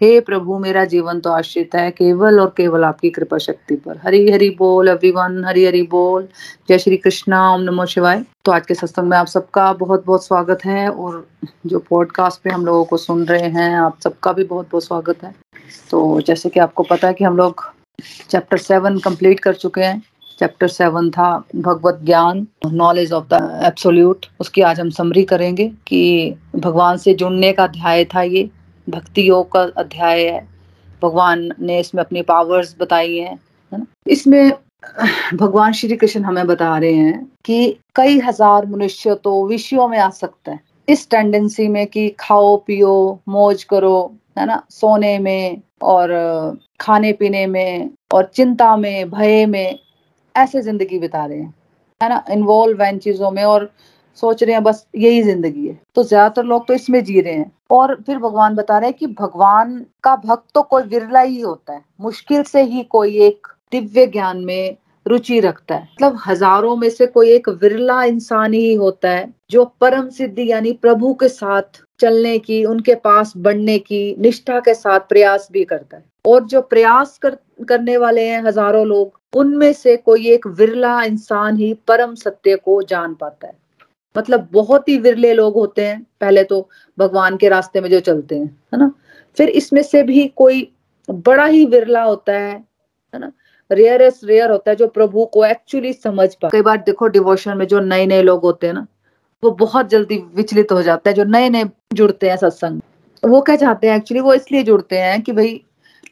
हे 0.00 0.20
प्रभु, 0.20 0.58
मेरा 0.58 0.84
जीवन 0.84 1.20
तो 1.20 1.30
आश्रित 1.30 1.74
है, 1.74 1.90
केवल 1.90 2.40
और 2.40 2.52
केवल 2.56 2.84
आपकी 2.84 3.10
कृपा 3.10 3.38
शक्ति 3.38 3.74
पर। 3.76 3.98
हरी 4.04 4.30
हरी 4.30 4.48
बोल 4.50 4.88
एवरीवन 4.88 5.44
हरी 5.44 5.64
हरी 5.64 5.82
बोल। 5.82 6.26
जय 6.68 6.78
श्री 6.78 6.96
कृष्णा, 6.96 7.54
ओम 7.54 7.60
नमो 7.60 7.86
शिवाय। 7.86 8.24
तो 8.44 8.52
आज 8.52 8.66
के 8.66 8.74
सत्संग 8.74 9.08
में 9.08 9.16
आप 9.16 9.26
सबका 9.26 9.72
बहुत 9.72 10.04
बहुत 10.06 10.24
स्वागत 10.26 10.64
है 10.64 10.88
और 10.88 11.26
जो 11.66 11.78
पॉडकास्ट 11.78 12.42
पे 12.42 12.50
हम 12.50 12.66
लोगों 12.66 12.84
को 12.84 12.96
सुन 12.96 13.24
रहे 13.24 13.48
हैं, 13.48 13.74
आप 13.76 13.98
सबका 14.04 14.32
भी 14.32 14.44
बहुत 14.44 14.68
बहुत 14.70 14.84
स्वागत 14.84 15.22
है। 15.24 15.34
तो 15.90 16.20
जैसे 16.20 16.48
कि 16.48 16.60
आपको 16.60 16.82
पता 16.82 17.08
है 17.08 17.14
कि 17.14 17.24
हम 17.24 17.36
लोग 17.36 17.64
चैप्टर 18.30 18.58
सेवन 18.58 18.98
कंप्लीट 18.98 19.40
कर 19.40 19.54
चुके 19.54 19.80
हैं। 19.80 20.02
चैप्टर 20.38 20.68
सेवन 20.68 21.10
था 21.10 21.30
भगवत 21.56 22.00
ज्ञान 22.04 22.46
नॉलेज 22.66 23.12
ऑफ़ 23.12 23.24
द 23.34 23.62
एब्सोल्यूट 23.64 24.26
उसकी 24.40 24.60
आज 24.62 24.80
हम 24.80 24.90
समरी 24.90 25.24
करेंगे 25.24 25.70
कि 25.86 26.34
भगवान 26.56 26.96
से 26.96 27.14
जुड़ने 27.14 27.52
का 27.52 27.64
अध्याय 27.64 28.04
था 28.04 28.22
ये। 28.22 28.48
भक्ति 28.86 29.28
योग 29.28 29.50
का 29.52 29.62
अध्याय 29.78 30.26
है। 30.26 30.46
भगवान 31.02 31.48
ने 31.60 31.78
इसमें 31.80 32.02
अपनी 32.02 32.22
पावर्स 32.22 32.74
बताई 32.80 33.16
हैं, 33.16 33.38
है 33.72 33.78
ना? 33.78 33.86
इसमें 34.06 34.52
भगवान 35.34 35.72
श्री 35.72 35.96
कृष्ण 35.96 36.22
हमें 36.24 36.46
बता 36.46 36.76
रहे 36.78 36.92
हैं 36.92 37.24
कि 37.44 37.78
कई 37.96 38.18
हज़ार 38.18 38.66
मनुष्य 38.66 39.14
तो 39.14 39.46
विषयों 39.46 39.88
में 39.88 39.98
आ 39.98 40.08
सकते 40.10 40.50
हैं। 40.50 40.60
इस 40.88 41.08
टेंडेंसी 41.10 41.68
में 41.68 41.86
कि 41.86 42.08
खाओ, 42.20 42.56
पियो, 42.56 43.20
मौज 43.28 43.64
करो, 43.64 44.14
है 44.38 44.46
ना? 44.46 44.62
सोने 44.70 45.18
में 45.18 45.62
और 45.82 46.10
खाने 46.80 47.12
पीने 47.12 47.46
में 47.46 47.90
और 48.14 48.30
चिंता 48.34 48.76
में, 48.76 49.10
भय 49.10 49.46
में 49.46 49.78
ऐसे 50.34 50.62
ज़िंदगी 50.62 50.98
बिता 50.98 51.24
रहे 51.26 51.38
हैं, 51.38 51.54
है 52.00 52.08
ना? 52.08 52.24
इन्वॉल्व 52.30 52.82
इन 52.82 52.98
चीज़ों 52.98 53.30
में 53.30 53.42
और 53.44 53.70
सोच 54.18 54.42
रहे 54.42 54.54
हैं 54.54 54.62
बस 54.62 54.86
यही 54.96 55.22
ज़िंदगी 55.22 55.66
है। 55.66 55.78
तो 55.94 56.02
ज़्यादातर 56.02 56.44
लोग 56.44 56.66
तो 56.66 56.74
इसमें 56.74 57.02
जी 57.04 57.20
रहे 57.20 57.34
हैं। 57.34 57.50
और 57.70 57.94
फिर 58.06 58.18
भगवान 58.18 58.54
बता 58.54 58.78
रहे 58.78 58.90
हैं 58.90 58.98
कि 58.98 59.06
भगवान 59.14 59.74
का 60.04 60.14
भक्त 60.16 60.44
तो 60.54 60.62
कोई 60.64 60.82
विरला 60.84 61.20
ही 61.20 61.40
होता 61.40 61.72
है। 61.72 61.82
मुश्किल 62.00 62.42
से 62.44 62.62
ही 62.62 62.82
कोई 62.90 63.18
एक 63.22 63.46
दिव्य 63.72 64.06
ज्ञान 64.06 64.44
में 64.44 64.76
रुचि 65.06 65.38
रखता 65.40 65.74
है। 65.74 65.82
मतलब 65.84 66.18
हज़ारों 66.26 66.76
में 66.76 66.88
से 66.90 67.06
कोई 67.06 67.30
एक 67.30 67.48
विरला 67.62 68.02
इंसान 68.04 68.52
ही 68.52 68.74
होता 68.74 69.10
है 69.10 69.32
जो 69.50 69.64
परम 69.80 70.08
सिद्धि 70.10 70.50
यानी 70.50 70.72
प्रभु 70.74 71.12
के 71.14 71.28
साथ 71.28 71.82
चलने 72.00 72.38
की 72.38 72.64
उनके 72.64 72.94
पास 72.96 73.32
बढ़ने 73.38 73.78
की 73.80 74.14
निष्ठा 74.18 74.60
के 74.60 74.74
साथ 74.74 75.00
प्रयास 75.08 75.48
भी 75.52 75.64
करता 75.64 75.96
है। 75.96 76.04
और 76.26 76.44
जो 76.44 76.60
प्रयास 76.62 77.18
कर, 77.18 77.36
करने 77.68 77.96
वाले 77.96 78.22
हैं 78.22 78.42
हज़ारों 78.42 78.86
लोग 78.86 79.20
उनमें 79.36 79.72
से 79.72 79.96
कोई 79.96 80.28
एक 80.28 80.46
विरला 80.48 81.02
इंसान 81.02 81.56
ही 81.56 81.72
परम 81.88 82.14
सत्य 82.14 82.56
को 82.56 82.82
जान 82.84 83.14
पाता 83.14 83.46
है। 83.46 83.52
मतलब 84.16 84.48
बहुत 84.52 84.88
ही 84.88 84.96
विरले 84.98 85.32
लोग 85.34 85.54
होते 85.54 85.86
हैं, 85.86 86.06
पहले 86.20 86.44
तो 86.44 86.68
भगवान 86.98 87.36
के 87.36 87.48
रास्ते 87.48 87.80
में 87.80 87.90
जो 87.90 88.00
चलते 88.00 88.34
हैं, 88.34 88.46
है 88.74 88.78
ना? 88.78 88.90
फिर 89.36 89.48
इसमें 89.48 89.82
से 89.82 90.02
भी 90.02 90.26
कोई 90.36 90.68
बड़ा 91.08 91.44
ही 91.44 91.64
विरला 91.66 92.02
होता 92.02 92.32
है 92.32 92.52
है 93.14 93.20
ना? 93.20 93.32
रेयरेस्ट 93.70 94.24
रेयर 94.24 94.50
होता 94.50 94.70
है 94.70 94.76
जो 94.76 94.86
प्रभु 94.88 95.24
को 95.24 95.44
एक्चुअली 95.44 95.92
समझ 95.92 96.34
पा 96.34 96.48
कई 96.48 96.62
बार 96.62 96.76
देखो 96.76 97.06
डिवोशन 97.08 97.56
में 97.56 97.66
जो 97.66 97.80
नए 97.80 98.06
नए 98.06 98.22
लोग 98.22 98.42
होते 98.42 98.66
हैं 98.66 98.74
ना, 98.74 98.86
वो 99.42 99.50
बहुत 99.50 99.88
जल्दी 99.88 100.16
विचलित 100.34 100.72
हो 100.72 100.82
जाता 100.82 101.10
है, 101.10 101.14
जो 101.16 101.24
नए 101.24 101.48
नए 101.48 101.64
जुड़ते 101.92 102.30
हैं 102.30 102.36
सत्संग। 102.36 102.80
वो 103.22 103.40
क्या 103.40 103.56
चाहते 103.56 103.86
हैं 103.86 103.96
एक्चुअली 103.96 104.20
वो 104.20 104.34
इसलिए 104.34 104.62
जुड़ते 104.62 104.98
हैं 104.98 105.20
कि 105.22 105.32
भाई, 105.32 105.60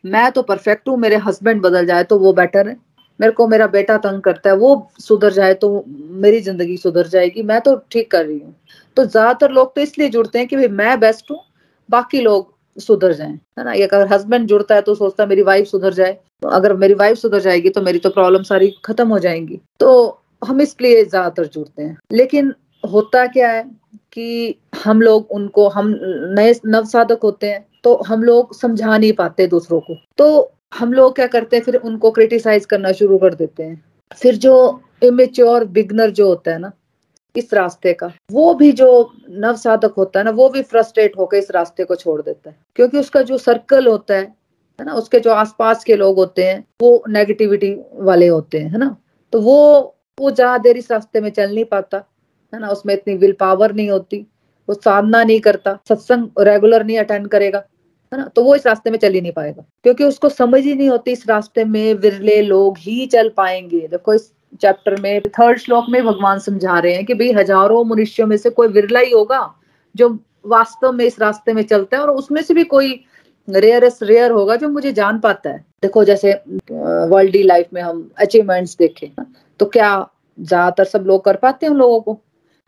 मैं 0.07 0.31
तो 0.33 0.43
परफेक्ट 0.43 0.89
हूँ, 0.89 0.97
मेरे 0.97 1.17
हस्बैंड 1.17 1.63
बदल 1.63 1.87
जाए 1.87 2.05
तो 2.05 2.19
वो 2.19 2.33
बेटर 2.33 2.69
है। 2.69 2.77
मेरे 3.21 3.33
को 3.33 3.47
मेरा 3.49 3.67
बेटा 3.69 3.97
तंग 3.99 4.21
करता 4.23 4.51
है, 4.51 4.57
वो 4.57 4.91
सुधर 5.01 5.33
जाए 5.33 5.55
तो 5.55 5.85
मेरी 5.89 6.41
ज़िंदगी 6.41 6.77
सुधर 6.79 7.07
जाएगी, 7.09 7.43
मैं 7.43 7.61
तो 7.61 7.75
ठीक 7.91 8.11
कर 8.11 8.25
रही 8.27 8.39
हूँ। 8.39 8.55
तो 8.97 9.05
ज़्यादातर 9.07 9.51
लोग 9.53 9.75
तो 9.75 9.81
इसलिए 9.81 10.09
जुड़ते 10.09 10.39
हैं 10.39 10.49
कि 10.49 10.57
भाई 10.57 10.69
मैं 10.71 10.99
बेस्ट 11.01 11.31
हूँ, 11.31 11.39
बाकी 11.89 12.21
लोग 12.21 12.51
सुधर 12.77 13.13
जाएँ, 13.13 13.33
है 13.59 13.65
ना? 13.65 13.73
अगर 13.75 14.07
हस्बैंड 14.13 14.47
जुड़ता 14.49 14.75
है 14.75 14.83
तो 14.83 14.95
सोचता 14.95 15.23
है 15.23 15.29
मेरी 15.29 15.43
वाइफ 15.43 15.67
सुधर 15.67 15.93
जाए 15.95 16.13
तो 16.43 16.49
अगर 16.51 16.73
मेरी 16.77 16.95
वाइफ 16.95 17.19
सुधर 17.19 17.41
जाएगी 17.41 17.71
तो 17.71 17.81
मेरी 17.83 17.99
तो 17.99 18.11
प्रॉब्लम 18.11 18.43
सारी 18.45 18.75
खत्म 18.85 19.09
हो 19.09 19.19
जाएँगी। 19.19 19.61
तो 19.81 20.19
हम 20.43 20.61
इसलिए 20.61 21.05
ज़्यादातर 21.05 21.47
जुड़ते 21.47 21.83
हैं। 21.83 21.97
लेकिन 22.13 22.53
होता 22.85 23.27
क्या 23.29 23.51
है 23.51 23.63
कि 24.13 24.55
हम 24.85 25.03
लोग 25.03 25.31
उनको, 25.31 25.69
हम 25.69 25.95
नए 26.37 26.55
नव 26.67 26.85
साधक 26.87 27.21
होते 27.23 27.47
हैं 27.47 27.65
तो 27.85 27.95
हम 28.07 28.23
लोग 28.23 28.55
समझा 28.55 28.97
नहीं 28.97 29.13
पाते 29.13 29.47
दूसरों 29.47 29.81
को। 29.81 29.97
तो 30.19 30.53
हम 30.73 30.93
लोग 30.93 31.15
क्या 31.15 31.27
करते 31.27 31.57
हैं, 31.57 31.63
फिर 31.65 31.77
उनको 31.77 32.11
क्रिटिसाइज 32.11 32.67
करना 32.67 32.93
शुरू 32.93 33.19
कर 33.19 33.35
देते 33.35 33.63
हैं। 33.63 33.83
फिर 34.23 34.37
जो 34.37 34.81
इमेच्योर 35.03 35.65
बिगनर 35.65 36.11
जो 36.11 36.29
होता 36.29 36.51
है 36.51 36.59
ना, 36.59 36.73
इस 37.35 37.55
रास्ते 37.55 37.93
का, 37.93 38.13
वो 38.33 38.55
भी 38.55 38.73
जो 38.73 39.13
नव 39.31 39.57
साधक 39.57 39.95
होता 39.97 40.19
है 40.21 40.25
ना, 40.25 40.31
वो 40.31 40.49
भी 40.49 40.63
फ्रस्ट्रेट 40.63 41.17
होकर 41.19 41.37
इस 41.37 41.51
रास्ते 41.51 41.85
को 41.85 41.95
छोड़ 41.95 42.21
देता 42.23 42.51
है। 42.51 42.57
क्योंकि 42.77 42.99
उसका 42.99 43.23
जो 43.23 43.39
सर्कल 43.39 43.87
होता 43.87 44.15
है 44.15 44.35
है 44.79 44.85
ना, 44.87 44.95
उसके 44.95 45.21
जो 45.21 45.31
आसपास 45.31 45.85
के 45.85 45.97
लोग 45.97 46.17
होते 46.17 46.45
हैं, 46.45 46.65
वो 46.83 47.05
नेगेटिविटी 47.09 47.75
वाले 47.95 48.27
होते 48.27 48.59
हैं, 48.59 48.71
है 48.71 48.79
ना। 48.79 48.97
तो 49.33 49.41
वो 49.41 49.97
वो 50.21 50.31
ज़्यादा 50.31 50.59
देर 50.59 50.77
इस 50.77 50.91
रास्ते 50.93 51.21
में 51.21 51.31
चल 51.31 51.55
नहीं 51.55 51.65
पाता, 51.65 52.05
है 52.53 52.61
ना, 52.61 52.69
उसमें 52.69 52.95
इतनी 52.95 53.15
विल 53.15 53.33
पावर 53.33 53.73
नहीं 53.75 53.91
होती, 53.91 54.27
वो 54.69 54.75
साधना 54.75 55.23
नहीं 55.25 55.41
करता, 55.41 55.79
सत्संग 55.89 56.29
रेगुलर 56.41 56.85
नहीं 56.85 56.99
अटेंड 56.99 57.29
करेगा। 57.29 57.63
है 58.13 58.19
ना? 58.19 58.25
तो 58.27 58.43
वो 58.45 58.55
इस 58.57 58.67
रास्ते 58.67 58.91
में 58.91 58.99
चल 58.99 59.13
ही 59.13 59.21
नहीं 59.21 59.33
पाएगा। 59.33 59.65
क्योंकि 59.85 60.05
उसको 60.05 60.29
समझ 60.31 60.63
ही 60.63 60.75
नहीं 60.75 60.89
होती 60.89 61.13
इस 61.13 61.29
रास्ते 61.29 61.65
में 61.67 61.95
विरले 61.97 62.41
लोग 62.43 62.79
ही 62.79 63.07
चल 63.07 63.29
पाएँगे। 63.37 63.87
देखो 63.89 64.15
इस 64.15 64.31
चैप्टर 64.61 65.01
में 65.01 65.21
थर्ड 65.29 65.59
श्लोक 65.59 65.87
में 65.91 66.03
भगवान 66.05 66.39
समझा 66.41 66.79
रहे 66.79 66.95
हैं 66.95 67.05
कि 67.07 67.15
भाई 67.15 67.31
हज़ारों 67.33 67.85
मनुष्यों 67.85 68.27
में 68.27 68.37
से 68.37 68.51
कोई 68.51 68.69
विरला 68.71 69.01
ही 69.01 69.11
होगा 69.13 69.55
जो 69.95 70.09
वास्तव 70.47 70.93
में 70.93 71.05
इस 71.05 71.21
रास्ते 71.21 71.53
में 71.53 71.63
चलता 71.63 71.97
है 71.97 72.03
और 72.03 72.11
उसमें 72.13 72.41
से 72.43 72.55
भी 72.55 72.65
कोई 72.67 72.93
रेयरेस्ट 73.49 74.03
रेयर 74.03 74.31
होगा 74.31 74.57
जो 74.57 74.69
मुझे 74.69 74.93
जान 74.93 75.19
पाता 75.21 75.51
है। 75.51 75.65
देखो 75.83 76.05
जैसे 76.05 76.33
वर्ल्ड 76.71 77.37
लाइफ 77.37 77.69
में 77.75 77.81
हम 77.83 78.11
अचीवमेंट्स 78.21 78.77
देखें 78.79 79.09
तो 79.61 79.67
क्या 79.69 79.89
ज़्यादातर 80.39 80.85
सब 80.85 81.05
लोग 81.07 81.25
कर 81.25 81.37
पाते 81.37 81.67
हैं 81.67 81.73
उन 81.73 81.79
लोगों 81.79 82.01
को? 82.01 82.19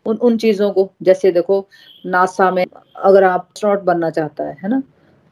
उन 0.05 0.17
उन 0.17 0.37
चीज़ों 0.37 0.71
को। 0.71 0.89
जैसे 1.01 1.31
देखो, 1.31 1.67
नासा 2.05 2.49
में 2.51 2.65
अगर 2.95 3.23
आप 3.23 3.47
एस्ट्रोनॉट 3.49 3.81
बनना 3.83 4.09
चाहता 4.09 4.43
है 4.43 4.57
है 4.63 4.69
ना? 4.69 4.81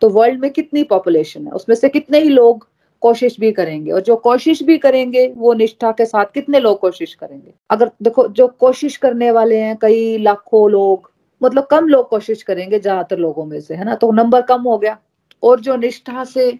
तो 0.03 0.07
वर्ल्ड 0.09 0.39
में 0.39 0.49
कितनी 0.51 0.83
पॉपुलेशन 0.83 1.45
है? 1.47 1.51
उसमें 1.53 1.75
से 1.75 1.89
कितने 1.89 2.19
ही 2.19 2.29
लोग 2.29 2.67
कोशिश 3.01 3.39
भी 3.39 3.51
करेंगे? 3.51 3.91
और 3.91 4.01
जो 4.01 4.15
कोशिश 4.17 4.61
भी 4.63 4.77
करेंगे, 4.77 5.25
वो 5.27 5.53
निष्ठा 5.53 5.91
के 5.91 6.05
साथ 6.05 6.25
कितने 6.33 6.59
लोग 6.59 6.79
कोशिश 6.79 7.13
करेंगे? 7.15 7.53
अगर 7.69 7.91
देखो, 8.03 8.27
जो 8.27 8.47
कोशिश 8.59 8.97
करने 8.97 9.31
वाले 9.31 9.57
हैं, 9.57 9.77
कई 9.81 10.17
लाखों 10.17 10.69
लोग 10.71 11.11
मतलब 11.41 11.67
कम 11.71 11.87
लोग 11.87 12.09
कोशिश 12.09 12.43
करेंगे 12.43 12.79
ज़्यादातर 12.79 13.17
लोगों 13.17 13.45
में 13.45 13.59
से, 13.61 13.75
है 13.75 13.85
ना? 13.85 13.95
तो 13.95 14.11
नंबर 14.11 14.41
कम 14.43 14.61
हो 14.61 14.77
गया। 14.77 14.97
और 15.43 15.59
जो 15.59 15.75
निष्ठा 15.77 16.23
से 16.25 16.51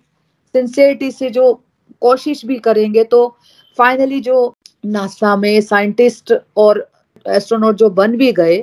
सिंसियरिटी 0.55 1.11
से 1.11 1.29
जो 1.29 1.53
कोशिश 2.01 2.45
भी 2.45 2.57
करेंगे 2.59 3.03
तो 3.05 3.27
फाइनली 3.77 4.19
जो 4.21 4.53
नासा 4.85 5.35
में 5.35 5.61
साइंटिस्ट 5.63 6.33
और 6.57 6.87
एस्ट्रोनॉट 7.25 7.75
जो 7.75 7.89
बन 7.91 8.17
भी 8.17 8.31
गए 8.33 8.57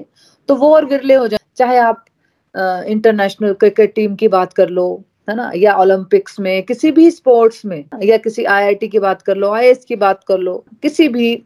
तो 0.49 0.55
वो 0.57 0.75
और 0.75 0.85
विरले 0.85 1.15
हो 1.15 1.27
जाए। 1.29 1.39
चाहे 1.57 1.77
आप 1.79 2.05
इंटरनेशनल 2.55 3.53
क्रिकेट 3.53 3.95
टीम 3.95 4.15
की 4.15 4.29
बात 4.29 4.53
कर 4.53 4.69
लो, 4.69 5.05
है 5.31 5.37
ना? 5.37 5.51
या 5.57 5.75
ओलंपिक्स 5.75 6.41
में, 6.41 6.63
किसी 6.63 6.91
भी 6.93 7.11
स्पोर्ट्स 7.11 7.65
में, 7.65 7.85
या 8.03 8.17
किसी 8.17 8.45
आईआईटी 8.45 8.89
की 8.89 8.99
बात 8.99 9.23
कर 9.23 9.37
लो 9.37 9.51
आई 9.51 9.75
की 9.75 9.97
बात 9.97 10.25
कर 10.29 10.39
लो, 10.39 10.65
किसी 10.83 11.09
भी 11.09 11.43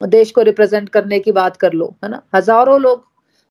देश 0.00 0.30
को 0.30 0.42
रिप्रेजेंट 0.42 0.88
करने 0.88 1.18
की 1.18 1.32
बात 1.32 1.56
कर 1.56 1.72
लो, 1.72 1.94
है 2.04 2.10
ना? 2.10 2.22
हज़ारों 2.34 2.80
लोग 2.80 3.04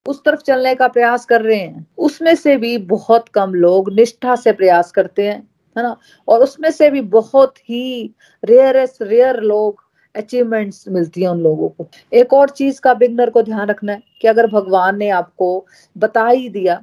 उस 0.05 0.23
तरफ़ 0.23 0.41
चलने 0.41 0.73
का 0.75 0.88
प्रयास 0.88 1.25
कर 1.25 1.41
रहे 1.41 1.57
हैं। 1.57 1.85
उसमें 1.97 2.35
से 2.35 2.55
भी 2.57 2.77
बहुत 2.77 3.29
कम 3.29 3.53
लोग 3.53 3.91
निष्ठा 3.94 4.35
से 4.35 4.51
प्रयास 4.51 4.91
करते 4.91 5.27
हैं, 5.27 5.39
है 5.75 5.83
ना? 5.83 5.95
और 6.27 6.44
उसमें 6.44 6.69
से 6.71 6.89
भी 6.89 7.01
बहुत 7.01 7.57
ही 7.59 8.13
रेयरेस्ट 8.44 9.01
रेयर 9.01 9.39
लोग 9.41 9.81
अचीवमेंट्स 10.15 10.88
मिलती 10.88 11.21
है 11.21 11.27
उन 11.27 11.39
लोगों 11.39 11.69
को। 11.69 11.88
एक 12.13 12.33
और 12.33 12.50
चीज़ 12.50 12.81
का 12.81 12.94
बिगनर 12.94 13.29
को 13.29 13.41
ध्यान 13.44 13.67
रखना 13.67 13.91
है 13.91 14.03
कि 14.21 14.27
अगर 14.27 14.47
भगवान 14.47 14.97
ने 14.97 15.09
आपको 15.09 15.65
बता 15.95 16.27
ही 16.27 16.50
दिया 16.50 16.81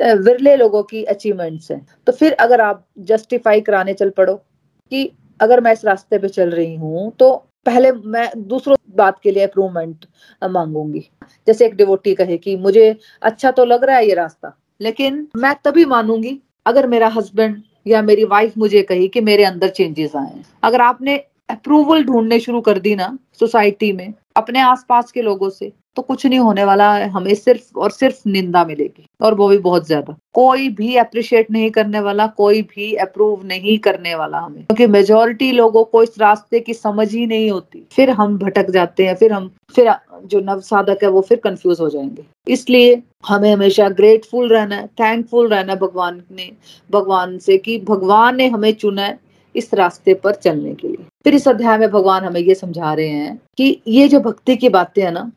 विरले 0.00 0.56
लोगों 0.56 0.82
की 0.84 1.02
अचीवमेंट्स 1.06 1.70
हैं। 1.70 1.86
तो 2.06 2.12
फिर 2.12 2.32
अगर 2.40 2.60
आप 2.60 2.84
जस्टिफाई 3.00 3.60
कराने 3.60 3.94
चल 3.94 4.10
पड़ो 4.10 4.34
कि 4.34 5.10
अगर 5.40 5.60
मैं 5.60 5.72
इस 5.72 5.84
रास्ते 5.84 6.18
पे 6.18 6.28
चल 6.30 6.50
रही 6.50 6.74
हूँ 6.76 7.10
तो 7.18 7.34
पहले 7.66 7.92
मैं 7.92 8.30
दूसरों 8.38 8.76
बात 8.96 9.18
के 9.22 9.30
लिए 9.30 9.46
अप्रूवमेंट 9.46 10.04
मांगूँगी। 10.42 11.00
जैसे 11.46 11.66
एक 11.66 11.74
डिवोटी 11.76 12.14
कहे 12.14 12.36
कि 12.38 12.56
मुझे 12.58 12.94
अच्छा 13.22 13.50
तो 13.50 13.64
लग 13.64 13.84
रहा 13.84 13.96
है 13.96 14.06
ये 14.06 14.14
रास्ता, 14.14 14.56
लेकिन 14.80 15.26
मैं 15.36 15.54
तभी 15.64 15.84
मानूँगी 15.86 16.38
अगर 16.66 16.86
मेरा 16.86 17.08
हस्बैंड 17.08 17.62
या 17.86 18.02
मेरी 18.02 18.24
वाइफ 18.26 18.56
मुझे 18.58 18.82
कही 18.82 19.08
कि 19.08 19.20
मेरे 19.22 19.44
अंदर 19.44 19.68
चेंजेस 19.70 20.16
आए 20.16 20.42
अगर 20.62 20.80
आपने 20.82 21.16
अप्रूवल 21.50 22.04
ढूँढने 22.04 22.38
शुरू 22.40 22.60
कर 22.60 22.78
दी 22.78 22.94
ना 22.96 23.16
सोसाइटी 23.40 23.92
में, 23.92 24.14
अपने 24.36 24.60
आसपास 24.60 25.12
के 25.12 25.22
लोगों 25.22 25.50
से 25.50 25.72
तो 25.96 26.02
कुछ 26.02 26.26
नहीं 26.26 26.38
होने 26.38 26.64
वाला 26.64 26.92
है, 26.94 27.08
हमें 27.08 27.34
सिर्फ़ 27.34 27.78
और 27.78 27.90
सिर्फ़ 27.90 28.16
निंदा 28.26 28.64
मिलेगी, 28.64 29.06
और 29.22 29.34
वो 29.34 29.48
भी 29.48 29.58
बहुत 29.58 29.86
ज़्यादा। 29.86 30.16
कोई 30.34 30.68
भी 30.68 30.96
अप्रिशिएट 30.96 31.50
नहीं 31.50 31.70
करने 31.70 32.00
वाला, 32.00 32.26
कोई 32.26 32.62
भी 32.62 32.94
अप्रूव 32.94 33.46
नहीं 33.46 33.78
करने 33.78 34.14
वाला 34.14 34.38
हमें। 34.38 34.62
क्योंकि 34.62 34.86
मेजोरिटी 34.86 35.52
लोगों 35.52 35.84
को 35.84 36.02
इस 36.02 36.14
रास्ते 36.18 36.60
की 36.60 36.74
समझ 36.74 37.12
ही 37.14 37.26
नहीं 37.26 37.50
होती। 37.50 37.86
फिर 37.92 38.10
हम 38.10 38.38
भटक 38.38 38.70
जाते 38.70 39.06
हैं, 39.06 39.14
फिर 39.14 39.32
हम, 39.32 39.50
फिर 39.76 39.92
जो 40.24 40.40
नव 40.40 40.60
साधक 40.60 40.98
है 41.02 41.08
वो 41.08 41.20
फिर 41.20 41.38
कंफ्यूज 41.38 41.80
हो 41.80 41.88
जाएँगे। 41.88 42.52
इसलिए 42.52 43.02
हमें 43.28 43.52
हमेशा 43.52 43.88
ग्रेटफुल 43.88 44.48
रहना 44.48 44.76
है 44.76 44.86
थैंकफुल 44.86 45.48
रहना 45.48 45.72
है 45.72 45.78
भगवान 45.78 46.22
ने, 46.30 46.50
भगवान 46.90 47.38
से 47.38 47.58
कि 47.58 47.78
भगवान 47.80 48.36
ने 48.36 48.48
हमें 48.48 48.72
चुना 48.72 49.02
है 49.02 49.18
इस 49.54 49.74
रास्ते 49.74 50.14
पर 50.14 50.34
चलने 50.34 50.74
के 50.74 50.88
लिए। 50.88 51.04
फिर 51.28 51.34
इस 51.34 51.46
अध्याय 51.48 51.76
में 51.78 51.90
भगवान 51.90 52.24
हमें 52.24 52.40
ये 52.40 52.54
समझा 52.54 52.92
रहे 52.94 53.08
हैं 53.08 53.36
कि 53.58 53.82
ये 53.88 54.06
जो 54.08 54.20
भक्ति 54.20 54.56
की 54.56 54.68
बातें 54.68 55.02
है 55.02 55.10
ना, 55.10 55.30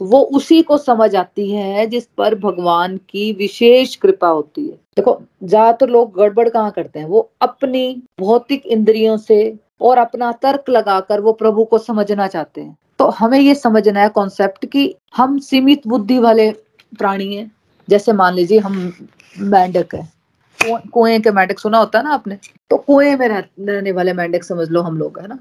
वो 0.00 0.20
उसी 0.20 0.60
को 0.62 0.78
समझ 0.78 1.14
आती 1.16 1.50
है 1.50 1.86
जिस 1.86 2.06
पर 2.18 2.34
भगवान 2.34 2.96
की 2.96 3.32
विशेष 3.32 3.94
कृपा 3.96 4.28
होती 4.28 4.64
है। 4.66 4.72
देखो, 4.96 5.20
ज़्यादातर 5.44 5.88
लोग 5.88 6.16
गड़बड़ 6.16 6.48
कहाँ 6.48 6.70
करते 6.70 6.98
हैं? 6.98 7.06
वो 7.06 7.30
अपनी 7.40 8.02
भौतिक 8.20 8.66
इंद्रियों 8.66 9.16
से 9.16 9.54
और 9.80 9.98
अपना 9.98 10.32
तर्क 10.32 10.70
लगाकर 10.70 11.20
वो 11.20 11.32
प्रभु 11.32 11.64
को 11.64 11.78
समझना 11.78 12.26
चाहते 12.26 12.60
हैं। 12.60 12.76
तो 12.98 13.08
हमें 13.08 13.38
ये 13.38 13.54
समझना 13.54 14.00
है 14.00 14.08
कॉन्सेप्ट 14.08 14.66
कि 14.66 14.94
हम 15.16 15.38
सीमित 15.38 15.86
बुद्धि 15.86 16.18
वाले 16.18 16.50
प्राणी 16.98 17.34
हैं। 17.34 17.50
जैसे 17.88 18.12
मान 18.12 18.34
लीजिए 18.34 18.58
हम 18.58 18.92
मेंढक 19.38 19.94
है। 19.94 20.17
कुएँ 20.58 21.18
के 21.20 21.30
मेंढक 21.32 21.58
सुना 21.58 21.78
होता 21.78 21.98
है 21.98 22.04
ना 22.04 22.10
आपने? 22.10 22.38
तो 22.70 22.76
कुएँ 22.78 23.14
में 23.16 23.28
रहने 23.28 23.92
वाले 23.92 24.12
मेंढक 24.14 24.44
समझ 24.44 24.68
लो 24.70 24.82
हम 24.82 24.98
लोग, 24.98 25.18
है 25.20 25.26
ना? 25.28 25.38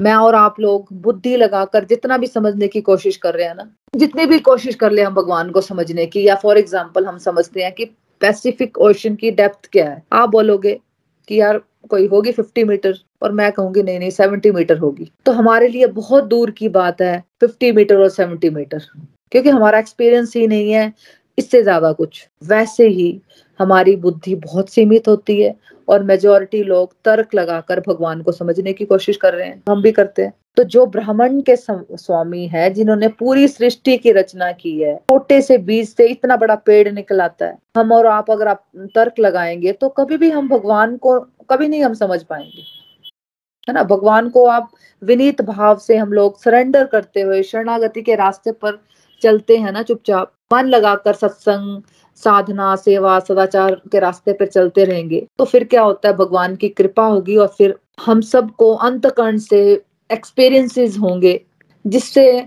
मैं 0.00 0.14
और 0.14 0.34
आप 0.34 0.60
लोग 0.60 0.86
बुद्धि 1.02 1.36
लगाकर 1.36 1.84
जितना 1.84 2.16
भी 2.18 2.26
समझने 2.26 2.68
की 2.68 2.80
कोशिश 2.82 3.16
कर 3.16 3.34
रहे 3.34 3.46
हैं 3.46 3.54
ना, 3.54 3.68
जितनी 3.96 4.26
भी 4.26 4.38
कोशिश 4.40 4.74
कर 4.74 4.90
ले 4.90 5.02
हम 5.02 5.14
भगवान 5.14 5.50
को 5.50 5.60
समझने 5.60 6.06
की, 6.06 6.26
या 6.28 6.34
फॉर 6.36 6.58
एग्ज़ाम्पल 6.58 7.06
हम 7.06 7.18
समझते 7.20 7.62
हैं 7.62 7.72
कि 7.72 7.84
पैसिफिक 8.20 8.78
ओशन 8.78 9.14
की 9.14 9.30
डेप्थ 9.32 9.68
क्या 9.72 9.88
है? 9.90 10.02
आप 10.12 10.28
बोलोगे 10.28 10.78
कि 11.28 11.40
यार 11.40 11.60
कोई 11.90 12.06
होगी 12.08 12.32
फिफ्टी 12.32 12.64
मीटर 12.64 12.94
और 13.22 13.32
मैं 13.32 13.50
कहूँगी 13.52 13.82
नहीं 13.82 13.98
नहीं 13.98 14.10
सेवेंटी 14.10 14.50
मीटर 14.50 14.78
होगी। 14.78 15.10
तो 15.26 15.32
हमारे 15.32 15.68
लिए 15.68 15.86
बहुत 15.88 16.24
दूर 16.24 16.50
की 16.50 16.68
बात 16.70 17.00
है 17.02 17.22
फिफ्टी 17.40 17.72
मीटर 17.72 17.98
और 17.98 18.08
सेवेंटी 18.10 18.50
मीटर 18.50 18.82
क्योंकि 19.32 19.48
हमारा 19.48 19.78
एक्सपीरियंस 19.78 20.34
ही 20.36 20.46
नहीं 20.46 20.72
है 20.72 20.92
इससे 21.38 21.62
ज़्यादा 21.62 21.92
कुछ। 21.92 22.26
वैसे 22.44 22.86
ही 22.88 23.10
हमारी 23.58 23.96
बुद्धि 23.96 24.34
बहुत 24.34 24.68
सीमित 24.68 25.08
होती 25.08 25.40
है 25.42 25.54
और 25.88 26.02
मेजोरिटी 26.02 26.62
लोग 26.62 26.94
तर्क 27.04 27.34
लगाकर 27.34 27.80
भगवान 27.80 28.22
को 28.22 28.32
समझने 28.32 28.72
की 28.72 28.84
कोशिश 28.84 29.16
कर 29.16 29.34
रहे 29.34 29.46
हैं। 29.46 29.62
हम 29.68 29.82
भी 29.82 29.92
करते 29.92 30.22
हैं। 30.22 30.32
तो 30.56 30.64
जो 30.64 30.84
ब्राह्मण 30.86 31.40
के 31.40 31.56
स्वामी 31.56 32.46
है, 32.46 32.70
जिन्होंने 32.70 33.08
पूरी 33.08 33.46
सृष्टि 33.48 33.96
की 33.98 34.12
रचना 34.12 34.50
की 34.52 34.78
है, 34.80 34.96
छोटे 34.96 35.40
से 35.42 35.58
बीज 35.58 35.88
से 35.88 36.06
इतना 36.06 36.36
बड़ा 36.36 36.54
पेड़ 36.56 36.92
निकल 36.92 37.20
आता 37.20 37.46
है, 37.46 37.58
हम 37.76 37.92
और 37.92 38.06
आप 38.06 38.30
अगर 38.30 38.48
आप 38.48 38.64
तर्क 38.94 39.18
लगाएँगे 39.18 39.72
तो 39.72 39.88
कभी 39.88 40.16
भी 40.16 40.30
हम 40.30 40.48
भगवान 40.48 40.96
को, 40.96 41.18
कभी 41.50 41.68
नहीं 41.68 41.82
हम 41.84 41.94
समझ 41.94 42.22
पाएँगे। 42.22 42.62
है 43.68 43.74
ना? 43.74 43.82
भगवान 43.82 44.28
को 44.28 44.46
आप 44.46 44.70
विनीत 45.02 45.42
भाव 45.42 45.78
से 45.78 45.96
हम 45.96 46.12
लोग 46.12 46.40
सरेंडर 46.42 46.86
करते 46.86 47.20
हुए, 47.20 47.42
शरणागति 47.42 48.02
के 48.02 48.14
रास्ते 48.14 48.52
पर 48.52 48.78
चलते 49.22 49.56
हैं 49.56 49.72
ना 49.72 49.82
चुपचाप। 49.82 50.32
मन 50.52 50.66
लगाकर 50.66 51.12
सत्संग 51.12 51.82
साधना, 52.16 52.76
सेवा, 52.76 53.18
सदाचार 53.20 53.80
के 53.92 53.98
रास्ते 53.98 54.32
पर 54.32 54.46
चलते 54.46 54.84
रहेंगे। 54.84 55.26
तो 55.38 55.44
फिर 55.44 55.64
क्या 55.64 55.82
होता 55.82 56.08
है? 56.08 56.16
भगवान 56.16 56.56
की 56.56 56.68
कृपा 56.68 57.06
होगी 57.06 57.36
और 57.36 57.46
फिर 57.46 57.74
हम 58.06 58.20
सबको 58.20 58.74
अंतकर्ण 58.74 59.38
से 59.38 59.82
एक्सपीरियंसेस 60.12 60.96
होंगे, 60.98 61.40
जिससे 61.86 62.46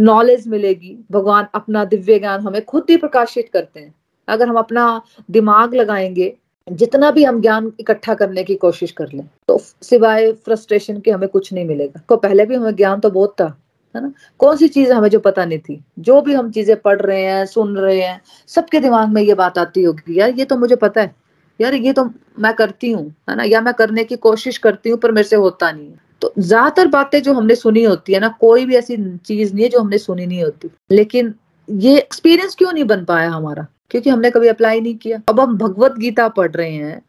नॉलेज 0.00 0.48
मिलेगी। 0.48 1.04
भगवान 1.12 1.46
अपना 1.54 1.84
दिव्य 1.84 2.18
ज्ञान 2.18 2.40
हमें 2.40 2.64
खुद 2.64 2.86
ही 2.90 2.96
प्रकाशित 2.96 3.50
करते 3.52 3.80
हैं। 3.80 3.94
अगर 4.28 4.48
हम 4.48 4.56
अपना 4.56 5.02
दिमाग 5.30 5.74
लगाएँगे, 5.74 6.36
जितना 6.72 7.10
भी 7.10 7.24
हम 7.24 7.40
ज्ञान 7.40 7.72
इकट्ठा 7.80 8.14
करने 8.14 8.44
की 8.44 8.54
कोशिश 8.54 8.90
कर 8.90 9.12
लें 9.12 9.28
तो 9.48 9.58
सिवाय 9.82 10.32
फ्रस्ट्रेशन 10.32 11.00
के 11.00 11.10
हमें 11.10 11.28
कुछ 11.28 11.52
नहीं 11.52 11.64
मिलेगा। 11.64 12.02
तो 12.08 12.16
पहले 12.16 12.46
भी 12.46 12.54
हमें 12.54 12.74
ज्ञान 12.76 13.00
तो 13.00 13.10
बहुत 13.10 13.30
था। 13.30 13.58
है 13.94 14.02
ना? 14.02 14.12
कौन 14.40 14.56
सी 14.56 14.68
चीज़ 14.68 14.92
हमें 14.92 15.08
जो 15.08 15.18
पता 15.20 15.44
नहीं 15.44 15.58
थी? 15.58 15.80
जो 16.00 16.20
भी 16.22 16.34
हम 16.34 16.50
चीज़ें 16.50 16.76
पढ़ 16.76 17.00
रहे 17.00 17.22
हैं, 17.22 17.44
सुन 17.46 17.76
रहे 17.76 18.00
हैं, 18.00 18.20
सबके 18.48 18.80
दिमाग 18.80 19.08
में 19.08 19.22
ये 19.22 19.34
बात 19.34 19.58
आती 19.58 19.82
होगी 19.82 20.18
यार 20.20 20.30
ये 20.30 20.44
तो 20.44 20.56
मुझे 20.56 20.76
पता 20.76 21.00
है। 21.00 21.14
यार 21.60 21.74
ये 21.74 21.92
तो 21.92 22.04
मैं 22.38 22.52
करती 22.54 22.90
हूँ, 22.90 23.08
है 23.30 23.36
ना? 23.36 23.42
या 23.44 23.60
मैं 23.60 23.74
करने 23.74 24.04
की 24.04 24.16
कोशिश 24.18 24.58
करती 24.58 24.90
हूँ 24.90 24.98
पर 24.98 25.12
मेरे 25.12 25.28
से 25.28 25.36
होता 25.36 25.70
नहीं 25.72 25.86
है। 25.86 26.02
तो 26.22 26.32
ज़्यादातर 26.38 26.86
बातें 26.88 27.22
जो 27.22 27.32
हमने 27.34 27.54
सुनी 27.54 27.82
होती 27.84 28.12
है 28.12 28.20
ना, 28.20 28.28
कोई 28.40 28.64
भी 28.66 28.76
ऐसी 28.76 28.96
चीज़ 29.18 29.54
नहीं 29.54 29.64
है 29.64 29.70
जो 29.70 29.80
हमने 29.80 29.98
सुनी 29.98 30.26
नहीं 30.26 30.42
होती। 30.44 30.70
लेकिन 30.90 31.34
ये 31.68 31.96
एक्सपीरियंस 31.98 32.54
क्यों 32.54 32.72
नहीं 32.72 32.84
बन 32.84 33.04
पाया 33.04 33.30
हमारा? 33.30 33.66
क्योंकि 33.90 34.10
हमने 34.10 34.30
कभी 34.30 34.48
अप्लाई 34.48 34.80
नहीं 34.80 34.94
किया। 34.96 35.20
अब 35.28 35.40
हम 35.40 35.56
भगवत 35.58 35.94
गीता 35.98 36.28
पढ़ 36.28 36.50
रहे 36.50 36.70
हैं 36.70 37.00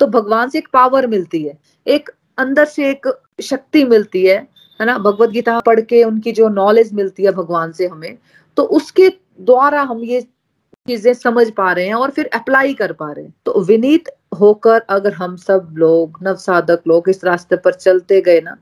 तो 0.00 0.06
भगवान 0.08 0.48
से 0.50 0.58
एक 0.58 0.68
पावर 0.72 1.06
मिलती 1.06 1.42
है। 1.42 1.56
एक 1.86 2.10
अंदर 2.38 2.64
से 2.64 2.88
एक 2.90 3.08
शक्ति 3.42 3.84
मिलती 3.84 4.24
है 4.26 4.46
है 4.82 4.86
ना? 4.86 4.96
भगवत 4.98 5.30
गीता 5.30 5.58
पढ़ 5.60 5.80
के 5.80 6.02
उनकी 6.04 6.32
जो 6.32 6.48
नॉलेज 6.50 6.92
मिलती 6.92 7.24
है 7.24 7.32
भगवान 7.32 7.72
से 7.72 7.86
हमें 7.86 8.16
तो 8.56 8.62
उसके 8.76 9.08
द्वारा 9.40 9.82
हम 9.82 10.02
ये 10.04 10.20
चीज़ें 10.88 11.12
समझ 11.14 11.50
पा 11.50 11.70
रहे 11.72 11.86
हैं 11.86 11.94
और 11.94 12.10
फिर 12.10 12.30
अप्लाई 12.34 12.74
कर 12.74 12.92
पा 12.92 13.10
रहे 13.12 13.24
हैं। 13.24 13.34
तो 13.46 13.60
विनीत 13.60 14.08
होकर 14.40 14.80
अगर 14.90 15.12
हम 15.12 15.36
सब 15.36 15.74
लोग 15.78 16.18
नव 16.22 16.36
साधक 16.36 16.82
लोग 16.88 17.08
इस 17.08 17.24
रास्ते 17.24 17.56
पर 17.56 17.74
चलते 17.74 18.20
गए 18.20 18.40
ना, 18.40 18.56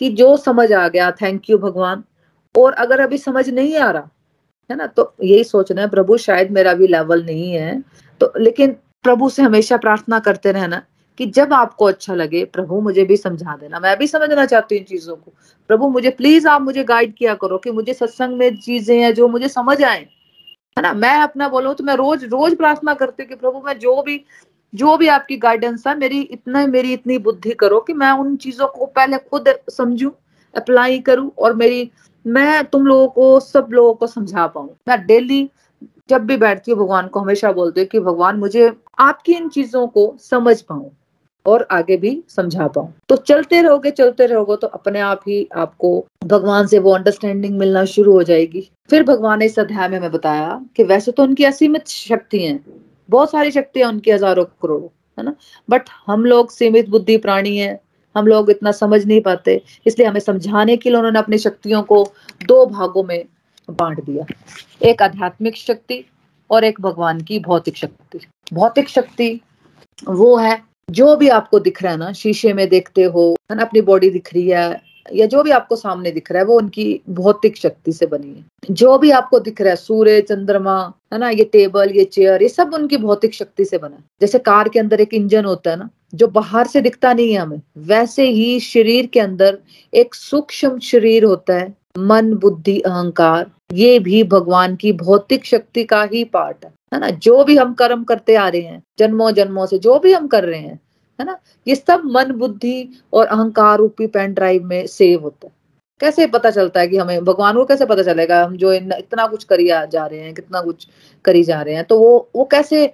कि 0.00 0.08
जो 0.10 0.36
समझ 0.36 0.72
आ 0.72 0.86
गया 0.88 1.10
थैंक 1.12 1.50
यू 1.50 1.58
भगवान, 1.58 2.04
और 2.54 2.72
अगर 2.72 3.00
अभी 3.00 3.18
समझ 3.18 3.48
नहीं 3.48 3.76
आ 3.76 3.90
रहा, 3.90 4.08
है 4.70 4.76
ना? 4.76 4.86
तो 4.86 5.12
यही 5.22 5.44
सोचना 5.44 5.80
है, 5.82 5.88
प्रभु 5.88 6.16
शायद 6.18 6.50
मेरा 6.50 6.74
भी 6.74 6.86
लेवल 6.86 7.24
नहीं 7.24 7.52
है। 7.52 7.82
तो 8.20 8.32
लेकिन 8.38 8.76
प्रभु 9.04 9.28
से 9.28 9.42
हमेशा 9.42 9.76
प्रार्थना 9.76 10.18
करते 10.18 10.52
रहना 10.52 10.82
कि 11.18 11.26
जब 11.26 11.52
आपको 11.52 11.84
अच्छा 11.84 12.14
लगे, 12.14 12.44
प्रभु 12.44 12.80
मुझे 12.80 13.04
भी 13.04 13.16
समझा 13.16 13.56
देना। 13.56 13.80
मैं 13.80 13.96
भी 13.98 14.06
समझना 14.06 14.44
चाहती 14.46 14.74
हूँ 14.74 14.80
इन 14.80 14.86
चीज़ों 14.86 15.16
को। 15.16 15.32
प्रभु, 15.70 15.88
मुझे 15.88 16.10
प्लीज़ 16.10 16.46
आप 16.48 16.62
मुझे 16.62 16.82
गाइड 16.84 17.14
किया 17.14 17.34
करो 17.34 17.58
कि 17.58 17.70
मुझे 17.70 17.94
सत्संग 17.94 18.36
में 18.38 18.56
चीज़ें 18.56 18.96
हैं 18.98 19.12
जो 19.14 19.28
मुझे 19.28 19.48
समझ 19.48 19.82
आए। 19.82 20.00
है 20.76 20.82
ना? 20.82 20.92
मैं 20.92 21.14
अपना 21.14 21.48
बोलूँ 21.48 21.74
तो 21.74 21.84
मैं 21.84 21.94
रोज 21.94 22.24
रोज 22.24 22.56
प्रार्थना 22.56 22.94
करती 22.94 23.22
हूँ 23.22 23.28
कि 23.28 23.34
प्रभु, 23.34 23.62
मैं 23.66 23.78
जो 23.78 24.02
भी 24.02 24.24
जो 24.72 24.96
भी 24.96 25.08
आपकी 25.08 25.36
गाइडेंस 25.36 25.86
है, 25.86 25.96
मेरी 25.98 26.20
इतना, 26.20 26.66
मेरी 26.66 26.92
इतनी 26.92 27.18
बुद्धि 27.18 27.50
करो 27.50 27.80
कि 27.80 27.92
मैं 27.92 28.10
उन 28.10 28.36
चीज़ों 28.36 28.66
को 28.66 28.86
पहले 28.86 29.18
खुद 29.18 29.48
समझू 29.70 30.12
अप्लाई 30.54 30.98
करूँ 30.98 31.30
और 31.38 31.54
मेरी, 31.56 31.90
मैं 32.26 32.64
तुम 32.64 32.86
लोगों 32.86 33.08
को, 33.08 33.40
सब 33.40 33.68
लोगों 33.70 33.94
को 33.94 34.06
समझा 34.06 34.46
पाऊँ। 34.46 34.76
मैं 34.88 35.06
डेली 35.06 35.50
जब 36.08 36.26
भी 36.26 36.36
बैठती 36.36 36.70
हूँ, 36.70 36.80
भगवान 36.80 37.08
को 37.08 37.20
हमेशा 37.20 37.52
बोलती 37.52 37.80
हूँ 37.80 37.88
कि 37.88 38.00
भगवान 38.00 38.36
मुझे 38.36 38.72
आपकी 38.98 39.34
इन 39.34 39.48
चीज़ों 39.48 39.86
को 39.86 40.16
समझ 40.20 40.60
पाऊँ। 40.62 40.90
और 41.46 41.66
आगे 41.70 41.96
भी 41.96 42.22
समझा 42.28 42.66
पाऊँ। 42.66 42.92
तो 43.08 43.16
चलते 43.16 43.60
रहोगे 43.62 43.90
चलते 43.90 44.26
रहोगे 44.26 44.56
तो 44.56 44.66
अपने 44.68 45.00
आप 45.00 45.20
ही 45.28 45.46
आपको 45.56 46.06
भगवान 46.24 46.66
से 46.66 46.78
वो 46.78 46.92
अंडरस्टैंडिंग 46.92 47.58
मिलना 47.58 47.84
शुरू 47.86 48.12
हो 48.12 48.22
जाएगी। 48.22 48.68
फिर 48.90 49.02
भगवान 49.02 49.38
ने 49.38 49.46
इस 49.46 49.58
अध्याय 49.58 49.88
में 49.88 49.96
हमें 49.98 50.10
बताया 50.10 50.60
कि 50.76 50.84
वैसे 50.84 51.12
तो 51.12 51.22
उनकी 51.22 51.44
असीमित 51.44 51.88
शक्ति 51.88 52.42
है। 52.44 52.58
बहुत 53.08 53.30
सारी 53.30 53.50
शक्तियाँ 53.50 53.88
उनकी, 53.88 54.10
हज़ारों 54.10 54.44
करोड़ों, 54.44 54.88
है 55.18 55.24
ना? 55.24 55.34
बट 55.68 55.88
हम 56.06 56.24
लोग 56.24 56.50
सीमित 56.50 56.88
बुद्धि 56.88 57.16
प्राणी 57.18 57.56
है। 57.56 57.80
हम 58.16 58.26
लोग 58.26 58.50
इतना 58.50 58.72
समझ 58.72 59.04
नहीं 59.06 59.20
पाते। 59.20 59.60
इसलिए 59.86 60.06
हमें 60.08 60.20
समझाने 60.20 60.76
के 60.76 60.90
लिए 60.90 60.98
उन्होंने 60.98 61.18
अपनी 61.18 61.38
शक्तियों 61.38 61.82
को 61.82 62.04
दो 62.46 62.64
भागों 62.66 63.02
में 63.04 63.24
बांट 63.68 64.04
दिया। 64.04 64.24
एक 64.82 65.02
आध्यात्मिक 65.02 65.56
शक्ति 65.56 66.04
और 66.50 66.64
एक 66.64 66.80
भगवान 66.80 67.20
की 67.20 67.38
भौतिक 67.38 67.76
शक्ति। 67.76 68.20
भौतिक 68.52 68.88
शक्ति 68.88 69.40
वो 70.08 70.36
है 70.36 70.62
जो 70.90 71.16
भी 71.16 71.28
आपको 71.28 71.58
दिख 71.58 71.82
रहा 71.82 71.92
है 71.92 71.98
ना, 71.98 72.12
शीशे 72.12 72.52
में 72.52 72.68
देखते 72.68 73.02
हो, 73.02 73.36
है 73.50 73.56
ना, 73.56 73.62
अपनी 73.62 73.80
बॉडी 73.80 74.10
दिख 74.10 74.34
रही 74.34 74.48
है, 74.48 74.90
या 75.12 75.26
जो 75.26 75.42
भी 75.42 75.50
आपको 75.50 75.76
सामने 75.76 76.10
दिख 76.10 76.32
रहा 76.32 76.40
है, 76.40 76.46
वो 76.46 76.56
उनकी 76.56 77.00
भौतिक 77.10 77.56
शक्ति 77.56 77.92
से 77.92 78.06
बनी 78.06 78.28
है। 78.28 78.44
जो 78.70 78.98
भी 78.98 79.10
आपको 79.10 79.38
दिख 79.38 79.60
रहा 79.60 79.70
है, 79.70 79.76
सूर्य, 79.76 80.20
चंद्रमा, 80.20 80.92
है 81.12 81.18
ना, 81.18 81.30
ये 81.30 81.44
टेबल 81.44 81.90
ये 81.90 82.04
चेयर 82.04 82.42
ये 82.42 82.48
सब 82.48 82.74
उनकी 82.74 82.96
भौतिक 82.96 83.34
शक्ति 83.34 83.64
से 83.64 83.78
बना 83.78 83.96
है। 83.96 84.04
जैसे 84.20 84.38
कार 84.38 84.68
के 84.68 84.78
अंदर 84.78 85.00
एक 85.00 85.14
इंजन 85.14 85.44
होता 85.44 85.70
है 85.70 85.76
ना, 85.76 85.88
जो 86.14 86.26
बाहर 86.26 86.66
से 86.66 86.80
दिखता 86.80 87.12
नहीं 87.12 87.32
है 87.32 87.38
हमें, 87.38 87.60
वैसे 87.78 88.30
ही 88.30 88.60
शरीर 88.60 89.06
के 89.06 89.20
अंदर 89.20 89.58
एक 89.94 90.14
सूक्ष्म 90.14 90.78
शरीर 90.78 91.24
होता 91.24 91.54
है 91.54 91.79
मन, 91.98 92.32
बुद्धि, 92.34 92.78
अहंकार, 92.80 93.50
ये 93.72 93.98
भी 93.98 94.22
भगवान 94.24 94.76
की 94.76 94.92
भौतिक 94.92 95.44
शक्ति 95.46 95.84
का 95.84 96.02
ही 96.12 96.24
पार्ट 96.24 96.64
है 96.64 96.72
है 96.94 97.00
ना? 97.00 97.10
जो 97.10 97.44
भी 97.44 97.56
हम 97.56 97.72
कर्म 97.74 98.04
करते 98.04 98.34
आ 98.34 98.48
रहे 98.48 98.60
हैं 98.60 98.82
जन्मों 98.98 99.30
जन्मों 99.30 99.66
से 99.66 99.78
जो 99.78 99.98
भी 99.98 100.12
हम 100.12 100.26
कर 100.26 100.44
रहे 100.44 100.60
हैं, 100.60 100.80
है 101.20 101.26
ना? 101.26 101.36
ये 101.68 101.74
सब 101.74 102.02
मन, 102.06 102.32
बुद्धि 102.32 102.88
और 103.12 103.26
अहंकार 103.26 103.78
रूपी 103.78 104.06
पेन 104.06 104.34
ड्राइव 104.34 104.64
में 104.64 104.86
सेव 104.86 105.20
होता 105.22 105.46
है। 105.46 105.52
कैसे 106.00 106.26
पता 106.26 106.50
चलता 106.50 106.80
है 106.80 106.88
कि 106.88 106.96
हमें, 106.96 107.24
भगवान 107.24 107.54
को 107.56 107.64
कैसे 107.64 107.86
पता 107.86 108.02
चलेगा 108.02 108.44
हम 108.44 108.56
जो 108.56 108.72
इतना 108.72 109.26
कुछ 109.26 109.44
करी 109.44 109.66
जा 109.66 110.06
रहे 110.06 110.20
हैं, 110.20 110.34
कितना 110.34 110.60
कुछ 110.60 110.86
करी 111.24 111.42
जा 111.44 111.60
रहे 111.62 111.74
हैं? 111.74 111.84
तो 111.84 111.98
वो 111.98 112.28
वो 112.36 112.44
कैसे, 112.44 112.92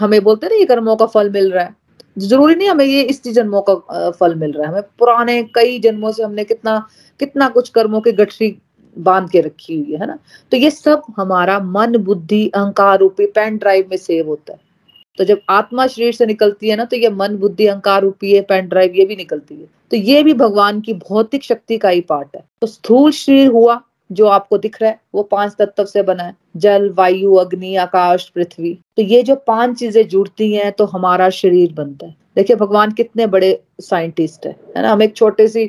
हमें 0.00 0.22
बोलते 0.22 0.48
ना, 0.48 0.56
ये 0.56 0.64
कर्मों 0.64 0.96
का 0.96 1.06
फल 1.06 1.30
मिल 1.30 1.50
रहा 1.52 1.64
है। 1.64 1.74
ज़रूरी 2.16 2.54
नहीं 2.54 2.68
हमें 2.68 2.84
ये 2.84 3.02
इस 3.02 3.22
जन्मों 3.28 3.62
का 3.68 4.10
फल 4.10 4.34
मिल 4.34 4.52
रहा 4.52 4.66
है। 4.66 4.72
हमें 4.72 4.82
पुराने 4.98 5.42
कई 5.54 5.78
जन्मों 5.78 6.12
से 6.12 6.22
हमने 6.22 6.44
कितना 6.44 6.78
कितना 7.20 7.48
कुछ 7.48 7.68
कर्मों 7.68 8.00
की 8.00 8.12
गठरी 8.12 8.56
बाँध 8.96 9.30
के 9.30 9.40
रखी 9.40 9.78
हुई 9.78 9.92
है 9.92 10.06
ना? 10.06 10.18
तो 10.52 10.56
ये 10.56 10.70
सब 10.70 11.02
हमारा 11.16 11.58
मन, 11.60 11.96
बुद्धि, 11.96 12.48
अहंकार 12.48 12.98
रूपी 12.98 13.26
पेन 13.26 13.56
ड्राइव 13.56 13.86
में 13.90 13.96
सेव 13.96 14.28
होता 14.28 14.52
है। 14.52 14.60
तो 15.18 15.24
जब 15.24 15.40
आत्मा 15.50 15.86
शरीर 15.86 16.12
से 16.12 16.26
निकलती 16.26 16.68
है 16.68 16.76
ना 16.76 16.84
तो 16.84 16.96
ये 16.96 17.10
मन, 17.10 17.36
बुद्धि, 17.36 17.66
अहंकार 17.66 18.02
रूपी 18.02 18.32
है 18.32 18.40
पेन 18.42 18.68
ड्राइव 18.68 18.94
ये 18.94 19.04
भी 19.04 19.16
निकलती 19.16 19.54
है। 19.54 19.66
तो 19.90 19.96
ये 19.96 20.22
भी 20.22 20.34
भगवान 20.34 20.80
की 20.80 20.94
भौतिक 20.94 21.42
शक्ति 21.44 21.78
का 21.78 21.88
ही 21.88 22.00
पार्ट 22.00 22.36
है। 22.36 22.44
तो 22.60 22.66
स्थूल 22.66 23.10
शरीर 23.12 23.48
हुआ 23.48 23.80
जो 24.12 24.26
आपको 24.28 24.58
दिख 24.58 24.80
रहा 24.82 24.90
है 24.90 24.98
वो 25.14 25.22
पाँच 25.24 25.54
तत्व 25.58 25.84
से 25.84 26.02
बना 26.02 26.22
है। 26.22 26.34
जल 26.56 26.88
वायु 26.96 27.34
अग्नि 27.36 27.74
आकाश 27.76 28.28
पृथ्वी। 28.28 28.74
तो 28.96 29.02
ये 29.02 29.22
जो 29.22 29.36
पाँच 29.46 29.78
चीज़ें 29.78 30.06
जुड़ती 30.08 30.52
हैं 30.54 30.70
तो 30.72 30.84
हमारा 30.86 31.28
शरीर 31.32 31.72
बनता 31.72 32.06
है। 32.06 32.14
देखिए 32.36 32.56
भगवान 32.56 32.92
कितने 32.92 33.26
बड़े 33.26 33.58
साइंटिस्ट 33.80 34.46
है 34.46 34.56
है 34.76 34.82
ना? 34.82 34.92
हम 34.92 35.02
एक 35.02 35.16
छोटे 35.16 35.48
सी 35.48 35.66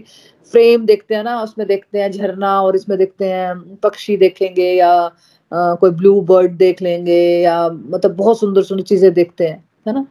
फ्रेम 0.53 0.85
देखते 0.85 1.15
हैं 1.15 1.23
ना 1.23 1.41
उसमें 1.43 1.67
देखते 1.67 1.99
हैं 1.99 2.11
झरना 2.11 2.59
और 2.61 2.75
इसमें 2.75 2.97
देखते 2.97 3.25
हैं 3.25 3.77
पक्षी 3.83 4.17
देखेंगे 4.17 4.71
या 4.71 4.91
आ, 4.91 5.73
कोई 5.75 5.89
ब्लू 5.91 6.19
बर्ड 6.23 6.51
देख 6.57 6.81
लेंगे 6.81 7.19
या 7.41 7.67
मतलब 7.69 8.15
बहुत 8.15 8.39
सुंदर 8.39 8.63
सुंदर 8.63 8.83
चीज़ें 8.83 9.13
देखते 9.13 9.47
हैं 9.47 9.63
है 9.87 9.93
ना? 9.93 10.05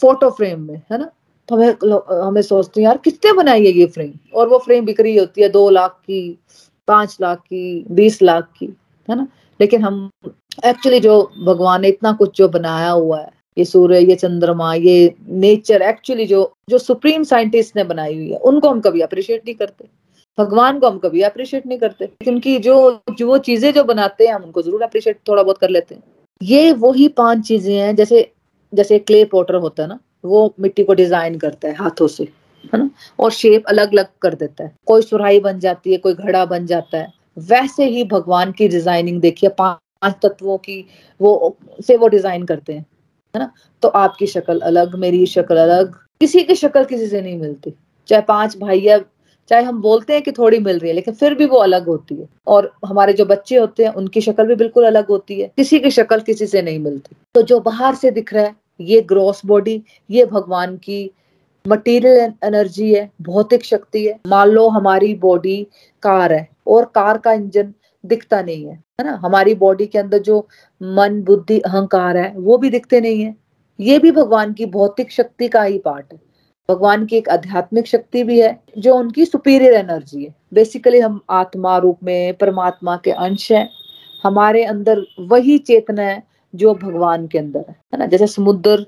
फ़ोटो 0.00 0.30
फ्रेम 0.30 0.60
में 0.62 0.76
है 0.92 0.98
ना? 0.98 1.10
तो 1.48 1.54
हमें 1.54 2.24
हमें 2.24 2.42
सोचते 2.42 2.80
हैं 2.80 2.86
यार 2.86 2.98
कितने 3.04 3.32
बनाई 3.32 3.64
है 3.66 3.72
ये 3.72 3.86
फ्रेम? 3.86 4.12
और 4.34 4.48
वो 4.48 4.58
फ्रेम 4.58 4.84
बिक्री 4.84 5.16
होती 5.16 5.42
है 5.42 5.48
दो 5.48 5.68
लाख 5.70 5.98
की 6.00 6.38
पाँच 6.88 7.18
लाख 7.20 7.38
की, 7.38 7.84
बीस 7.90 8.22
लाख 8.22 8.48
की, 8.58 8.66
है 9.10 9.16
ना? 9.16 9.28
लेकिन 9.60 9.82
हम 9.82 10.10
एक्चुअली 10.66 11.00
जो 11.00 11.30
भगवान 11.46 11.82
ने 11.82 11.88
इतना 11.88 12.12
कुछ 12.12 12.36
जो 12.36 12.48
बनाया 12.48 12.90
हुआ 12.90 13.20
है, 13.20 13.30
ये 13.58 13.64
सूर्य, 13.64 13.98
ये 13.98 14.14
चंद्रमा, 14.14 14.74
ये 14.74 15.14
नेचर 15.28 15.82
एक्चुअली 15.82 16.26
जो 16.26 16.54
जो 16.70 16.78
सुप्रीम 16.78 17.22
साइंटिस्ट 17.22 17.76
ने 17.76 17.84
बनाई 17.84 18.14
हुई 18.14 18.30
है, 18.30 18.36
उनको 18.36 18.68
हम 18.68 18.80
कभी 18.80 19.00
अप्रिशिएट 19.00 19.42
नहीं 19.44 19.54
करते। 19.54 19.84
भगवान 20.38 20.78
को 20.78 20.86
हम 20.90 20.98
कभी 20.98 21.20
अप्रिशिएट 21.22 21.66
नहीं 21.66 21.78
करते। 21.78 22.06
क्योंकि 22.06 22.58
जो 22.58 23.00
जो, 23.18 23.26
वो 23.26 23.38
चीज़ें 23.38 23.72
जो 23.72 23.84
बनाते 23.84 24.26
हैं, 24.26 24.34
हम 24.34 24.42
उनको 24.42 24.62
ज़रूर 24.62 24.82
अप्रिशिएट 24.82 25.18
थोड़ा 25.28 25.42
बहुत 25.42 25.58
कर 25.58 25.68
लेते 25.70 25.94
हैं। 25.94 26.02
ये 26.42 26.72
वही 26.72 27.08
पाँच 27.08 27.46
चीज़ें 27.46 27.74
हैं, 27.74 27.96
जैसे 27.96 28.30
जैसे 28.74 28.98
क्ले 28.98 29.24
पोटर 29.24 29.54
होता 29.54 29.82
है 29.82 29.88
ना, 29.88 29.98
वो 30.24 30.54
मिट्टी 30.60 30.84
को 30.84 30.94
डिज़ाइन 30.94 31.38
करता 31.38 31.68
है 31.68 31.74
हाथों 31.74 32.06
से। 32.06 32.28
है 32.72 32.78
ना? 32.78 32.90
और 33.18 33.30
शेप 33.30 33.64
अलग 33.68 33.92
अलग 33.92 34.06
कर 34.22 34.34
देता 34.34 34.64
है। 34.64 34.74
कोई 34.86 35.02
सुराही 35.02 35.40
बन 35.40 35.58
जाती 35.58 35.92
है, 35.92 35.98
कोई 35.98 36.14
घड़ा 36.14 36.44
बन 36.44 36.66
जाता 36.66 36.98
है। 36.98 37.12
वैसे 37.38 37.84
ही 37.84 38.04
भगवान 38.04 38.52
की 38.52 38.68
डिज़ाइनिंग 38.68 39.20
देखिए, 39.20 39.50
पाँच 39.50 40.14
तत्वों 40.22 40.58
की 40.58 40.84
वो, 41.20 41.56
से 41.86 41.96
वो 41.96 42.08
डिज़ाइन 42.08 42.44
करते 42.44 42.72
हैं, 42.72 42.86
है 43.34 43.40
ना? 43.40 43.50
तो 43.82 43.88
आपकी 43.88 44.26
शक्ल 44.26 44.58
अलग, 44.60 44.94
मेरी 44.94 45.26
शक्ल 45.26 45.56
अलग, 45.56 45.94
किसी 46.20 46.42
की 46.42 46.54
शक्ल 46.54 46.84
किसी 46.84 47.06
से 47.06 47.20
नहीं 47.20 47.38
मिलती। 47.38 47.74
चाहे 48.08 48.22
पाँच 48.22 48.56
है 48.62 49.04
चाहे 49.50 49.62
हम 49.62 49.80
बोलते 49.82 50.12
हैं 50.12 50.22
कि 50.22 50.32
थोड़ी 50.32 50.58
मिल 50.58 50.78
रही 50.78 50.88
है, 50.88 50.94
लेकिन 50.94 51.14
फिर 51.14 51.34
भी 51.34 51.46
वो 51.46 51.56
अलग 51.56 51.86
होती 51.86 52.14
है। 52.14 52.28
और 52.46 52.70
हमारे 52.86 53.12
जो 53.12 53.24
बच्चे 53.24 53.56
होते 53.56 53.84
हैं, 53.84 53.92
उनकी 53.92 54.20
शक्ल 54.20 54.46
भी 54.46 54.54
बिल्कुल 54.54 54.84
अलग 54.84 55.08
होती 55.08 55.40
है। 55.40 55.50
किसी 55.56 55.80
की 55.80 55.90
शक्ल 55.90 56.20
किसी 56.20 56.46
से 56.46 56.62
नहीं 56.62 56.78
मिलती। 56.78 57.16
तो 57.34 57.42
जो 57.42 57.58
बाहर 57.60 57.94
से 57.94 58.10
दिख 58.10 58.32
रहा 58.34 58.44
है, 58.44 58.54
ये 58.80 59.00
ग्रॉस 59.00 59.42
बॉडी 59.46 59.82
ये 60.10 60.24
भगवान 60.24 60.76
की 60.76 61.10
मटेरियल 61.68 62.32
एनर्जी 62.44 62.94
है, 62.94 63.10
भौतिक 63.22 63.64
शक्ति 63.64 64.06
है। 64.06 64.20
मान 64.26 64.48
लो 64.48 64.68
हमारी 64.68 65.14
बॉडी 65.14 65.66
कार 66.02 66.32
है, 66.32 66.48
और 66.66 66.84
कार 66.84 67.18
का 67.18 67.32
इंजन 67.32 67.72
दिखता 68.06 68.42
नहीं 68.42 68.66
है 68.66 68.84
है 69.00 69.04
ना? 69.04 69.12
हमारी 69.12 69.54
बॉडी 69.54 69.86
के 69.86 69.98
अंदर 69.98 70.18
जो 70.18 70.48
मन, 70.82 71.22
बुद्धि, 71.22 71.58
अहंकार 71.60 72.16
है, 72.16 72.32
वो 72.36 72.58
भी 72.58 72.70
दिखते 72.70 73.00
नहीं 73.00 73.22
है। 73.22 73.36
ये 73.80 73.98
भी 73.98 74.10
भगवान 74.10 74.52
की 74.52 74.66
भौतिक 74.66 75.12
शक्ति 75.12 75.48
का 75.48 75.62
ही 75.62 75.78
पार्ट 75.78 76.06
है। 76.12 76.20
भगवान 76.70 77.06
की 77.06 77.16
एक 77.16 77.28
आध्यात्मिक 77.28 77.86
शक्ति 77.86 78.24
भी 78.24 78.40
है, 78.40 78.60
जो 78.78 78.94
उनकी 78.94 79.24
सुपीरियर 79.24 79.74
एनर्जी 79.74 80.24
है। 80.24 80.34
बेसिकली 80.54 81.00
हम 81.00 81.20
आत्मा 81.30 81.78
रूप 81.78 81.98
में, 82.04 82.34
परमात्मा 82.34 82.96
के 82.96 83.10
अंश 83.10 83.52
हैं। 83.52 83.70
हमारे 84.24 84.64
अंदर 84.64 85.02
वही 85.20 85.58
चेतना 85.58 86.02
है, 86.02 86.22
जो 86.54 86.74
भगवान 86.74 87.26
के 87.26 87.38
अंदर 87.38 87.64
है 87.68 87.98
ना? 87.98 88.06
जैसे 88.06 88.26
समुद्र 88.26 88.86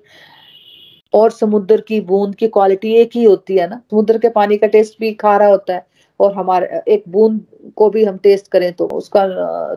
और 1.17 1.31
समुद्र 1.31 1.81
की 1.81 2.01
बूंद 2.03 2.35
की 2.35 2.49
क्वालिटी 2.49 2.95
एक 2.95 3.11
ही 3.15 3.25
होती 3.25 3.57
है 3.57 3.69
ना? 3.69 3.81
समुद्र 3.91 4.19
के 4.19 4.29
पानी 4.29 4.57
का 4.57 4.67
टेस्ट 4.67 4.99
भी 5.01 5.13
खारा 5.15 5.47
होता 5.47 5.75
है 5.75 5.87
और 6.21 6.35
हमारे, 6.35 6.81
एक 6.89 7.05
बूंद 7.09 7.41
को 7.77 7.89
भी 7.91 8.05
हम 8.05 8.17
टेस्ट 8.17 8.49
करें 8.49 8.73
तो 8.73 8.87
उसका 8.89 9.25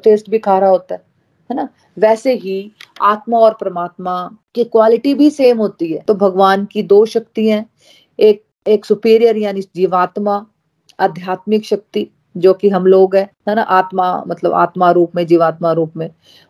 टेस्ट 0.04 0.30
भी 0.30 0.40
खारा 0.40 0.68
होता 0.70 0.96
है 0.96 1.02
है 1.50 1.56
ना? 1.56 1.68
वैसे 1.98 2.34
ही 2.36 2.72
आत्मा 3.02 3.38
और 3.40 3.58
परमात्मा 3.62 4.16
की 4.56 4.64
क्वालिटी 4.64 5.14
भी 5.14 5.30
सेम 5.30 5.58
होती 5.58 5.92
है। 5.94 6.02
तो 6.02 6.14
भगवान 6.16 6.66
की 6.66 6.84
दो 6.84 7.06
शक्ति 7.06 7.48
हैं, 7.50 7.66
एक 8.20 8.44
एक 8.68 8.86
सुपीरियर 8.86 9.38
यानी 9.38 9.62
जीवात्मा, 9.76 10.46
आध्यात्मिक 11.00 11.66
शक्ति 11.66 12.08
जो 12.36 12.54
कि 12.54 12.70
हम 12.70 12.86
लोग 12.86 13.16
है 13.16 13.22
है 13.50 13.56
ना, 13.56 13.62
आत्मा 13.62 14.24
मतलब 14.28 14.54
आत्मा 14.54 14.92
रूप 14.92 15.16
में, 15.16 15.26
जीवात्मा 15.28 15.72
रूप 15.72 15.98
में, 15.98 16.10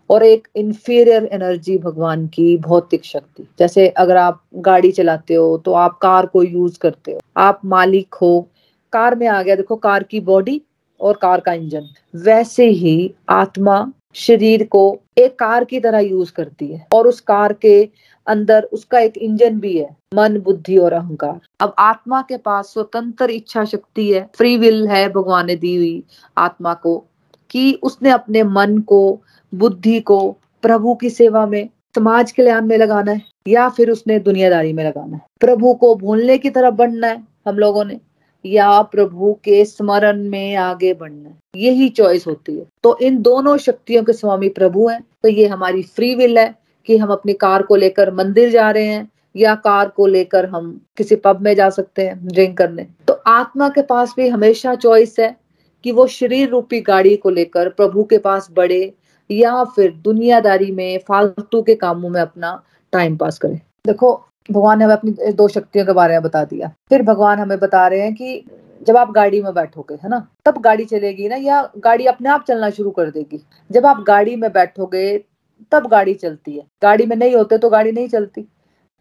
और 0.09 0.23
एक 0.23 0.47
इंफीरियर 0.55 1.29
एनर्जी 1.33 1.77
भगवान 1.77 2.25
की 2.27 2.55
भौतिक 2.59 3.05
शक्ति। 3.05 3.47
जैसे 3.59 3.87
अगर 3.87 4.17
आप 4.17 4.41
गाड़ी 4.57 4.91
चलाते 4.91 5.33
हो 5.33 5.57
तो 5.65 5.73
आप 5.73 5.97
कार 6.01 6.25
को 6.25 6.43
यूज़ 6.43 6.79
करते 6.79 7.11
हो। 7.11 7.19
आप 7.37 7.61
मालिक 7.65 8.15
हो, 8.21 8.47
कार 8.93 9.15
में 9.15 9.27
आ 9.27 9.41
गया, 9.41 9.55
देखो 9.55 9.75
कार 9.77 10.03
की 10.03 10.19
बॉडी 10.21 10.61
और 10.99 11.17
कार 11.21 11.39
का 11.39 11.53
इंजन 11.53 11.87
वैसे 12.15 12.67
ही 12.67 13.13
आत्मा 13.29 13.91
शरीर 14.15 14.63
को 14.65 14.81
एक 15.17 15.37
कार 15.39 15.63
की 15.65 15.79
तरह 15.79 15.99
यूज़ 15.99 16.31
करती 16.33 16.67
है, 16.67 16.85
और 16.93 17.07
उस 17.07 17.19
कार 17.21 17.53
के 17.55 17.81
अंदर 18.27 18.63
उसका 18.63 18.99
एक 18.99 19.17
इंजन 19.17 19.59
भी 19.59 19.77
है, 19.77 19.95
मन, 20.13 20.39
बुद्धि 20.39 20.77
और 20.77 20.93
अहंकार। 20.93 21.39
अब 21.59 21.73
आत्मा 21.79 22.21
के 22.21 22.37
पास 22.37 22.65
स्वतंत्र 22.65 23.29
इच्छा 23.29 23.65
शक्ति 23.65 24.11
है, 24.13 24.29
फ्री 24.35 24.57
विल 24.57 24.87
है 24.87 25.09
भगवान 25.09 25.47
ने 25.47 25.55
दी 25.55 25.75
हुई 25.75 26.03
आत्मा 26.37 26.73
को, 26.73 27.05
कि 27.49 27.79
उसने 27.83 28.09
अपने 28.09 28.43
मन 28.43 28.77
को, 28.77 29.21
बुद्धि 29.55 29.99
को, 29.99 30.37
प्रभु 30.61 30.95
की 30.95 31.09
सेवा 31.09 31.45
में, 31.45 31.69
समाज 31.95 32.31
कल्याण 32.31 32.65
में 32.65 32.77
लगाना 32.77 33.11
है, 33.11 33.21
या 33.47 33.69
फिर 33.69 33.91
उसने 33.91 34.19
दुनियादारी 34.19 34.73
में 34.73 34.83
लगाना 34.83 35.15
है। 35.15 35.21
प्रभु 35.39 35.73
को 35.73 35.95
भूलने 35.95 36.37
की 36.37 36.49
तरफ़ 36.49 36.75
बढ़ना 36.75 37.07
है 37.07 37.23
हम 37.47 37.57
लोगों 37.57 37.85
ने, 37.85 37.99
या 38.45 38.81
प्रभु 38.81 39.33
के 39.43 39.65
स्मरण 39.65 40.23
में 40.23 40.55
आगे 40.55 40.93
बढ़ना 40.93 41.29
है। 41.29 41.37
यही 41.55 41.89
चॉइस 41.89 42.27
होती 42.27 42.57
है। 42.57 42.65
तो 42.83 42.97
इन 43.01 43.21
दोनों 43.21 43.57
शक्तियों 43.57 44.03
के 44.03 44.13
स्वामी 44.13 44.49
प्रभु 44.49 44.87
हैं 44.87 45.01
तो 45.23 45.29
ये 45.29 45.47
हमारी 45.47 45.83
फ्री 45.83 46.15
विल 46.15 46.37
है 46.37 46.55
कि 46.89 46.97
हम 46.97 47.09
अपनी 47.09 47.33
कार 47.33 47.61
को 47.61 47.75
लेकर 47.75 48.13
मंदिर 48.13 48.49
जा 48.49 48.71
रहे 48.71 48.85
हैं 48.85 49.11
या 49.35 49.55
कार 49.55 49.89
को 49.89 50.05
लेकर 50.07 50.45
हम 50.45 50.81
किसी 50.97 51.15
पब 51.15 51.41
में 51.41 51.55
जा 51.55 51.69
सकते 51.69 52.07
हैं 52.07 52.27
ड्रिंक 52.27 52.57
करने। 52.57 52.87
तो 53.07 53.13
आत्मा 53.13 53.69
के 53.69 53.81
पास 53.81 54.13
भी 54.17 54.27
हमेशा 54.27 54.75
चॉइस 54.75 55.15
है 55.19 55.37
कि 55.83 55.91
वो 55.91 56.07
शरीर 56.07 56.49
रूपी 56.49 56.81
गाड़ी 56.81 57.15
को 57.17 57.29
लेकर 57.29 57.69
प्रभु 57.69 58.03
के 58.03 58.17
पास 58.17 58.47
बढ़े 58.51 58.93
या 59.31 59.63
फिर 59.63 59.91
दुनियादारी 59.91 60.71
में, 60.71 60.99
फालतू 61.07 61.61
के 61.61 61.75
कामों 61.75 62.09
में 62.09 62.21
अपना 62.21 62.63
टाइम 62.91 63.17
पास 63.17 63.37
करे। 63.37 63.61
देखो, 63.87 64.25
भगवान 64.51 64.79
ने 64.79 64.85
हमें 64.85 64.95
अपनी 64.95 65.31
दो 65.31 65.47
शक्तियों 65.47 65.85
के 65.85 65.93
बारे 65.93 66.13
में 66.13 66.23
बता 66.23 66.43
दिया। 66.43 66.67
फिर 66.89 67.01
भगवान 67.01 67.39
हमें 67.39 67.59
बता 67.59 67.87
रहे 67.87 67.99
हैं 67.99 68.15
कि 68.15 68.45
जब 68.87 68.97
आप 68.97 69.11
गाड़ी 69.11 69.41
में 69.41 69.53
बैठोगे, 69.53 69.95
है 69.95 70.09
ना, 70.09 70.27
तब 70.45 70.61
गाड़ी 70.61 70.85
चलेगी 70.85 71.27
ना 71.27 71.35
या 71.35 71.71
गाड़ी 71.77 72.05
अपने 72.05 72.29
आप 72.29 72.45
चलना 72.47 72.69
शुरू 72.69 72.91
कर 72.91 73.09
देगी। 73.09 73.45
जब 73.71 73.85
आप 73.85 74.03
गाड़ी 74.07 74.35
में 74.35 74.51
बैठोगे 74.51 75.28
तब 75.71 75.87
गाड़ी 75.87 76.13
चलती 76.13 76.57
है। 76.57 76.63
गाड़ी 76.81 77.05
में 77.05 77.15
नहीं 77.15 77.35
होते 77.35 77.57
तो 77.57 77.69
गाड़ी 77.69 77.91
नहीं 77.91 78.07
चलती। 78.07 78.41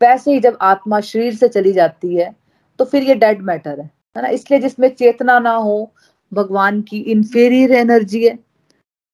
वैसे 0.00 0.32
ही 0.32 0.40
जब 0.40 0.58
आत्मा 0.62 1.00
शरीर 1.02 1.34
से 1.34 1.48
चली 1.48 1.72
जाती 1.72 2.14
है 2.14 2.34
तो 2.78 2.84
फिर 2.84 3.02
ये 3.02 3.14
डेड 3.14 3.42
मैटर 3.42 3.80
है 3.80 3.90
है 4.16 4.22
ना? 4.22 4.28
इसलिए 4.28 4.60
जिसमें 4.60 4.88
चेतना 4.88 5.38
ना 5.38 5.54
हो, 5.54 5.92
भगवान 6.32 6.80
की 6.82 6.98
इनफेरियर 7.02 7.72
एनर्जी 7.72 8.24
है। 8.24 8.38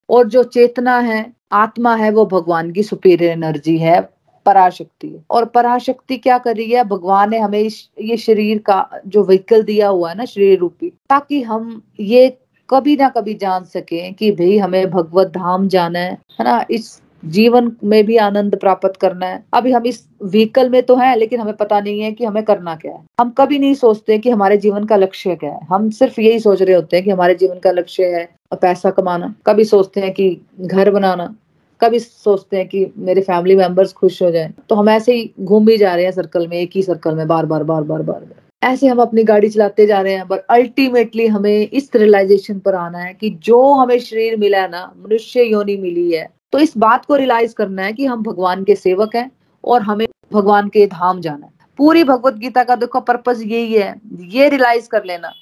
और 0.09 0.29
जो 0.29 0.43
चेतना 0.45 0.99
है, 0.99 1.33
आत्मा 1.53 1.95
है, 1.97 2.11
वो 2.11 2.25
भगवान 2.27 2.71
की 2.73 2.83
सुपीरियर 2.83 3.31
एनर्जी 3.31 3.77
है, 3.79 4.01
पराशक्ति 4.47 5.09
है। 5.09 5.25
और 5.31 5.45
पराशक्ति 5.45 6.17
क्या 6.17 6.39
कर 6.39 6.57
रही 6.57 6.71
है? 6.71 6.85
भगवान 6.85 7.31
ने 7.31 7.39
हमें 7.39 7.69
ये 8.01 8.17
शरीर 8.17 8.59
का 8.59 8.89
जो 9.07 9.25
व्हीकल 9.25 9.63
दिया 9.63 9.89
हुआ 9.89 10.11
है 10.11 10.17
ना, 10.17 10.25
शरीर 10.25 10.59
रूपी, 10.59 10.91
ताकि 11.11 11.43
हम 11.43 11.83
ये 12.01 12.29
कभी 12.71 12.97
ना 12.97 13.09
कभी 13.09 13.35
जान 13.35 13.65
सके 13.65 14.11
कि 14.13 14.31
भाई 14.33 14.57
हमें 14.59 14.91
भगवत 14.91 15.29
धाम 15.29 15.69
जाना 15.69 15.99
है 15.99 16.13
है 16.41 16.45
ना? 16.45 16.65
इस 16.71 17.01
जीवन 17.27 17.73
में 17.85 18.07
भी 18.07 18.17
आनंद 18.17 18.57
प्राप्त 18.57 18.93
करना 18.97 19.27
है। 19.27 19.45
अभी 19.53 19.73
हम 19.73 19.87
इस 19.87 20.09
व्हीकल 20.23 20.71
में 20.71 20.83
तो 20.83 20.97
है, 20.97 21.17
लेकिन 21.17 21.41
हमें 21.41 21.55
पता 21.55 21.81
नहीं 21.81 22.01
है 22.01 22.13
कि 22.13 22.25
हमें 22.25 22.43
करना 22.43 22.77
क्या 22.77 22.93
है। 22.93 23.05
हम 23.21 23.31
कभी 23.31 23.59
नहीं 23.59 23.75
सोचते 23.75 24.19
कि 24.19 24.31
हमारे 24.31 24.57
जीवन 24.57 24.85
का 24.85 24.97
लक्ष्य 24.97 25.35
क्या 25.35 25.51
है। 25.51 25.61
हम 25.71 25.91
सिर्फ़ 25.91 26.21
यही 26.21 26.41
सोच 26.41 26.63
रहे 26.63 26.75
होते 26.75 26.97
हैं 26.97 27.05
कि 27.05 27.11
हमारे 27.11 27.35
जीवन 27.35 27.59
का 27.59 27.71
लक्ष्य 27.71 28.05
है 28.05 28.29
पैसा 28.61 28.91
कमाना। 28.91 29.35
कभी 29.47 29.65
सोचते 29.65 30.01
हैं 30.01 30.13
कि 30.13 30.41
घर 30.61 30.91
बनाना। 30.91 31.37
कभी 31.81 31.99
सोचते 31.99 32.57
हैं 32.57 32.69
कि 32.69 32.93
मेरे 32.97 33.21
फैमिली 33.21 33.57
मेंबर्स 33.57 33.93
खुश 33.93 34.23
हो 34.23 34.31
जाएँ। 34.31 34.53
तो 34.69 34.75
हम 34.75 34.89
ऐसे 34.89 35.15
ही 35.15 35.31
घूम 35.41 35.69
ही 35.69 35.77
जा 35.77 35.95
रहे 35.95 36.05
हैं 36.05 36.13
सर्कल 36.13 36.49
में, 36.49 36.57
एक 36.57 36.71
ही 36.75 36.83
सर्कल 36.83 37.15
में 37.15 37.27
बार 37.29 37.47
बार 37.47 37.63
बार 37.63 37.83
बार 37.83 38.03
बार 38.03 38.21
बार 38.21 38.35
ऐसे 38.63 38.87
हम 38.87 38.99
अपनी 38.99 39.25
गाड़ी 39.25 39.49
चलाते 39.49 39.87
जा 39.87 40.01
रहे 40.01 40.13
हैं, 40.13 40.29
पर 40.29 40.39
अल्टीमेटली 40.39 41.27
हमें 41.27 41.69
इस 41.69 41.91
रियलाइजेशन 41.95 42.59
पर 42.59 42.75
आना 42.75 42.99
है 42.99 43.15
कि 43.15 43.31
जो 43.31 43.73
हमें 43.73 43.99
शरीर 43.99 44.37
मिला 44.37 44.59
है 44.59 44.71
ना, 44.71 44.93
मनुष्य 44.99 45.43
योनि 45.43 45.77
मिली 45.77 46.13
है। 46.13 46.29
तो 46.55 46.59
इस 46.59 46.77
बात 46.79 47.05
को 47.05 47.17
रियलाइज़ 47.17 47.55
करना 47.55 47.83
है 47.83 47.93
कि 47.93 48.05
हम 48.07 48.23
भगवान 48.23 48.63
के 48.65 48.75
सेवक 48.75 49.15
हैं 49.17 49.31
और 49.65 49.83
हमें 49.83 50.07
भगवान 50.33 50.69
के 50.69 50.87
धाम 50.87 51.21
जाना 51.21 51.47
है। 51.47 51.53
पूरी 51.79 52.05
भगवत 52.05 52.35
गीता 52.35 52.63
का 52.65 52.77
देखो 52.77 53.01
पर्पज 53.01 53.43
यही 53.43 53.73
है। 53.73 53.95
ये 54.21 54.49
रियलाइज़ 54.49 54.89
कर 54.89 55.05
लेना 55.05 55.33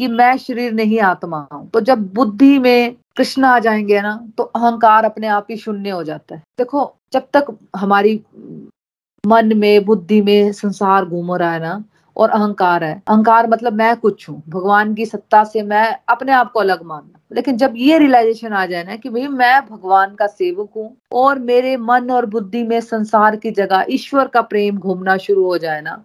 कि 0.00 0.08
मैं 0.08 0.36
शरीर 0.36 0.72
नहीं, 0.72 0.98
आत्मा 1.00 1.46
हूँ। 1.52 1.68
तो 1.70 1.80
जब 1.80 2.12
बुद्धि 2.14 2.58
में 2.58 2.94
कृष्ण 3.16 3.44
आ 3.44 3.58
जाएँगे 3.58 4.00
ना 4.00 4.18
तो 4.38 4.44
अहंकार 4.44 5.04
अपने 5.04 5.26
आप 5.26 5.46
ही 5.50 5.56
शून्य 5.56 5.90
हो 5.90 6.02
जाता 6.04 6.34
है। 6.34 6.42
देखो, 6.58 6.94
जब 7.12 7.26
तक 7.32 7.56
हमारी 7.76 8.20
मन 9.24 9.56
में, 9.56 9.84
बुद्धि 9.84 10.20
में 10.22 10.52
संसार 10.52 11.04
घूम 11.04 11.34
रहा 11.34 11.52
है 11.52 11.60
ना 11.60 11.82
और 12.18 12.30
अहंकार 12.30 12.84
है। 12.84 12.92
अहंकार 13.08 13.46
मतलब 13.48 13.72
मैं 13.72 13.94
कुछ 13.96 14.28
हूँ। 14.28 14.42
भगवान 14.48 14.94
की 14.94 15.06
सत्ता 15.06 15.42
से 15.44 15.62
मैं 15.64 15.86
अपने 16.08 16.32
आप 16.32 16.50
को 16.52 16.60
अलग 16.60 16.82
मानना 16.84 17.18
लेकिन 17.32 17.56
जब 17.56 17.72
ये 17.76 17.98
रियलाइजेशन 17.98 18.52
आ 18.52 18.64
जाए 18.66 18.84
ना 18.84 18.96
कि 18.96 19.08
भाई 19.08 19.26
मैं 19.28 19.60
भगवान 19.66 20.14
का 20.14 20.26
सेवक 20.26 20.68
हूँ 20.76 20.96
और 21.12 21.38
मेरे 21.40 21.76
मन 21.78 22.10
और 22.10 22.26
बुद्धि 22.26 22.62
में 22.62 22.80
संसार 22.82 23.36
की 23.36 23.50
जगह 23.52 23.86
ईश्वर 23.90 24.28
का 24.28 24.42
प्रेम 24.44 24.78
घूमना 24.78 25.16
शुरू 25.18 25.44
हो 25.44 25.58
जाए 25.58 25.80
ना 25.80 26.02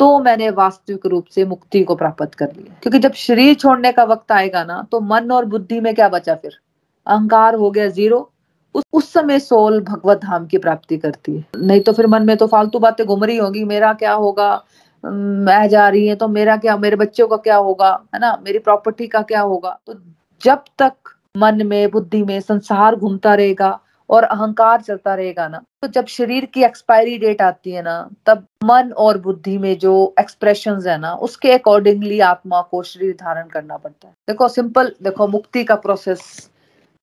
तो 0.00 0.18
मैंने 0.20 0.48
वास्तविक 0.50 1.06
रूप 1.06 1.26
से 1.26 1.44
मुक्ति 1.44 1.82
को 1.84 1.94
प्राप्त 1.94 2.34
कर 2.34 2.52
लिया। 2.56 2.74
क्योंकि 2.82 2.98
जब 2.98 3.12
शरीर 3.14 3.54
छोड़ने 3.54 3.92
का 3.92 4.04
वक्त 4.04 4.32
आएगा 4.32 4.64
ना 4.64 4.80
तो 4.92 5.00
मन 5.02 5.30
और 5.30 5.44
बुद्धि 5.44 5.80
में 5.80 5.94
क्या 5.94 6.08
बचा 6.08 6.34
फिर? 6.34 6.58
अहंकार 7.06 7.54
हो 7.54 7.70
गया 7.70 7.86
ज़ीरो 7.88 8.28
उस 8.74 8.84
उस 8.92 9.12
समय 9.12 9.38
सोल 9.40 9.80
भगवत 9.82 10.18
धाम 10.18 10.46
की 10.46 10.58
प्राप्ति 10.58 10.96
करती 10.98 11.36
है। 11.36 11.44
नहीं 11.58 11.80
तो 11.80 11.92
फिर 11.92 12.06
मन 12.06 12.26
में 12.26 12.36
तो 12.36 12.46
फालतू 12.46 12.78
बातें 12.78 13.06
घूम 13.06 13.24
रही 13.24 13.36
होंगी, 13.36 13.64
मेरा 13.64 13.92
क्या 13.94 14.12
होगा? 14.14 14.64
मैं 15.04 15.68
जा 15.68 15.88
रही 15.88 16.06
है 16.06 16.14
तो 16.16 16.28
मेरा 16.28 16.56
क्या, 16.56 16.76
मेरे 16.76 16.96
बच्चों 16.96 17.28
का 17.28 17.36
क्या 17.36 17.56
होगा, 17.56 17.90
है 18.14 18.20
ना? 18.20 18.36
मेरी 18.44 18.58
प्रॉपर्टी 18.58 19.06
का 19.06 19.22
क्या 19.22 19.40
होगा? 19.40 19.78
तो 19.86 19.94
जब 20.42 20.64
तक 20.78 20.92
मन 21.36 21.66
में, 21.66 21.90
बुद्धि 21.90 22.22
में 22.22 22.40
संसार 22.40 22.96
घूमता 22.96 23.34
रहेगा 23.34 23.78
और 24.10 24.24
अहंकार 24.24 24.80
चलता 24.80 25.14
रहेगा 25.14 25.46
ना 25.48 25.62
तो 25.82 25.88
जब 25.88 26.06
शरीर 26.06 26.44
की 26.44 26.62
एक्सपायरी 26.64 27.16
डेट 27.18 27.42
आती 27.42 27.70
है 27.70 27.82
ना, 27.82 28.08
तब 28.26 28.44
मन 28.64 28.92
और 28.92 29.18
बुद्धि 29.18 29.56
में 29.58 29.78
जो 29.78 30.14
एक्सप्रेशन 30.20 30.82
है 30.86 30.98
ना, 30.98 31.14
उसके 31.14 31.52
अकॉर्डिंगली 31.52 32.20
आत्मा 32.20 32.60
को 32.60 32.82
शरीर 32.82 33.12
धारण 33.20 33.48
करना 33.48 33.76
पड़ता 33.76 34.08
है। 34.08 34.14
देखो 34.28 34.48
सिंपल 34.48 34.92
देखो, 35.02 35.26
मुक्ति 35.28 35.64
का 35.64 35.74
प्रोसेस 35.76 36.20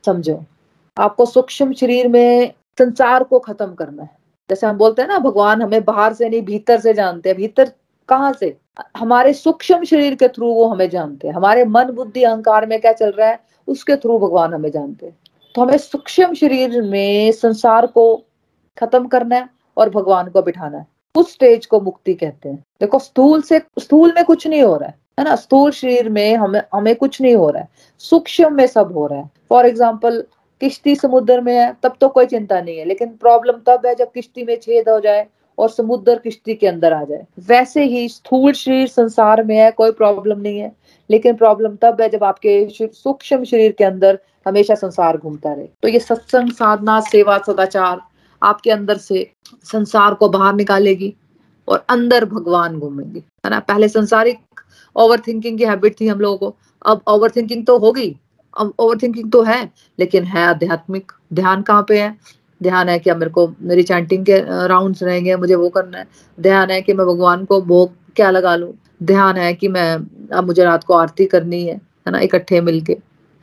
समझो। 0.03 0.44
आपको 0.98 1.25
सूक्ष्म 1.25 1.74
शरीर 1.74 2.08
में 2.08 2.53
संसार 2.79 3.24
को 3.24 3.39
खत्म 3.39 3.74
करना 3.74 4.03
है। 4.03 4.18
जैसे 4.50 4.68
हम 4.68 4.77
बोलते 4.77 5.01
हैं 5.01 5.10
ना, 5.10 5.20
भगवान 5.20 5.62
हमें 5.62 5.84
बाहर 5.84 6.13
से 6.13 6.29
नहीं, 6.29 6.41
भीतर 6.41 6.79
से 6.79 6.94
जानते 6.94 7.29
हैं। 7.29 7.38
भीतर 7.38 7.72
कहाँ 8.10 8.32
से? 8.34 8.56
हमारे 8.98 9.34
सूक्ष्म 9.34 9.84
शरीर 9.84 10.16
के 10.16 10.28
थ्रू 10.28 10.54
वो 10.54 10.66
हमें 10.66 10.89
जानते 10.89 11.28
हैं। 11.28 11.34
हमारे 11.36 11.66
मन, 11.66 11.92
बुद्धि, 11.92 12.24
अहंकार 12.24 12.66
में 12.66 12.80
क्या 12.82 12.94
चल 12.94 13.12
रहा 13.12 13.30
है, 13.30 13.39
उसके 13.68 13.96
थ्रू 13.96 14.20
भगवान 14.20 14.54
हमें 14.54 14.70
जानते 14.72 15.06
हैं। 15.06 15.18
तो 15.56 15.62
हमें 15.62 15.78
सूक्ष्म 15.78 16.34
शरीर 16.34 16.82
में 16.82 17.32
संसार 17.32 17.88
को 17.88 18.16
खत्म 18.78 19.08
करना 19.08 19.36
है 19.36 19.50
और 19.78 19.89
भगवान 19.89 20.30
को 20.30 20.42
बिठाना 20.42 20.78
है। 20.78 20.86
उस 21.16 21.34
स्टेज 21.34 21.66
को 21.66 21.80
मुक्ति 21.80 22.13
कहते 22.13 22.50
हैं। 22.50 22.63
देखो, 22.82 23.00
स्थूल 23.00 23.42
से, 23.42 23.62
स्थूल 23.80 24.13
में 24.16 24.24
कुछ 24.25 24.48
नहीं 24.48 24.62
हो 24.62 24.75
रहा 24.75 24.89
है 24.89 24.98
है 25.20 25.25
ना? 25.25 25.36
स्थूल 25.36 25.72
शरीर 25.72 26.10
में 26.10 26.36
हमें 26.36 26.62
हमें 26.74 26.96
कुछ 26.96 27.22
नहीं 27.22 27.36
हो 27.36 27.50
रहा 27.50 27.62
है। 27.62 27.70
सूक्ष्म 28.01 28.54
में 28.54 28.68
सब 28.68 28.92
हो 28.94 29.08
रहा 29.08 29.20
है। 29.20 29.30
फॉर 29.50 29.66
एग्ज़ाम्पल 29.66 30.24
किश्ती 30.62 30.96
समुद्र 30.96 31.42
में 31.42 31.54
है, 31.54 31.75
तब 31.84 31.96
तो 32.01 32.08
कोई 32.10 32.25
चिंता 32.25 32.60
नहीं 32.62 32.78
है, 32.78 32.86
लेकिन 32.86 33.10
प्रॉब्लम 33.18 33.60
तब 33.68 33.86
है 33.86 33.96
जब 33.96 34.12
किश्ती 34.12 34.44
में 34.44 34.56
छेद 34.56 34.89
हो 34.89 35.00
जाए 35.00 35.28
और 35.60 35.70
समुद्र 35.70 36.16
किश्ती 36.16 36.56
के 36.56 36.68
अंदर 36.68 36.94
आ 36.94 37.04
जाए। 37.04 37.25
वैसे 37.39 37.84
ही 37.84 38.10
स्थूल 38.10 38.54
शरीर 38.54 38.88
संसार 38.88 39.44
में 39.44 39.58
है, 39.58 39.72
कोई 39.72 39.91
प्रॉब्लम 39.91 40.39
नहीं 40.39 40.60
है। 40.60 40.76
लेकिन 41.12 41.36
प्रॉब्लम 41.36 41.76
तब 41.76 42.02
है 42.02 42.10
जब 42.10 42.24
आपके 42.24 42.67
सूक्ष्म 42.82 43.43
शरीर 43.43 43.72
के 43.72 43.84
अंदर 43.84 44.19
हमेशा 44.48 44.76
संसार 44.76 45.17
घूमता 45.17 45.54
रहे। 45.54 45.65
तो 45.65 45.88
ये 45.88 46.00
सत्संग, 46.00 46.52
साधना, 46.52 47.00
सेवा, 47.00 47.38
सदाचार 47.38 48.02
आपके 48.43 48.72
अंदर 48.72 48.98
से 48.98 49.32
संसार 49.63 50.13
को 50.13 50.30
बाहर 50.30 50.54
निकालेगी 50.54 51.15
और 51.67 51.86
अंदर 51.89 52.26
भगवान 52.26 52.80
घूमेंगे। 52.80 53.19
है 53.19 53.50
ना? 53.50 53.60
पहले 53.60 53.89
संसारिक 53.89 54.39
ओवर 54.95 55.19
थिंकिंग 55.19 55.58
की 55.58 55.65
हैबिट 55.65 56.00
थी 56.02 56.08
हम 56.08 56.19
लोगों 56.19 56.38
को। 56.38 56.56
अब 56.86 57.02
ओवर 57.08 57.30
थिंकिंग 57.30 57.65
तो 57.65 57.78
होगी। 57.78 58.17
अब 58.60 58.74
ओवर 58.80 58.98
थिंकिंग 58.98 59.32
तो 59.32 59.41
है, 59.41 59.69
लेकिन 60.00 60.24
है 60.24 60.45
आध्यात्मिक। 60.45 61.12
ध्यान 61.34 61.62
कहाँ 61.62 61.86
पे 61.89 62.02
है? 62.02 62.17
ध्यान 62.62 62.89
है 62.89 62.98
कि 63.00 63.10
अब 63.10 63.17
मेरे 63.17 63.32
को, 63.32 63.48
मेरी 63.62 63.84
चैंटिंग 63.84 64.26
के 64.26 64.38
राउंड्स 64.67 65.04
रहेंगे, 65.04 65.36
मुझे 65.36 65.56
वो 65.56 65.69
करना 65.69 65.98
है। 65.98 66.08
ध्यान 66.38 66.72
है 66.72 66.82
कि 66.82 66.93
मैं 66.93 67.06
भगवान 67.08 67.45
को 67.45 67.62
भोग 67.63 67.91
क्या 68.15 68.30
लगा 68.32 68.56
लू? 68.56 68.74
ध्यान 69.04 69.38
है 69.38 69.54
कि 69.54 69.67
मैं, 69.67 69.93
अब 70.30 70.45
मुझे 70.48 70.63
रात 70.63 70.84
को 70.84 70.93
आरती 70.93 71.26
करनी 71.26 71.63
है 71.65 71.76
है 71.76 72.12
ना, 72.12 72.19
इकट्ठे 72.19 72.62
मिलके, 72.62 72.93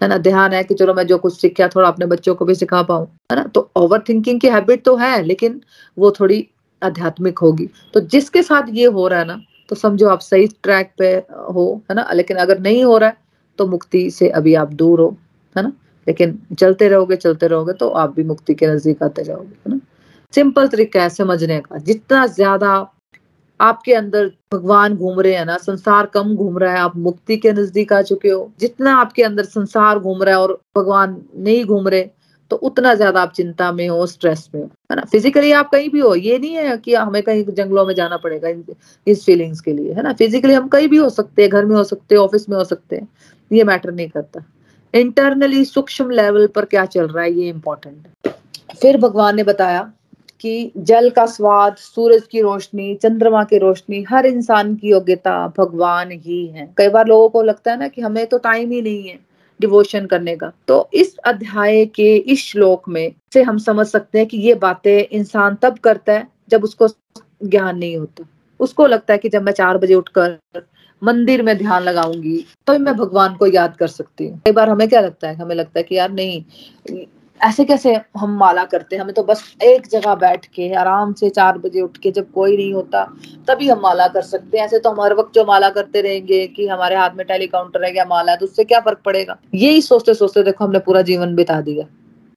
है 0.00 0.08
ना। 0.08 0.18
ध्यान 0.18 0.52
है 0.52 0.62
कि 0.64 0.74
चलो 0.74 0.94
मैं 0.94 1.06
जो 1.06 1.18
कुछ 1.18 1.40
सीखा, 1.40 1.68
थोड़ा 1.68 1.88
अपने 1.88 2.06
बच्चों 2.06 2.34
को 2.34 2.44
भी 2.44 2.54
सिखा 2.54 2.82
पाऊँ, 2.82 3.06
है 3.32 3.36
ना। 3.36 3.42
तो 3.44 3.68
ओवर 3.76 4.02
थिंकिंग 4.08 4.40
की 4.40 4.48
हैबिट 4.48 4.84
तो 4.84 4.96
है, 4.96 5.22
लेकिन 5.22 5.60
वो 5.96 6.10
थोड़ी 6.10 6.46
आध्यात्मिक 6.82 7.38
होगी। 7.38 7.68
तो 7.94 8.00
जिसके 8.02 8.42
साथ 8.42 8.62
ये 8.70 8.86
हो 8.86 9.06
रहा 9.08 9.18
है 9.18 9.26
ना 9.26 9.40
तो 9.68 9.76
समझो 9.76 10.08
आप 10.08 10.20
सही 10.20 10.46
ट्रैक 10.62 10.90
पे 10.98 11.06
हो, 11.52 11.82
है 11.90 11.94
ना। 11.96 12.06
लेकिन 12.14 12.36
अगर 12.36 12.58
नहीं 12.60 12.84
हो 12.84 12.98
रहा 12.98 13.08
है 13.08 13.16
तो 13.58 13.66
मुक्ति 13.66 14.10
से 14.10 14.28
अभी 14.30 14.54
आप 14.54 14.72
दूर 14.74 15.00
हो, 15.00 15.16
है 15.54 15.62
ना। 15.62 15.72
लेकिन 16.06 16.38
चलते 16.54 16.88
रहोगे 16.88 17.16
चलते 17.18 17.46
रहोगे 17.48 17.72
तो 17.74 17.88
आप 17.90 18.14
भी 18.16 18.24
मुक्ति 18.24 18.54
के 18.54 18.66
नज़दीक 18.66 19.02
आते 19.02 19.24
जाओगे, 19.24 19.54
है 19.66 19.72
ना? 19.72 19.80
सिंपल 20.32 20.68
तरीका 20.68 21.02
है 21.02 21.08
समझने 21.10 21.58
का। 21.60 21.78
जितना 21.80 22.26
ज़्यादा 22.28 22.74
आपके 23.60 23.92
अंदर 23.94 24.30
भगवान 24.52 24.96
घूम 24.96 25.20
रहे 25.20 25.34
हैं 25.34 25.44
ना, 25.46 25.56
संसार 25.58 26.06
कम 26.14 26.34
घूम 26.34 26.58
रहा 26.58 26.72
है, 26.72 26.78
आप 26.78 26.96
मुक्ति 26.98 27.36
के 27.36 27.52
नज़दीक 27.52 27.92
आ 27.92 28.00
चुके 28.02 28.28
हो। 28.28 28.50
जितना 28.60 28.96
आपके 28.96 29.22
अंदर 29.22 29.44
संसार 29.46 29.98
घूम 29.98 30.22
रहा 30.22 30.34
है 30.34 30.40
और 30.40 30.60
भगवान 30.76 31.16
नहीं 31.36 31.64
घूम 31.64 31.88
रहे 31.88 32.08
तो 32.50 32.56
उतना 32.58 32.92
ज़्यादा 32.94 33.20
आप 33.22 33.32
चिंता 33.32 33.70
में 33.72 33.88
हो 33.88 34.04
स्ट्रेस 34.06 34.48
में 34.54 34.60
हो, 34.60 34.66
है 34.90 34.96
ना? 34.96 35.02
फिजिकली 35.12 35.50
आप 35.52 35.70
कहीं 35.70 35.88
भी 35.90 36.00
हो, 36.00 36.14
ये 36.14 36.38
नहीं 36.38 36.54
है 36.54 36.76
कि 36.78 36.94
हमें 36.94 37.22
कहीं 37.22 37.44
जंगलों 37.46 37.86
में 37.86 37.94
जाना 37.94 38.16
पड़ेगा 38.16 38.48
इस 39.06 39.24
फीलिंग्स 39.24 39.60
के 39.60 39.72
लिए, 39.72 39.92
है 39.92 40.02
ना? 40.02 40.12
फिजिकली 40.12 40.54
हम 40.54 40.68
कहीं 40.68 40.88
भी 40.88 40.96
हो 40.96 41.08
सकते 41.10 41.42
हैं, 41.42 41.50
घर 41.50 41.64
में 41.64 41.74
हो 41.76 41.84
सकते 41.84 42.14
हैं 42.14 42.22
ऑफ़िस 42.22 42.48
में 42.48 42.56
हो 42.56 42.64
सकते 42.64 42.96
हैं, 42.96 43.08
ये 43.50 43.64
मैटर 43.64 43.92
नहीं 43.92 44.08
करता। 44.08 44.44
इंटरनली 44.96 45.64
सूक्ष्म 45.64 46.10
लेवल 46.10 46.46
पर 46.46 46.64
क्या 46.64 46.84
चल 46.84 47.06
रहा 47.06 47.24
है, 47.24 47.32
ये 47.32 47.48
इंपॉर्टेंट 47.48 48.06
है। 48.26 48.34
फिर 48.80 48.96
भगवान 48.96 49.36
ने 49.36 49.42
बताया 49.42 49.92
कि 50.40 50.72
जल 50.76 51.10
का 51.10 51.26
स्वाद, 51.26 51.76
सूरज 51.76 52.22
की 52.30 52.40
रोशनी, 52.40 52.94
चंद्रमा 52.94 53.44
की 53.44 53.58
रोशनी, 53.58 54.02
हर 54.02 54.26
इंसान 54.26 54.74
की 54.74 54.88
योग्यता 54.88 55.46
भगवान 55.58 56.10
ही 56.12 56.46
है। 56.46 56.74
कई 56.78 56.88
बार 56.88 57.06
लोगों 57.06 57.28
को 57.28 57.42
लगता 57.42 57.70
है 57.70 57.78
ना 57.78 57.88
कि 57.88 58.02
हमें 58.02 58.26
तो 58.26 58.38
टाइम 58.38 58.70
ही 58.70 58.82
नहीं 58.82 59.08
है 59.08 59.18
डिवोशन 59.60 60.06
करने 60.06 60.36
का। 60.36 60.52
तो 60.68 60.88
इस 60.94 61.16
अध्याय 61.16 61.84
के 61.86 62.16
इस 62.16 62.44
श्लोक 62.44 62.88
में 62.88 63.12
से 63.32 63.42
हम 63.42 63.58
समझ 63.58 63.86
सकते 63.86 64.18
हैं 64.18 64.26
कि 64.26 64.38
ये 64.38 64.54
बातें 64.54 64.98
इंसान 64.98 65.54
तब 65.54 65.78
करता 65.78 66.12
है 66.12 66.28
जब 66.48 66.64
उसको 66.64 66.88
ज्ञान 67.44 67.78
नहीं 67.78 67.96
होता। 67.96 68.24
उसको 68.60 68.86
लगता 68.86 69.12
है 69.12 69.18
कि 69.18 69.28
जब 69.28 69.42
मैं 69.42 69.52
चार 69.52 69.78
बजे 69.78 69.94
उठकर 69.94 70.38
मंदिर 71.02 71.42
में 71.42 71.56
ध्यान 71.58 71.82
लगाऊँगी 71.82 72.44
तो 72.66 72.78
मैं 72.78 72.96
भगवान 72.96 73.34
को 73.36 73.46
याद 73.46 73.76
कर 73.76 73.86
सकती 73.88 74.28
हूँ। 74.28 74.40
कई 74.46 74.52
बार 74.52 74.68
हमें 74.68 74.88
क्या 74.88 75.00
लगता 75.00 75.28
है? 75.28 75.34
हमें 75.36 75.54
लगता 75.54 75.78
है 75.78 75.82
कि 75.82 75.94
यार 75.94 76.10
नहीं, 76.12 76.42
ऐसे 77.40 77.64
कैसे 77.64 77.94
हम 78.16 78.36
माला 78.38 78.64
करते 78.64 78.96
हैं? 78.96 79.02
हमें 79.02 79.14
तो 79.14 79.22
बस 79.22 79.42
एक 79.62 79.86
जगह 79.86 80.14
बैठ 80.14 80.46
के, 80.46 80.72
आराम 80.74 81.12
से 81.12 81.30
चार 81.30 81.58
बजे 81.58 81.80
उठ 81.80 81.96
के 81.96 82.10
जब 82.10 82.30
कोई 82.32 82.56
नहीं 82.56 82.72
होता, 82.74 83.04
तभी 83.48 83.68
हम 83.68 83.80
माला 83.80 84.06
कर 84.08 84.22
सकते 84.22 84.58
हैं। 84.58 84.64
ऐसे 84.64 84.78
तो 84.78 84.90
हम 84.90 85.00
हर 85.00 85.14
वक्त 85.14 85.34
जो 85.34 85.44
माला 85.44 85.70
करते 85.70 86.00
रहेंगे 86.00 86.46
कि 86.46 86.68
हमारे 86.68 86.96
हाथ 86.96 87.16
में 87.16 87.26
टेलीकाउंटर 87.26 87.84
है 87.84 87.94
या 87.96 88.04
माला 88.04 88.32
है 88.32 88.38
तो 88.38 88.46
उससे 88.46 88.64
क्या 88.64 88.80
फ़र्क 88.80 89.02
पड़ेगा? 89.04 89.36
यही 89.54 89.82
सोचते 89.82 90.14
सोचते 90.14 90.42
देखो, 90.42 90.64
हमने 90.64 90.78
पूरा 90.78 91.02
जीवन 91.02 91.34
बिता 91.34 91.60
दिया। 91.60 91.86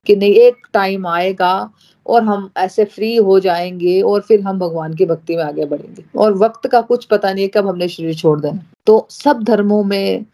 कि 0.06 0.16
नहीं, 0.16 0.34
एक 0.34 0.54
टाइम 0.74 1.08
आएगा 1.08 1.72
और 2.08 2.24
हम 2.24 2.52
ऐसे 2.58 2.86
फ्री 2.86 3.16
हो 3.16 3.40
जाएँगे 3.40 4.02
और 4.02 4.22
फिर 4.22 4.42
हम 4.42 4.60
भगवान 4.60 4.94
की 4.94 5.06
भक्ति 5.06 5.36
में 5.36 5.44
आगे 5.44 5.66
बढ़ेंगे। 5.66 6.04
और 6.20 6.34
वक्त 6.34 6.68
का 6.68 6.82
कुछ 6.82 7.06
पता 7.06 7.34
नहीं 7.34 7.44
है 7.44 7.48
कब 7.48 7.68
हमने 7.68 7.88
शरीर 7.88 8.14
छोड़ 8.14 8.40
देना। 8.40 8.60
तो 8.86 9.08
सब 9.10 9.44
धर्मों 9.44 9.84
में, 9.84 10.26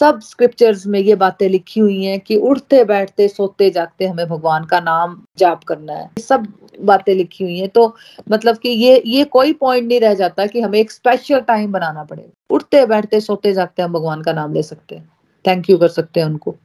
सब 0.00 0.20
स्क्रिप्चर्स 0.20 0.86
में 0.86 1.00
ये 1.00 1.14
बातें 1.14 1.48
लिखी 1.48 1.80
हुई 1.80 2.04
हैं 2.04 2.20
कि 2.20 2.36
उठते, 2.36 2.84
बैठते, 2.84 3.28
सोते, 3.28 3.70
जागते 3.70 4.06
हमें 4.06 4.26
भगवान 4.26 4.64
का 4.64 4.80
नाम 4.80 5.22
जाप 5.38 5.64
करना 5.64 5.92
है। 5.92 6.10
सब 6.20 6.46
बातें 6.80 7.14
लिखी 7.14 7.44
हुई 7.44 7.58
हैं। 7.58 7.68
तो 7.68 7.96
मतलब 8.30 8.56
कि 8.56 8.68
ये 8.68 9.02
ये 9.06 9.24
कोई 9.24 9.52
पॉइंट 9.52 9.88
नहीं 9.88 10.00
रह 10.00 10.14
जाता 10.14 10.46
कि 10.46 10.60
हमें 10.60 10.78
एक 10.78 10.90
स्पेशल 10.90 11.40
टाइम 11.40 11.72
बनाना 11.72 12.04
पड़ेगा 12.04 12.54
उठते, 12.54 12.86
बैठते, 12.86 13.20
सोते, 13.20 13.52
जागते 13.52 13.82
हम 13.82 13.92
भगवान 13.92 14.22
का 14.22 14.32
नाम 14.32 14.54
ले 14.54 14.62
सकते 14.62 14.94
हैं। 14.94 15.08
थैंक 15.46 15.70
यू 15.70 15.78
कर 15.78 15.88
सकते 15.88 16.20
हैं 16.20 16.26
उनको। 16.26 16.56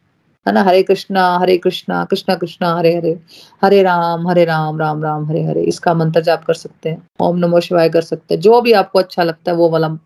है 0.45 0.53
ना? 0.53 0.63
हरे 0.63 0.83
कृष्णा 0.83 1.23
हरे 1.37 1.57
कृष्णा 1.57 2.03
कृष्णा 2.05 2.35
कृष्णा, 2.35 2.73
हरे 2.75 2.95
हरे। 2.95 3.17
हरे 3.61 3.81
राम 3.83 4.27
हरे 4.27 4.45
राम 4.45 4.79
राम 4.79 5.03
राम, 5.03 5.25
हरे 5.29 5.43
हरे। 5.43 5.61
इसका 5.63 5.93
मंत्र 5.93 6.21
जाप 6.21 6.43
कर 6.45 6.53
सकते 6.55 6.89
हैं। 6.89 7.01
ओम 7.21 7.37
नमो 7.37 7.59
शिवाय 7.59 7.89
कर 7.89 8.01
सकते 8.03 8.33
हैं। 8.35 8.41
जो 8.41 8.61
भी 8.61 8.71
आपको 8.73 8.99
अच्छा 8.99 9.23
लगता 9.23 9.51
है, 9.51 9.57
वो 9.57 9.69
वाला 9.69 9.97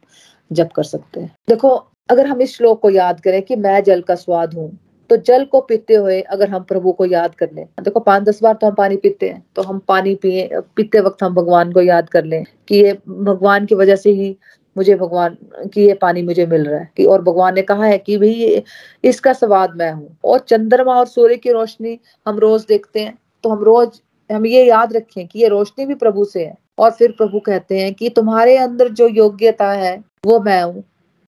जप 0.52 0.70
कर 0.76 0.84
सकते 0.84 1.20
हैं। 1.20 1.32
देखो, 1.50 1.70
अगर 2.10 2.28
हम 2.28 2.42
इस 2.42 2.58
श्लोक 2.58 2.82
को 2.82 2.90
याद 2.90 3.20
करें 3.20 3.42
कि 3.42 3.56
मैं 3.58 3.84
जल 3.84 4.02
का 4.02 4.16
स्वाद 4.16 4.54
हूँ 4.54 4.72
तो 5.10 5.16
जल 5.18 5.44
को 5.46 5.60
पीते 5.62 5.94
हुए 5.94 6.20
अगर 6.22 6.50
हम 6.50 6.64
प्रभु 6.64 6.92
को 6.92 7.06
याद 7.06 7.34
कर 7.36 7.50
लें, 7.54 7.66
देखो 7.82 8.00
पाँच 8.00 8.24
दस 8.24 8.42
बार 8.44 8.54
तो 8.54 8.68
हम 8.68 8.74
पानी 8.76 8.96
पीते 8.98 9.30
हैं 9.30 9.44
तो 9.56 9.62
हम 9.62 9.80
पानी 9.88 10.14
पिए, 10.16 10.50
पीते 10.76 11.00
वक्त 11.00 11.24
हम 11.24 11.34
भगवान 11.36 11.72
को 11.72 11.82
याद 11.82 12.10
कर 12.10 12.26
लें 12.26 12.44
कि 12.68 12.76
ये 12.76 12.94
भगवान 13.10 13.66
की 13.66 13.76
वजह 13.76 13.96
से 13.96 14.12
ही 14.12 14.36
मुझे 14.76 14.96
भगवान, 14.96 15.38
की 15.66 15.86
ये 15.88 15.94
पानी 15.96 16.22
मुझे 16.24 16.46
मिल 16.46 16.66
रहा 16.66 16.80
है, 16.80 16.90
कि 16.98 17.06
और 17.06 17.22
भगवान 17.22 17.56
ने 17.56 17.62
कहा 17.64 17.86
है 17.86 17.98
कि 17.98 18.18
भाई 18.18 18.64
इसका 19.04 19.34
स्वाद 19.34 19.76
मैं 19.76 19.92
हूँ। 19.92 20.18
और 20.26 20.40
चंद्रमा 20.40 20.96
और 20.96 21.06
सूर्य 21.08 21.36
की 21.38 21.52
रोशनी 21.52 21.98
हम 22.26 22.40
रोज 22.40 22.66
देखते 22.66 23.00
हैं 23.00 23.18
तो 23.44 23.50
हम 23.50 23.64
रोज, 23.64 24.02
हम 24.30 24.46
ये 24.46 24.64
याद 24.66 24.94
रखें 24.94 25.28
कि 25.28 25.40
ये 25.40 25.48
रोशनी 25.48 25.86
भी 25.86 25.96
प्रभु 25.96 26.26
से 26.26 26.46
है। 26.46 26.58
और 26.80 26.92
फिर 26.92 27.12
प्रभु 27.12 27.40
कहते 27.40 27.80
हैं 27.80 27.94
कि 27.94 28.10
तुम्हारे 28.10 28.58
अंदर 28.58 28.90
जो 28.90 29.08
योग्यता 29.08 29.72
है, 29.72 29.98
वो 30.26 30.40
मैं 30.40 30.62
हूँ। 30.64 30.84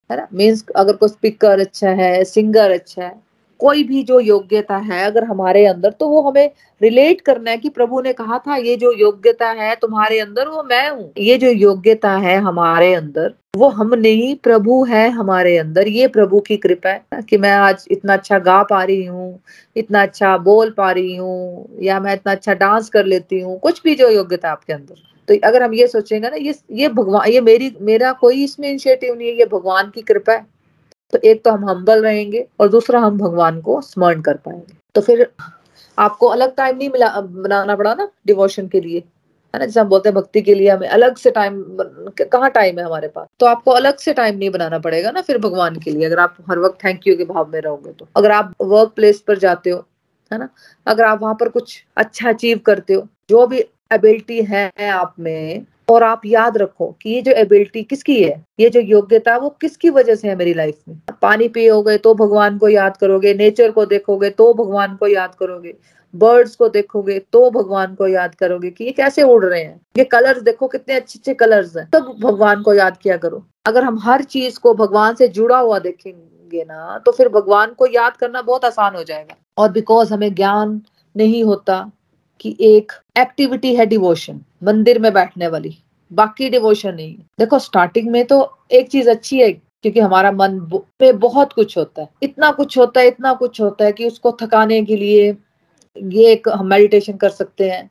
है 0.09 0.17
ना? 0.17 0.27
मीन्स 0.33 0.65
अगर 0.75 0.95
कोई 0.95 1.09
स्पीकर 1.09 1.59
अच्छा 1.59 1.89
है 1.91 2.23
सिंगर 2.23 2.71
अच्छा 2.71 3.03
है 3.03 3.15
कोई 3.59 3.83
भी 3.83 4.03
जो 4.03 4.19
योग्यता 4.19 4.77
है 4.77 5.03
अगर 5.05 5.23
हमारे 5.23 5.65
अंदर 5.65 5.91
तो 5.91 6.07
वो 6.07 6.21
हमें 6.21 6.49
रिलेट 6.81 7.21
करना 7.21 7.51
है 7.51 7.57
कि 7.57 7.69
प्रभु 7.69 8.01
ने 8.01 8.13
कहा 8.13 8.37
था, 8.37 8.55
ये 8.55 8.75
जो 8.75 8.91
योग्यता 8.91 9.49
है 9.51 9.75
तुम्हारे 9.75 10.19
अंदर, 10.19 10.47
वो 10.47 10.63
मैं 10.63 10.89
हूँ। 10.89 11.11
ये 11.17 11.37
जो 11.37 11.49
योग्यता 11.49 12.11
है 12.17 12.37
हमारे 12.39 12.93
अंदर, 12.93 13.33
वो 13.57 13.67
हम 13.69 13.93
नहीं 13.95 14.35
प्रभु 14.35 14.83
है 14.85 15.09
हमारे 15.09 15.57
अंदर। 15.57 15.87
ये 15.87 16.07
प्रभु 16.07 16.39
की 16.39 16.57
कृपा 16.57 16.89
है 16.89 17.21
कि 17.29 17.37
मैं 17.37 17.51
आज 17.51 17.85
इतना 17.91 18.13
अच्छा 18.13 18.39
गा 18.39 18.61
पा 18.63 18.83
रही 18.83 19.05
हूँ, 19.05 19.39
इतना 19.75 20.01
अच्छा 20.01 20.37
बोल 20.39 20.69
पा 20.69 20.91
रही 20.91 21.15
हूँ, 21.15 21.67
या 21.81 21.99
मैं 21.99 22.13
इतना 22.13 22.31
अच्छा 22.31 22.53
डांस 22.55 22.89
कर 22.89 23.05
लेती 23.05 23.39
हूँ, 23.39 23.59
कुछ 23.59 23.81
भी 23.83 23.95
जो 23.95 24.09
योग्यता 24.09 24.51
आपके 24.51 24.73
अंदर। 24.73 25.03
तो 25.27 25.35
अगर 25.43 25.63
हम 25.63 25.73
ये 25.73 25.87
सोचेंगे 25.87 26.29
ना, 26.29 26.35
ये 26.35 26.53
ये 26.71 26.89
भगवान, 26.89 27.29
ये 27.29 27.41
मेरी, 27.41 27.71
मेरा 27.81 28.11
कोई 28.11 28.43
इसमें 28.43 28.69
इनिशिएटिव 28.69 29.15
नहीं 29.15 29.27
है, 29.27 29.33
ये 29.33 29.45
भगवान 29.45 29.89
की 29.95 30.01
कृपा 30.01 30.33
है। 30.33 30.45
तो 31.13 31.19
एक 31.19 31.43
तो 31.43 31.51
हम 31.51 31.69
हम्बल 31.69 32.03
रहेंगे 32.03 32.45
और 32.59 32.69
दूसरा 32.69 32.99
हम 32.99 33.17
भगवान 33.17 33.59
को 33.61 33.79
स्मरण 33.81 34.21
कर 34.21 34.37
पाएँगे। 34.37 34.75
तो 34.95 35.01
फिर 35.01 35.27
आपको 35.97 36.27
अलग 36.27 36.55
टाइम 36.55 36.77
नहीं 36.77 36.89
मिला 36.89 37.09
बनाना 37.21 37.75
पड़ा 37.75 37.93
ना 37.93 38.09
डिवोशन 38.27 38.67
के 38.67 38.81
लिए। 38.81 38.99
है 38.99 39.59
ना, 39.59 39.65
जैसे 39.65 39.79
हम 39.79 39.87
बोलते 39.89 40.09
हैं 40.09 40.15
भक्ति 40.15 40.41
के 40.41 40.53
लिए 40.55 40.69
हमें 40.69 40.87
अलग 40.87 41.15
से 41.15 41.31
टाइम 41.31 41.61
कहाँ 42.21 42.49
टाइम 42.51 42.79
है 42.79 42.85
हमारे 42.85 43.07
पास? 43.07 43.27
तो 43.39 43.45
आपको 43.45 43.71
अलग 43.71 43.97
से 43.97 44.13
टाइम 44.13 44.37
नहीं 44.37 44.49
बनाना 44.49 44.79
पड़ेगा 44.79 45.11
ना 45.11 45.21
फिर 45.21 45.37
भगवान 45.37 45.75
के 45.75 45.91
लिए, 45.91 46.05
अगर 46.05 46.19
आप 46.19 46.35
हर 46.49 46.59
वक्त 46.59 46.83
थैंक 46.83 47.07
यू 47.07 47.15
के 47.17 47.25
भाव 47.25 47.49
में 47.53 47.59
रहोगे 47.61 47.91
तो। 47.91 48.07
अगर 48.15 48.31
आप 48.31 48.53
वर्क 48.61 48.91
प्लेस 48.95 49.21
पर 49.21 49.37
जाते 49.37 49.69
हो, 49.69 49.85
है 50.31 50.39
ना, 50.39 50.49
अगर 50.87 51.03
आप 51.03 51.21
वहाँ 51.21 51.35
पर 51.35 51.49
कुछ 51.49 51.83
अच्छा 51.97 52.29
अचीव 52.29 52.59
करते 52.65 52.93
हो, 52.93 53.07
जो 53.29 53.45
भी 53.47 53.59
एबिलिटी 53.91 54.41
है 54.43 54.71
आप 54.89 55.15
में 55.19 55.65
और 55.87 56.03
आप 56.03 56.21
याद 56.25 56.57
रखो 56.57 56.87
कि 57.01 57.09
ये 57.09 57.21
जो 57.21 57.31
एबिलिटी 57.33 57.83
किसकी 57.83 58.21
है? 58.23 58.43
ये 58.59 58.69
जो 58.69 58.79
योग्यता 58.79 59.37
वो 59.37 59.49
किसकी 59.61 59.89
वजह 59.89 60.15
से 60.15 60.27
है 60.27 60.35
मेरी 60.35 60.53
लाइफ 60.53 60.77
में? 60.87 60.99
पानी 61.21 61.47
पियोगे 61.49 61.97
तो 61.97 62.13
भगवान 62.15 62.57
को 62.57 62.69
याद 62.69 62.97
करोगे 62.97 63.33
नेचर 63.33 63.71
को 63.71 63.85
देखोगे 63.85 64.29
तो 64.31 64.53
भगवान 64.53 64.95
को 64.95 65.07
याद 65.07 65.35
करोगे 65.35 65.73
बर्ड्स 66.13 66.55
को 66.55 66.67
देखोगे 66.69 67.17
तो 67.33 67.49
भगवान 67.51 67.93
को 67.95 68.07
याद 68.07 68.35
करोगे 68.35 68.69
कि 68.69 68.83
ये 68.83 68.91
कैसे 68.91 69.23
उड़ 69.23 69.43
रहे 69.45 69.61
हैं? 69.61 69.79
ये 69.97 70.03
कलर्स 70.05 70.41
देखो 70.41 70.67
कितने 70.67 70.95
अच्छे 70.95 71.19
अच्छे 71.19 71.33
कलर्स 71.35 71.75
हैं, 71.77 71.89
तब 71.89 72.15
भगवान 72.21 72.61
को 72.61 72.73
याद 72.73 72.97
किया 72.97 73.17
करो। 73.17 73.43
अगर 73.65 73.83
हम 73.83 73.99
हर 73.99 74.23
चीज़ 74.25 74.59
को 74.59 74.73
भगवान 74.75 75.15
से 75.15 75.27
जुड़ा 75.29 75.57
हुआ 75.59 75.79
देखेंगे 75.79 76.63
ना 76.63 77.01
तो 77.05 77.11
फिर 77.11 77.29
भगवान 77.29 77.73
को 77.73 77.87
याद 77.87 78.17
करना 78.17 78.41
बहुत 78.41 78.65
आसान 78.65 78.95
हो 78.95 79.03
जाएगा। 79.03 79.35
और 79.57 79.71
बिकॉज़ 79.71 80.13
हमें 80.13 80.33
ज्ञान 80.35 80.81
नहीं 81.15 81.43
होता 81.43 81.79
कि 82.39 82.55
एक 82.61 82.91
एक्टिविटी 83.17 83.73
है 83.75 83.85
डिवोशन 83.85 84.39
मंदिर 84.63 84.99
में 84.99 85.11
बैठने 85.13 85.47
वाली, 85.47 85.77
बाकी 86.11 86.49
डिवोशन 86.49 86.95
नहीं 86.95 87.15
देखो 87.39 87.59
स्टार्टिंग 87.59 88.09
में 88.11 88.23
तो 88.25 88.57
एक 88.71 88.89
चीज़ 88.89 89.09
अच्छी 89.09 89.39
है, 89.39 89.51
क्योंकि 89.51 89.99
हमारा 89.99 90.31
मन 90.31 90.59
में 91.01 91.19
बहुत 91.19 91.53
कुछ 91.53 91.77
होता 91.77 92.01
है। 92.01 92.09
इतना 92.23 92.51
कुछ 92.51 92.77
होता 92.77 93.01
है, 93.01 93.07
इतना 93.07 93.33
कुछ 93.33 93.61
होता 93.61 93.85
है 93.85 93.91
कि 93.91 94.07
उसको 94.07 94.37
थकाने 94.41 94.81
के 94.85 94.95
लिए 94.95 95.35
ये 95.95 96.31
एक 96.31 96.49
हम 96.49 96.67
मेडिटेशन 96.67 97.17
कर 97.17 97.29
सकते 97.31 97.69
हैं, 97.69 97.89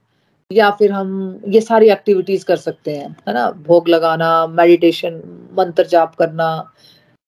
या 0.50 0.70
फिर 0.70 0.92
हम 0.92 1.40
ये 1.48 1.60
सारी 1.60 1.88
एक्टिविटीज़ 1.90 2.44
कर 2.44 2.56
सकते 2.56 2.96
हैं, 2.96 3.08
है 3.28 3.34
ना? 3.34 3.50
भोग 3.66 3.88
लगाना 3.88 4.46
मेडिटेशन 4.48 5.20
मंत्र 5.58 5.86
जाप 5.86 6.14
करना, 6.14 6.48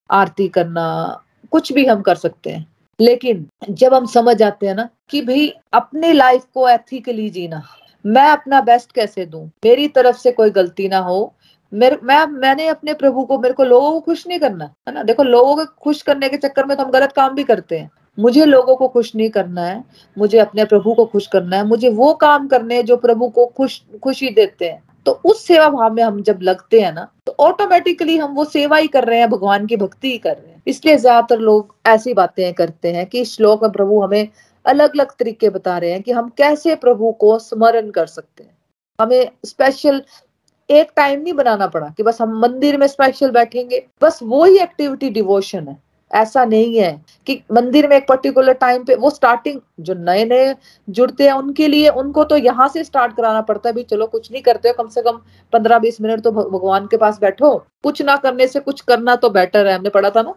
आरती 0.09 0.47
करना, 0.49 1.21
कुछ 1.51 1.71
भी 1.73 1.85
हम 1.85 2.01
कर 2.01 2.15
सकते 2.15 2.49
हैं। 2.49 2.65
लेकिन 3.01 3.47
जब 3.69 3.93
हम 3.93 4.05
समझ 4.05 4.37
जाते 4.37 4.67
हैं 4.67 4.75
ना 4.75 4.89
कि 5.09 5.21
भाई 5.21 5.53
अपनी 5.73 6.13
लाइफ 6.13 6.45
को 6.53 6.69
एथिकली 6.69 7.29
जीना, 7.29 7.63
मैं 8.05 8.29
अपना 8.29 8.61
बेस्ट 8.61 8.91
कैसे 8.91 9.25
दूँ? 9.25 9.47
मेरी 9.65 9.87
तरफ़ 9.87 10.17
से 10.17 10.31
कोई 10.31 10.49
गलती 10.49 10.87
ना 10.87 10.97
हो। 10.97 11.35
मेरे, 11.73 11.97
मैं, 12.03 12.25
मैंने 12.25 12.67
अपने 12.67 12.93
प्रभु 12.93 13.23
को, 13.23 13.39
मेरे 13.39 13.53
को 13.53 13.63
लोगों 13.63 13.91
को 13.91 13.99
खुश 13.99 14.27
नहीं 14.27 14.39
करना, 14.39 14.73
है 14.87 14.93
ना? 14.93 15.03
देखो, 15.03 15.23
लोगों 15.23 15.55
को 15.55 15.65
खुश 15.65 16.01
करने 16.01 16.29
के 16.29 16.37
चक्कर 16.37 16.65
में 16.65 16.77
तो 16.77 16.83
हम 16.83 16.91
गलत 16.91 17.11
काम 17.11 17.35
भी 17.35 17.43
करते 17.43 17.79
हैं। 17.79 17.91
मुझे 18.19 18.45
लोगों 18.45 18.75
को 18.75 18.87
खुश 18.87 19.15
नहीं 19.15 19.29
करना 19.29 19.65
है। 19.65 19.83
मुझे 20.17 20.37
अपने 20.37 20.65
प्रभु 20.65 20.93
को 20.93 21.05
खुश 21.05 21.27
करना 21.27 21.57
है। 21.57 21.65
मुझे 21.65 21.89
वो 21.89 22.13
काम 22.13 22.47
करने 22.47 22.75
हैं 22.75 22.85
जो 22.85 22.97
प्रभु 22.97 23.29
को 23.29 23.45
खुश, 23.45 23.81
खुशी 24.03 24.29
देते 24.29 24.65
हैं। 24.65 24.83
तो 25.05 25.11
उस 25.25 25.45
सेवा 25.45 25.67
भाव 25.69 25.93
में 25.93 26.01
हम 26.03 26.21
जब 26.23 26.39
लगते 26.41 26.79
हैं 26.81 26.91
ना 26.93 27.07
तो 27.25 27.35
ऑटोमेटिकली 27.39 28.17
हम 28.17 28.33
वो 28.33 28.45
सेवा 28.45 28.77
ही 28.77 28.87
कर 28.87 29.03
रहे 29.03 29.19
हैं, 29.19 29.29
भगवान 29.29 29.65
की 29.65 29.77
भक्ति 29.77 30.11
ही 30.11 30.17
कर 30.17 30.35
रहे 30.35 30.51
हैं। 30.51 30.61
इसलिए 30.67 30.97
ज़्यादातर 30.97 31.39
लोग 31.39 31.75
ऐसी 31.87 32.13
बातें 32.13 32.53
करते 32.53 32.91
हैं 32.93 33.05
कि 33.05 33.23
श्लोक 33.25 33.63
में 33.63 33.71
प्रभु 33.71 34.01
हमें 34.01 34.27
अलग 34.65 34.89
अलग 34.89 35.11
तरीके 35.19 35.49
बता 35.49 35.77
रहे 35.77 35.91
हैं 35.91 36.01
कि 36.01 36.11
हम 36.11 36.29
कैसे 36.37 36.75
प्रभु 36.77 37.11
को 37.11 37.37
स्मरण 37.39 37.89
कर 37.91 38.05
सकते 38.07 38.43
हैं। 38.43 38.57
हमें 38.99 39.29
स्पेशल 39.45 40.01
एक 40.69 40.91
टाइम 40.95 41.21
नहीं 41.21 41.33
बनाना 41.33 41.67
पड़ा 41.67 41.87
कि 41.89 42.03
बस 42.03 42.21
हम 42.21 42.39
मंदिर 42.39 42.77
में 42.77 42.87
स्पेशल 42.87 43.31
बैठेंगे, 43.31 43.85
बस 44.01 44.19
वो 44.23 44.43
ही 44.45 44.57
एक्टिविटी 44.59 45.09
डिवोशन 45.09 45.67
है। 45.67 45.77
ऐसा 46.11 46.43
नहीं 46.45 46.77
है 46.77 46.91
कि 47.27 47.33
मंदिर 47.51 47.87
में 47.87 47.95
एक 47.97 48.07
पर्टिकुलर 48.07 48.53
टाइम 48.55 48.83
पे, 48.83 48.95
वो 48.95 49.09
स्टार्टिंग 49.09 49.59
जो 49.79 49.93
नए 49.95 50.25
नए 50.25 50.55
जुड़ते 50.87 51.23
हैं 51.23 51.33
उनके 51.33 51.67
लिए, 51.67 51.89
उनको 51.89 52.23
तो 52.23 52.37
यहाँ 52.37 52.67
से 52.67 52.83
स्टार्ट 52.83 53.15
कराना 53.15 53.41
पड़ता 53.41 53.69
है 53.69 53.75
भी 53.75 53.83
चलो 53.83 54.07
कुछ 54.07 54.31
नहीं 54.31 54.41
करते 54.41 54.69
हो, 54.69 54.73
कम 54.73 54.89
से 54.89 55.01
कम 55.01 55.21
पंद्रह 55.53 55.79
बीस 55.79 56.01
मिनट 56.01 56.21
तो 56.21 56.31
भगवान 56.31 56.87
के 56.87 56.97
पास 56.97 57.19
बैठो। 57.21 57.55
कुछ 57.83 58.01
ना 58.01 58.15
करने 58.17 58.47
से 58.47 58.59
कुछ 58.59 58.81
करना 58.83 59.15
तो 59.15 59.29
बेटर 59.29 59.67
है, 59.67 59.75
हमने 59.75 59.89
पढ़ा 59.89 60.09
था 60.09 60.21
ना, 60.21 60.33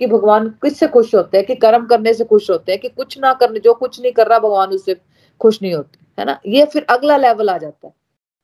कि 0.00 0.06
भगवान 0.06 0.48
किससे 0.62 0.86
खुश 0.88 1.14
होते 1.14 1.36
हैं, 1.36 1.46
कि 1.46 1.54
कर्म 1.56 1.86
करने 1.86 2.14
से 2.14 2.24
खुश 2.24 2.50
होते 2.50 2.72
हैं, 2.72 2.80
कि 2.80 2.88
कुछ 2.88 3.18
ना 3.18 3.32
करने, 3.34 3.60
जो 3.60 3.74
कुछ 3.74 4.00
नहीं 4.00 4.12
कर 4.12 4.26
रहा 4.26 4.38
भगवान 4.38 4.68
उससे 4.70 4.96
खुश 5.40 5.62
नहीं 5.62 5.74
होते, 5.74 5.98
है 6.18 6.24
ना? 6.26 6.38
ये 6.46 6.64
फिर 6.64 6.86
अगला 6.90 7.16
लेवल 7.16 7.50
आ 7.50 7.56
जाता 7.58 7.86
है, 7.86 7.92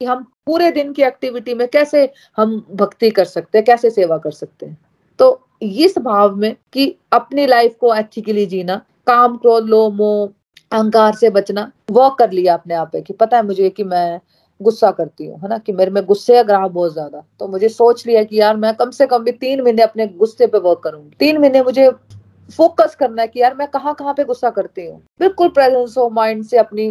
कि 0.00 0.06
हम 0.06 0.22
पूरे 0.46 0.70
दिन 0.72 0.92
की 0.92 1.02
एक्टिविटी 1.02 1.54
में 1.54 1.66
कैसे 1.68 2.08
हम 2.38 2.56
भक्ति 2.72 3.10
कर 3.10 3.24
सकते 3.26 3.58
हैं, 3.58 3.64
कैसे 3.64 3.90
सेवा 3.90 4.18
कर 4.18 4.30
सकते 4.32 4.66
हैं। 4.66 4.78
तो 5.18 5.30
इस 5.62 5.98
भाव 5.98 6.34
में 6.36 6.54
कि 6.72 6.94
अपनी 7.12 7.46
लाइफ 7.46 7.76
को 7.80 7.94
एथिकली 7.94 8.46
जीना, 8.46 8.76
काम, 9.06 9.36
क्रोध 9.36 9.68
लो 9.68 9.88
मोह, 9.90 10.28
अहंकार 10.72 11.14
से 11.14 11.30
बचना 11.30 11.70
वो 11.90 12.08
कर 12.10 12.30
लिया 12.30 12.54
अपने 12.54 12.74
आप 12.74 12.90
पे 12.92 13.00
कि 13.00 13.12
पता 13.12 13.36
है 13.36 13.46
मुझे 13.46 13.70
कि 13.70 13.84
मैं 13.84 14.20
गुस्सा 14.60 14.90
करती 14.90 15.26
हूँ, 15.26 15.38
है 15.40 15.48
ना? 15.48 15.58
कि 15.58 15.72
मेरे 15.72 15.90
में 15.90 16.04
गुस्से 16.04 16.34
का 16.34 16.42
ग्राह 16.42 16.66
बहुत 16.68 16.92
ज़्यादा। 16.92 17.22
तो 17.40 17.48
मुझे 17.48 17.68
सोच 17.68 18.06
लिया 18.06 18.22
कि 18.24 18.40
यार 18.40 18.56
मैं 18.56 18.74
कम 18.74 18.90
से 18.90 19.06
कम 19.06 19.24
भी 19.24 19.32
तीन 19.32 19.60
महीने 19.62 19.82
अपने 19.82 20.06
गुस्से 20.08 20.46
पे 20.46 20.58
वर्क 20.58 20.80
करूँगी। 20.84 21.16
तीन 21.18 21.38
महीने 21.38 21.62
मुझे 21.62 21.90
फोकस 22.50 22.94
करना 22.94 23.22
है 23.22 23.28
कि 23.28 23.40
यार 23.40 23.54
मैं 23.54 23.68
कहाँ 23.68 23.94
कहाँ 23.94 24.14
पे 24.14 24.24
गुस्सा 24.24 24.50
करती 24.50 24.86
हूँ। 24.86 25.00
बिल्कुल 25.20 25.48
प्रेजेंस 25.48 25.96
ऑफ़ 25.98 26.12
माइंड 26.12 26.44
से 26.44 26.58
अपनी 26.58 26.90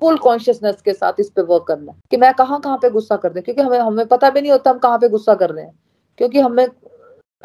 फुल 0.00 0.16
कॉन्शियसनेस 0.18 0.80
के 0.84 0.92
साथ 0.92 1.20
इस 1.20 1.30
पे 1.30 1.42
वर्क 1.42 1.64
करना 1.68 1.92
कि 2.10 2.16
मैं 2.16 2.32
कहाँ 2.34 2.60
कहाँ 2.60 2.76
पे 2.76 2.90
गुस्सा 2.90 3.16
करती 3.16 3.38
हूँ, 3.38 3.44
क्योंकि 3.44 3.62
हमें 3.62 3.78
हमें 3.78 4.06
पता 4.06 4.30
भी 4.30 4.40
नहीं 4.40 4.52
होता 4.52 4.70
हम 4.70 4.78
कहाँ 4.78 4.98
पे 4.98 5.08
गुस्सा 5.08 5.34
कर 5.34 5.50
रहे 5.50 5.64
हैं। 5.64 5.74
क्योंकि 6.18 6.40
हमें 6.40 6.66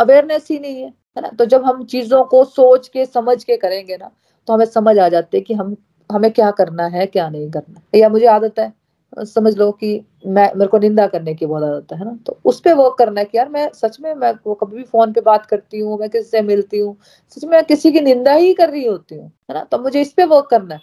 अवेयरनेस 0.02 0.48
ही 0.52 0.60
नहीं 0.60 0.82
है 0.82 0.88
है 1.18 1.22
ना? 1.22 1.30
तो 1.30 1.46
जब 1.46 1.64
हम 1.66 1.84
चीज़ों 1.86 2.24
को 2.26 2.44
सोच 2.46 2.88
के, 2.88 3.06
समझ 3.06 3.44
के 3.44 3.58
करेंगे 3.58 3.98
ना 3.98 4.12
तो 4.48 4.54
हमें 4.54 4.66
समझ 4.68 4.98
आ 5.00 5.08
जाते 5.10 5.38
है 5.38 5.42
कि 5.44 5.54
हम, 5.54 5.76
हमें 6.10 6.32
क्या 6.32 6.52
करना 6.52 6.86
है, 6.88 7.06
क्या 7.08 7.30
नहीं 7.30 7.50
करना 7.52 7.98
या 7.98 8.10
मुझे 8.10 8.26
आदत 8.28 8.60
है 8.60 8.74
समझ 9.26 9.58
लो 9.58 9.72
कि 9.72 9.88
मैं, 10.26 10.52
मेरे 10.56 10.68
को 10.68 10.78
निंदा 10.80 11.08
करने 11.08 11.34
की 11.36 11.46
बहुत 11.46 11.64
आदत 11.64 11.94
है 11.94 12.06
ना? 12.06 12.18
तो 12.26 12.40
उस 12.46 12.60
पर 12.62 12.74
वर्क 12.74 12.96
करना 13.00 13.20
है 13.20 13.26
कि 13.26 13.38
यार 13.38 13.50
मैं, 13.50 13.70
सच 13.74 13.98
में 14.02 14.14
मैं, 14.16 14.32
वो 14.48 14.54
कभी 14.56 14.78
भी 14.78 14.84
फ़ोन 14.84 15.14
पे 15.14 15.22
बात 15.22 15.46
करती 15.46 15.80
हूँ, 15.80 15.98
मैं 16.00 16.10
किसी 16.10 16.30
से 16.30 16.42
मिलती 16.42 16.80
हूँ, 16.80 16.96
सच 17.30 17.44
में 17.44 17.52
मैं 17.52 17.64
किसी 17.66 17.92
की 17.92 18.02
निंदा 18.02 18.34
ही 18.34 18.54
कर 18.54 18.70
रही 18.70 18.86
होती 18.86 19.16
हूँ, 19.16 19.28
है 19.50 19.54
ना? 19.54 19.64
तो 19.64 19.78
मुझे 19.80 20.02
इस 20.02 20.14
पे 20.14 20.26
वर्क 20.26 20.48
करना 20.50 20.76
है। 20.76 20.82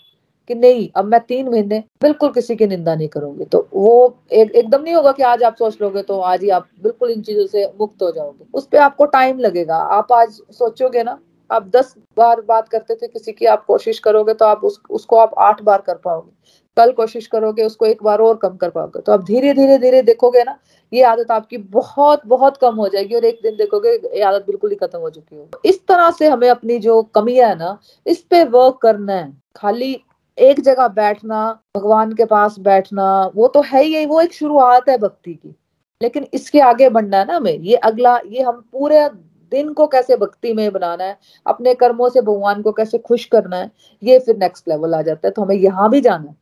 कि 0.48 0.54
नहीं 0.56 0.88
अब 0.96 1.04
मैं 1.04 1.20
तीन 1.20 1.48
महीने 1.48 1.82
बिल्कुल 2.02 2.30
किसी 2.32 2.56
की 2.56 2.66
निंदा 2.66 2.94
नहीं 2.94 3.08
करूँगी। 3.08 3.44
तो 3.44 3.66
वो 3.74 4.18
एक 4.32 4.50
एकदम 4.52 4.82
नहीं 4.82 4.94
होगा 4.94 5.12
कि 5.12 5.22
आज 5.24 5.42
आप 5.42 5.56
सोच 5.56 5.80
लोगे 5.82 6.02
तो 6.02 6.18
आज 6.22 6.42
ही 6.42 6.50
आप 6.50 6.66
बिल्कुल 6.82 7.10
इन 7.10 7.22
चीज़ों 7.22 7.46
से 7.46 7.66
मुक्त 7.80 8.02
हो 8.02 8.10
जाओगे। 8.10 8.44
उस 8.54 8.66
पर 8.66 8.78
आपको 8.80 9.04
टाइम 9.08 9.38
लगेगा। 9.38 9.76
आप 9.76 10.12
आज 10.12 10.40
सोचोगे 10.52 11.02
ना 11.02 11.18
आप 11.50 11.68
दस 11.68 11.94
बार 12.16 12.40
बात 12.40 12.68
करते 12.68 12.94
थे 12.94 13.06
किसी 13.08 13.32
की 13.32 13.46
आप 13.46 13.64
कोशिश 13.64 13.98
करोगे 13.98 14.34
तो 14.34 14.44
आप 14.44 14.64
उस, 14.64 14.80
उसको 14.90 15.16
आप 15.16 15.34
आठ 15.38 15.62
बार 15.62 15.80
कर 15.80 15.94
पाओगे। 15.94 16.36
कल 16.76 16.90
कोशिश 16.92 17.26
करोगे 17.26 17.62
उसको 17.64 17.86
एक 17.86 18.02
बार 18.02 18.18
और 18.20 18.36
कम 18.36 18.56
कर 18.56 18.70
पाओगे। 18.70 19.00
तो 19.00 19.12
आप 19.12 19.24
धीरे 19.24 19.52
धीरे 19.54 19.78
धीरे 19.78 20.02
देखोगे 20.02 20.42
ना 20.44 20.58
ये 20.92 21.02
आदत 21.02 21.30
आपकी 21.30 21.56
बहुत 21.56 22.26
बहुत 22.26 22.56
कम 22.56 22.74
हो 22.74 22.88
जाएगी 22.88 23.14
और 23.14 23.24
एक 23.24 23.38
दिन 23.42 23.56
देखोगे 23.56 23.90
ये 23.90 24.22
आदत 24.22 24.44
बिल्कुल 24.46 24.70
ही 24.70 24.76
खत्म 24.76 24.98
हो 24.98 25.10
चुकी 25.10 25.36
होगी। 25.36 25.68
इस 25.68 25.86
तरह 25.86 26.10
से 26.10 26.28
हमें 26.28 26.48
अपनी 26.48 26.78
जो 26.78 27.02
कमियाँ 27.14 27.48
है 27.48 27.58
ना 27.58 27.78
इस 28.06 28.20
पे 28.20 28.44
वर्क 28.46 28.78
करना 28.82 29.12
है। 29.12 29.32
खाली 29.56 29.92
एक 30.40 30.60
जगह 30.60 30.88
बैठना, 30.90 31.50
भगवान 31.76 32.12
के 32.12 32.24
पास 32.26 32.58
बैठना, 32.60 33.30
वो 33.36 33.48
तो 33.48 33.62
है 33.62 33.82
ही 33.84 34.04
वो 34.06 34.20
एक 34.20 34.32
शुरुआत 34.34 34.88
है 34.88 34.98
भक्ति 34.98 35.34
की। 35.34 35.54
लेकिन 36.00 36.26
इसके 36.34 36.60
आगे 36.62 36.88
बढ़ना 36.90 37.18
है 37.18 37.26
ना 37.26 37.36
हमें 37.36 37.52
ये 37.52 37.76
अगला, 37.76 38.18
ये 38.26 38.42
हम 38.42 38.60
पूरे 38.72 39.08
दिन 39.52 39.72
को 39.72 39.86
कैसे 39.86 40.16
भक्ति 40.16 40.52
में 40.52 40.70
बनाना 40.72 41.04
है, 41.04 41.16
अपने 41.46 41.74
कर्मों 41.74 42.08
से 42.08 42.20
भगवान 42.22 42.62
को 42.62 42.72
कैसे 42.72 42.98
खुश 42.98 43.24
करना 43.26 43.56
है, 43.56 43.70
ये 44.02 44.18
फिर 44.18 44.36
नेक्स्ट 44.38 44.68
लेवल 44.68 44.94
आ 44.94 45.02
जाता 45.02 45.28
है। 45.28 45.32
तो 45.32 45.42
हमें 45.42 45.56
यहाँ 45.56 45.90
भी 45.90 46.00
जाना 46.00 46.34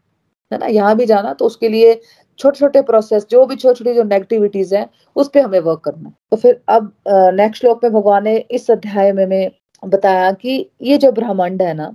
है 0.50 0.58
ना? 0.58 0.66
यहाँ 0.66 0.96
भी 0.96 1.06
जाना 1.06 1.32
तो 1.32 1.44
उसके 1.46 1.68
लिए 1.68 1.94
छोटे 2.38 2.58
छोटे 2.58 2.82
प्रोसेस 2.82 3.26
जो 3.30 3.44
भी 3.46 3.56
छोटी 3.56 3.78
छोटी 3.78 3.94
जो 3.94 4.02
नेगेटिविटीज 4.04 4.74
हैं, 4.74 4.88
उस 5.16 5.28
पर 5.28 5.40
हमें 5.40 5.60
वर्क 5.60 5.80
करना 5.84 6.08
है। 6.08 6.14
तो 6.30 6.36
फिर 6.36 6.60
अब 6.68 6.92
नेक्स्ट 7.08 7.60
श्लोक 7.60 7.84
में 7.84 7.92
भगवान 7.92 8.24
ने 8.24 8.36
इस 8.38 8.70
अध्याय 8.70 9.12
में 9.12 9.50
बताया 9.82 10.30
कि 10.34 10.70
ये 10.82 10.98
जो 10.98 11.12
ब्रह्मांड 11.12 11.62
है 11.62 11.72
ना 11.74 11.94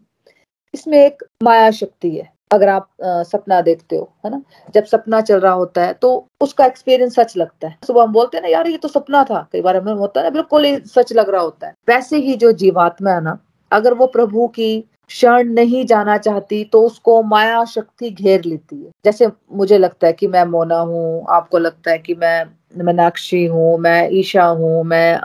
इसमें 0.73 0.97
एक 0.97 1.23
माया 1.43 1.69
शक्ति 1.71 2.09
है 2.11 2.29
अगर 2.51 2.69
आप 2.69 2.87
आ, 3.03 3.23
सपना 3.23 3.59
देखते 3.61 3.95
हो 3.95 4.11
है 4.25 4.31
ना? 4.31 4.41
जब 4.75 4.85
सपना 4.85 5.19
चल 5.21 5.39
रहा 5.39 5.53
होता 5.53 5.83
है 5.83 5.93
तो 5.93 6.27
उसका 6.41 6.65
एक्सपीरियंस 6.65 7.15
सच 7.15 7.35
लगता 7.37 7.67
है। 7.67 7.77
सुबह 7.87 8.03
हम 8.03 8.11
बोलते 8.13 8.37
हैं 8.37 8.41
ना 8.43 8.49
यार 8.49 8.67
ये 8.67 8.77
तो 8.77 8.87
सपना 8.87 9.23
था। 9.23 9.47
कई 9.53 9.61
बार 9.61 9.77
हमें 9.77 9.93
होता 9.93 10.19
है 10.19 10.25
ना 10.25 10.29
बिल्कुल 10.31 10.65
ही 10.65 10.75
सच 10.87 11.13
लग 11.13 11.29
रहा 11.29 11.41
होता 11.41 11.67
है। 11.67 11.73
वैसे 11.89 12.17
ही 12.17 12.35
जो 12.35 12.51
जीवात्मा 12.53 13.11
है 13.11 13.21
ना 13.23 13.37
अगर 13.71 13.93
वो 13.93 14.07
प्रभु 14.07 14.47
की 14.47 14.79
क्षण 15.07 15.49
नहीं 15.53 15.85
जाना 15.85 16.17
चाहती 16.17 16.63
तो 16.65 16.81
उसको 16.85 17.21
माया 17.23 17.63
शक्ति 17.65 18.09
घेर 18.09 18.43
लेती 18.45 18.75
है। 18.75 18.91
जैसे 19.05 19.27
मुझे 19.53 19.77
लगता 19.77 20.07
है 20.07 20.13
कि 20.13 20.27
मैं 20.27 20.43
मोना 20.45 20.77
हूँ 20.81 21.25
आपको 21.29 21.57
लगता 21.57 21.91
है 21.91 21.97
कि 21.99 22.15
मैं 22.15 22.43
मीनाक्षी 22.85 23.45
हूँ 23.45 23.77
मैं 23.79 24.09
ईशा 24.11 24.45
हूँ 24.45 24.83
मैं 24.83 25.19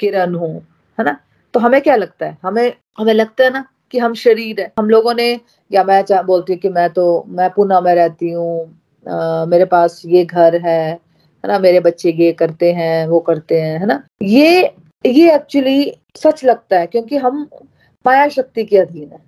किरण 0.00 0.34
हूँ 0.34 0.54
है 0.98 1.04
ना? 1.04 1.16
तो 1.54 1.60
हमें 1.60 1.80
क्या 1.82 1.96
लगता 1.96 2.26
है? 2.26 2.36
हमें 2.42 2.72
हमें 2.98 3.14
लगता 3.14 3.44
है 3.44 3.50
ना 3.50 3.64
कि 3.92 3.98
हम 3.98 4.14
शरीर 4.16 4.60
है। 4.60 4.70
हम 4.78 4.90
लोगों 4.90 5.14
ने, 5.14 5.30
या 5.70 5.84
मैं 5.84 6.02
बोलती 6.26 6.52
हूँ 6.52 6.60
कि 6.60 6.68
मैं 6.70 6.88
तो 6.90 7.24
मैं 7.28 7.50
पुणे 7.50 7.80
में 7.80 7.94
रहती 7.94 8.30
हूँ 8.30 8.78
मेरे 9.46 9.64
पास 9.66 10.02
ये 10.06 10.24
घर 10.24 10.56
है 10.56 10.80
है 11.44 11.48
ना, 11.48 11.58
मेरे 11.58 11.80
बच्चे 11.80 12.10
ये 12.12 12.32
करते 12.32 12.72
हैं, 12.72 13.06
वो 13.06 13.18
करते 13.20 13.60
हैं, 13.60 13.78
है 13.78 13.86
ना। 13.86 14.02
ये 14.22 14.74
ये 15.04 15.34
एक्चुअली 15.34 15.92
सच 16.16 16.44
लगता 16.44 16.78
है, 16.78 16.86
क्योंकि 16.86 17.16
हम 17.16 17.46
माया 18.04 18.28
शक्ति 18.30 18.64
के 18.64 18.78
अधीन 18.78 19.08
है 19.12 19.18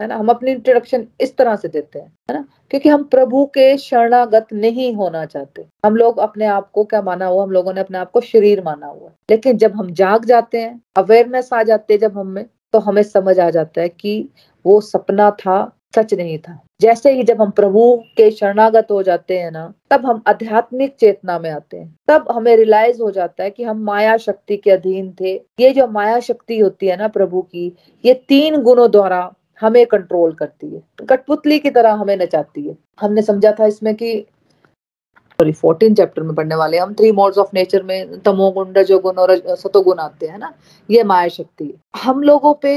है 0.00 0.06
ना। 0.08 0.16
हम 0.16 0.28
अपनी 0.28 0.50
इंट्रोडक्शन 0.50 1.06
इस 1.20 1.36
तरह 1.36 1.56
से 1.56 1.68
देते 1.68 1.98
हैं, 1.98 2.06
है 2.30 2.34
ना। 2.34 2.44
क्योंकि 2.70 2.88
हम 2.88 3.02
प्रभु 3.04 3.44
के 3.54 3.76
शरणागत 3.78 4.46
नहीं 4.54 4.94
होना 4.94 5.24
चाहते। 5.26 5.66
हम 5.86 5.96
लोग 5.96 6.18
अपने 6.20 6.46
आप 6.48 6.70
को 6.70 6.84
क्या 6.84 7.02
माना 7.02 7.26
हुआ, 7.26 7.42
हम 7.42 7.50
लोगों 7.50 7.72
ने 7.74 7.80
अपने 7.80 7.98
आप 7.98 8.10
को 8.10 8.20
शरीर 8.22 8.62
माना 8.64 8.86
हुआ 8.86 9.10
लेकिन 9.30 9.56
जब 9.58 9.74
हम 9.76 9.92
जाग 9.94 10.24
जाते 10.24 10.60
हैं 10.60 10.80
अवेयरनेस 10.96 11.52
आ 11.52 11.62
जाते 11.62 11.94
हैं 11.94 12.00
जब 12.00 12.18
हम 12.18 12.26
में 12.28 12.44
तो 12.72 12.78
हमें 12.78 13.02
समझ 13.02 13.40
आ 13.40 13.50
जाता 13.50 13.80
है 13.80 13.88
कि 13.88 14.28
वो 14.66 14.80
सपना 14.80 15.30
था, 15.30 15.76
सच 15.94 16.14
नहीं 16.14 16.38
था। 16.38 16.60
जैसे 16.80 17.12
ही 17.12 17.22
जब 17.22 17.42
हम 17.42 17.50
प्रभु 17.50 18.04
के 18.16 18.30
शरणागत 18.30 18.86
हो 18.90 19.02
जाते 19.02 19.38
हैं 19.38 19.50
ना, 19.50 19.74
तब 19.90 20.06
हम 20.06 20.22
आध्यात्मिक 20.26 20.96
चेतना 21.00 21.38
में 21.38 21.50
आते 21.50 21.76
हैं। 21.76 21.96
तब 22.08 22.24
हमें 22.32 22.56
रियलाइज़ 22.56 23.02
हो 23.02 23.10
जाता 23.10 23.44
है 23.44 23.50
कि 23.50 23.64
हम 23.64 23.78
माया 23.78 24.16
शक्ति 24.16 24.56
के 24.56 24.70
अधीन 24.70 25.14
थे। 25.20 25.34
ये 25.60 25.70
जो 25.70 25.86
माया 25.86 26.20
शक्ति 26.20 26.58
होती 26.58 26.86
है 26.86 26.96
ना 26.96 27.08
प्रभु 27.08 27.42
की, 27.42 27.76
ये 28.04 28.14
तीन 28.14 28.62
गुणों 28.62 28.90
द्वारा 28.90 29.34
हमें 29.60 29.86
कंट्रोल 29.86 30.32
करती 30.32 30.74
है। 30.74 31.06
कठपुतली 31.06 31.58
की 31.58 31.70
तरह 31.70 31.92
हमें 31.92 32.16
नचाती 32.16 32.68
है। 32.68 32.76
हमने 33.00 33.22
समझा 33.22 33.52
था 33.52 33.66
इसमें 33.66 33.94
कि 33.94 34.26
सॉरी 35.40 35.52
फोर्टीन 35.52 35.94
चैप्टर 35.94 36.22
में 36.22 36.34
पढ़ने 36.34 36.54
वाले 36.54 36.78
हम 36.78 36.92
थ्री 36.94 37.12
मोड्स 37.12 37.38
ऑफ़ 37.38 37.48
नेचर 37.54 37.82
में 37.82 38.20
तमोगुण 38.20 38.72
रजोगुण 38.72 39.14
और 39.14 39.56
सतोगुण 39.56 39.98
आते 39.98 40.26
हैं 40.26 40.38
ना? 40.38 40.52
ये 40.90 41.04
माया 41.04 41.28
शक्ति 41.28 41.64
है। 41.64 42.00
हम 42.02 42.22
लोगों 42.22 42.54
पे 42.54 42.72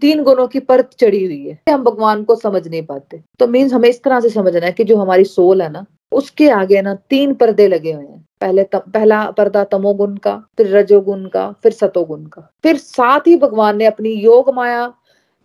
तीन 0.00 0.22
गुणों 0.22 0.46
की 0.48 0.60
परत 0.60 0.90
चढ़ी 0.98 1.24
हुई 1.24 1.46
है। 1.46 1.74
हम 1.74 1.84
भगवान 1.84 2.24
को 2.24 2.34
समझ 2.36 2.68
नहीं 2.68 2.82
पाते। 2.82 3.20
तो 3.38 3.46
मीन्स 3.46 3.72
हमें 3.72 3.88
इस 3.88 4.02
तरह 4.02 4.20
से 4.20 4.28
समझना 4.28 4.66
है 4.66 4.72
कि 4.72 4.84
जो 4.84 4.96
हमारी 4.96 5.24
सोल 5.24 5.62
है 5.62 5.70
ना 5.72 5.84
उसके 6.12 6.48
आगे 6.50 6.82
ना 6.82 6.94
तीन 7.10 7.34
पर्दे 7.34 7.68
लगे 7.68 7.92
हुए 7.92 8.04
हैं। 8.04 8.24
पहले 8.40 8.64
त, 8.64 8.76
पहला 8.76 9.30
पर्दा 9.30 9.64
तमोगुण 9.64 10.16
का 10.16 10.36
फिर 10.56 10.76
रजोगुण 10.76 11.26
का 11.26 11.54
फिर 11.62 11.72
सतोगुण 11.72 12.24
का। 12.24 12.50
फिर 12.62 12.76
साथ 12.76 13.20
ही 13.26 13.36
भगवान 13.36 13.76
ने 13.76 13.86
अपनी 13.86 14.10
योग 14.10 14.54
माया 14.54 14.92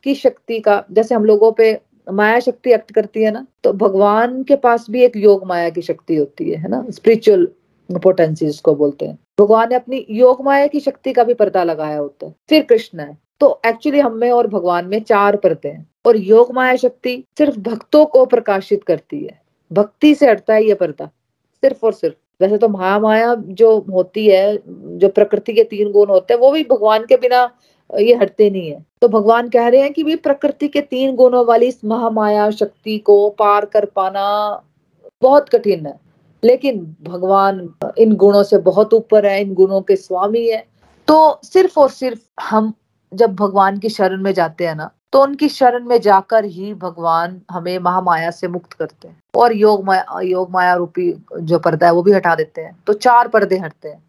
की 0.04 0.16
शक्ति 0.16 0.60
का 0.60 0.84
जैसे 0.92 1.16
हम 1.16 1.26
लोगों 1.26 1.52
पे 1.52 1.74
माया 2.14 2.40
शक्ति 2.40 2.74
एक्ट 2.74 2.92
करती 2.92 3.24
है 3.24 3.32
ना 3.32 3.46
तो 3.64 3.74
भगवान 3.74 4.44
के 4.44 4.56
पास 4.56 4.86
भी 4.90 5.04
एक 5.04 5.18
योग 5.18 5.46
माया 5.46 5.70
की 5.70 5.82
शक्ति 5.82 6.16
होती 6.16 6.50
है 6.50 6.58
है 6.58 6.70
ना? 6.70 6.86
स्पिरिचुअल 6.90 7.48
पोटेंसी 7.92 8.46
जिसको 8.46 8.76
बोलते 8.76 9.06
हैं। 9.06 9.18
भगवान 9.40 9.70
ने 9.70 9.76
अपनी 9.76 10.06
योग 10.10 10.44
माया 10.46 10.68
की 10.68 10.80
शक्ति 10.80 11.14
का 11.14 11.24
भी 11.24 11.34
पर्दा 11.34 11.64
लगाया 11.64 11.98
होता 11.98 12.26
है। 12.26 12.36
फिर 12.50 12.64
कृष्ण 12.64 13.00
है। 13.00 13.18
तो 13.40 13.62
एक्चुअली 13.66 14.00
हम 14.00 14.14
में 14.14 14.32
और 14.32 14.48
भगवान 14.48 14.86
में 14.86 15.00
चार 15.02 15.36
पर्दे 15.36 15.70
हैं। 15.70 15.86
और 16.06 16.18
योग 16.18 16.54
माया 16.54 16.76
शक्ति 16.76 17.24
सिर्फ़ 17.38 17.60
भक्तों 17.60 18.06
को 18.06 18.26
प्रकाशित 18.26 18.84
करती 18.84 19.24
है। 19.24 19.42
भक्ति 19.74 20.16
से 20.16 20.30
हटता 20.30 20.54
है 20.54 20.66
ये 20.66 20.74
पर्दा, 20.74 21.06
सिर्फ़ 21.64 21.86
और 21.86 21.94
सिर्फ़। 21.94 22.16
वैसे 22.42 22.58
तो 22.58 22.68
महामाया 22.70 23.36
जो 23.36 23.80
होती 23.80 24.28
है, 24.28 24.60
जो 24.68 25.10
प्रकृति 25.10 25.54
के 25.54 25.64
तीन 25.64 25.92
गुण 25.92 26.08
होते 26.08 26.34
हैं, 26.34 26.42
वो 26.42 26.52
भी 26.52 26.64
भगवान 26.64 27.06
के 27.10 27.18
बिना 27.18 27.52
ये 27.90 28.16
हटते 28.16 28.50
नहीं 28.50 28.70
है। 28.72 28.86
तो 29.02 29.08
भगवान 29.08 29.50
कह 29.50 29.68
रहे 29.68 29.82
हैं 29.82 29.94
कि 29.94 30.04
भी 30.04 30.16
प्रकृति 30.16 30.68
के 30.68 30.82
तीन 30.82 31.16
गुणों 31.16 31.46
वाली 31.46 31.68
इस 31.68 31.80
महामाया 31.86 32.50
शक्ति 32.52 32.98
को 32.98 33.30
पार 33.30 33.66
कर 33.66 33.86
पाना 33.86 34.26
बहुत 35.22 35.50
कठिन 35.50 35.86
है। 35.86 36.00
लेकिन 36.44 36.96
भगवान 37.04 37.70
इन 37.98 38.16
गुणों 38.16 38.44
से 38.44 38.58
बहुत 38.58 38.94
ऊपर 38.94 39.26
है, 39.26 39.42
इन 39.42 39.54
गुणों 39.54 39.82
के 39.82 39.96
स्वामी 39.96 40.48
है। 40.50 40.66
तो 41.08 41.40
सिर्फ़ 41.44 41.80
और 41.80 41.90
सिर्फ़ 41.90 42.22
हम 42.42 42.74
जब 43.14 43.36
भगवान 43.36 43.78
की 43.80 43.90
शरण 43.90 44.22
में 44.22 44.34
जाते 44.34 44.68
हैं 44.68 44.76
ना 44.76 44.90
तो 45.14 45.22
उनकी 45.22 45.50
शरण 45.50 45.86
में 45.86 46.00
जाकर 46.02 46.46
ही 46.46 46.74
भगवान 46.74 47.42
हमें 47.52 47.78
महामाया 47.80 48.32
से 48.32 48.48
मुक्त 48.48 48.74
करते 48.74 49.08
हैं। 49.08 49.18
और 49.36 49.56
योग 49.56 49.84
माया 49.86 50.20
योग 50.24 50.52
माया 50.52 50.74
रूपी 50.76 51.12
जो 51.42 51.60
पर्दा 51.60 51.88
है 51.88 51.94
वो 51.94 52.02
भी 52.04 52.12
हटा 52.12 52.36
देते 52.36 52.62
हैं। 52.62 52.78
तो 52.88 52.94
चार 52.94 53.28
पर्दे 53.28 53.58
हटते 53.58 53.90
हैं। 53.90 54.04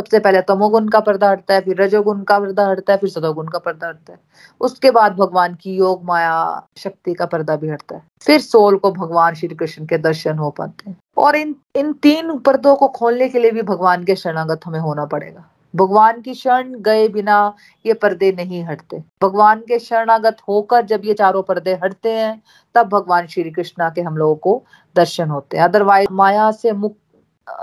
सबसे 0.00 0.18
पहले 0.18 0.42
तमोगुण 0.42 0.88
का 0.88 1.00
पर्दा 1.00 1.30
हटता 1.30 1.54
है, 1.54 1.60
फिर 1.60 1.82
रजोगुण 1.82 2.22
का 2.22 2.38
पर्दा 2.38 2.66
हटता 2.66 2.92
है, 2.92 2.98
फिर 2.98 3.10
सदोगुण 3.10 3.48
का 3.48 3.58
पर्दा 3.58 3.88
हटता 3.88 4.12
है। 4.12 4.18
उसके 4.60 4.90
बाद 4.90 5.16
भगवान 5.16 5.54
की 5.54 5.76
योग, 5.76 6.04
माया, 6.04 6.66
शक्ति 6.76 7.14
का 7.14 7.26
पर्दा 7.26 7.56
भी 7.56 7.68
हटता 7.68 7.96
है। 7.96 8.02
फिर 8.22 8.40
सोल 8.40 8.76
को 8.76 8.92
भगवान 8.92 9.34
श्री 9.34 9.48
कृष्ण 9.48 9.86
के 9.86 9.98
दर्शन 9.98 10.38
हो 10.38 10.50
पाते 10.50 10.90
हैं। 10.90 10.96
और 11.16 11.36
इन 11.36 11.56
इन 11.76 11.92
तीन 11.92 12.38
पर्दों 12.38 12.76
को 12.76 12.88
खोलने 12.88 13.28
के 13.28 13.38
लिए 13.38 13.50
भी 13.50 13.62
भगवान 13.62 14.04
के 14.04 14.16
शरणागत 14.16 14.60
हमें 14.66 14.80
होना 14.80 15.04
पड़ेगा। 15.04 15.44
भगवान 15.76 16.20
की 16.20 16.34
शरण 16.34 16.74
गए 16.74 17.08
बिना 17.08 17.54
ये 17.86 17.94
पर्दे 17.94 18.32
नहीं 18.32 18.64
हटते। 18.64 19.04
भगवान 19.22 19.60
के 19.60 19.78
शरणागत 19.78 20.36
होकर 20.48 20.84
जब 20.84 21.00
ये 21.04 21.14
चारों 21.14 21.42
पर्दे 21.42 21.78
हटते 21.84 22.12
हैं, 22.12 22.42
तब 22.74 22.88
भगवान 22.88 23.26
श्री 23.26 23.50
कृष्णा 23.50 23.90
के 23.90 24.00
हम 24.00 24.16
लोगों 24.16 24.34
को 24.34 24.62
दर्शन 24.96 25.28
होते 25.28 25.56
हैं। 25.56 25.64
अदरवाइज़ 25.64 26.08
माया 26.12 26.50
से 26.50 26.72
मुक्त 26.72 26.96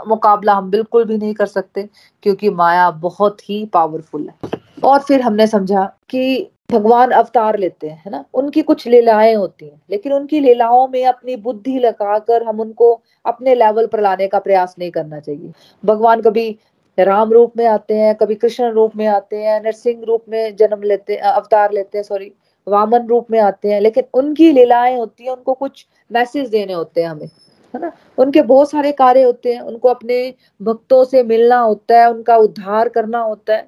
मुकाबला 0.07 0.53
हम 0.53 0.69
बिल्कुल 0.69 1.05
भी 1.05 1.17
नहीं 1.17 1.33
कर 1.33 1.45
सकते, 1.45 1.89
क्योंकि 2.23 2.49
माया 2.49 2.91
बहुत 2.91 3.49
ही 3.49 3.65
पावरफुल 3.65 4.29
है। 4.29 4.59
और 4.83 4.99
फिर 4.99 5.21
हमने 5.21 5.47
समझा 5.47 5.91
कि 6.09 6.51
भगवान 6.71 7.11
अवतार 7.11 7.57
लेते 7.59 7.89
हैं, 7.89 8.01
है 8.05 8.11
ना? 8.11 8.23
उनकी 8.33 8.61
कुछ 8.61 8.87
लीलाएँ 8.87 9.33
होती 9.35 9.65
हैं, 9.65 9.81
लेकिन 9.89 10.13
उनकी 10.13 10.39
लीलाओं 10.39 10.87
में 10.87 11.05
अपनी 11.05 11.35
बुद्धि 11.35 11.79
लगाकर 11.79 12.43
हम 12.43 12.59
उनको 12.59 13.01
अपने 13.25 13.55
लेवल 13.55 13.87
पर 13.87 14.01
लाने 14.01 14.27
का 14.27 14.39
प्रयास 14.39 14.75
नहीं 14.79 14.91
करना 14.91 15.19
चाहिए। 15.19 15.51
भगवान 15.85 16.21
कभी 16.21 16.57
राम 16.99 17.31
रूप 17.31 17.53
में 17.57 17.65
आते 17.65 17.93
हैं, 17.93 18.15
कभी 18.15 18.35
कृष्ण 18.35 18.71
रूप 18.71 18.95
में 18.95 19.07
आते 19.07 19.35
हैं, 19.35 19.61
नरसिंह 19.63 20.03
रूप 20.03 20.23
में 20.29 20.55
जन्म 20.55 20.81
लेते 20.81 21.15
अवतार 21.15 21.71
लेते 21.71 21.97
हैं 21.97 22.03
सॉरी 22.03 22.31
वामन 22.67 23.07
रूप 23.07 23.27
में 23.31 23.39
आते 23.39 23.71
हैं, 23.71 23.81
लेकिन 23.81 24.03
उनकी 24.13 24.51
लीलाएँ 24.51 24.97
होती 24.97 25.23
हैं, 25.23 25.31
उनको 25.31 25.53
कुछ 25.53 25.85
मैसेज 26.11 26.49
देने 26.49 26.73
होते 26.73 27.01
हैं 27.01 27.09
हमें। 27.09 27.29
है 27.73 27.81
ना? 27.81 27.91
उनके 28.17 28.41
बहुत 28.43 28.69
सारे 28.71 28.91
कार्य 28.93 29.23
होते 29.23 29.53
हैं, 29.53 29.61
उनको 29.61 29.89
अपने 29.89 30.33
भक्तों 30.61 31.03
से 31.05 31.23
मिलना 31.25 31.59
होता 31.59 31.99
है, 31.99 32.09
उनका 32.09 32.37
उद्धार 32.39 32.89
करना 32.89 33.19
होता 33.21 33.55
है, 33.55 33.67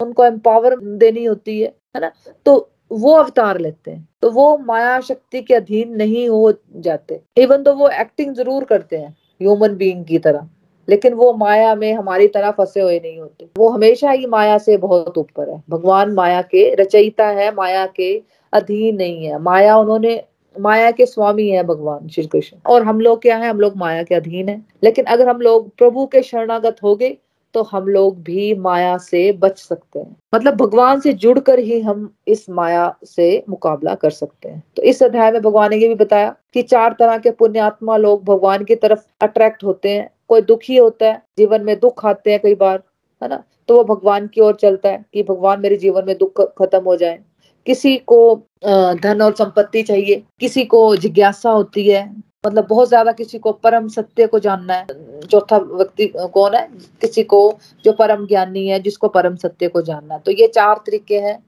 उनको 0.00 0.24
एम्पावर 0.24 0.76
देनी 0.80 1.24
होती 1.24 1.60
है 1.60 1.74
है 1.94 2.00
ना? 2.00 2.10
तो 2.46 2.70
वो 2.92 3.12
अवतार 3.14 3.58
लेते 3.60 3.90
हैं 3.90 4.08
तो 4.22 4.30
वो 4.30 4.56
माया 4.58 5.00
शक्ति 5.00 5.40
के 5.42 5.54
अधीन 5.54 5.94
नहीं 5.96 6.28
हो 6.28 6.52
जाते। 6.76 7.20
इवन 7.36 7.62
तो 7.62 7.74
वो 7.74 7.88
एक्टिंग 7.90 8.34
ज़रूर 8.34 8.64
करते 8.64 8.96
हैं 8.96 9.10
ह्यूमन 9.40 9.74
बीइंग 9.76 10.04
की 10.04 10.18
तरह, 10.18 10.48
लेकिन 10.88 11.14
वो 11.14 11.32
माया 11.34 11.74
में 11.74 11.92
हमारी 11.94 12.26
तरह 12.28 12.50
फंसे 12.50 12.80
हुए 12.80 12.98
नहीं 12.98 13.18
होते। 13.18 13.48
वो 13.58 13.68
हमेशा 13.68 14.10
ही 14.10 14.26
माया 14.28 14.58
से 14.58 14.76
बहुत 14.78 15.18
ऊपर 15.18 15.50
है। 15.50 15.62
भगवान 15.70 16.12
माया 16.14 16.42
के, 16.44 16.74
रचयिता 16.74 17.28
है, 17.28 17.54
माया 17.54 17.86
के 17.88 18.12
अधीन 18.52 18.96
नहीं 18.96 19.26
है। 19.26 19.38
माया 19.40 19.76
उन्होंने 19.76 20.16
माया 20.56 20.90
के 20.90 21.06
स्वामी 21.06 21.48
है 21.48 21.62
भगवान, 21.62 22.08
श्री 22.08 22.26
कृष्ण। 22.26 22.56
और 22.66 22.82
हम 22.82 23.00
लोग 23.00 23.22
क्या 23.22 23.36
है? 23.36 23.50
हम 23.50 23.60
लोग 23.60 23.76
माया 23.76 24.02
के 24.02 24.14
अधीन 24.14 24.48
है। 24.48 24.62
लेकिन 24.84 25.04
अगर 25.04 25.28
हम 25.28 25.40
लोग 25.40 25.68
प्रभु 25.76 26.06
के 26.06 26.22
शरणागत 26.22 26.76
हो 26.82 26.94
गए 26.96 27.16
तो 27.54 27.62
हम 27.62 27.86
लोग 27.88 28.22
भी 28.22 28.54
माया 28.54 28.96
से 28.98 29.32
बच 29.32 29.58
सकते 29.58 29.98
हैं। 29.98 30.16
मतलब 30.34 30.54
भगवान 30.54 31.00
से 31.00 31.12
जुड़कर 31.12 31.58
ही 31.58 31.80
हम 31.80 32.14
इस 32.28 32.50
माया 32.50 32.94
से 33.04 33.44
मुकाबला 33.48 33.94
कर 33.94 34.10
सकते 34.10 34.48
हैं। 34.48 34.62
तो 34.76 34.82
इस 34.82 35.02
अध्याय 35.02 35.30
में 35.32 35.40
भगवान 35.42 35.70
ने 35.70 35.76
ये 35.76 35.88
भी 35.88 35.94
बताया 35.94 36.34
कि 36.54 36.62
चार 36.62 36.96
तरह 36.98 37.18
के 37.18 37.30
पुण्यात्मा 37.30 37.96
लोग 37.96 38.24
भगवान 38.24 38.64
की 38.64 38.74
तरफ़ 38.74 39.06
अट्रैक्ट 39.20 39.64
होते 39.64 39.88
हैं। 39.88 40.10
कोई 40.28 40.40
दुखी 40.40 40.76
होता 40.76 41.06
है, 41.06 41.22
जीवन 41.38 41.64
में 41.64 41.78
दुख 41.80 42.06
आते 42.06 42.30
हैं 42.30 42.40
कई 42.40 42.54
बार, 42.54 42.82
है 43.22 43.28
ना? 43.28 43.42
तो 43.68 43.76
वो 43.76 43.84
भगवान 43.84 44.26
की 44.26 44.40
ओर 44.40 44.54
चलता 44.54 44.88
है 44.88 45.04
कि 45.14 45.22
भगवान 45.22 45.60
मेरे 45.60 45.76
जीवन 45.76 46.04
में 46.06 46.16
दुख 46.18 46.40
खत्म 46.58 46.82
हो 46.84 46.96
जाए। 46.96 47.18
किसी 47.66 47.96
को 48.06 48.34
धन 48.64 49.22
और 49.22 49.34
संपत्ति 49.34 49.82
चाहिए, 49.82 50.22
किसी 50.40 50.64
को 50.64 50.96
जिज्ञासा 50.96 51.50
होती 51.50 51.88
है 51.88 52.08
मतलब 52.46 52.66
बहुत 52.68 52.88
ज़्यादा 52.88 53.12
किसी 53.12 53.38
को 53.38 53.52
परम 53.54 53.88
सत्य 53.88 54.26
को 54.26 54.38
जानना 54.38 54.74
है, 54.74 54.86
चौथा 55.22 55.56
व्यक्ति 55.58 56.06
कौन 56.34 56.54
है? 56.54 56.68
किसी 57.00 57.22
को 57.24 57.58
जो 57.84 57.92
परम 57.92 58.26
ज्ञानी 58.26 58.66
है, 58.66 58.78
जिसको 58.80 59.08
परम 59.08 59.36
सत्य 59.36 59.68
को 59.68 59.82
जानना 59.82 60.14
है। 60.14 60.20
तो 60.20 60.32
ये 60.32 60.46
चार 60.48 60.80
तरीके 60.86 61.18
हैं, 61.18 61.38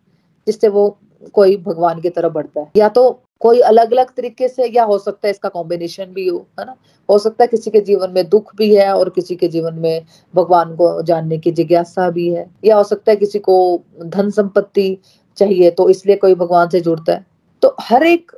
जिससे 0.46 0.68
वो 0.68 0.88
कोई 1.34 1.56
भगवान 1.58 2.00
की 2.00 2.10
तरफ़ 2.10 2.32
बढ़ता 2.32 2.60
है। 2.60 2.70
या 2.76 2.88
तो 2.88 3.10
कोई 3.40 3.60
अलग 3.62 3.92
अलग 3.92 4.10
तरीके 4.16 4.48
से, 4.48 4.66
या 4.66 4.84
हो 4.84 4.98
सकता 4.98 5.28
है 5.28 5.30
इसका 5.30 5.48
कॉम्बिनेशन 5.48 6.12
भी 6.14 6.26
हो, 6.28 6.46
है 6.60 6.66
ना? 6.66 6.76
हो 7.08 7.18
सकता 7.18 7.44
है 7.44 7.48
किसी 7.48 7.70
के 7.70 7.80
जीवन 7.80 8.10
में 8.10 8.28
दुख 8.28 8.54
भी 8.56 8.74
है, 8.74 8.92
और 8.94 9.10
किसी 9.10 9.36
के 9.36 9.48
जीवन 9.48 9.74
में 9.74 10.04
भगवान 10.34 10.74
को 10.76 11.02
जानने 11.02 11.38
की 11.38 11.50
जिज्ञासा 11.52 12.10
भी 12.10 12.28
है। 12.28 12.46
या 12.64 12.76
हो 12.76 12.84
सकता 12.84 13.12
है 13.12 13.16
किसी 13.16 13.38
को 13.38 13.56
धन 14.04 14.30
संपत्ति 14.30 14.96
चाहिए 15.36 15.70
तो 15.70 15.88
इसलिए 15.88 16.16
कोई 16.16 16.34
भगवान 16.34 16.68
से 16.68 16.80
जुड़ता 16.80 17.12
है। 17.12 17.24
तो 17.62 17.76
हर 17.80 18.02
एक 18.02 18.32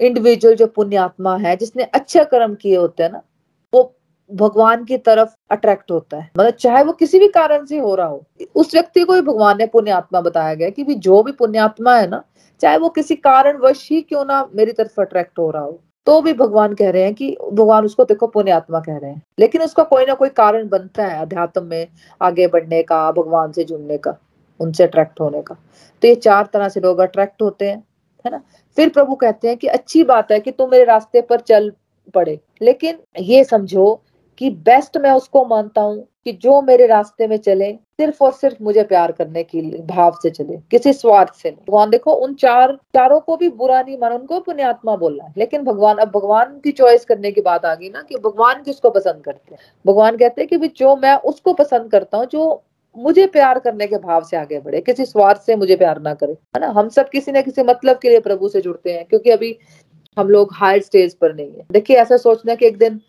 इंडिविजुअल 0.00 0.54
जो 0.54 0.66
पुण्यात्मा 0.66 1.36
है, 1.36 1.56
जिसने 1.56 1.82
अच्छे 1.84 2.24
कर्म 2.24 2.54
किए 2.54 2.76
होते 2.76 3.02
हैं 3.02 3.10
ना, 3.12 3.22
वो 3.72 3.94
भगवान 4.30 4.84
की 4.84 4.96
तरफ़ 4.98 5.34
अट्रैक्ट 5.50 5.90
होता 5.90 6.16
है। 6.16 6.30
मतलब 6.38 6.52
चाहे 6.52 6.82
वो 6.84 6.92
किसी 6.92 7.18
भी 7.18 7.28
कारण 7.28 7.64
से 7.64 7.78
हो 7.78 7.94
रहा 7.94 8.06
हो, 8.06 8.24
उस 8.54 8.74
व्यक्ति 8.74 9.00
को 9.00 9.12
भी 9.12 9.20
भगवान 9.20 9.58
ने 9.58 9.66
पुण्यात्मा 9.66 10.20
बताया 10.20 10.54
गया 10.54 10.70
कि 10.70 10.84
भी 10.84 10.94
जो 10.94 11.22
भी 11.22 11.32
पुण्यात्मा 11.32 11.96
है 11.96 12.08
ना, 12.08 12.22
चाहे 12.60 12.78
वो 12.78 12.88
किसी 12.88 13.14
कारणवश 13.16 13.88
ही 13.90 14.00
क्यों 14.00 14.24
ना 14.24 14.48
मेरी 14.54 14.72
तरफ़ 14.72 15.00
अट्रैक्ट 15.00 15.38
हो 15.38 15.50
रहा 15.50 15.62
हो 15.62 15.80
तो 16.06 16.20
भी 16.22 16.32
भगवान 16.32 16.74
कह 16.74 16.90
रहे 16.90 17.02
हैं 17.02 17.14
कि 17.14 17.36
भगवान 17.52 17.84
उसको 17.84 18.04
देखो 18.04 18.26
पुण्यात्मा 18.26 18.80
कह 18.80 18.96
रहे 18.96 19.10
हैं। 19.10 19.22
लेकिन 19.38 19.62
उसका 19.62 19.82
कोई 19.82 20.04
ना 20.04 20.14
कोई 20.14 20.28
कारण 20.28 20.68
बनता 20.68 21.06
है 21.06 21.20
अध्यात्म 21.20 21.62
में 21.64 21.86
आगे 22.20 22.46
बढ़ने 22.46 22.82
का, 22.82 23.12
भगवान 23.12 23.52
से 23.52 23.64
जुड़ने 23.64 23.98
का। 23.98 24.16
उनसे 24.60 24.84
अट्रैक्ट 24.84 25.20
होने 25.20 25.42
का। 25.42 25.56
तो 26.02 26.08
ये 26.08 26.14
चार 26.14 26.48
तरह 26.52 26.68
से 26.68 26.80
लोग 26.80 26.98
अट्रैक्ट 26.98 27.42
होते 27.42 27.68
हैं, 27.68 27.82
है 28.24 28.30
ना? 28.30 28.40
फिर 28.76 28.88
प्रभु 28.88 29.14
कहते 29.14 29.48
हैं 29.48 29.56
कि 29.56 29.66
अच्छी 29.68 30.02
बात 30.04 30.32
है 30.32 30.40
कि 30.40 30.50
तुम 30.50 30.70
मेरे 30.70 30.84
रास्ते 30.84 31.20
पर 31.20 31.40
चल 31.42 31.72
पड़े, 32.14 32.38
लेकिन 32.62 32.98
ये 33.18 33.44
समझो 33.44 34.02
कि 34.40 34.50
बेस्ट 34.50 34.96
मैं 34.98 35.10
उसको 35.10 35.44
मानता 35.44 35.80
हूँ 35.80 36.04
कि 36.24 36.32
जो 36.32 36.60
मेरे 36.62 36.86
रास्ते 36.86 37.26
में 37.26 37.36
चले, 37.36 37.70
सिर्फ़ 37.72 38.22
और 38.24 38.32
सिर्फ़ 38.32 38.62
मुझे 38.62 38.82
प्यार 38.82 39.12
करने 39.12 39.42
की 39.42 39.60
भाव 39.82 40.16
से 40.22 40.30
चले, 40.30 40.56
किसी 40.70 40.92
स्वार्थ 40.92 41.34
से 41.34 41.50
नहीं। 41.50 41.64
भगवान 41.68 41.90
देखो, 41.90 42.12
उन 42.12 42.34
चार, 42.34 42.72
चारों 42.94 43.20
को 43.20 43.36
भी 43.36 43.48
बुरा 43.50 43.80
नहीं 43.82 43.98
माना, 43.98 44.14
उनको 44.14 44.40
पुण्यात्मा 44.40 44.96
बोलना 44.96 45.24
है, 45.24 45.32
लेकिन 45.36 45.64
भगवान, 45.64 45.96
अब 45.96 46.08
भगवान 46.08 46.58
की 46.64 46.72
चॉइस 46.72 47.04
करने 47.04 47.32
की 47.32 47.40
बात 47.40 47.64
आ 47.64 47.74
गई 47.74 47.88
ना 47.88 48.02
कि 48.02 48.16
भगवान 48.16 48.62
किसको 48.62 48.90
पसंद 48.90 49.22
करते 49.24 49.54
हैं? 49.54 49.60
भगवान 49.86 50.16
कहते 50.16 50.42
हैं 50.42 50.48
कि 50.50 50.68
जो 50.68 50.96
मैं 50.96 51.14
उसको 51.24 51.52
पसंद 51.54 51.90
करता 51.90 52.18
हूँ, 52.18 52.26
जो 52.26 52.62
मुझे 52.96 53.26
प्यार 53.26 53.58
करने 53.58 53.86
के 53.86 53.96
भाव 53.96 54.24
से 54.24 54.36
आगे 54.36 54.58
बढ़े, 54.60 54.80
किसी 54.80 55.04
स्वार्थ 55.04 55.40
से 55.42 55.56
मुझे 55.56 55.76
प्यार 55.76 56.00
ना 56.00 56.14
करे, 56.14 56.32
है 56.32 56.60
ना? 56.60 56.68
हम 56.70 56.88
सब 56.88 57.08
किसी 57.08 57.32
न 57.32 57.42
किसी 57.42 57.62
मतलब 57.62 57.98
के 57.98 58.08
लिए 58.08 58.20
प्रभु 58.20 58.48
से 58.48 58.60
जुड़ते 58.60 58.92
हैं, 58.92 59.04
क्योंकि 59.04 59.30
अभी 59.30 59.56
हम 60.16 60.28
लोग 60.28 60.52
हायर 60.54 60.82
स्टेज 60.82 61.14
पर 61.14 61.34
नहीं 61.34 61.50
है। 61.50 61.66
देखिए, 61.72 61.96
ऐसा 61.96 62.16
सोचना 62.16 62.54
कि 62.54 62.66
एक 62.66 62.78
दिन 62.78 63.00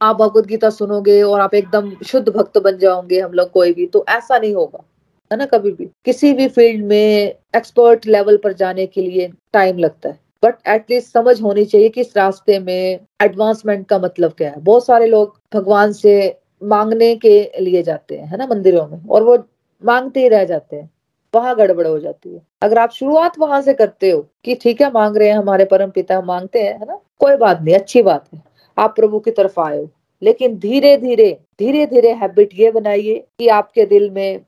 आप 0.00 0.16
भगवत 0.16 0.46
गीता 0.46 0.70
सुनोगे 0.70 1.20
और 1.22 1.40
आप 1.40 1.54
एकदम 1.54 1.92
शुद्ध 2.06 2.28
भक्त 2.28 2.58
बन 2.58 2.78
जाओगे 2.78 3.20
हम 3.20 3.32
लोग 3.32 3.50
कोई 3.50 3.72
भी 3.72 3.86
तो 3.86 4.04
ऐसा 4.08 4.38
नहीं 4.38 4.54
होगा, 4.54 4.84
है 5.30 5.38
ना? 5.38 5.46
कभी 5.46 5.70
भी। 5.72 5.88
किसी 6.04 6.32
भी 6.32 6.48
फ़ील्ड 6.48 6.84
में 6.86 7.34
एक्सपर्ट 7.56 8.06
लेवल 8.06 8.36
पर 8.36 8.52
जाने 8.54 8.86
के 8.86 9.00
लिए 9.00 9.30
टाइम 9.52 9.78
लगता 9.78 10.08
है। 10.08 10.20
बट 10.42 10.54
एटलीस्ट 10.68 11.12
समझ 11.12 11.40
होनी 11.42 11.64
चाहिए 11.64 11.88
कि 11.88 12.00
इस 12.00 12.16
रास्ते 12.16 12.58
में 12.58 13.00
एडवांसमेंट 13.22 13.86
का 13.88 13.98
मतलब 13.98 14.32
क्या 14.32 14.50
है। 14.50 14.60
बहुत 14.60 14.86
सारे 14.86 15.06
लोग 15.06 15.36
भगवान 15.54 15.92
से 15.92 16.14
मांगने 16.62 17.14
के 17.16 17.60
लिए 17.60 17.82
जाते 17.82 18.16
हैं, 18.16 18.26
है 18.26 18.36
ना, 18.36 18.46
मंदिरों 18.46 18.86
में, 18.88 19.00
और 19.06 19.22
वो 19.22 19.36
मांगते 19.82 20.20
ही 20.20 20.28
रह 20.28 20.44
जाते 20.44 20.76
हैं, 20.76 20.90
वहाँ 21.34 21.54
गड़बड़ 21.56 21.86
हो 21.86 21.98
जाती 22.00 22.34
है। 22.34 22.40
अगर 22.62 22.78
आप 22.78 22.90
शुरुआत 22.90 23.38
वहाँ 23.38 23.60
से 23.62 23.74
करते 23.74 24.10
हो 24.10 24.20
कि 24.44 24.54
ठीक 24.54 24.80
है, 24.80 24.90
मांग 24.92 25.16
रहे 25.16 25.28
हैं 25.28 25.36
हमारे 25.36 25.64
परम 25.64 25.90
पिता 25.90 26.20
मांगते 26.22 26.62
हैं, 26.62 26.72
है 26.72 26.86
ना, 26.86 26.98
कोई 27.20 27.36
बात 27.36 27.60
नहीं, 27.62 27.74
अच्छी 27.74 28.02
बात 28.02 28.24
है, 28.34 28.42
आप 28.76 28.94
प्रभु 28.96 29.18
की 29.20 29.30
तरफ़ 29.30 29.60
आए 29.60 29.78
हो, 29.78 29.88
लेकिन 30.22 30.58
धीरे 30.58 30.96
धीरे 30.96 31.30
धीरे 31.58 31.86
धीरे 31.86 32.12
हैबिट 32.12 32.50
ये 32.54 32.70
बनाइए 32.70 33.18
कि 33.38 33.48
आपके 33.50 33.84
दिल 33.86 34.10
में 34.10 34.40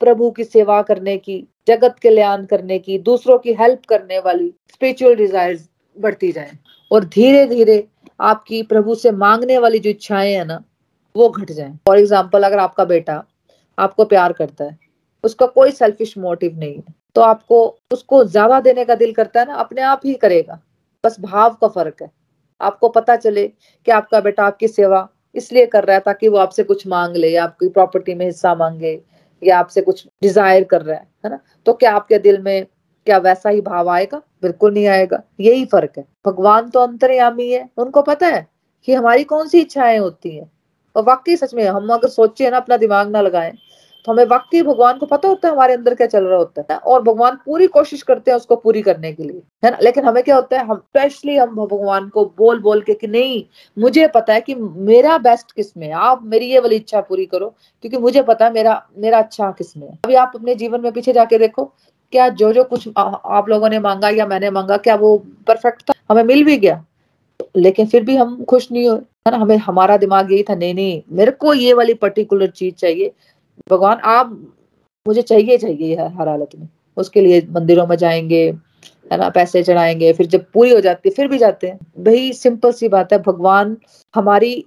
प्रभु 0.00 0.30
की 0.30 0.44
सेवा 0.44 0.80
करने 0.82 1.16
की, 1.18 1.46
जगत 1.68 1.96
कल्याण 2.02 2.44
करने 2.46 2.78
की, 2.78 2.98
दूसरों 3.00 3.38
की 3.38 3.52
हेल्प 3.54 3.84
करने 3.88 4.18
वाली 4.18 4.52
स्पिरिचुअल 4.72 5.14
डिज़ायर 5.14 5.58
बढ़ती 5.96 6.32
जाए, 6.32 6.50
और 6.90 7.04
धीरे 7.06 7.46
धीरे 7.46 7.86
आपकी 8.20 8.62
प्रभु 8.64 8.94
से 8.94 9.10
मांगने 9.12 9.58
वाली 9.58 9.78
जो 9.78 9.90
इच्छाएँ 9.90 10.34
है 10.34 10.44
ना 10.44 10.62
वो 11.14 11.28
घट 11.30 11.50
जाए। 11.52 11.72
फॉर 11.86 11.98
एग्ज़ाम्पल 11.98 12.42
अगर 12.42 12.58
आपका 12.58 12.84
बेटा 12.86 13.22
आपको 13.78 14.04
प्यार 14.06 14.32
करता 14.34 14.64
है, 14.64 14.78
उसका 15.24 15.46
कोई 15.48 15.70
सेल्फिश 15.72 16.16
मोटिव 16.18 16.58
नहीं 16.58 16.74
है 16.76 16.94
तो 17.16 17.20
आपको 17.22 17.58
उसको 17.92 18.24
ज़्यादा 18.26 18.60
देने 18.60 18.84
का 18.84 18.94
दिल 18.96 19.12
करता 19.14 19.40
है 19.40 19.46
ना, 19.46 19.54
अपने 19.54 19.82
आप 19.82 20.00
ही 20.04 20.14
करेगा। 20.16 20.60
बस 21.04 21.16
भाव 21.20 21.54
का 21.54 21.68
फ़र्क 21.68 22.02
है। 22.02 22.10
आपको 22.60 22.88
पता 22.90 23.16
चले 23.16 23.46
कि 23.46 23.92
आपका 23.92 24.20
बेटा 24.20 24.44
आपकी 24.44 24.68
सेवा 24.68 25.08
इसलिए 25.34 25.66
कर 25.66 25.84
रहा 25.84 25.94
है 25.96 26.00
ताकि 26.02 26.28
वो 26.28 26.38
आपसे 26.38 26.62
कुछ 26.64 26.86
मांग 26.86 27.16
ले 27.16 27.28
या 27.30 27.44
आपकी 27.44 27.68
प्रॉपर्टी 27.70 28.14
में 28.14 28.24
हिस्सा 28.26 28.54
मांगे 28.54 29.00
या 29.42 29.58
आपसे 29.58 29.82
कुछ 29.82 30.06
डिज़ायर 30.22 30.64
कर 30.64 30.82
रहा 30.82 30.96
है 30.96 31.06
है 31.24 31.30
ना? 31.30 31.38
तो 31.66 31.72
क्या 31.74 31.92
आपके 31.92 32.18
दिल 32.20 32.40
में 32.42 32.66
क्या 33.06 33.18
वैसा 33.20 33.50
ही 33.50 33.60
भाव 33.62 33.88
आएगा? 33.90 34.20
बिल्कुल 34.42 34.72
नहीं 34.74 34.86
आएगा। 34.88 35.22
यही 35.40 35.64
फ़र्क 35.66 35.98
है। 35.98 36.04
भगवान 36.26 36.68
तो 36.70 36.80
अंतर्यामी 36.80 37.50
है। 37.50 37.68
उनको 37.78 38.02
पता 38.02 38.26
है 38.26 38.46
कि 38.88 38.94
हमारी 38.94 39.24
कौन 39.24 39.48
सी 39.48 39.60
इच्छाएँ 39.60 39.98
होती 39.98 40.36
हैं? 40.36 40.50
और 40.96 41.04
वाकई 41.04 41.36
सच 41.36 41.54
में 41.54 41.64
हम 41.64 41.92
अगर 41.94 42.08
सोचे 42.08 42.50
ना, 42.50 42.56
अपना 42.56 42.76
दिमाग 42.76 43.10
ना 43.10 43.20
लगाए 43.20 43.52
तो 44.06 44.12
हमें 44.12 44.24
वाकई 44.26 44.60
भगवान 44.62 44.98
को 44.98 45.06
पता 45.06 45.28
होता 45.28 45.48
है 45.48 45.54
हमारे 45.54 45.74
अंदर 45.74 45.94
क्या 45.94 46.06
चल 46.06 46.24
रहा 46.24 46.38
होता 46.38 46.62
है 46.70 46.76
और 46.78 47.02
भगवान 47.02 47.36
पूरी 47.44 47.66
कोशिश 47.66 48.02
करते 48.02 48.30
हैं 48.30 48.36
उसको 48.36 48.56
पूरी 48.56 48.82
करने 48.82 49.12
के 49.12 49.22
लिए, 49.22 49.40
है 49.64 49.70
ना? 49.70 49.78
लेकिन 49.82 50.04
हमें 50.04 50.22
क्या 50.24 50.34
होता 50.36 50.58
है, 50.58 50.66
हम 50.66 50.76
स्पेशली 50.76 51.36
हम 51.36 51.54
भगवान 51.56 52.08
को 52.08 52.24
बोल 52.38 52.60
बोल 52.62 52.80
के 52.80 52.94
कि 52.94 53.06
नहीं, 53.06 53.42
मुझे 53.76 54.06
पता 54.08 54.32
है 54.34 54.40
कि 54.40 54.54
मेरा 54.54 55.16
बेस्ट 55.18 55.52
किसमें 55.52 55.90
आप 55.92 56.24
मेरी 56.24 56.46
ये 56.46 56.58
वाली 56.58 56.76
इच्छा 56.76 57.00
पूरी 57.00 57.24
करो, 57.26 57.48
क्योंकि 57.84 57.98
मुझे 57.98 58.22
पता 58.22 58.44
है 58.44 58.52
मेरा 58.52 58.82
मेरा 58.98 59.18
अच्छा 59.18 59.50
किसमें 59.52 59.86
है। 59.88 59.98
अभी 60.04 60.14
आप 60.16 60.32
अपने 60.34 60.54
जीवन 60.54 60.80
में 60.80 60.92
पीछे 60.92 61.12
जाके 61.12 61.38
देखो, 61.38 61.64
क्या 62.12 62.28
जो 62.30 62.52
जो 62.52 62.64
कुछ 62.64 62.88
आप 62.96 63.48
लोगों 63.48 63.68
ने 63.68 63.78
मांगा 63.80 64.08
या 64.10 64.26
मैंने 64.26 64.50
मांगा, 64.50 64.76
क्या 64.76 64.94
वो 64.96 65.16
परफेक्ट 65.46 65.82
था? 65.82 65.94
हमें 66.10 66.22
मिल 66.24 66.44
भी 66.44 66.56
गया, 66.58 66.84
लेकिन 67.56 67.86
फिर 67.86 68.04
भी 68.04 68.16
हम 68.16 68.42
खुश 68.44 68.70
नहीं 68.72 68.88
हुए। 68.88 69.00
है 69.28 69.30
ना, 69.30 69.36
हमें, 69.38 69.56
हमारा 69.56 69.96
दिमाग 69.96 70.32
यही 70.32 70.42
था, 70.42 70.54
नहीं 70.54 70.74
नहीं, 70.74 71.02
मेरे 71.12 71.30
को 71.30 71.54
ये 71.54 71.72
वाली 71.74 71.94
पर्टिकुलर 71.94 72.46
चीज़ 72.46 72.74
चाहिए। 72.74 73.12
भगवान, 73.70 73.98
आप, 73.98 74.52
मुझे 75.06 75.22
चाहिए 75.22 75.58
चाहिए 75.58 75.96
हर 75.96 76.28
हालत 76.28 76.48
में। 76.58 76.68
उसके 76.96 77.20
लिए 77.20 77.46
मंदिरों 77.50 77.86
में 77.86 77.96
जाएँगे, 77.96 78.50
है 79.12 79.18
ना, 79.18 79.28
पैसे 79.28 79.62
चढ़ाएँगे, 79.62 80.12
फिर 80.12 80.26
जब 80.26 80.44
पूरी 80.54 80.70
हो 80.70 80.80
जाती 80.80 81.08
है, 81.08 81.14
फिर 81.14 81.28
भी 81.28 81.38
जाते 81.38 81.66
हैं। 81.66 82.04
भाई 82.04 82.32
सिंपल 82.32 82.72
सी 82.72 82.88
बात 82.88 83.12
है, 83.12 83.18
भगवान 83.18 83.76
हमारी, 84.14 84.64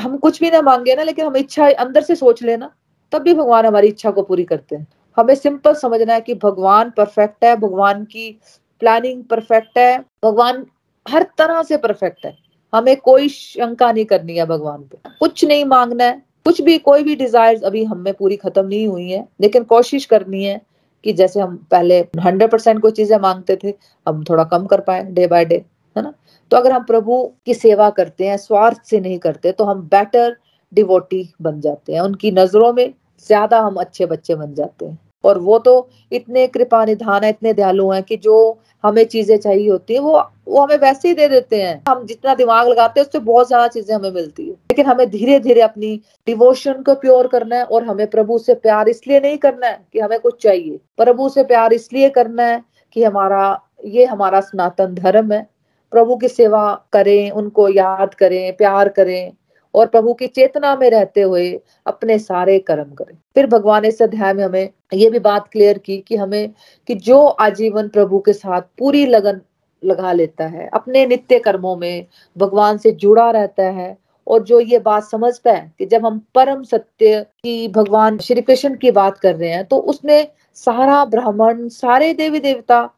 हम 0.00 0.16
कुछ 0.16 0.40
भी 0.40 0.50
ना 0.50 0.62
मांगे 0.62 0.94
ना, 0.94 1.02
लेकिन 1.02 1.26
हम 1.26 1.36
इच्छा 1.36 1.70
अंदर 1.70 2.02
से 2.02 2.14
सोच 2.14 2.42
लेना 2.42 2.74
तब 3.12 3.22
भी 3.22 3.34
भगवान 3.34 3.66
हमारी 3.66 3.88
इच्छा 3.88 4.10
को 4.10 4.22
पूरी 4.22 4.44
करते 4.44 4.76
हैं। 4.76 4.86
हमें 5.16 5.34
सिंपल 5.34 5.74
समझना 5.74 6.14
है 6.14 6.20
कि 6.20 6.34
भगवान 6.34 6.90
परफेक्ट 6.90 7.44
है, 7.44 7.56
भगवान 7.56 8.04
की 8.04 8.40
प्लानिंग 8.80 9.24
परफेक्ट 9.24 9.78
है, 9.78 10.04
भगवान 10.24 10.66
हर 11.08 11.22
तरह 11.38 11.62
से 11.62 11.76
परफेक्ट 11.76 12.26
है। 12.26 12.43
हमें 12.74 12.96
कोई 12.98 13.28
शंका 13.28 13.90
नहीं 13.92 14.04
करनी 14.04 14.36
है 14.36 14.46
भगवान 14.46 14.82
पे। 14.82 15.10
कुछ 15.20 15.44
नहीं 15.44 15.64
मांगना 15.64 16.04
है, 16.04 16.22
कुछ 16.46 16.60
भी, 16.60 16.78
कोई 16.78 17.02
भी 17.02 17.16
डिज़ायर 17.16 17.64
अभी 17.64 17.84
हमें 17.84 18.12
पूरी 18.14 18.36
खत्म 18.36 18.66
नहीं 18.66 18.86
हुई 18.86 19.10
है, 19.10 19.26
लेकिन 19.40 19.64
कोशिश 19.64 20.04
करनी 20.06 20.44
है 20.44 20.60
कि 21.04 21.12
जैसे 21.12 21.40
हम 21.40 21.56
पहले 21.70 21.98
हंड्रेड 22.20 22.50
परसेंट 22.50 22.80
कोई 22.82 22.92
चीज़ें 22.92 23.18
मांगते 23.18 23.56
थे 23.64 23.74
हम 24.06 24.22
थोड़ा 24.24 24.44
कम 24.44 24.66
कर 24.66 24.80
पाए 24.80 25.02
डे 25.04 25.26
बाय 25.26 25.44
डे 25.44 25.64
है 25.96 26.02
ना? 26.02 26.12
तो 26.50 26.56
अगर 26.56 26.72
हम 26.72 26.84
प्रभु 26.84 27.22
की 27.46 27.54
सेवा 27.54 27.88
करते 27.90 28.26
हैं, 28.26 28.36
स्वार्थ 28.36 28.82
से 28.84 29.00
नहीं 29.00 29.18
करते 29.18 29.52
तो 29.52 29.64
हम 29.64 29.80
बेटर 29.88 30.36
डिवोटी 30.72 31.28
बन 31.42 31.60
जाते 31.60 31.92
हैं। 31.92 32.00
उनकी 32.00 32.30
नज़रों 32.32 32.72
में 32.72 32.92
ज़्यादा 33.26 33.60
हम 33.60 33.74
अच्छे 33.76 34.06
बच्चे 34.06 34.34
बन 34.34 34.54
जाते 34.54 34.86
हैं। 34.86 34.98
और 35.24 35.38
वो 35.38 35.58
तो 35.58 35.88
इतने 36.12 36.46
कृपा 36.46 36.84
निधान 36.84 37.24
है, 37.24 37.30
इतने 37.30 37.52
दयालु 37.52 37.90
हैं 37.90 38.02
कि 38.02 38.16
जो 38.16 38.58
हमें 38.84 39.04
चीज़ें 39.04 39.36
चाहिए 39.38 39.68
होती 39.70 39.94
है, 39.94 40.00
वो 40.00 40.22
वो 40.48 40.60
हमें 40.60 40.76
वैसे 40.78 41.08
ही 41.08 41.14
दे 41.14 41.28
देते 41.28 41.60
हैं। 41.62 41.82
हम 41.88 42.04
जितना 42.06 42.34
दिमाग 42.34 42.68
लगाते 42.68 43.00
हैं, 43.00 43.06
उससे 43.06 43.18
बहुत 43.18 43.46
ज़्यादा 43.48 43.68
चीज़ें 43.68 43.94
हमें 43.96 44.10
मिलती 44.10 44.42
है। 44.42 44.50
लेकिन 44.50 44.86
हमें 44.86 45.08
धीरे 45.10 45.38
धीरे 45.40 45.60
अपनी 45.60 45.94
डिवोशन 46.26 46.82
को 46.82 46.94
प्योर 46.94 47.26
करना 47.26 47.56
है 47.56 47.64
और 47.64 47.84
हमें 47.84 48.06
प्रभु 48.06 48.38
से 48.38 48.54
प्यार 48.54 48.88
इसलिए 48.88 49.20
नहीं 49.20 49.38
करना 49.38 49.66
है 49.66 49.80
कि 49.92 50.00
हमें 50.00 50.18
कुछ 50.20 50.42
चाहिए। 50.42 50.78
प्रभु 50.96 51.28
से 51.28 51.44
प्यार 51.44 51.72
इसलिए 51.72 52.10
करना 52.10 52.42
है 52.42 52.62
कि 52.96 53.04
हमारा, 53.04 53.60
ये 53.84 54.04
हमारा 54.04 54.40
सनातन 54.40 54.94
धर्म 54.94 55.32
है। 55.32 55.46
प्रभु 55.92 56.16
की 56.16 56.28
सेवा 56.28 56.64
करें, 56.92 57.30
उनको 57.30 57.68
याद 57.68 58.14
करें, 58.14 58.56
प्यार 58.56 58.88
करें। 58.88 59.32
और 59.74 59.86
प्रभु 59.86 60.14
की 60.14 60.26
चेतना 60.26 60.74
में 60.76 60.88
रहते 60.90 61.22
हुए 61.22 61.50
अपने 61.86 62.18
सारे 62.18 62.58
कर्म 62.60 62.94
करें। 62.94 63.16
फिर 63.34 63.46
भगवान 63.46 63.84
इस 63.84 64.02
अध्याय 64.02 64.32
में 64.34 64.44
हमें 64.44 64.68
ये 64.94 65.10
भी 65.10 65.18
बात 65.20 65.48
क्लियर 65.52 65.78
की 65.78 65.98
कि 65.98 66.16
हमें 66.16 66.52
कि 66.88 66.94
जो 66.94 67.18
आजीवन 67.18 67.88
प्रभु 67.88 68.18
के 68.18 68.32
साथ 68.32 68.62
पूरी 68.78 69.04
लगन 69.06 69.40
लगा 69.82 70.12
लेता 70.12 70.46
है, 70.46 70.68
अपने 70.74 71.04
नित्य 71.06 71.38
कर्मों 71.38 71.76
में 71.76 72.06
भगवान 72.36 72.78
से 72.78 72.90
जुड़ा 72.92 73.30
रहता 73.30 73.62
है 73.62 73.96
और 74.26 74.42
जो 74.42 74.60
ये 74.60 74.78
बात 74.78 75.04
समझता 75.04 75.52
है 75.52 75.72
कि 75.78 75.86
जब 75.86 76.06
हम 76.06 76.20
परम 76.34 76.62
सत्य 76.62 77.20
की 77.22 77.68
भगवान 77.68 78.18
श्री 78.18 78.42
कृष्ण 78.42 78.76
की 78.76 78.90
बात 78.92 79.18
कर 79.18 79.34
रहे 79.36 79.50
हैं 79.50 79.64
तो 79.64 79.76
उसमें 79.78 80.26
सारा 80.56 81.04
ब्राह्मण, 81.04 81.68
सारे 81.68 82.12
देवी 82.14 82.40
देवता 82.40 82.88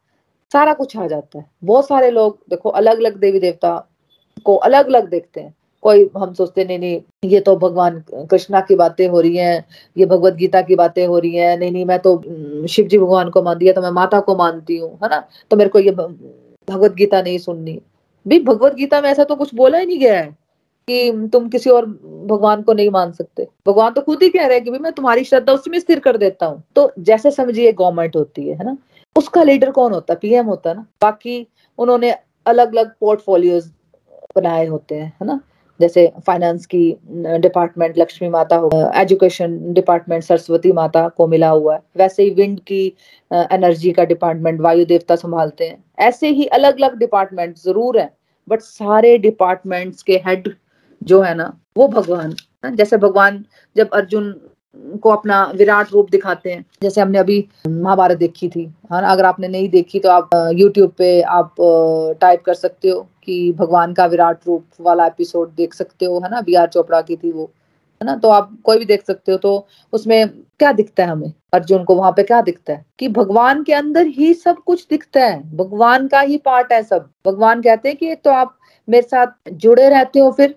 सारा 0.53 0.73
कुछ 0.75 0.97
आ 0.97 1.07
जाता 1.07 1.39
है। 1.39 1.45
बहुत 1.65 1.87
सारे 1.89 2.11
लोग, 2.11 2.39
देखो 2.51 2.69
अलग 2.71 2.99
अलग 2.99 3.17
देवी 3.17 3.41
देवता 3.41 3.77
को 4.45 4.55
अलग 4.57 4.87
अलग 4.87 5.09
देखते 5.11 5.41
हैं। 5.41 5.55
कोई, 5.87 6.09
हम 6.17 6.33
सोचते, 6.35 6.65
नहीं 6.65 6.79
नहीं, 6.79 7.01
ये 7.25 7.41
तो 7.41 7.57
भगवान 7.57 8.03
कृष्णा 8.31 8.61
की 8.61 8.75
बातें 8.75 9.07
हो 9.09 9.21
रही 9.21 9.37
हैं, 9.37 9.65
ये 9.97 10.07
भगवत 10.07 10.35
गीता 10.35 10.63
की 10.63 10.75
बातें 10.77 11.07
हो 11.07 11.19
रही 11.19 11.35
हैं, 11.35 11.57
नहीं 11.59 11.73
नहीं, 11.73 11.85
मैं 11.85 11.99
तो 11.99 12.17
शिव 12.69 12.87
जी 12.87 12.99
भगवान 12.99 13.31
को 13.31 13.43
मानती 13.43 13.67
है 13.67 13.73
तो 13.73 13.83
मैं 13.83 13.91
माता 13.91 14.21
को 14.21 14.37
मानती 14.37 14.77
हूँ, 14.79 14.91
है 15.03 15.09
ना? 15.09 15.23
तो 15.51 15.57
मेरे 15.57 15.71
को 15.71 15.79
ये 15.79 15.91
भगवत 15.91 16.95
गीता 16.95 17.23
नहीं 17.23 17.39
सुननी। 17.39 17.79
भी 18.27 18.39
भगवत 18.41 18.75
गीता 18.75 19.01
में 19.01 19.09
ऐसा 19.11 19.25
तो 19.25 19.35
कुछ 19.37 19.55
बोला 19.55 19.79
ही 19.79 19.87
नहीं 19.87 19.99
गया 19.99 20.19
है 20.19 20.27
कि 20.89 21.29
तुम 21.33 21.49
किसी 21.49 21.71
और 21.71 21.87
भगवान 21.87 22.63
को 22.63 22.73
नहीं 22.73 22.91
मान 22.91 23.13
सकते। 23.13 23.47
भगवान 23.67 23.93
तो 23.93 24.01
खुद 24.01 24.23
ही 24.23 24.29
कह 24.29 24.47
रहे 24.47 24.57
हैं 24.57 24.65
कि 24.65 24.71
मैं 24.71 24.93
तुम्हारी 24.93 25.25
श्रद्धा 25.25 25.53
उसमें 25.53 25.79
स्थिर 25.81 26.01
कर 26.01 26.17
देता 26.17 26.47
हूँ। 26.47 26.63
तो 26.77 26.91
जैसे 27.01 27.31
समझिए 27.31 27.73
गवर्नमेंट 27.73 28.17
होती 28.17 28.49
है 28.49 28.57
है 28.59 28.65
ना? 28.65 28.77
उसका 29.17 29.43
लीडर 29.43 29.71
कौन 29.71 29.93
होता 29.93 30.15
पीएम 30.15 30.47
होता 30.47 30.71
है 30.71 30.77
ना? 30.77 30.87
बाकी 31.03 31.47
उन्होंने 31.79 32.15
अलग 32.47 32.75
अलग 32.75 32.93
पोर्टफोलियोज 33.01 33.71
बनाए 34.37 34.67
होते 34.67 34.95
हैं, 34.95 35.13
है 35.21 35.27
ना? 35.27 35.41
जैसे 35.81 36.07
फाइनेंस 36.27 36.67
की 36.67 36.97
डिपार्टमेंट 37.41 37.99
लक्ष्मी 37.99 38.29
माता 38.29 38.57
हो 38.57 38.71
एजुकेशन 38.97 39.59
डिपार्टमेंट 39.75 40.23
सरस्वती 40.25 40.73
माता 40.73 41.07
को 41.09 41.27
मिला 41.27 41.49
हुआ 41.49 41.75
है। 41.75 41.81
वैसे 41.99 42.23
ही 42.23 42.31
विंड 42.33 42.61
की 42.63 42.87
एनर्जी 43.31 43.93
का 43.93 44.05
डिपार्टमेंट 44.07 44.61
वायु 44.61 44.85
देवता 44.87 45.17
संभालते 45.17 45.65
हैं। 45.65 45.85
ऐसे 46.01 46.29
ही 46.31 46.47
अलग 46.49 46.77
अलग 46.77 46.99
डिपार्टमेंट 46.99 47.57
ज़रूर 47.59 47.99
है 47.99 48.11
बट 48.49 48.61
सारे 48.63 49.17
डिपार्टमेंट्स 49.19 50.03
के 50.03 50.17
हेड 50.27 50.55
जो 51.03 51.21
है 51.23 51.35
ना, 51.35 51.53
वो 51.77 51.89
भगवान। 51.89 52.35
जैसे 52.67 52.97
भगवान 52.99 53.45
जब 53.77 53.91
अर्जुन 53.95 54.35
को 55.03 55.11
अपना 55.11 55.43
विराट 55.57 55.93
रूप 55.93 56.11
दिखाते 56.11 56.51
हैं, 56.51 56.65
जैसे 56.83 57.01
हमने 57.01 57.19
अभी 57.19 57.45
महाभारत 57.67 58.19
देखी 58.19 58.49
थी 58.49 58.65
हाँ 58.91 59.03
अगर 59.11 59.25
आपने 59.25 59.49
नहीं 59.49 59.69
देखी 59.71 59.99
तो 59.99 60.11
आप 60.11 60.31
यूट्यूब 60.55 60.91
पे 60.99 61.21
आप 61.23 61.55
टाइप 62.21 62.43
कर 62.47 62.55
सकते 62.55 62.89
हो। 62.89 63.07
कि 63.27 63.53
भगवान 63.53 63.93
का 63.93 64.07
विराट 64.07 64.39
रूप 64.47 64.65
वाला 64.81 65.07
एपिसोड 65.07 65.55
देख 65.55 65.75
सकते 65.75 66.07
हो, 66.07 66.21
है 66.25 66.31
ना? 66.31 66.41
बी 66.41 66.55
आर 66.55 66.69
चोपड़ा 66.69 67.01
की 67.01 67.17
थी 67.17 67.33
वो, 67.33 67.51
है 68.03 68.07
ना? 68.07 68.17
तो 68.17 68.29
आप 68.29 68.57
कोई 68.65 68.79
भी 68.79 68.85
देख 68.85 69.07
सकते 69.07 69.33
हो 69.33 69.39
तो 69.39 69.67
उसमें 69.93 70.29
क्या 70.29 70.73
दिखता 70.73 71.05
है 71.05 71.11
हमें? 71.11 71.33
अर्जुन 71.53 71.85
को 71.85 71.95
वहाँ 71.95 72.13
पे 72.13 72.23
क्या 72.23 72.41
दिखता 72.43 72.73
है? 72.73 72.87
कि 72.99 73.09
भगवान 73.09 73.63
के 73.63 73.73
अंदर 73.73 74.07
ही 74.07 74.35
सब 74.35 74.57
कुछ 74.67 74.87
दिखता 74.91 75.21
है। 75.21 75.57
भगवान 75.57 76.09
का 76.09 76.21
ही 76.21 76.37
पार्ट 76.37 76.73
है 76.73 76.83
सब। 76.83 77.11
भगवान 77.27 77.63
कहते 77.63 77.89
हैं 77.89 77.99
कि 77.99 78.15
तो 78.15 78.31
आप 78.31 78.59
मेरे 78.89 79.09
साथ 79.09 79.27
जुड़े 79.53 79.89
रहते 79.89 80.19
हो 80.19 80.31
फिर, 80.31 80.55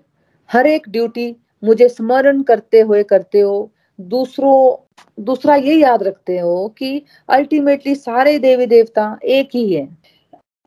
हर 0.52 0.66
एक 0.66 0.88
ड्यूटी 0.88 1.36
मुझे 1.64 1.88
स्मरण 1.88 2.42
करते 2.42 2.80
हुए 2.80 3.02
करते 3.02 3.40
हो। 3.40 3.70
दूसरों, 4.00 4.86
दूसरा 5.24 5.54
ये 5.54 5.74
याद 5.74 6.02
रखते 6.02 6.38
हो 6.38 6.68
कि 6.78 7.02
अल्टीमेटली 7.28 7.94
सारे 7.94 8.38
देवी 8.38 8.66
देवता 8.66 9.18
एक 9.24 9.48
ही 9.54 9.74
है। 9.74 9.98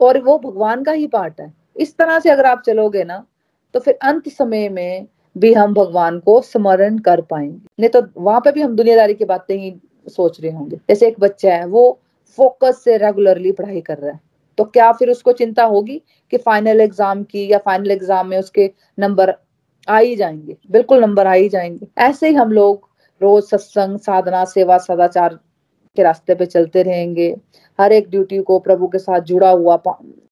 और 0.02 0.22
वो 0.22 0.38
भगवान 0.40 0.84
का 0.84 0.92
ही 0.92 1.08
पार्ट 1.08 1.42
है। 1.42 1.63
इस 1.76 1.96
तरह 1.98 2.20
से 2.20 2.30
अगर 2.30 2.46
आप 2.46 2.62
चलोगे 2.66 3.04
ना 3.04 3.26
तो 3.74 3.80
फिर 3.80 3.98
अंत 4.04 4.30
समय 4.30 4.68
में 4.70 5.08
भी 5.36 5.54
हम 5.54 5.74
भगवान 5.74 6.20
को 6.20 6.42
स्मरण 6.42 6.98
कर 7.00 7.22
पाएँगे। 7.22 7.68
नहीं 7.80 7.90
तो 7.90 8.02
वहाँ 8.18 8.40
पे 8.40 8.52
भी 8.52 8.62
हम 8.62 8.76
दुनियादारी 8.76 9.14
की 9.14 9.26
बातें 9.26 9.56
ही 9.58 9.74
सोच 10.08 10.40
रहे 10.42 10.52
होंगे। 10.52 10.76
जैसे 10.90 11.08
एक 11.08 11.20
बच्चा 11.20 11.54
है, 11.54 11.66
वो 11.66 12.00
फोकस 12.38 12.82
से 12.84 12.98
रेगुलरली 12.98 13.52
पढ़ाई 13.52 13.82
कर 13.82 13.98
रहा 13.98 14.12
है। 14.12 14.20
तो 14.58 14.64
क्या 14.64 14.92
फिर 14.92 15.10
उसको 15.10 15.32
चिंता 15.32 15.64
होगी 15.64 16.02
कि 16.34 16.38
फाइनल 16.38 16.82
एग्ज़ाम 16.82 17.24
की 17.24 17.48
या 17.52 17.58
फाइनल 17.58 17.92
एग्ज़ाम 17.92 18.28
में 18.28 18.38
उसके 18.38 18.70
नंबर 19.00 19.34
आ 19.88 19.98
ही 19.98 20.16
जाएँगे? 20.16 20.58
बिल्कुल 20.72 21.02
नंबर 21.02 21.28
आ 21.28 21.34
ही 21.34 21.50
जाएँगे। 21.50 21.88
ऐसे 22.00 22.28
ही 22.28 22.36
हम 22.36 22.52
लोग 22.52 22.90
रोज 23.22 23.44
सत्संग, 23.44 23.98
साधना, 23.98 24.44
सेवा, 24.46 24.78
सदाचार 24.78 25.40
के 25.98 26.04
रास्ते 26.04 26.36
पे 26.36 26.46
चलते 26.46 26.84
रहेंगे। 26.84 27.36
हर 27.80 27.92
एक 27.92 28.10
ड्यूटी 28.10 28.42
को 28.42 28.60
प्रभु 28.60 28.88
के 28.88 29.00
साथ 29.00 29.22
जुड़ा 29.22 29.50
हुआ 29.50 29.76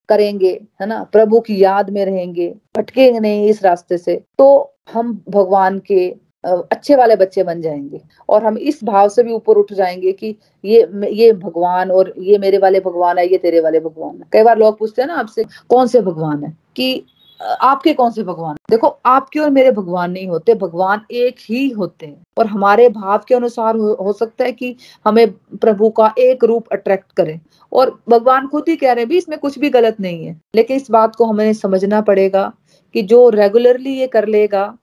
करेंगे, 0.08 0.50
है 0.80 0.86
ना? 0.86 1.02
प्रभु 1.12 1.40
की 1.40 1.62
याद 1.62 1.90
में 1.90 2.04
रहेंगे 2.04 2.54
भटकेंगे 2.76 3.20
नहीं 3.20 3.48
इस 3.48 3.62
रास्ते 3.64 3.98
से 3.98 4.20
तो 4.38 4.74
हम 4.94 5.12
भगवान 5.30 5.78
के 5.86 6.08
अच्छे 6.44 6.96
वाले 6.96 7.16
बच्चे 7.16 7.42
बन 7.44 7.60
जाएँगे। 7.62 8.00
और 8.28 8.44
हम 8.44 8.56
इस 8.58 8.80
भाव 8.84 9.08
से 9.08 9.22
भी 9.22 9.32
ऊपर 9.32 9.56
उठ 9.56 9.72
जाएँगे 9.72 10.12
कि 10.12 10.34
ये 10.64 10.80
ये 11.12 11.32
भगवान 11.34 11.90
और 11.90 12.12
ये 12.18 12.38
मेरे 12.38 12.58
वाले 12.58 12.80
भगवान 12.80 13.18
है, 13.18 13.26
ये 13.26 13.38
तेरे 13.38 13.60
वाले 13.60 13.80
भगवान 13.80 14.16
है। 14.16 14.28
कई 14.32 14.42
बार 14.42 14.58
लोग 14.58 14.78
पूछते 14.78 15.02
हैं 15.02 15.08
ना 15.08 15.14
आपसे, 15.14 15.44
कौन 15.70 15.86
से 15.86 16.00
भगवान 16.00 16.44
है? 16.44 16.56
कि 16.76 17.04
आपके 17.40 17.92
कौन 17.94 18.10
से 18.10 18.22
भगवान 18.22 18.56
देखो 18.70 18.88
आपके 19.06 19.38
और 19.40 19.50
मेरे 19.50 19.70
भगवान 19.72 20.10
नहीं 20.12 20.26
होते 20.26 20.54
भगवान 20.54 21.00
एक 21.12 21.36
ही 21.40 21.68
होते 21.70 22.06
हैं। 22.06 22.22
और 22.38 22.46
हमारे 22.46 22.88
भाव 22.88 23.24
के 23.28 23.34
अनुसार 23.34 23.76
हो, 23.76 23.92
हो 23.94 24.12
सकता 24.12 24.44
है 24.44 24.52
कि 24.52 24.76
हमें 25.06 25.30
प्रभु 25.56 25.90
का 25.90 26.12
एक 26.18 26.44
रूप 26.44 26.68
अट्रैक्ट 26.72 27.12
करे। 27.12 27.38
और 27.72 27.98
भगवान 28.08 28.46
खुद 28.46 28.68
ही 28.68 28.76
कह 28.76 28.92
रहे 28.92 29.02
हैं 29.02 29.08
भी 29.08 29.16
इसमें 29.16 29.38
कुछ 29.38 29.58
भी 29.58 29.70
गलत 29.70 30.00
नहीं 30.00 30.24
है। 30.26 30.40
लेकिन 30.56 30.76
इस 30.76 30.90
बात 30.90 31.16
को 31.16 31.24
हमें 31.24 31.52
समझना 31.54 32.00
पड़ेगा 32.00 32.52
कि 32.94 33.02
जो 33.02 33.28
रेगुलरली 33.30 33.98
ये 33.98 34.06
कर 34.06 34.28
लेगा 34.28 34.74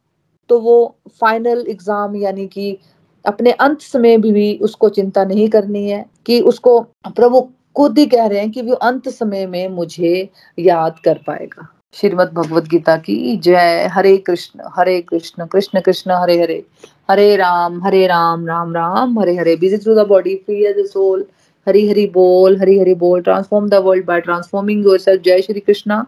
तो 0.49 0.59
वो 0.59 0.95
फाइनल 1.21 1.65
एग्ज़ाम 1.69 2.15
यानी 2.15 2.47
कि 2.47 2.77
अपने 3.25 3.51
अंत 3.51 3.81
समय 3.81 4.17
भी, 4.17 4.31
भी 4.31 4.57
उसको 4.57 4.89
चिंता 4.89 5.23
नहीं 5.25 5.49
करनी 5.49 5.89
है 5.89 6.05
कि 6.25 6.39
उसको 6.41 6.79
प्रभु 7.07 7.47
खुद 7.75 7.97
ही 7.97 8.05
कह 8.05 8.25
रहे 8.25 8.39
हैं 8.39 8.51
कि 8.51 8.61
वो 8.61 8.75
अंत 8.75 9.09
समय 9.09 9.45
में 9.47 9.67
मुझे 9.69 10.29
याद 10.57 10.99
कर 10.99 11.19
पाएगा। 11.27 11.67
श्रीमद 11.93 12.29
भगवद 12.33 12.67
गीता 12.67 12.95
की 12.97 13.35
जय। 13.37 13.87
Hare 13.93 14.15
Krishna 14.17 14.69
Hare 14.75 14.99
Krishna 15.01 15.45
Krishna 15.45 15.79
Krishna, 15.79 16.11
Hare 16.11 16.37
Hare. 16.41 16.63
Hare 17.09 17.35
Ram 17.35 17.81
Hare 17.83 18.05
Ram 18.07 18.45
Ram 18.47 18.73
Ram, 18.75 19.19
Hare 19.19 19.35
Hare. 19.37 19.55
Busy 19.55 19.77
through 19.77 19.95
the 19.95 20.07
body 20.07 20.35
free 20.35 20.63
as 20.65 20.85
soul 20.87 21.25
Hari 21.67 21.87
Hari 21.89 22.05
बोल, 22.07 22.57
हरी 22.59 22.77
हरी 22.79 22.93
बोल। 22.95 23.21
Transform 23.21 23.67
the 23.69 23.81
world 23.85 24.05
by 24.05 24.21
transforming 24.21 24.85
yourself 24.85 25.21
जय 25.23 25.41
श्री 25.41 25.59
कृष्णा। 25.59 26.05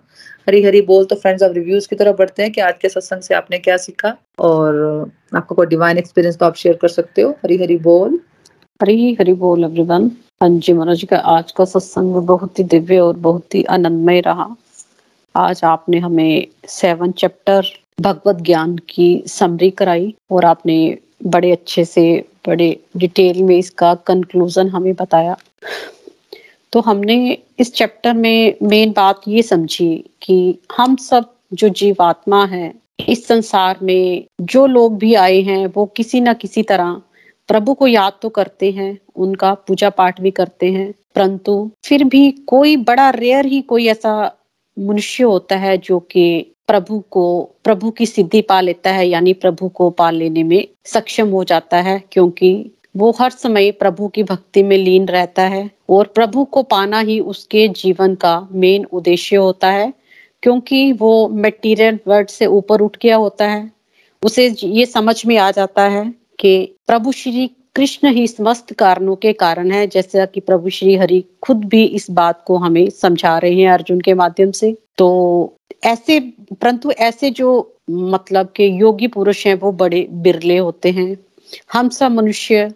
हरी 0.47 0.63
हरी 0.63 0.81
बोल 0.81 1.05
तो 1.05 1.15
friends 1.15 1.43
अब 1.43 1.53
reviews 1.53 1.87
की 1.89 1.95
तरफ़ 1.95 2.15
बढ़ते 2.17 2.43
हैं 2.43 2.51
कि 2.51 2.61
आज 2.61 2.73
के 2.81 2.89
सत्संग 2.89 3.21
से 3.21 3.35
आपने 3.35 3.57
क्या 3.59 3.77
सीखा। 3.77 4.15
और 4.39 5.11
आपका 5.35 5.55
कोई 5.55 5.65
डिवाइन 5.67 5.97
एक्सपीरियंस 5.97 6.37
तो 6.37 6.45
आप 6.45 6.55
शेयर 6.55 6.77
कर 6.81 6.87
सकते 6.89 7.21
हो। 7.21 7.29
हरी 7.43 7.57
हरी 7.57 7.77
बोल। 7.79 8.19
हरी 8.79 9.13
हरी 9.19 9.33
बोल 9.35 9.63
एवरीवन 9.63 10.11
हाँ 10.41 10.49
जी 10.49 10.73
मनोज 10.73 11.03
का 11.09 11.17
आज 11.17 11.51
का 11.51 11.65
सत्संग 11.65 12.15
बहुत 12.27 12.59
ही 12.59 12.63
दिव्य 12.65 12.99
और 12.99 13.17
बहुत 13.19 13.55
ही 13.55 13.63
आनंदमय 13.63 14.19
रहा। 14.19 14.55
आज 15.35 15.63
आपने 15.63 15.97
हमें 15.99 16.47
सेवन 16.67 17.11
चैप्टर 17.11 17.67
भगवत 18.01 18.35
ज्ञान 18.35 18.75
की 18.89 19.23
समरी 19.27 19.69
कराई 19.71 20.13
और 20.31 20.45
आपने 20.45 20.97
बड़े 21.25 21.51
अच्छे 21.51 21.85
से, 21.85 22.03
बड़े 22.47 22.79
डिटेल 22.97 23.41
में 23.43 23.57
इसका 23.57 23.93
कंक्लूजन 24.07 24.69
हमें 24.69 24.93
बताया। 24.93 25.37
तो 26.73 26.79
हमने 26.79 27.37
इस 27.59 27.73
चैप्टर 27.73 28.13
में 28.13 28.55
मेन 28.63 28.91
बात 28.91 29.21
ये 29.27 29.43
समझी 29.43 29.95
कि 30.21 30.59
हम 30.77 30.95
सब 30.95 31.33
जो 31.53 31.69
जीवात्मा 31.69 32.45
है, 32.45 32.73
इस 33.09 33.27
संसार 33.27 33.79
में 33.83 34.25
जो 34.41 34.65
लोग 34.67 34.97
भी 34.97 35.13
आए 35.15 35.41
हैं, 35.41 35.65
वो 35.67 35.85
किसी 35.85 36.21
ना 36.21 36.33
किसी 36.33 36.63
तरह 36.63 37.01
प्रभु 37.49 37.73
को 37.73 37.87
याद 37.87 38.13
तो 38.21 38.29
करते 38.29 38.71
हैं, 38.71 38.97
उनका 39.15 39.53
पूजा 39.67 39.89
पाठ 39.89 40.21
भी 40.21 40.31
करते 40.31 40.71
हैं, 40.71 40.93
परंतु 41.15 41.71
फिर 41.85 42.03
भी 42.03 42.29
कोई 42.31 42.77
बड़ा 42.77 43.09
रेयर 43.09 43.45
ही 43.45 43.61
कोई 43.61 43.87
ऐसा 43.87 44.13
मनुष्य 44.79 45.23
होता 45.23 45.55
है 45.55 45.77
जो 45.77 45.99
कि 45.99 46.53
प्रभु 46.67 46.99
को, 47.11 47.43
प्रभु 47.63 47.91
की 47.91 48.05
सिद्धि 48.05 48.41
पा 48.41 48.59
लेता 48.61 48.91
है, 48.91 49.07
यानी 49.07 49.33
प्रभु 49.33 49.67
को 49.69 49.89
पा 49.89 50.09
लेने 50.11 50.43
में 50.43 50.67
सक्षम 50.85 51.29
हो 51.29 51.43
जाता 51.43 51.77
है, 51.77 52.03
क्योंकि 52.11 52.71
वो 52.97 53.11
हर 53.19 53.29
समय 53.29 53.71
प्रभु 53.71 54.07
की 54.07 54.23
भक्ति 54.23 54.63
में 54.63 54.77
लीन 54.77 55.05
रहता 55.05 55.43
है 55.43 55.69
और 55.89 56.07
प्रभु 56.15 56.43
को 56.45 56.63
पाना 56.63 56.99
ही 56.99 57.19
उसके 57.19 57.67
जीवन 57.67 58.15
का 58.15 58.47
मेन 58.51 58.85
उद्देश्य 58.85 59.35
होता 59.35 59.71
है, 59.71 59.93
क्योंकि 60.43 60.91
वो 60.91 61.27
मटेरियल 61.29 61.99
वर्ड 62.07 62.29
से 62.29 62.45
ऊपर 62.45 62.81
उठ 62.81 62.97
गया 63.01 63.15
होता 63.15 63.47
है। 63.47 63.71
उसे 64.23 64.47
ये 64.63 64.85
समझ 64.85 65.25
में 65.25 65.37
आ 65.37 65.49
जाता 65.51 65.83
है 65.83 66.03
कि 66.39 66.75
प्रभु 66.87 67.11
श्री 67.11 67.49
कृष्ण 67.75 68.07
ही 68.13 68.27
समस्त 68.27 68.73
कारणों 68.73 69.15
के 69.15 69.31
कारण 69.33 69.71
है, 69.71 69.85
जैसा 69.87 70.25
कि 70.25 70.39
प्रभु 70.39 70.69
श्री 70.69 70.95
हरि 70.95 71.23
खुद 71.41 71.63
भी 71.65 71.83
इस 71.85 72.09
बात 72.11 72.43
को 72.47 72.57
हमें 72.57 72.89
समझा 72.89 73.37
रहे 73.37 73.55
हैं 73.55 73.69
अर्जुन 73.69 74.01
के 74.01 74.13
माध्यम 74.13 74.51
से। 74.51 74.75
तो 74.97 75.57
ऐसे, 75.83 76.19
परंतु 76.19 76.91
ऐसे 76.91 77.29
जो 77.29 77.77
मतलब 77.89 78.51
के 78.55 78.67
योगी 78.67 79.07
पुरुष 79.07 79.45
हैं, 79.47 79.55
वो 79.55 79.71
बड़े 79.71 80.07
बिरले 80.11 80.57
होते 80.57 80.91
हैं। 80.91 81.17
हम 81.73 81.89
सब 81.89 82.11
मनुष्य 82.11 82.71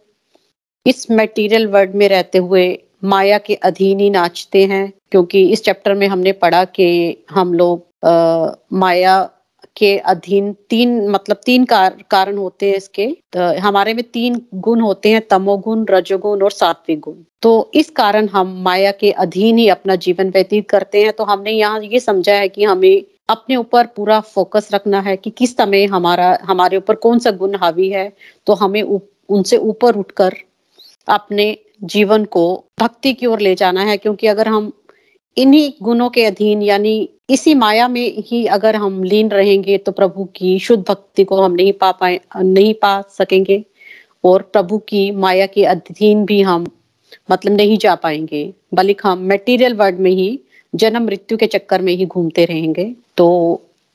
इस 0.85 1.05
मटेरियल 1.11 1.67
वर्ल्ड 1.67 1.95
में 1.95 2.07
रहते 2.09 2.37
हुए 2.37 2.67
माया 3.03 3.37
के 3.37 3.55
अधीन 3.55 3.99
ही 3.99 4.09
नाचते 4.09 4.63
हैं, 4.65 4.91
क्योंकि 5.11 5.43
इस 5.51 5.63
चैप्टर 5.63 5.93
में 5.93 6.07
हमने 6.07 6.31
पढ़ा 6.31 6.63
कि 6.65 7.25
हम 7.31 7.53
लोग 7.53 7.83
माया 8.73 9.29
के 9.77 9.97
अधीन 9.99 10.51
तीन 10.69 11.07
मतलब 11.09 11.37
तीन 11.45 11.65
कार, 11.65 11.97
कारण 12.11 12.37
होते 12.37 12.69
हैं 12.69 12.77
इसके। 12.77 13.07
तो 13.33 13.59
हमारे 13.61 13.93
में 13.93 14.03
तीन 14.03 14.41
गुण 14.55 14.81
होते 14.81 15.09
हैं 15.09 15.21
तमोगुण 15.29 15.85
रजोगुण 15.89 16.41
और 16.41 16.51
सात्विक 16.51 16.99
गुण। 16.99 17.15
तो 17.41 17.71
इस 17.75 17.89
कारण 17.89 18.27
हम 18.27 18.55
माया 18.63 18.91
के 18.91 19.11
अधीन 19.11 19.57
ही 19.57 19.67
अपना 19.69 19.95
जीवन 19.95 20.29
व्यतीत 20.29 20.69
करते 20.69 21.03
हैं। 21.03 21.13
तो 21.13 21.23
हमने 21.23 21.51
यहाँ 21.51 21.81
ये 21.83 21.99
समझा 21.99 22.33
है 22.33 22.47
कि 22.49 22.63
हमें 22.63 23.03
अपने 23.29 23.55
ऊपर 23.55 23.85
पूरा 23.95 24.19
फोकस 24.19 24.69
रखना 24.73 24.99
है 25.01 25.15
कि 25.17 25.29
किस 25.29 25.55
समय 25.57 25.85
हमारा 25.85 26.37
हमारे 26.43 26.77
ऊपर 26.77 26.95
कौन 26.95 27.19
सा 27.19 27.31
गुण 27.33 27.55
हावी 27.55 27.89
है। 27.89 28.11
तो 28.47 28.53
हमें 28.53 28.81
उप, 28.81 29.07
उनसे 29.29 29.57
ऊपर 29.57 29.95
उठकर 29.95 30.35
अपने 31.07 31.57
जीवन 31.83 32.25
को 32.25 32.43
भक्ति 32.79 33.13
की 33.13 33.25
ओर 33.25 33.39
ले 33.39 33.55
जाना 33.55 33.81
है। 33.81 33.97
क्योंकि 33.97 34.27
अगर 34.27 34.47
हम 34.47 34.71
इन्हीं 35.37 35.71
गुणों 35.81 36.09
के 36.09 36.25
अधीन, 36.25 36.61
यानी 36.61 37.09
इसी 37.29 37.53
माया 37.53 37.87
में 37.87 38.13
ही 38.17 38.45
अगर 38.45 38.75
हम 38.75 39.03
लीन 39.03 39.29
रहेंगे 39.29 39.77
तो 39.77 39.91
प्रभु 39.91 40.23
की 40.25 40.57
शुद्ध 40.59 40.83
भक्ति 40.87 41.23
को 41.23 41.41
हम 41.41 41.51
नहीं 41.51 41.73
पा 41.73 41.91
पाए, 41.91 42.19
नहीं 42.37 42.73
पा 42.73 43.01
सकेंगे, 43.09 43.63
और 44.23 44.41
प्रभु 44.41 44.77
की 44.77 45.11
माया 45.11 45.45
के 45.45 45.65
अधीन 45.65 46.25
भी 46.25 46.41
हम 46.41 46.67
मतलब 47.31 47.51
नहीं 47.51 47.77
जा 47.77 47.95
पाएँगे। 47.95 48.53
बल्कि 48.73 49.07
हम 49.07 49.27
मटेरियल 49.27 49.73
वर्ल्ड 49.73 49.99
में 49.99 50.11
ही, 50.11 50.39
जन्म 50.73 51.03
मृत्यु 51.03 51.37
के 51.37 51.47
चक्कर 51.47 51.81
में 51.81 51.93
ही 51.93 52.05
घूमते 52.05 52.45
रहेंगे। 52.45 52.93
तो 53.17 53.27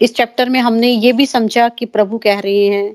इस 0.00 0.14
चैप्टर 0.14 0.48
में 0.48 0.60
हमने 0.60 0.88
ये 0.88 1.12
भी 1.12 1.26
समझा 1.26 1.68
कि 1.68 1.86
प्रभु 1.86 2.18
कह 2.18 2.38
रहे 2.38 2.66
हैं 2.66 2.94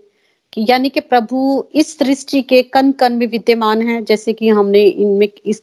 यानी 0.58 0.90
कि 0.90 1.00
प्रभु 1.02 1.66
इस 1.76 1.98
सृष्टि 1.98 2.42
के 2.44 2.62
कन 2.64 2.92
कन 2.94 3.14
में 3.14 3.26
विद्यमान 3.28 3.82
है, 3.82 4.02
जैसे 4.04 4.34
कि 4.34 4.50
हमने 4.50 4.84
इनमें 4.84 5.28
इस 5.46 5.62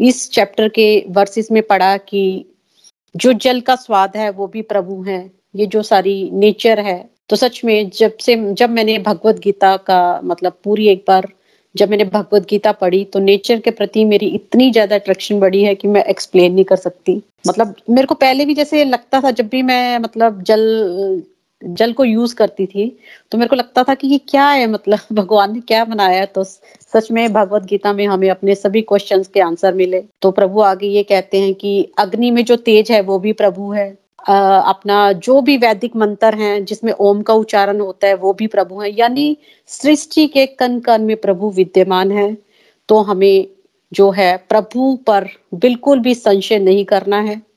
इस 0.00 0.30
चैप्टर 0.30 0.68
के 0.68 1.04
वर्सेस 1.10 1.50
में 1.52 1.62
पढ़ा 1.64 1.96
कि 1.98 2.44
जो 3.14 3.32
जल 3.34 3.60
का 3.60 3.74
स्वाद 3.76 4.16
है, 4.16 4.30
वो 4.30 4.46
भी 4.46 4.62
प्रभु 4.64 5.02
है। 5.02 5.30
ये 5.56 5.66
जो 5.66 5.82
सारी 5.84 6.30
नेचर 6.34 6.80
है 6.80 6.98
तो 7.30 7.36
सच 7.36 7.60
में 7.64 7.90
जब 7.90 8.16
से, 8.16 8.36
जब 8.54 8.70
मैंने 8.70 8.98
भगवत 9.00 9.38
गीता 9.38 9.76
का 9.78 10.20
मतलब 10.24 10.52
पूरी 10.64 10.88
एक 10.88 11.04
बार 11.08 11.28
जब 11.74 11.90
मैंने 11.90 12.04
भगवत 12.06 12.46
गीता 12.50 12.72
पढ़ी 12.74 13.04
तो 13.04 13.18
नेचर 13.20 13.60
के 13.60 13.70
प्रति 13.70 14.04
मेरी 14.04 14.26
इतनी 14.28 14.70
ज़्यादा 14.72 14.96
अट्रैक्शन 14.96 15.40
बढ़ी 15.40 15.62
है 15.64 15.74
कि 15.74 15.88
मैं 15.88 16.04
एक्सप्लेन 16.04 16.52
नहीं 16.54 16.64
कर 16.64 16.76
सकती। 16.76 17.14
मतलब 17.46 17.74
मेरे 17.90 18.06
को 18.06 18.14
पहले 18.16 18.44
भी 18.44 18.54
जैसे 18.54 18.84
लगता 18.84 19.20
था, 19.20 19.30
जब 19.30 19.48
भी 19.48 19.62
मैं 19.62 19.98
मतलब 19.98 20.42
जल 20.42 21.22
जल 21.64 21.92
को 21.92 22.04
यूज़ 22.04 22.34
करती 22.34 22.66
थी 22.66 22.98
तो 23.32 23.38
मेरे 23.38 23.48
को 23.48 23.56
लगता 23.56 23.84
था 23.84 23.94
कि 23.94 24.08
ये 24.08 24.18
क्या 24.18 24.48
है 24.48 24.66
मतलब 24.66 24.98
भगवान 25.12 25.52
ने 25.54 25.60
क्या 25.60 25.84
बनाया 25.84 26.24
तो 26.24 26.44
सच 26.44 27.10
में 27.10 27.32
भगवत 27.32 27.62
गीता 27.62 27.92
में 27.92 28.06
हमें 28.06 28.30
अपने 28.30 28.54
सभी 28.54 28.82
क्वेश्चंस 28.82 29.28
के 29.28 29.40
आंसर 29.40 29.74
मिले। 29.74 30.04
तो 30.22 30.30
प्रभु 30.30 30.60
आगे 30.60 30.86
ये 30.86 31.02
कहते 31.02 31.40
हैं 31.40 31.54
कि 31.54 31.92
अग्नि 31.98 32.30
में 32.30 32.44
जो 32.44 32.56
तेज 32.56 32.90
है, 32.92 33.00
वो 33.00 33.18
भी 33.18 33.32
प्रभु 33.32 33.72
है। 33.72 33.98
अपना 34.28 35.12
जो 35.12 35.40
भी 35.40 35.56
वैदिक 35.56 35.96
मंत्र 35.96 36.34
हैं, 36.34 36.64
जिसमें 36.64 36.92
ओम 36.92 37.22
का 37.22 37.34
उच्चारण 37.34 37.80
होता 37.80 38.06
है, 38.06 38.14
वो 38.14 38.32
भी 38.32 38.46
प्रभु 38.46 38.80
है। 38.80 38.98
यानी 38.98 39.36
सृष्टि 39.66 40.26
के 40.26 40.46
कन 40.46 40.80
कन 40.80 41.02
में 41.02 41.16
प्रभु 41.16 41.50
विद्यमान 41.50 42.12
है। 42.12 42.36
तो 42.88 43.00
हमें 43.02 43.46
जो 43.92 44.10
है, 44.10 44.36
प्रभु 44.48 44.96
पर 45.06 45.28
बिल्कुल 45.54 46.00
भी 46.00 46.14
संशय 46.14 46.58
नहीं 46.58 46.84
करना 46.84 47.20
है। 47.20 47.49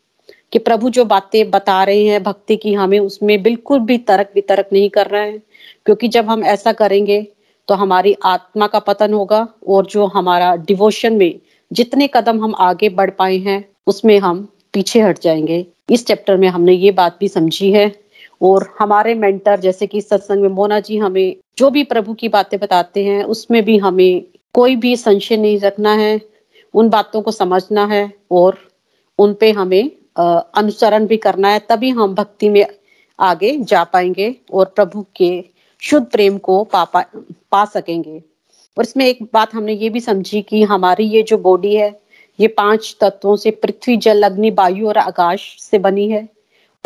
कि 0.53 0.59
प्रभु 0.59 0.89
जो 0.89 1.05
बातें 1.05 1.51
बता 1.51 1.83
रहे 1.83 2.05
हैं, 2.05 2.23
भक्ति 2.23 2.55
की 2.57 2.73
हमें 2.73 2.99
उसमें 2.99 3.43
बिल्कुल 3.43 3.79
भी 3.79 3.97
तर्क 3.97 4.31
वितरक 4.35 4.69
नहीं 4.73 4.89
कर 4.89 5.07
रहे 5.07 5.31
हैं। 5.31 5.43
क्योंकि 5.85 6.07
जब 6.07 6.25
हम 6.25 6.43
ऐसा 6.43 6.73
करेंगे 6.73 7.27
तो 7.67 7.75
हमारी 7.75 8.15
आत्मा 8.25 8.67
का 8.67 8.79
पतन 8.79 9.13
होगा 9.13 9.47
और 9.67 9.85
जो 9.85 10.05
हमारा 10.05 10.55
डिवोशन 10.55 11.13
में 11.13 11.39
जितने 11.73 12.09
कदम 12.13 12.43
हम 12.43 12.55
आगे 12.55 12.89
बढ़ 12.89 13.09
पाए 13.09 13.37
हैं, 13.37 13.69
उसमें 13.87 14.19
हम 14.19 14.47
पीछे 14.73 15.01
हट 15.01 15.19
जाएँगे। 15.19 15.65
इस 15.89 16.05
चैप्टर 16.05 16.37
में 16.37 16.47
हमने 16.47 16.73
ये 16.73 16.91
बात 16.91 17.17
भी 17.19 17.27
समझी 17.27 17.71
है 17.71 17.99
और 18.41 18.75
हमारे 18.79 19.15
मेंटर 19.15 19.59
जैसे 19.59 19.87
कि 19.87 20.01
सत्संग 20.01 20.41
में 20.41 20.49
मोना 20.49 20.79
जी 20.79 20.97
हमें 20.97 21.35
जो 21.57 21.69
भी 21.69 21.83
प्रभु 21.83 22.13
की 22.13 22.27
बातें 22.27 22.59
बताते 22.59 23.05
हैं, 23.05 23.23
उसमें 23.23 23.65
भी 23.65 23.77
हमें 23.77 24.23
कोई 24.53 24.75
भी 24.75 24.95
संशय 24.95 25.37
नहीं 25.37 25.59
रखना 25.59 25.93
है। 25.93 26.21
उन 26.73 26.89
बातों 26.89 27.21
को 27.21 27.31
समझना 27.31 27.85
है 27.85 28.13
और 28.31 28.57
उन 29.19 29.33
पे 29.33 29.51
हमें 29.51 29.91
अनुसरण 30.15 31.05
भी 31.07 31.17
करना 31.17 31.49
है 31.49 31.59
तभी 31.69 31.89
हम 31.91 32.13
भक्ति 32.15 32.49
में 32.49 32.65
आगे 33.19 33.57
जा 33.59 33.83
पाएँगे 33.83 34.35
और 34.53 34.65
प्रभु 34.75 35.05
के 35.15 35.31
शुद्ध 35.81 36.05
प्रेम 36.07 36.37
को 36.37 36.63
पा 36.63 36.83
पा, 36.85 37.03
पा 37.51 37.65
सकेंगे। 37.65 38.21
और 38.77 38.83
इसमें 38.83 39.05
एक 39.05 39.23
बात 39.33 39.53
हमने 39.55 39.73
ये 39.73 39.89
भी 39.89 39.99
समझी 39.99 40.41
कि 40.41 40.61
हमारी 40.63 41.03
ये 41.05 41.23
जो 41.23 41.37
बॉडी 41.39 41.75
है 41.75 41.89
ये 42.39 42.47
पाँच 42.49 42.95
तत्वों 43.01 43.35
से 43.35 43.51
पृथ्वी 43.53 43.97
जल 43.97 44.23
अग्नि 44.23 44.49
वायु 44.51 44.87
और 44.87 44.97
आकाश 44.97 45.41
से 45.61 45.79
बनी 45.79 46.07
है। 46.09 46.27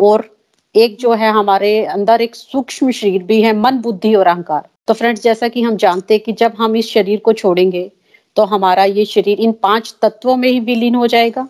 और 0.00 0.28
एक 0.74 0.96
जो 1.00 1.12
है 1.12 1.30
हमारे 1.32 1.84
अंदर 1.86 2.20
एक 2.20 2.34
सूक्ष्म 2.36 2.90
शरीर 2.92 3.22
भी 3.22 3.40
है 3.42 3.52
मन 3.56 3.78
बुद्धि 3.82 4.14
और 4.14 4.26
अहंकार। 4.26 4.68
तो 4.88 4.94
फ्रेंड्स 4.94 5.22
जैसा 5.22 5.48
कि 5.48 5.62
हम 5.62 5.76
जानते 5.76 6.14
हैं 6.14 6.22
कि 6.22 6.32
जब 6.32 6.54
हम 6.58 6.76
इस 6.76 6.90
शरीर 6.90 7.20
को 7.20 7.32
छोड़ेंगे 7.32 7.90
तो 8.36 8.44
हमारा 8.46 8.84
ये 8.84 9.04
शरीर 9.04 9.40
इन 9.40 9.52
पाँच 9.62 9.94
तत्वों 10.02 10.36
में 10.36 10.48
ही 10.48 10.60
विलीन 10.60 10.94
हो 10.94 11.06
जाएगा। 11.06 11.48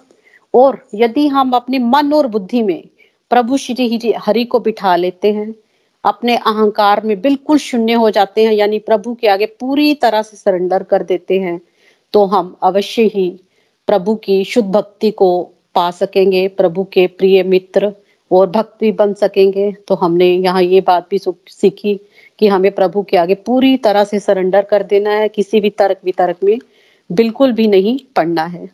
और 0.54 0.82
यदि 0.94 1.26
हम 1.28 1.52
अपने 1.52 1.78
मन 1.78 2.12
और 2.12 2.26
बुद्धि 2.26 2.62
में 2.62 2.82
प्रभु 3.30 3.56
श्री 3.56 4.12
हरि 4.18 4.44
को 4.44 4.60
बिठा 4.60 4.94
लेते 4.96 5.32
हैं, 5.32 5.54
अपने 6.04 6.36
अहंकार 6.36 7.04
में 7.04 7.20
बिल्कुल 7.20 7.58
शून्य 7.58 7.92
हो 7.94 8.10
जाते 8.10 8.44
हैं, 8.44 8.52
यानी 8.52 8.78
प्रभु 8.80 9.14
के 9.14 9.28
आगे 9.28 9.46
पूरी 9.60 9.94
तरह 9.96 10.22
से 10.22 10.36
सरेंडर 10.36 10.82
कर 10.82 11.02
देते 11.04 11.40
हैं 11.40 11.60
तो 12.14 12.24
हम 12.26 12.56
अवश्य 12.62 13.02
ही 13.06 13.28
प्रभु 13.88 14.14
की 14.16 14.42
शुद्ध 14.44 14.68
भक्ति 14.68 15.10
को 15.12 15.42
पा 15.74 15.90
सकेंगे, 15.90 16.46
प्रभु 16.48 16.84
के 16.84 17.06
प्रिय 17.08 17.42
मित्र 17.44 17.92
और 18.30 18.46
भक्ति 18.50 18.90
बन 18.92 19.12
सकेंगे। 19.14 19.70
तो 19.88 19.94
हमने 19.94 20.26
यहाँ 20.26 20.62
ये 20.62 20.80
बात 20.80 21.06
भी 21.10 21.18
सीखी 21.18 21.94
कि 22.38 22.48
हमें 22.48 22.70
प्रभु 22.72 23.02
के 23.02 23.16
आगे 23.16 23.34
पूरी 23.36 23.76
तरह 23.78 24.04
से 24.04 24.20
सरेंडर 24.20 24.62
कर 24.62 24.82
देना 24.84 25.10
है, 25.10 25.28
किसी 25.28 25.60
भी 25.60 25.70
तर्क 25.70 26.00
वितर्क 26.04 26.36
में 26.44 26.58
बिल्कुल 27.10 27.52
भी 27.52 27.66
नहीं 27.68 27.98
पढ़ना 28.16 28.44
है। 28.46 28.68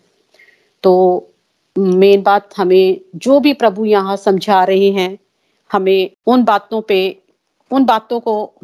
तो 0.85 1.31
मेन 1.77 2.23
बात 2.23 2.49
हमें 2.57 3.01
जो 3.17 3.39
भी 3.41 3.53
प्रभु 3.53 3.85
यहाँ 3.85 4.17
समझा 4.17 4.63
रहे 4.65 4.91
हैं, 4.91 5.19
हमें 5.71 6.11
उन 6.27 6.45
बातों 6.45 6.81
पे, 6.81 7.17
उन 7.71 7.85
बातों 7.85 8.21
को 8.21 8.55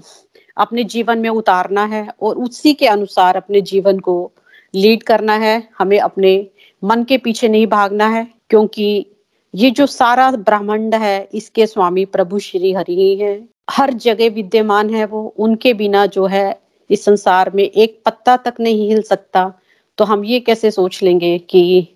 अपने 0.57 0.85
जीवन 0.85 1.19
में 1.19 1.29
उतारना 1.31 1.85
है 1.85 2.07
और 2.23 2.37
उसी 2.37 2.75
के 2.75 2.87
अनुसार 2.87 3.37
अपने 3.37 3.61
जीवन 3.61 3.99
को 3.99 4.33
लीड 4.75 5.03
करना 5.03 5.35
है। 5.35 5.69
हमें 5.79 5.99
अपने 5.99 6.35
मन 6.83 7.05
के 7.05 7.19
पीछे 7.19 7.49
नहीं 7.49 7.67
भागना 7.67 8.09
है, 8.09 8.27
क्योंकि 8.51 9.07
ये 9.55 9.71
जो 9.71 9.87
सारा 9.87 10.31
ब्रह्मांड 10.31 10.95
है, 10.95 11.29
इसके 11.35 11.67
स्वामी 11.67 12.05
प्रभु 12.05 12.39
श्री 12.39 12.73
हरि 12.73 12.95
ही 12.95 13.15
है। 13.17 13.49
हर 13.71 13.93
जगह 13.93 14.31
विद्यमान 14.31 14.91
है 14.91 15.05
वो, 15.05 15.23
उनके 15.39 15.75
बिना 15.75 16.07
जो 16.07 16.27
है 16.27 16.61
इस 16.91 17.05
संसार 17.05 17.51
में 17.55 17.65
एक 17.65 18.01
पत्ता 18.07 18.37
तक 18.37 18.55
नहीं 18.61 18.89
हिल 18.89 19.03
सकता। 19.03 19.53
तो 19.99 20.05
हम 20.05 20.25
ये 20.25 20.41
कैसे 20.41 20.71
सोच 20.71 21.03
लेंगे 21.03 21.39
कि 21.41 21.89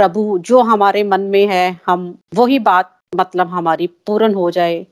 प्रभु, 0.00 0.38
जो 0.38 0.60
हमारे 0.62 1.02
मन 1.04 1.20
में 1.20 1.46
है, 1.46 1.80
हम, 1.86 2.18
वही 2.34 2.58
बात 2.58 2.96
मतलब 3.16 3.48
हमारी 3.48 3.86
पूर्ण 4.06 4.34
हो 4.34 4.50
जाए। 4.50 4.86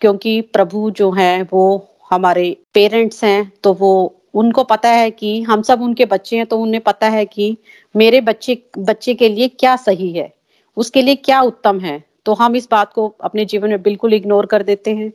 क्योंकि 0.00 0.40
प्रभु 0.40 0.90
जो 0.90 1.10
है, 1.10 1.42
वो 1.42 1.88
हमारे 2.10 2.56
पेरेंट्स 2.74 3.24
हैं 3.24 3.52
तो 3.62 3.72
वो, 3.72 3.90
उनको 4.34 4.64
पता 4.64 4.88
है 4.88 5.10
कि 5.10 5.40
हम 5.42 5.62
सब 5.62 5.82
उनके 5.82 6.04
बच्चे 6.04 6.36
हैं 6.36 6.46
तो 6.46 6.58
उन्हें 6.58 6.82
पता 6.82 7.08
है 7.08 7.24
कि 7.26 7.56
मेरे 7.94 8.20
बच्चे 8.20 8.58
बच्चे 8.78 9.14
के 9.14 9.28
लिए 9.28 9.48
क्या 9.50 9.76
सही 9.76 10.12
है, 10.12 10.32
उसके 10.76 11.02
लिए 11.02 11.14
क्या 11.16 11.40
उत्तम 11.42 11.80
है। 11.80 12.02
तो 12.26 12.34
हम 12.34 12.56
इस 12.56 12.68
बात 12.70 12.92
को 12.92 13.06
अपने 13.20 13.44
जीवन 13.44 13.70
में 13.70 13.82
बिल्कुल 13.82 14.14
इग्नोर 14.14 14.46
कर 14.46 14.62
देते 14.62 14.94
हैं 14.94 15.12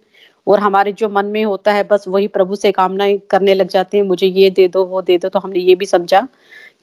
और 0.47 0.59
हमारे 0.59 0.91
जो 0.93 1.09
मन 1.09 1.25
में 1.25 1.43
होता 1.45 1.73
है, 1.73 1.83
बस 1.83 2.05
वही 2.07 2.27
प्रभु 2.27 2.55
से 2.55 2.71
कामना 2.71 3.15
करने 3.29 3.53
लग 3.53 3.67
जाते 3.67 3.97
हैं, 3.97 4.03
मुझे 4.03 4.27
ये 4.27 4.49
दे 4.49 4.67
दो, 4.67 4.85
वो 4.85 5.01
दे 5.01 5.17
दो 5.17 5.29
तो 5.29 5.39
हमने 5.39 5.59
ये 5.59 5.75
भी 5.75 5.85
समझा। 5.85 6.27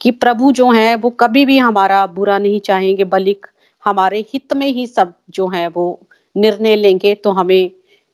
कि 0.00 0.10
प्रभु 0.10 0.52
जो 0.52 0.70
है, 0.70 0.94
वो 0.94 1.10
कभी 1.10 1.46
भी 1.46 1.58
हमारा 1.58 2.06
बुरा 2.06 2.38
नहीं 2.38 2.60
चाहेंगे, 2.60 3.04
बल्कि 3.04 3.48
हमारे 3.84 4.20
हित 4.20 4.52
में 4.52 4.66
ही 4.66 4.86
सब 4.86 5.12
जो 5.30 5.48
है, 5.48 5.68
वो 5.68 6.00
निर्णय 6.36 6.76
लेंगे। 6.76 7.14
तो 7.14 7.30
हमें 7.30 7.70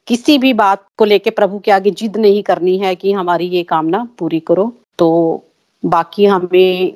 किसी 0.07 0.39
भी 0.39 0.53
बात 0.53 0.87
को 0.99 1.05
लेके 1.05 1.31
प्रभु 1.31 1.59
के 1.59 1.71
आगे 1.71 1.91
जिद 1.91 2.17
नहीं 2.17 2.43
करनी 2.43 2.79
है 2.79 2.95
कि 2.95 3.13
हमारी 3.13 3.47
ये 3.47 3.63
कामना 3.63 4.09
पूरी 4.19 4.41
करो। 4.41 4.77
तो 4.99 5.43
बाकी 5.85 6.25
हमें 6.25 6.93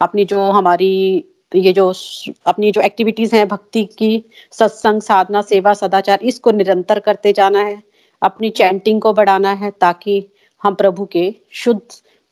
अपनी 0.00 0.24
जो 0.24 0.40
हमारी, 0.40 1.24
ये 1.54 1.72
जो 1.72 1.92
अपनी 2.46 2.72
जो 2.72 2.80
एक्टिविटीज़ 2.80 3.36
हैं, 3.36 3.48
भक्ति 3.48 3.84
की, 3.84 4.24
सत्संग, 4.50 5.00
साधना, 5.00 5.42
सेवा, 5.42 5.74
सदाचार, 5.74 6.18
इसको 6.22 6.50
निरंतर 6.50 6.98
करते 6.98 7.32
जाना 7.32 7.58
है। 7.58 7.82
अपनी 8.22 8.50
चैंटिंग 8.50 9.00
को 9.00 9.12
बढ़ाना 9.12 9.52
है 9.52 9.70
ताकि 9.70 10.28
हम 10.62 10.74
प्रभु 10.74 11.04
के 11.04 11.34
शुद्ध 11.50 11.80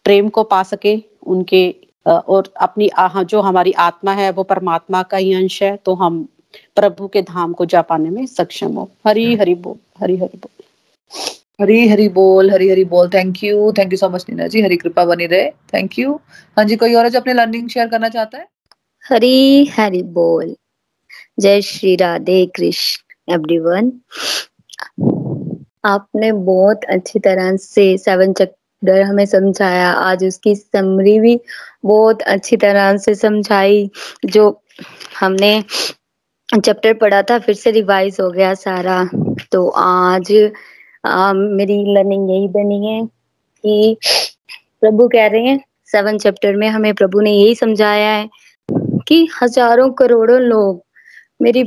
प्रेम 0.04 0.28
को 0.28 0.42
पा 0.42 0.62
सके। 0.62 1.11
उनके 1.26 1.64
और 2.06 2.52
अपनी 2.60 2.90
जो 3.24 3.40
हमारी 3.40 3.72
आत्मा 3.80 4.12
है 4.12 4.30
वो 4.32 4.42
परमात्मा 4.44 5.02
का 5.02 5.16
ही 5.16 5.32
अंश 5.34 5.62
है 5.62 5.76
तो 5.84 5.94
हम 5.94 6.26
प्रभु 6.76 7.08
के 7.08 7.22
धाम 7.22 7.52
को 7.52 7.64
जा 7.66 7.82
पाने 7.82 8.10
में 8.10 8.24
सक्षम 8.26 8.72
हो। 8.76 8.90
हरी 9.06 9.34
हरी 9.36 9.54
बोल 9.56 9.76
हरी 10.00 10.16
हरी 10.16 10.38
बोल। 10.38 10.62
हरी 11.60 11.86
हरी 11.88 12.08
बोल 12.08 12.50
हरी 12.50 12.68
हरी 12.70 12.84
बोल। 12.84 13.08
Thank 13.08 13.42
you 13.44 13.72
thank 13.78 13.92
you 13.92 13.96
so 13.98 14.08
much 14.10 14.24
Neena 14.28 14.46
ji 14.46 14.62
Hari 14.62 14.76
कृपा 14.76 15.04
बनी 15.04 15.26
रहे। 15.26 15.50
थैंक 15.74 15.98
यू 15.98 16.14
हाँ 16.56 16.64
जी 16.64 16.76
कोई 16.76 16.94
और 16.94 17.08
जो 17.08 17.20
अपने 17.20 17.32
लर्निंग 17.34 17.68
शेयर 17.68 17.88
करना 17.88 18.08
चाहता 18.08 18.38
है? 18.38 18.46
हरी 19.04 19.64
हरी 19.76 20.02
बोल। 20.02 20.54
जय 21.40 21.60
श्री 21.62 21.94
राधे 21.96 22.44
कृष्ण 22.56 23.32
एवरीवन 23.34 23.92
आपने 25.84 26.32
बहुत 26.32 26.84
अच्छी 26.90 27.18
तरह 27.18 27.56
से 27.56 27.96
सेवन 27.98 28.32
चक्र 28.82 29.02
हमें 29.02 29.24
समझाया। 29.26 29.90
आज 29.90 30.24
उसकी 30.24 30.54
समरी 30.54 31.18
भी 31.20 31.38
बहुत 31.84 32.22
अच्छी 32.22 32.56
तरह 32.56 32.96
से 32.96 33.14
समझाई 33.14 33.90
जो 34.24 34.62
हमने 35.20 35.62
चैप्टर 36.48 36.94
पढ़ा 36.94 37.22
था 37.22 37.38
फिर 37.38 37.54
से 37.54 37.70
रिवाइज 37.70 38.16
हो 38.20 38.30
गया 38.30 38.52
सारा। 38.54 39.04
तो 39.52 39.68
आज 39.68 40.32
आ, 41.04 41.32
मेरी 41.32 41.78
लर्निंग 41.94 42.30
यही 42.30 42.48
बनी 42.48 42.86
है 42.86 43.04
कि 43.64 43.96
प्रभु 44.80 45.08
कह 45.08 45.26
रहे 45.26 45.46
हैं 45.46 45.58
सेवन 45.88 46.18
चैप्टर 46.18 46.56
में 46.56 46.68
हमें 46.68 46.92
प्रभु 46.94 47.20
ने 47.20 47.30
यही 47.32 47.54
समझाया 47.54 48.10
है 48.10 48.28
कि 49.08 49.26
हज़ारों 49.42 49.90
करोड़ों 49.92 50.40
लोग 50.40 50.82
मेरी 51.42 51.64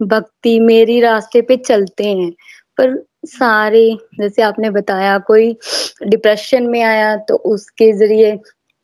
भक्ति 0.00 0.58
मेरी 0.60 1.00
रास्ते 1.00 1.40
पे 1.42 1.56
चलते 1.56 2.04
हैं। 2.04 2.30
पर 2.78 2.96
सारे 3.26 3.84
जैसे 4.20 4.42
आपने 4.42 4.70
बताया 4.70 5.18
कोई 5.18 5.52
डिप्रेशन 6.00 6.66
में 6.66 6.82
आया 6.82 7.16
तो 7.28 7.36
उसके 7.46 7.92
ज़रिए 7.98 8.38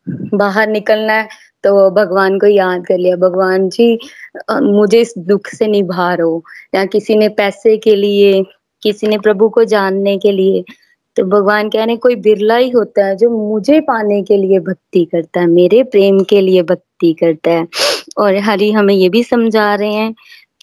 बाहर 0.06 0.68
निकलना 0.68 1.12
है 1.12 1.28
तो 1.64 1.90
भगवान 1.92 2.38
को 2.38 2.46
याद 2.46 2.84
कर 2.86 2.98
लिया। 2.98 3.16
भगवान 3.18 3.68
जी 3.68 3.98
मुझे 4.52 5.00
इस 5.00 5.14
दुख 5.18 5.46
से 5.48 5.66
निभा 5.68 6.12
हो 6.14 6.42
या 6.74 6.84
किसी 6.86 7.16
ने 7.16 7.28
पैसे 7.30 7.76
के 7.78 7.94
लिए, 7.96 8.42
किसी 8.82 9.06
ने 9.06 9.18
प्रभु 9.18 9.48
को 9.48 9.64
जानने 9.66 10.16
के 10.18 10.32
लिए 10.32 10.64
तो 11.16 11.24
भगवान 11.26 11.68
कह 11.70 11.84
रहे 11.84 11.96
कोई 11.96 12.16
बिरला 12.18 12.56
ही 12.56 12.68
होता 12.70 13.04
है 13.06 13.16
जो 13.16 13.30
मुझे 13.30 13.80
पाने 13.82 14.22
के 14.22 14.36
लिए 14.36 14.58
भक्ति 14.60 15.04
करता 15.04 15.40
है, 15.40 15.46
मेरे 15.46 15.82
प्रेम 15.84 16.20
के 16.24 16.40
लिए 16.40 16.62
भक्ति 16.62 17.12
करता 17.20 17.50
है। 17.50 17.66
और 18.18 18.36
हरि 18.44 18.70
हमें 18.72 18.94
ये 18.94 19.08
भी 19.08 19.22
समझा 19.24 19.74
रहे 19.74 19.92
हैं 19.92 20.14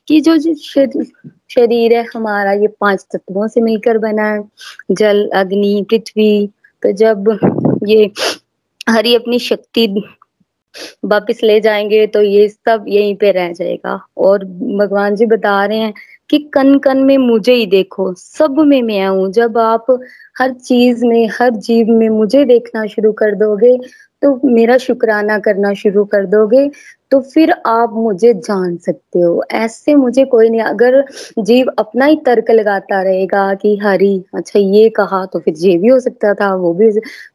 कि 0.08 0.20
जो 0.22 0.38
शरीर 1.56 1.94
है, 1.94 2.06
हमारा 2.16 2.52
ये 2.54 2.68
पाँच 2.82 3.06
तत्वों 3.14 3.48
से 3.48 3.62
मिलकर 3.62 3.98
बना 3.98 4.28
है, 4.28 4.44
जल, 4.92 5.28
अग्नि, 5.36 5.86
पृथ्वी। 5.90 6.48
तो 6.84 6.92
जब 6.94 7.38
ये 7.88 8.12
हरी 8.90 9.16
अपनी 9.16 9.40
शक्ति 9.40 9.88
वापिस 11.06 11.44
ले 11.44 11.60
जाएँगे 11.62 12.06
तो 12.08 12.22
ये 12.22 12.48
सब 12.50 12.86
यहीं 12.88 13.16
पे 13.16 13.32
रह 13.32 13.52
जाएगा। 13.54 14.00
और 14.18 14.44
भगवान 14.80 15.16
जी 15.16 15.26
बता 15.26 15.64
रहे 15.66 15.78
हैं 15.78 15.94
कि 16.30 16.38
कन 16.54 16.78
कन 16.80 16.98
में 16.98 17.18
मुझे 17.18 17.54
ही 17.54 17.66
देखो, 17.66 18.14
सब 18.14 18.60
में 18.60 18.82
मैं 18.82 19.08
हूँ। 19.08 19.32
जब 19.32 19.58
आप 19.58 19.86
हर 20.40 20.54
चीज़ 20.54 21.06
में, 21.06 21.28
हर 21.34 21.50
जीव 21.58 21.88
में 21.90 22.10
मुझे 22.10 22.44
देखना 22.46 22.86
शुरू 22.88 23.12
कर 23.14 23.36
दोगे 23.36 23.78
तो 24.22 24.40
मेरा 24.46 24.78
शुक्राना 24.78 25.38
करना 25.40 25.74
शुरू 25.74 26.04
कर 26.06 26.26
दोगे 26.26 26.70
तो 27.14 27.20
फिर 27.24 27.52
आप 27.68 27.90
मुझे 27.94 28.34
जान 28.36 28.76
सकते 28.78 29.20
हो। 29.20 29.44
ऐसे 29.54 29.94
मुझे 29.96 30.24
कोई 30.26 30.50
नहीं, 30.50 30.62
अगर 30.62 31.04
जीव 31.40 31.68
अपना 31.80 32.06
ही 32.06 32.16
तर्क 32.26 32.50
लगाता 32.52 33.02
रहेगा 33.04 33.54
कि 33.54 33.76
हरी 33.78 34.16
अच्छा 34.36 34.60
ये 34.60 34.90
कहा 34.90 35.26
तो 35.26 35.40
फिर 35.40 35.54
ये 35.58 35.78
भी 35.78 35.88
हो 35.88 36.00
सकता 36.00 36.34
था, 36.34 36.54
वो 36.56 36.74
भी 36.74 36.90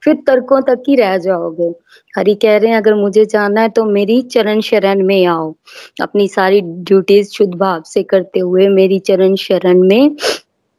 फिर 0.04 0.14
तर्कों 0.26 0.60
तक 0.62 0.82
ही 0.88 0.96
रह 0.96 1.16
जाओगे। 1.18 1.72
हरी 2.14 2.34
कह 2.34 2.56
रहे 2.56 2.70
हैं, 2.70 2.76
अगर 2.78 2.94
मुझे 2.94 3.24
जाना 3.26 3.60
है 3.60 3.68
तो 3.68 3.84
मेरी 3.86 4.20
चरण 4.24 4.60
शरण 4.60 5.06
में 5.06 5.24
आओ। 5.26 5.54
अपनी 6.02 6.28
सारी 6.28 6.60
ड्यूटीज़ 6.60 7.30
शुद्ध 7.30 7.54
भाव 7.54 7.82
से 7.86 8.02
करते 8.02 8.40
हुए 8.40 8.68
मेरी 8.70 8.98
चरण 9.00 9.34
शरण 9.36 9.82
में 9.88 10.16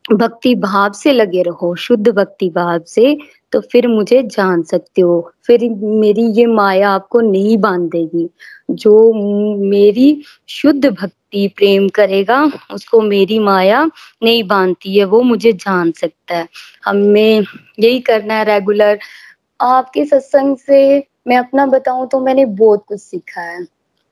भक्ति 0.05 0.55
भाव 0.57 0.91
से 0.93 1.11
लगे 1.11 1.41
रहो। 1.43 1.73
शुद्ध 1.77 2.07
भक्ति 2.09 2.49
भाव 2.49 2.79
से 2.87 3.17
तो 3.53 3.59
फिर 3.61 3.87
मुझे 3.87 4.21
जान 4.25 4.61
सकते 4.63 5.01
हो। 5.01 5.19
फिर 5.45 5.69
मेरी 5.81 6.25
ये 6.33 6.45
माया 6.47 6.89
आपको 6.91 7.21
नहीं 7.21 7.57
बांधेगी। 7.57 8.29
जो 8.71 9.13
मेरी 9.69 10.21
शुद्ध 10.49 10.85
भक्ति 10.85 11.47
प्रेम 11.57 11.87
करेगा, 11.89 12.43
उसको 12.73 13.01
मेरी 13.01 13.39
माया 13.39 13.83
नहीं 14.23 14.43
बांधती 14.43 14.97
है, 14.97 15.03
वो 15.05 15.21
मुझे 15.23 15.53
जान 15.53 15.91
सकता 15.91 16.35
है। 16.37 16.47
हमें 16.85 17.43
यही 17.79 17.99
करना 18.01 18.33
है 18.33 18.45
रेगुलर 18.45 18.99
आपके 19.59 20.05
सत्संग 20.05 20.57
से 20.57 20.79
मैं 21.27 21.37
अपना 21.37 21.65
बताऊँ 21.67 22.07
तो 22.09 22.19
मैंने 22.19 22.45
बहुत 22.47 22.83
कुछ 22.87 23.01
सीखा 23.01 23.41
है। 23.41 23.63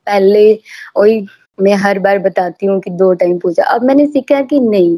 पहले 0.07 0.53
वही 0.97 1.25
मैं 1.59 1.75
हर 1.75 1.99
बार 1.99 2.19
बताती 2.19 2.65
हूँ 2.65 2.79
कि 2.81 2.89
दो 2.91 3.13
टाइम 3.13 3.37
पूजा। 3.39 3.63
अब 3.65 3.83
मैंने 3.83 4.05
सीखा 4.07 4.41
कि 4.43 4.59
नहीं। 4.59 4.97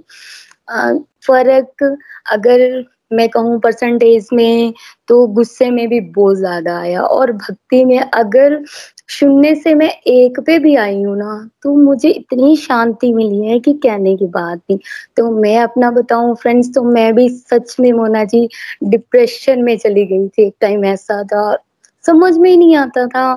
फ़र्क 1.28 1.84
अगर 2.32 2.84
मैं 3.12 3.28
कहूँ 3.30 3.60
परसेंटेज 3.60 4.28
में 4.34 4.74
तो 5.08 5.26
गुस्से 5.30 5.70
में 5.72 5.88
भी 5.90 6.00
बहुत 6.10 6.38
ज़्यादा 6.38 6.78
आया। 6.80 7.02
और 7.02 7.32
भक्ति 7.34 7.84
में 7.86 8.00
अगर 8.00 8.62
शून्य 9.10 9.54
से 9.56 9.74
मैं 9.76 9.90
एक 10.08 10.40
पे 10.46 10.58
भी 10.60 10.76
आई 10.78 11.02
हूँ 11.04 11.18
ना 11.18 11.50
तो 11.64 11.74
मुझे 11.76 12.10
इतनी 12.10 12.56
शांति 12.58 13.12
मिली 13.14 13.46
है 13.46 13.60
कि 13.60 13.74
कहने 13.84 14.16
की 14.18 14.26
बात 14.28 14.58
नहीं। 14.62 14.80
तो 15.18 15.30
मैं 15.34 15.58
अपना 15.60 15.92
बताऊँ 15.92 16.36
फ्रेंड्स 16.42 16.74
तो 16.76 16.84
मैं 16.86 17.14
भी 17.16 17.28
सच 17.30 17.76
में 17.80 17.92
मोना 17.94 18.24
जी 18.26 18.48
डिप्रेशन 18.86 19.64
में 19.64 19.78
चली 19.78 20.06
गई 20.06 20.28
थी 20.28 20.48
एक 20.48 20.54
टाइम 20.62 20.86
ऐसा 20.86 21.24
था। 21.26 21.58
समझ 22.06 22.38
में 22.38 22.50
ही 22.50 22.58
नहीं 22.58 22.76
आता 22.78 23.06
था। 23.08 23.32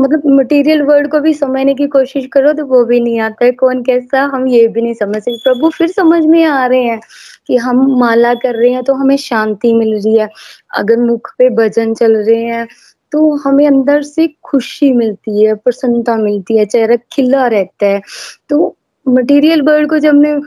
मतलब 0.00 0.22
मटेरियल 0.28 0.82
वर्ल्ड 0.82 1.10
को 1.10 1.18
भी 1.20 1.32
समझने 1.34 1.74
की 1.74 1.86
कोशिश 1.88 2.26
करो 2.32 2.52
तो 2.52 2.64
वो 2.66 2.84
भी 2.84 2.98
नहीं 3.00 3.18
आता 3.20 3.44
है। 3.44 3.50
कौन 3.52 3.82
कैसा? 3.84 4.22
हम 4.24 4.46
ये 4.48 4.66
भी 4.68 4.82
नहीं 4.82 4.94
समझ 4.94 5.16
सकते। 5.16 5.36
प्रभु 5.44 5.70
फिर 5.70 5.88
समझ 5.88 6.24
में 6.26 6.44
आ 6.44 6.66
रहे 6.66 6.82
हैं। 6.82 7.00
कि 7.46 7.56
हम 7.56 7.86
माला 7.98 8.34
कर 8.34 8.54
रहे 8.54 8.70
हैं 8.70 8.82
तो 8.84 8.94
हमें 8.94 9.16
शांति 9.16 9.72
मिल 9.74 9.94
रही 9.94 10.16
है। 10.18 10.28
अगर 10.76 10.96
मुख 11.00 11.32
पे 11.38 11.48
भजन 11.56 11.94
चल 11.94 12.16
रहे 12.16 12.42
हैं 12.42 12.66
तो 13.12 13.34
हमें 13.38 13.66
अंदर 13.66 14.02
से 14.02 14.26
खुशी 14.44 14.92
मिलती 14.92 15.44
है, 15.44 15.54
प्रसन्नता 15.54 16.16
मिलती 16.16 16.56
है, 16.58 16.64
चेहरा 16.66 16.96
खिला 17.12 17.46
रहता 17.46 17.86
है। 17.86 18.00
तो 18.48 18.76
मटेरियल 19.06 19.62
वर्ल्ड 19.62 19.88
को 19.90 19.98
जब 19.98 20.14
मैं 20.14 20.40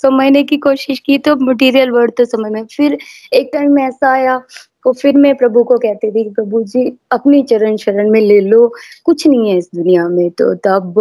समझने 0.00 0.42
की 0.44 0.56
कोशिश 0.58 0.98
की 0.98 1.16
तो 1.18 1.34
मटेरियल 1.36 1.90
वर्ड 1.90 2.12
तो 2.16 2.24
समझ 2.24 2.50
में। 2.52 2.64
फिर 2.66 2.98
एक 3.32 3.50
टाइम 3.52 3.78
ऐसा 3.78 4.10
आया 4.12 4.38
तो 4.84 4.92
फिर 4.92 5.16
मैं 5.16 5.34
प्रभु 5.36 5.62
को 5.64 5.76
कहती 5.78 6.10
थी 6.10 6.28
प्रभु 6.30 6.62
जी, 6.62 6.92
अपनी 7.12 7.42
चरण 7.42 7.76
शरण 7.76 8.10
में 8.10 8.20
ले 8.20 8.40
लो। 8.40 8.66
कुछ 9.04 9.26
नहीं 9.26 9.50
है 9.50 9.56
इस 9.58 9.68
दुनिया 9.74 10.08
में 10.08 10.30
तो 10.30 10.54
तब 10.66 10.94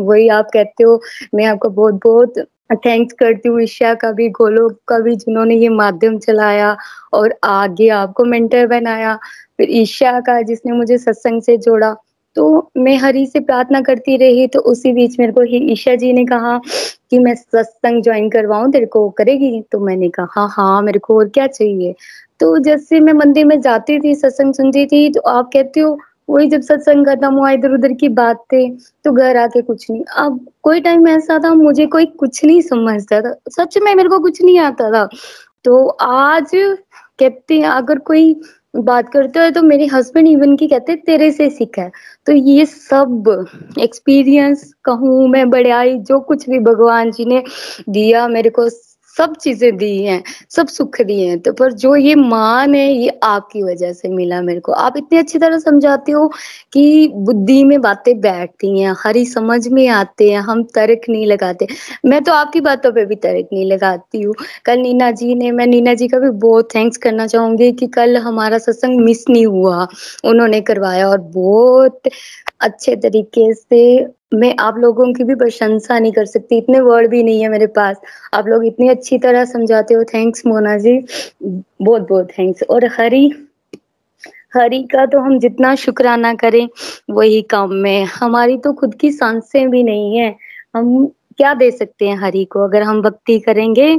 वही 0.00 0.28
आप 0.28 0.48
कहते 0.52 0.84
हो, 0.84 1.00
मैं 1.34 1.44
आपका 1.46 1.68
बहुत 1.68 2.00
बहुत 2.04 2.34
थैंक्स 2.76 3.14
करती 3.18 3.48
हूँ 3.48 3.60
ईशा 3.62 3.92
का 3.94 4.10
भी 4.12 4.28
गोलोक 4.30 4.78
का 4.88 4.98
भी 4.98 5.14
जिन्होंने 5.16 5.54
ये 5.56 5.68
माध्यम 5.70 6.18
चलाया 6.18 6.76
और 7.12 7.34
आगे 7.44 7.88
आपको 7.90 8.24
मेंटर 8.24 8.66
बनाया। 8.66 9.18
फिर 9.58 9.68
ईशा 9.72 10.18
का, 10.20 10.40
जिसने 10.42 10.72
मुझे 10.72 10.98
सत्संग 10.98 11.42
से 11.42 11.56
जोड़ा। 11.58 11.94
तो 12.36 12.70
मैं 12.76 12.96
हरी 12.98 13.26
से 13.26 13.40
प्रार्थना 13.40 13.80
करती 13.80 14.16
रही 14.16 14.46
तो 14.46 14.60
उसी 14.62 14.92
बीच 14.92 15.18
मेरे 15.20 15.32
को 15.32 15.42
ही 15.42 15.58
ईशा 15.72 15.94
जी 15.94 16.12
ने 16.12 16.24
कहा 16.24 16.58
कि 17.10 17.18
मैं 17.18 17.34
सत्संग 17.34 18.02
ज्वाइन 18.02 18.28
करवाऊं, 18.30 18.70
तेरे 18.72 18.86
को 18.86 19.08
करेगी? 19.10 19.60
तो 19.72 19.78
मैंने 19.80 20.08
कहा 20.08 20.26
हाँ 20.32 20.48
हाँ 20.52 20.82
मेरे 20.82 20.98
को 20.98 21.18
और 21.18 21.28
क्या 21.28 21.46
चाहिए? 21.46 21.94
तो 22.40 22.56
जैसे 22.58 23.00
मैं 23.00 23.12
मंदिर 23.12 23.44
में 23.46 23.60
जाती 23.60 23.98
थी, 24.00 24.14
सत्संग 24.14 24.54
सुनती 24.54 24.86
थी 24.86 25.08
तो 25.12 25.20
आप 25.30 25.50
कहते 25.52 25.80
हो 25.80 25.98
वही 26.30 26.46
जब 26.48 26.60
सत्संग 26.62 27.06
खत्म 27.06 27.34
हुआ 27.34 27.50
इधर 27.50 27.74
उधर 27.74 27.92
की 28.00 28.08
बात 28.10 28.44
तो 29.04 29.12
घर 29.12 29.36
आके 29.36 29.62
कुछ 29.62 29.90
नहीं। 29.90 30.02
अब 30.18 30.46
कोई 30.62 30.80
टाइम 30.80 31.08
ऐसा 31.08 31.38
था, 31.38 31.52
मुझे 31.54 31.86
कोई 31.88 32.06
कुछ 32.06 32.44
नहीं 32.44 32.60
समझता 32.62 33.20
था। 33.20 33.34
सच 33.50 33.78
में 33.78 33.94
मेरे 33.94 34.08
को 34.08 34.18
कुछ 34.20 34.42
नहीं 34.42 34.58
आता 34.60 34.90
था। 34.90 35.08
तो 35.64 35.86
आज 35.88 36.50
कहते 36.54 37.54
हैं, 37.54 37.68
अगर 37.68 37.98
कोई 38.00 38.34
बात 38.76 39.08
करते 39.12 39.38
हो 39.40 39.50
तो 39.50 39.62
मेरे 39.62 39.86
हस्बैंड 39.86 40.28
इवन 40.28 40.56
की 40.56 40.66
कहते 40.68 40.94
तेरे 40.96 41.30
से 41.32 41.48
सीखा 41.50 41.82
है। 41.82 41.90
तो 42.26 42.32
ये 42.32 42.64
सब 42.66 43.46
एक्सपीरियंस 43.80 44.72
कहूँ 44.84 45.26
मैं 45.28 45.48
बड़ाई 45.50 45.96
जो 46.00 46.20
कुछ 46.20 46.48
भी 46.50 46.58
भगवान 46.60 47.10
जी 47.10 47.24
ने 47.24 47.42
दिया 47.88 48.26
मेरे 48.28 48.50
को 48.50 48.68
सब 49.20 49.34
चीज़ें 49.36 49.76
दी 49.76 50.02
हैं, 50.02 50.22
सब 50.50 50.66
सुख 50.68 51.00
दिए 51.02 51.28
हैं 51.28 51.38
तो 51.40 51.52
पर 51.52 51.72
जो 51.74 51.94
ये 51.96 52.14
मान 52.14 52.74
है, 52.74 52.86
ये 52.92 53.18
आपकी 53.24 53.62
वजह 53.62 53.92
से 53.92 54.08
मिला 54.10 54.40
मेरे 54.42 54.60
को। 54.60 54.72
आप 54.74 54.96
इतनी 54.96 55.18
अच्छी 55.18 55.38
तरह 55.38 55.58
समझाते 55.58 56.12
हो 56.12 56.26
कि 56.72 57.08
बुद्धि 57.16 57.62
में 57.64 57.80
बातें 57.80 58.20
बैठती 58.20 58.78
हैं, 58.80 58.94
हरी 58.98 59.24
समझ 59.26 59.66
में 59.68 59.86
आते 59.90 60.30
हैं, 60.30 60.40
हम 60.40 60.62
तर्क 60.74 61.08
नहीं 61.08 61.26
लगाते। 61.26 61.66
मैं 62.06 62.22
तो 62.24 62.32
आपकी 62.32 62.60
बातों 62.60 62.92
पे 62.92 63.04
भी 63.06 63.14
तर्क 63.16 63.48
नहीं 63.52 63.64
लगाती 63.66 64.22
हूँ। 64.22 64.34
कल 64.64 64.78
नीना 64.80 65.10
जी 65.12 65.34
ने, 65.34 65.50
मैं 65.52 65.66
नीना 65.66 65.94
जी 65.94 66.08
का 66.08 66.18
भी 66.18 66.30
बहुत 66.40 66.74
थैंक्स 66.74 66.96
करना 66.98 67.26
चाहूँगी 67.26 67.72
कि 67.72 67.86
कल 67.88 68.16
हमारा 68.18 68.58
सत्संग 68.58 69.00
मिस 69.00 69.24
नहीं 69.28 69.46
हुआ। 69.46 69.86
उन्होंने 70.24 70.60
करवाया 70.62 71.08
और 71.08 71.18
बहुत 71.34 72.08
अच्छे 72.60 72.96
तरीके 72.96 73.52
से 73.54 73.82
मैं 74.32 74.54
आप 74.60 74.76
लोगों 74.78 75.12
की 75.12 75.24
भी 75.24 75.34
प्रशंसा 75.34 75.98
नहीं 75.98 76.12
कर 76.12 76.24
सकती, 76.24 76.58
इतने 76.58 76.80
वर्ड 76.80 77.10
भी 77.10 77.22
नहीं 77.22 77.42
है 77.42 77.48
मेरे 77.48 77.66
पास। 77.66 77.96
आप 78.34 78.46
लोग 78.46 78.66
इतनी 78.66 78.88
अच्छी 78.88 79.18
तरह 79.18 79.44
समझाते 79.44 79.94
हो। 79.94 80.04
थैंक्स 80.04 80.46
मोना 80.46 80.76
जी। 80.78 80.98
बहुत 81.42 82.08
बहुत 82.08 82.28
थैंक्स 82.38 82.62
और 82.62 82.84
हरी 82.98 83.32
हरी 84.54 84.82
का 84.82 85.04
तो 85.06 85.18
हम 85.18 85.38
जितना 85.38 85.74
शुक्राना 85.74 86.34
करें, 86.34 86.68
वही 87.10 87.42
काम 87.42 87.72
में। 87.72 88.04
हमारी 88.04 88.56
तो 88.58 88.72
खुद 88.72 88.94
की 88.94 89.10
साँसें 89.12 89.70
भी 89.70 89.82
नहीं 89.82 90.16
है। 90.18 90.34
हम 90.76 91.06
क्या 91.38 91.54
दे 91.54 91.70
सकते 91.70 92.08
हैं 92.08 92.16
हरी 92.16 92.44
को? 92.44 92.64
अगर 92.64 92.82
हम 92.82 93.02
भक्ति 93.02 93.38
करेंगे 93.40 93.96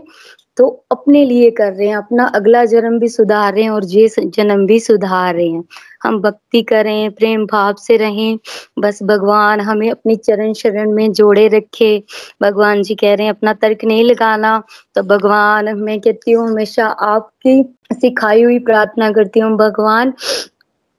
तो 0.62 0.68
अपने 0.91 1.24
लिए 1.26 1.49
कर 1.51 1.72
रहे 1.74 1.88
हैं, 1.88 1.95
अपना 1.95 2.26
अगला 2.36 2.64
जन्म 2.66 2.97
भी 2.99 3.07
सुधार 3.07 3.53
रहे 3.53 3.64
हैं 3.64 3.70
और 3.70 3.86
ये 3.86 4.07
जन्म 4.20 4.66
भी 4.66 4.80
सुधार 4.80 5.36
रहे 5.36 5.47
हैं। 5.47 5.64
हम 6.03 6.20
भक्ति 6.22 6.62
करें, 6.62 7.12
प्रेम 7.12 7.45
भाव 7.45 7.76
से 7.80 7.97
रहें, 7.97 8.38
बस 8.80 8.99
भगवान 9.03 9.62
हमें 9.62 9.89
अपनी 9.91 10.16
चरण 10.16 10.53
शरण 10.53 10.91
में 10.91 11.12
जोड़े 11.12 11.47
रखे। 11.47 12.03
भगवान 12.41 12.84
जी 12.84 12.95
कह 12.95 13.14
रहे 13.14 13.28
हैं, 13.28 13.34
अपना 13.34 13.53
तर्क 13.53 13.86
नहीं 13.86 14.03
लगाना। 14.03 14.62
तो 14.95 15.03
भगवान, 15.03 15.74
मैं 15.78 15.99
कहती 16.01 16.32
हूँ, 16.32 16.47
हमेशा 16.49 16.86
आपकी 16.86 17.64
सिखाई 17.93 18.43
हुई 18.43 18.59
प्रार्थना 18.59 19.12
करती 19.12 19.39
हूँ, 19.39 19.57
भगवान 19.57 20.14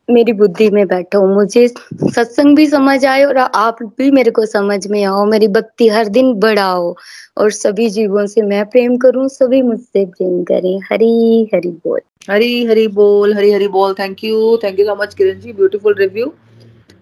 मेरी 0.09 0.33
बुद्धि 0.33 0.69
में 0.71 0.87
बैठो। 0.87 1.27
मुझे 1.27 1.67
सत्संग 1.69 2.57
भी 2.57 2.67
समझ 2.67 3.05
आए 3.07 3.25
और 3.25 3.37
आप 3.37 3.83
भी 3.99 4.11
मेरे 4.11 4.31
को 4.31 4.47
समझ 4.47 4.87
में 4.87 5.03
आओ। 5.05 5.25
मेरी 5.25 5.49
भक्ति 5.49 5.89
हर 5.89 6.09
दिन 6.09 6.33
बढ़ाओ 6.35 6.95
और 7.39 7.51
सभी 7.51 7.89
जीवों 7.91 8.27
से 8.27 8.43
मैं 8.43 8.65
प्रेम 8.67 8.97
करूँ, 8.97 9.29
सभी 9.29 9.63
मुझसे 9.63 10.05
प्रेम 10.07 10.43
करें। 10.45 10.79
हरी 10.93 11.51
हरी 11.55 11.71
बोल। 11.85 12.01
हरी 12.31 12.65
हरी 12.65 12.87
बोल, 12.89 13.35
हरी 13.35 13.53
हरी 13.53 13.69
बोल। 13.69 13.95
Thank 13.99 14.25
you 14.25 14.57
thank 14.65 14.81
you 14.81 14.87
so 14.87 14.95
much 14.95 15.15
Kiran 15.15 15.41
ji. 15.41 15.53
Beautiful 15.53 15.95
review 15.99 16.33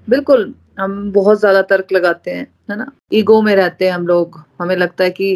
बिल्कुल, 0.09 0.55
हम 0.80 1.11
बहुत 1.12 1.40
ज़्यादा 1.40 1.62
तर्क 1.62 1.92
लगाते 1.92 2.30
हैं, 2.30 2.46
है 2.70 2.76
ना? 2.76 2.90
ईगो 3.12 3.40
में 3.42 3.55
रहते 3.57 3.84
हैं 3.84 3.92
हम 3.92 4.07
लोग। 4.07 4.40
हमें 4.61 4.76
लगता 4.76 5.05
है 5.05 5.11
कि, 5.11 5.34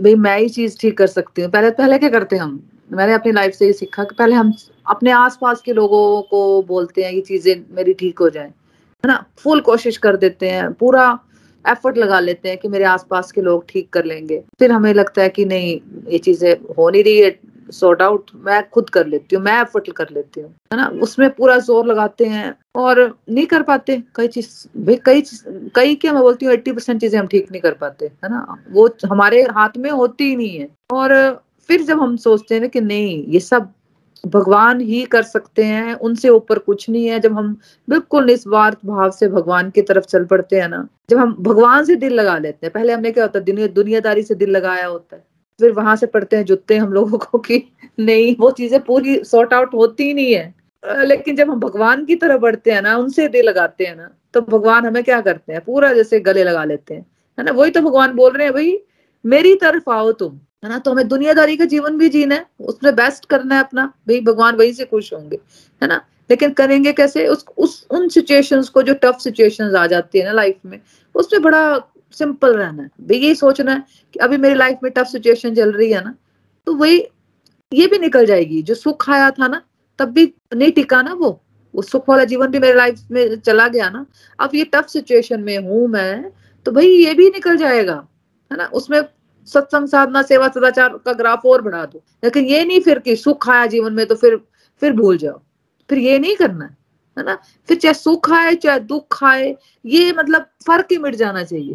भाई, 0.00 0.14
मैं 0.14 0.38
ही 0.38 0.48
चीज़ 0.48 0.76
ठीक 0.80 0.96
कर 0.98 1.06
सकती 1.06 1.42
हूँ। 1.42 1.50
पहले 1.50 1.70
पहले 1.70 1.98
क्या 1.98 2.08
करते 2.08 2.36
हम? 2.36 2.60
मैंने 2.92 3.12
अपनी 3.12 3.32
लाइफ 3.32 3.54
से 3.54 3.66
ये 3.66 3.72
सीखा 3.72 4.04
कि 4.04 4.14
पहले 4.18 4.34
हम 4.34 4.52
अपने 4.86 5.10
आसपास 5.12 5.60
के 5.60 5.72
लोगों 5.72 6.22
को 6.22 6.40
बोलते 6.64 7.04
हैं 7.04 7.12
ये 7.12 7.20
चीज़ें 7.22 7.54
मेरी 7.76 7.94
ठीक 7.94 8.18
हो 8.18 8.28
जाए, 8.30 8.46
है 8.46 9.08
ना? 9.08 9.24
फुल 9.38 9.60
कोशिश 9.62 9.96
कर 9.98 10.16
देते 10.16 10.50
हैं, 10.50 10.72
पूरा 10.74 11.18
एफर्ट 11.64 11.98
लगा 11.98 12.20
लेते 12.20 12.48
हैं 12.48 12.58
कि 12.58 12.68
मेरे 12.68 12.84
आसपास 12.86 13.32
के 13.32 13.40
लोग 13.40 13.64
ठीक 13.68 13.88
कर 13.92 14.04
लेंगे। 14.04 14.42
फिर 14.58 14.72
हमें 14.72 14.92
लगता 14.94 15.22
है 15.22 15.28
कि 15.30 15.44
नहीं, 15.44 15.80
ये 16.08 16.18
चीज़ें 16.20 16.54
हो 16.78 16.88
नहीं 16.90 17.04
रही 17.04 17.18
है 17.18 17.38
सॉर्ट 17.72 18.02
आउट 18.02 18.30
मैं 18.36 18.62
खुद 18.70 18.90
कर 18.90 19.06
लेती 19.06 19.36
हूँ, 19.36 19.42
मैं 19.44 19.60
एफर्ट 19.60 19.90
कर 19.92 20.08
लेती 20.12 20.40
हूँ, 20.40 20.50
है 20.72 20.76
ना? 20.76 20.86
उसमें 21.02 21.28
पूरा 21.34 21.56
ज़ोर 21.58 21.86
लगाते 21.86 22.24
हैं 22.26 22.54
और 22.76 23.00
नहीं 23.28 23.46
कर 23.46 23.62
पाते, 23.62 23.96
कई 24.16 24.28
चीज़, 24.28 24.48
भाई 24.78 24.96
कई 25.04 25.22
कई 25.74 25.94
क्या 25.94 26.12
मैं 26.12 26.22
बोलती 26.22 26.46
हूँ 26.46 26.52
एट्टी 26.54 26.72
परसेंट 26.72 27.00
चीज़ें 27.00 27.18
हम 27.18 27.26
ठीक 27.26 27.50
नहीं 27.50 27.62
कर 27.62 27.74
पाते, 27.74 28.06
है 28.06 28.30
ना? 28.30 28.46
वो 28.70 28.88
हमारे 29.06 29.42
हाथ 29.52 29.78
में 29.78 29.90
होती 29.90 30.24
ही 30.24 30.36
नहीं 30.36 30.58
है। 30.58 30.68
और 30.92 31.42
फिर 31.68 31.82
जब 31.82 32.00
हम 32.00 32.16
सोचते 32.18 32.54
हैं 32.54 32.68
कि 32.70 32.80
नहीं, 32.82 33.24
ये 33.24 33.40
सब 33.40 33.72
भगवान 34.26 34.80
ही 34.80 35.02
कर 35.06 35.22
सकते 35.22 35.64
हैं, 35.64 35.94
उनसे 35.96 36.28
ऊपर 36.28 36.58
कुछ 36.58 36.88
नहीं 36.90 37.06
है। 37.08 37.18
जब 37.20 37.32
हम 37.38 37.52
बिल्कुल 37.88 38.24
निस्वार्थ 38.26 38.78
भाव 38.86 39.10
से 39.10 39.28
भगवान 39.28 39.70
की 39.70 39.82
तरफ़ 39.82 40.04
चल 40.06 40.24
पड़ते 40.24 40.60
हैं 40.60 40.68
ना, 40.68 40.86
जब 41.10 41.18
हम 41.18 41.34
भगवान 41.40 41.84
से 41.84 41.96
दिल 41.96 42.12
लगा 42.14 42.36
लेते 42.38 42.66
हैं, 42.66 42.72
पहले 42.72 42.92
हमने 42.92 43.12
क्या 43.12 43.24
होता 43.24 43.38
है, 43.38 43.44
दुनिया 43.44 43.66
दुनियादारी 43.74 44.22
से 44.22 44.34
दिल 44.34 44.50
लगाया 44.50 44.86
होता 44.86 45.16
है, 45.16 45.22
फिर 45.60 45.72
वहाँ 45.72 45.96
से 45.96 46.06
पढ़ते 46.06 46.36
हैं 46.36 46.44
जुत्ते 46.44 46.76
हम 46.76 46.92
लोगों 46.92 47.18
को 47.18 47.38
कि 47.38 47.62
नहीं, 48.00 48.34
वो 48.40 48.50
चीज़ें 48.52 48.80
पूरी 48.84 49.22
सॉर्ट 49.24 49.54
आउट 49.54 49.74
होती 49.74 50.04
ही 50.04 50.14
नहीं 50.14 50.34
है। 50.34 50.54
लेकिन 51.04 51.36
जब 51.36 51.50
हम 51.50 51.60
भगवान 51.60 52.04
की 52.04 52.16
तरफ़ 52.16 52.40
बढ़ते 52.40 52.70
हैं 52.72 52.82
ना, 52.82 52.96
उनसे 52.96 53.28
दिल 53.28 53.44
लगाते 53.46 53.84
हैं 53.84 53.96
ना 53.96 54.10
तो 54.34 54.40
भगवान 54.40 54.86
हमें 54.86 55.02
क्या 55.04 55.20
करते 55.20 55.52
हैं, 55.52 55.60
पूरा 55.64 55.92
जैसे 55.92 56.20
गले 56.20 56.44
लगा 56.44 56.64
लेते 56.64 56.94
हैं। 56.94 57.06
है 57.38 57.44
ना? 57.44 57.52
वही 57.52 57.70
तो 57.70 57.80
भगवान 57.80 58.12
बोल 58.16 58.32
रहे 58.32 58.46
हैं, 58.46 58.54
भाई, 58.54 58.78
मेरी 59.24 59.54
तरफ़ 59.56 59.90
आओ 59.90 60.12
तुम। 60.12 60.38
है 60.64 60.70
ना? 60.70 60.78
तो 60.78 60.90
हमें 60.90 61.08
दुनियादारी 61.08 61.56
का 61.56 61.64
जीवन 61.64 61.98
भी 61.98 62.08
जीना 62.08 62.34
है, 62.34 62.46
उसमें 62.60 62.94
बेस्ट 62.96 63.24
करना 63.26 63.54
है 63.54 63.60
अपना 63.60 63.86
भाई 64.08 64.20
भगवान 64.22 64.56
वहीं 64.56 64.72
से 64.72 64.84
खुश 64.84 65.12
होंगे, 65.12 65.38
है 65.82 65.88
ना? 65.88 66.00
लेकिन 66.30 66.52
करेंगे 66.52 66.92
कैसे? 66.92 67.26
उस 67.28 67.44
उस, 67.58 67.86
उन 67.90 68.08
सिचुएशंस 68.08 68.68
को, 68.68 68.82
जो 68.82 68.94
टफ 68.94 69.18
सिचुएशंस 69.20 69.74
आ 69.74 69.86
जाती 69.86 70.18
है 70.18 70.24
ना 70.24 70.32
लाइफ 70.32 70.56
में, 70.66 70.80
उसमें 71.14 71.42
बड़ा 71.42 71.78
सिंपल 72.16 72.56
रहना 72.56 72.82
है। 72.82 72.88
भाई 73.00 73.18
यही 73.18 73.34
सोचना 73.34 73.72
है 73.72 73.84
कि 74.14 74.18
अभी 74.18 74.36
मेरी 74.36 74.54
लाइफ 74.54 74.78
में 74.82 74.90
टफ 74.92 75.06
सिचुएशन 75.06 75.54
चल 75.54 75.72
रही 75.72 75.90
है 75.92 76.04
ना 76.04 76.14
तो 76.66 76.74
वही, 76.74 76.98
ये 77.72 77.86
भी 77.86 77.98
निकल 77.98 78.26
जाएगी। 78.26 78.62
जो 78.62 78.74
सुख 78.74 79.08
आया 79.10 79.30
था 79.30 79.48
ना, 79.48 79.60
तब 79.98 80.08
भी 80.08 80.32
नहीं 80.54 80.70
टिका 80.72 81.00
ना 81.02 81.12
वो। 81.14 81.40
वो 81.74 81.82
सुख 81.82 82.08
वाला 82.08 82.24
जीवन 82.24 82.48
भी 82.48 82.58
मेरे 82.58 82.74
लाइफ 82.74 83.00
में 83.10 83.40
चला 83.40 83.66
गया 83.68 83.88
ना, 83.90 84.04
अब 84.38 84.50
ये 84.54 84.64
टफ 84.64 84.86
सिचुएशन 84.88 85.40
में 85.40 85.58
हूँ 85.58 85.86
मैं 85.88 86.30
तो 86.66 86.72
भाई 86.72 86.88
ये 86.88 87.14
भी 87.14 87.28
निकल 87.30 87.56
जाएगा, 87.56 87.94
है 88.50 88.56
ना? 88.56 88.66
उसमें 88.66 89.00
सत्संग 89.46 89.88
साधना, 89.88 90.22
सेवा 90.22 90.48
सदाचार 90.48 90.88
का 90.88 91.12
ग्राफ 91.12 91.46
और 91.46 91.62
बढ़ा 91.62 91.84
दो। 91.84 92.02
लेकिन 92.24 92.44
ये 92.44 92.64
नहीं 92.64 92.80
फिर 92.80 92.98
कि 92.98 93.16
सुख 93.16 93.48
आया 93.48 93.66
जीवन 93.66 93.92
में 93.92 94.06
तो 94.06 94.14
फिर 94.14 94.40
फिर 94.80 94.92
भूल 94.92 95.18
जाओ। 95.18 95.40
फिर 95.90 95.98
ये 95.98 96.18
नहीं 96.18 96.36
करना, 96.36 96.64
है 97.18 97.24
ना? 97.24 97.38
फिर 97.68 97.76
चाहे 97.76 97.94
सुख 97.94 98.30
आए, 98.32 98.54
चाहे 98.54 98.80
दुख 98.80 99.24
आए, 99.24 99.56
ये 99.86 100.12
मतलब 100.12 100.46
फ़र्क 100.66 100.86
ही 100.90 100.98
मिट 100.98 101.14
जाना 101.14 101.44
चाहिए। 101.44 101.74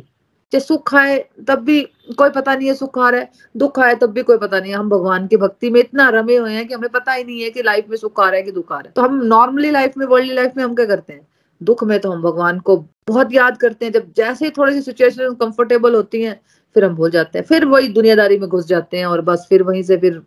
चाहे 0.52 0.60
सुख 0.60 0.96
आए, 0.96 1.30
तब 1.48 1.60
भी 1.60 1.82
कोई 2.18 2.30
पता 2.30 2.56
नहीं 2.56 2.68
है 2.68 2.74
सुख 2.74 2.98
आ 3.00 3.10
रहा 3.10 3.20
है, 3.20 3.30
दुख 3.58 3.80
आए, 3.80 3.96
तब 3.96 4.12
भी 4.12 4.24
कोई 4.24 4.38
पता 4.38 4.60
नहीं 4.60 4.72
है। 4.72 4.78
हम 4.78 4.90
भगवान 4.90 5.28
की 5.28 5.38
भक्ति 5.38 5.70
में 5.70 5.80
इतना 5.80 6.10
रमे 6.10 6.38
हुए 6.38 6.52
हैं 6.52 6.68
कि 6.68 6.74
हमें 6.74 6.90
पता 6.90 7.12
ही 7.12 7.24
नहीं 7.24 7.42
है 7.42 7.50
कि 7.50 7.64
लाइफ 7.64 7.86
में 7.90 7.98
सुख 7.98 8.20
आ 8.20 8.26
रहा 8.26 8.36
है 8.36 8.44
कि 8.44 8.52
दुख 8.52 8.72
आ 8.72 8.76
रहा 8.76 8.88
है। 8.88 8.94
तो 8.96 9.02
हम 9.02 9.22
नॉर्मली 9.24 9.72
लाइफ 9.72 9.94
में, 9.98 10.06
वर्ल्डली 10.06 10.34
लाइफ 10.34 10.54
में 10.58 10.64
हम 10.64 10.76
क्या 10.76 10.86
करते 10.86 11.14
हैं? 11.14 11.28
दुख 11.64 11.84
में 11.84 12.00
तो 12.00 12.12
हम 12.12 12.22
भगवान 12.22 12.60
को 12.60 12.78
बहुत 13.08 13.34
याद 13.34 13.58
करते 13.58 13.86
हैं। 13.86 13.92
जब 13.94 14.12
जैसे 14.18 14.46
ही 14.46 14.52
थोड़ी 14.52 14.74
सी 14.74 14.82
सिचुएशन 14.82 15.34
कंफर्टेबल 15.34 15.96
होती 15.96 16.22
है 16.22 16.42
फिर 16.76 16.86
हम 16.86 16.96
भूल 16.96 17.12
जाते 17.12 17.40
हैं। 17.40 17.46
फिर 17.46 17.66
वही 17.66 17.88
दुनियादारी 17.90 18.38
में 18.40 18.48
घुस 18.50 18.68
जाते 18.68 18.98
हैं 18.98 19.06
और 19.06 19.22
बस 19.22 19.46
फिर 19.50 19.64
वहीं 19.64 19.84
से 19.84 19.98
फिर 19.98 20.22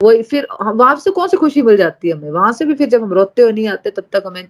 वही 0.00 0.22
फिर 0.22 0.46
वहाँ 0.62 0.94
से 0.96 1.10
कौन 1.10 1.28
सी 1.28 1.36
खुशी 1.36 1.62
मिल 1.62 1.76
जाती 1.76 2.08
है 2.08 2.14
हमें? 2.14 2.30
वहाँ 2.30 2.52
से 2.52 2.64
भी 2.64 2.74
फिर 2.74 2.88
जब 2.88 3.02
हम 3.02 3.12
रोते 3.12 3.42
हुए 3.42 3.52
नहीं 3.52 3.68
आते, 3.68 3.90
तब 3.90 4.04
तक 4.12 4.22
हमें, 4.26 4.48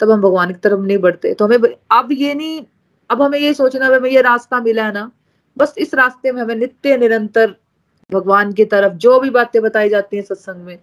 तब 0.00 0.10
हम 0.10 0.20
भगवान 0.20 0.48
की 0.48 0.58
तरफ़ 0.60 0.80
नहीं 0.80 0.98
बढ़ते। 0.98 1.32
तो 1.34 1.44
हमें 1.44 1.74
अब 1.90 2.08
ये 2.12 2.34
नहीं, 2.34 2.62
अब 3.10 3.22
हमें 3.22 3.38
ये 3.38 3.52
सोचना 3.54 3.86
हमें 3.86 4.10
ये 4.10 4.22
रास्ता 4.22 4.60
मिला 4.60 4.84
है 4.86 4.92
ना, 4.92 5.10
बस 5.56 5.74
इस 5.78 5.94
रास्ते 5.94 6.32
में 6.32 6.42
हमें 6.42 6.54
नित्य 6.56 6.96
निरंतर 6.96 7.54
भगवान 8.10 8.52
की 8.52 8.64
तरफ़ 8.64 8.92
जो 8.94 9.18
भी 9.20 9.30
बातें 9.30 9.60
बताई 9.62 9.88
जाती 9.88 10.16
हैं 10.16 10.24
सत्संग 10.24 10.64
में, 10.64 10.78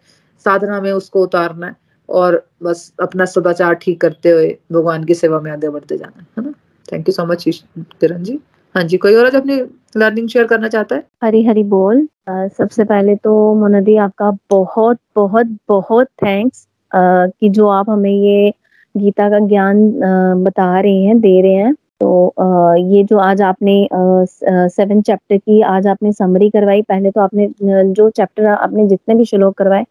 साधना 0.46 0.82
में 0.82 0.92
उसको 0.92 1.24
उतारना 1.24 1.68
है 1.68 1.76
और 2.10 2.46
बस 2.64 2.92
अपना 3.02 3.26
सदाचार 3.26 3.74
ठीक 3.76 4.00
करते 4.02 4.30
हुए 4.30 4.58
भगवान 4.72 5.04
की 5.04 5.16
सेवा 5.16 5.40
में 5.40 5.52
आगे 5.52 5.70
बढ़ते 5.70 5.98
जाना 5.98 6.26
है 6.38 6.46
ना? 6.46 6.54
Thank 6.86 7.10
you 7.10 7.14
so 7.14 7.26
much 7.26 7.46
Kiran 7.78 8.24
ji. 8.24 8.40
हाँ 8.78 8.84
जी 8.84 8.98
कोई 8.98 9.16
और 9.16 9.26
आज 9.26 9.36
अपनी 9.36 9.56
लर्निंग 9.98 10.28
शेयर 10.30 10.46
करना 10.48 10.68
चाहता 10.68 10.96
है? 10.96 11.04
हरी 11.24 11.42
हरी 11.44 11.64
बोल। 11.64 12.02
uh, 12.30 12.50
सबसे 12.58 12.84
पहले 12.84 13.16
तो 13.16 13.32
मोनदी 13.56 13.96
आपका 13.98 14.30
बहुत 14.50 14.98
बहुत 15.16 15.58
बहुत 15.70 16.08
थैंक्स 16.24 16.68
कि 16.92 17.50
जो 17.50 17.68
आप 17.68 17.90
हमें 17.90 18.12
ये 18.12 18.54
गीता 18.96 19.30
का 19.30 19.40
ज्ञान 19.48 19.80
बता 20.44 20.80
रहे 20.80 21.02
हैं 21.04 21.20
दे 21.20 21.42
रहे 21.42 21.54
हैं। 21.54 21.74
तो 21.74 22.34
uh, 22.42 22.94
ये 22.94 23.04
जो 23.04 23.18
आज 23.20 23.42
आपने 23.42 23.88
सेवन 23.94 25.02
चैप्टर 25.02 25.38
की 25.38 25.62
आज 25.72 25.88
आपने 25.88 26.12
समरी 26.12 26.50
करवाई 26.50 26.82
पहले 26.82 27.12
तो 27.12 27.22
आपने 27.22 27.50
जो 27.64 28.10
चैप्टर 28.12 28.46
आपने 28.46 28.88
जितने 28.88 29.16
भी 29.16 29.26
श्लोक 29.26 29.58
करवाए 29.58 29.86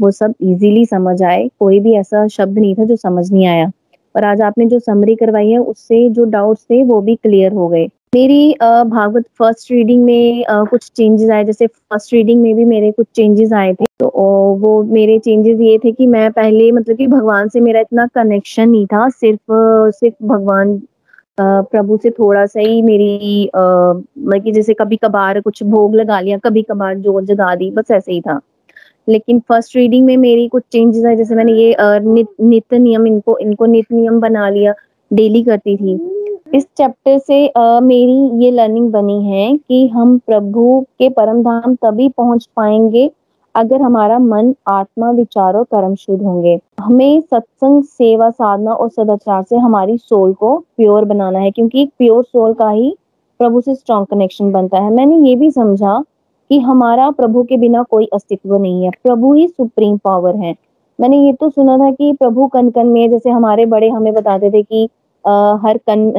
वो 0.00 0.10
सब 0.10 0.34
इजीली 0.42 0.86
समझ 0.86 1.22
आए। 1.24 1.48
कोई 1.60 1.80
भी 1.80 1.96
ऐसा 1.96 2.26
शब्द 2.28 2.58
नहीं 2.58 2.74
था 2.74 2.84
जो 2.84 2.96
समझ 2.96 3.30
नहीं 3.32 3.46
आया। 3.46 3.70
और 4.14 4.24
आज 4.24 4.40
आपने 4.42 4.64
जो 4.66 4.78
समरी 4.80 5.14
करवाई 5.16 5.50
है 5.50 5.58
उससे 5.60 6.08
जो 6.10 6.24
डाउट्स 6.30 6.62
थे 6.62 6.82
वो 6.84 7.00
भी 7.02 7.14
क्लियर 7.16 7.52
हो 7.52 7.68
गए। 7.68 7.88
मेरी 8.14 8.54
भागवत 8.60 9.24
फ़र्स्ट 9.38 9.70
रीडिंग 9.72 10.04
में 10.04 10.44
कुछ 10.70 10.90
चेंजेस 10.90 11.30
आए, 11.30 11.44
जैसे 11.44 11.66
फ़र्स्ट 11.66 12.12
रीडिंग 12.12 12.40
में 12.42 12.54
भी 12.56 12.64
मेरे 12.64 12.90
कुछ 12.92 13.06
चेंजेस 13.16 13.52
आए 13.52 13.72
थे। 13.74 13.84
तो 14.00 14.08
वो 14.60 14.82
मेरे 14.84 15.18
चेंजेस 15.18 15.60
ये 15.60 15.78
थे 15.78 15.92
कि 15.92 16.06
मैं 16.06 16.30
पहले 16.32 16.70
मतलब 16.72 16.96
कि 16.96 17.06
भगवान 17.06 17.48
से 17.48 17.60
मेरा 17.60 17.80
इतना 17.80 18.06
कनेक्शन 18.14 18.68
नहीं 18.70 18.86
था, 18.86 19.08
सिर्फ़ 19.10 19.52
सिर्फ़ 19.98 20.24
भगवान 20.26 20.80
प्रभु 21.40 21.96
से 22.02 22.10
थोड़ा 22.10 22.44
सा 22.46 22.60
ही 22.60 22.80
मेरी 22.82 23.50
मतलब 23.56 24.42
कि 24.44 24.52
जैसे 24.52 24.74
कभी 24.74 24.96
कभार 24.96 25.40
कुछ 25.40 25.62
भोग 25.64 25.94
लगा 25.96 26.20
लिया 26.20 26.38
कभी 26.44 26.62
कभार 26.62 26.98
जोत 26.98 27.24
जगा 27.24 27.54
दी, 27.54 27.70
बस 27.70 27.90
ऐसे 27.90 28.12
ही 28.12 28.20
था। 28.20 28.40
लेकिन 29.08 29.40
फ़र्स्ट 29.48 29.76
रीडिंग 29.76 30.06
में 30.06 30.16
मेरी 30.16 30.48
कुछ 30.48 30.62
चेंजेस 30.72 31.04
आए, 31.04 31.16
जैसे 31.16 31.34
मैंने 31.34 31.52
ये 31.54 31.76
नित्य 31.80 32.78
नियम 32.78 33.06
इनको 33.06 33.38
इनको 33.38 33.66
नित्य 33.66 33.96
नियम 33.96 34.20
बना 34.20 34.48
लिया 34.50 34.74
डेली 35.10 35.42
करती 35.44 35.76
थी। 35.76 35.96
इस 36.54 36.64
चैप्टर 36.76 37.18
से 37.18 37.46
uh, 37.48 37.80
मेरी 37.82 38.44
ये 38.44 38.50
लर्निंग 38.50 38.90
बनी 38.92 39.24
है 39.24 39.56
कि 39.58 39.86
हम 39.88 40.16
प्रभु 40.18 40.86
के 40.98 41.08
परम 41.08 41.42
धाम 41.42 41.74
तभी 41.74 42.08
पहुँच 42.08 42.48
पाएँगे 42.56 43.10
अगर 43.54 43.82
हमारा 43.82 44.18
मन 44.18 44.54
आत्मा 44.68 45.10
विचार 45.10 45.56
और 45.56 45.64
कर्म 45.64 45.94
शुद्ध 45.94 46.22
होंगे। 46.22 46.58
हमें 46.80 47.20
सत्संग 47.20 47.82
सेवा 47.82 48.30
साधना 48.30 48.72
और 48.72 48.88
सदाचार 48.88 49.42
से 49.42 49.56
हमारी 49.56 49.96
सोल 49.98 50.32
को 50.32 50.56
प्योर 50.76 51.04
बनाना 51.04 51.38
है 51.38 51.50
क्योंकि 51.50 51.82
एक 51.82 51.90
प्योर 51.98 52.22
सोल 52.24 52.52
का 52.52 52.68
ही 52.70 52.94
प्रभु 53.40 53.60
से 53.60 53.74
स्ट्रॉन्ग 53.74 54.06
कनेक्शन 54.06 54.52
बनता 54.52 54.78
है। 54.78 54.90
मैंने 54.90 55.16
ये 55.28 55.34
भी 55.36 55.50
समझा 55.50 56.02
कि 56.50 56.58
हमारा 56.58 57.10
प्रभु 57.10 57.42
के 57.42 57.56
बिना 57.56 57.82
कोई 57.82 58.08
अस्तित्व 58.12 58.56
नहीं 58.56 58.84
है। 58.84 58.90
प्रभु 59.02 59.34
ही 59.34 59.46
सुप्रीम 59.48 59.96
पावर 59.96 60.36
है। 60.36 60.54
मैंने 60.98 61.20
ये 61.26 61.32
तो 61.32 61.48
सुना 61.50 61.76
था 61.78 61.90
कि 61.90 62.12
प्रभु 62.12 62.46
कन 62.46 62.70
कन 62.70 62.86
में 62.86 63.10
जैसे 63.10 63.30
हमारे 63.30 63.66
बड़े 63.66 63.88
हमें 63.88 64.12
बताते 64.14 64.50
थे 64.50 64.62
कि 64.62 64.88
हर 65.24 65.78
कन 65.88 66.10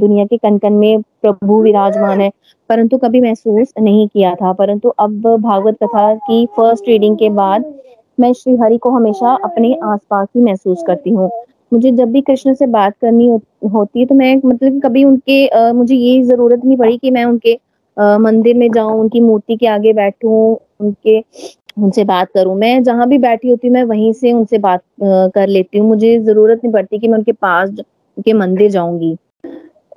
दुनिया 0.00 0.24
के 0.26 0.36
कन 0.38 0.58
कन 0.58 0.72
में 0.74 1.00
प्रभु 1.22 1.60
विराजमान 1.62 2.20
है। 2.20 2.30
परंतु 2.70 2.98
कभी 2.98 3.20
महसूस 3.20 3.72
नहीं 3.80 4.06
किया 4.08 4.34
था। 4.34 4.52
परंतु 4.54 4.88
अब 4.98 5.26
भागवत 5.38 5.76
कथा 5.82 6.14
की 6.16 6.44
फ़र्स्ट 6.56 6.88
रीडिंग 6.88 7.16
के 7.18 7.30
बाद 7.34 7.64
मैं 8.18 8.32
श्री 8.32 8.56
हरि 8.56 8.76
को 8.78 8.90
हमेशा 8.90 9.34
अपने 9.44 9.74
आसपास 9.84 10.28
ही 10.36 10.42
महसूस 10.42 10.82
करती 10.86 11.10
हूँ। 11.10 11.30
मुझे 11.72 11.90
जब 11.92 12.10
भी 12.12 12.20
कृष्ण 12.22 12.54
से 12.54 12.66
बात 12.68 12.94
करनी 13.00 13.26
हो, 13.28 13.40
होती 13.74 14.00
है 14.00 14.06
तो 14.06 14.14
मैं 14.14 14.34
मतलब 14.44 14.80
कभी 14.82 15.04
उनके 15.04 15.46
आ, 15.48 15.72
मुझे 15.72 15.94
ये 15.94 16.22
ज़रूरत 16.24 16.64
नहीं 16.64 16.76
पड़ी 16.76 16.98
कि 16.98 17.10
मैं 17.10 17.24
उनके 17.24 17.58
आ, 17.96 18.18
मंदिर 18.18 18.56
में 18.56 18.70
जाऊँ 18.70 19.00
उनकी 19.00 19.20
मूर्ति 19.20 19.56
के 19.56 19.66
आगे 19.68 19.92
बैठूं 19.92 20.54
उनके 20.80 21.18
उनसे 21.76 22.04
बात 22.04 22.28
करूँ। 22.34 22.54
मैं 22.58 22.82
जहाँ 22.82 23.08
भी 23.08 23.18
बैठी 23.18 23.50
होती 23.50 23.68
हूँ 23.68 23.74
मैं 23.74 23.82
वहीं 23.84 24.12
से 24.12 24.32
उनसे 24.32 24.58
बात 24.58 24.82
कर 25.34 25.46
लेती 25.48 25.78
हूँ। 25.78 25.88
मुझे 25.88 26.18
ज़रूरत 26.20 26.60
नहीं 26.64 26.72
पड़ती 26.72 26.98
कि 26.98 27.08
मैं 27.08 27.18
उनके 27.18 27.32
पास 27.32 27.68
उनके 27.70 28.32
मंदिर 28.34 28.70
जाऊँगी। 28.70 29.16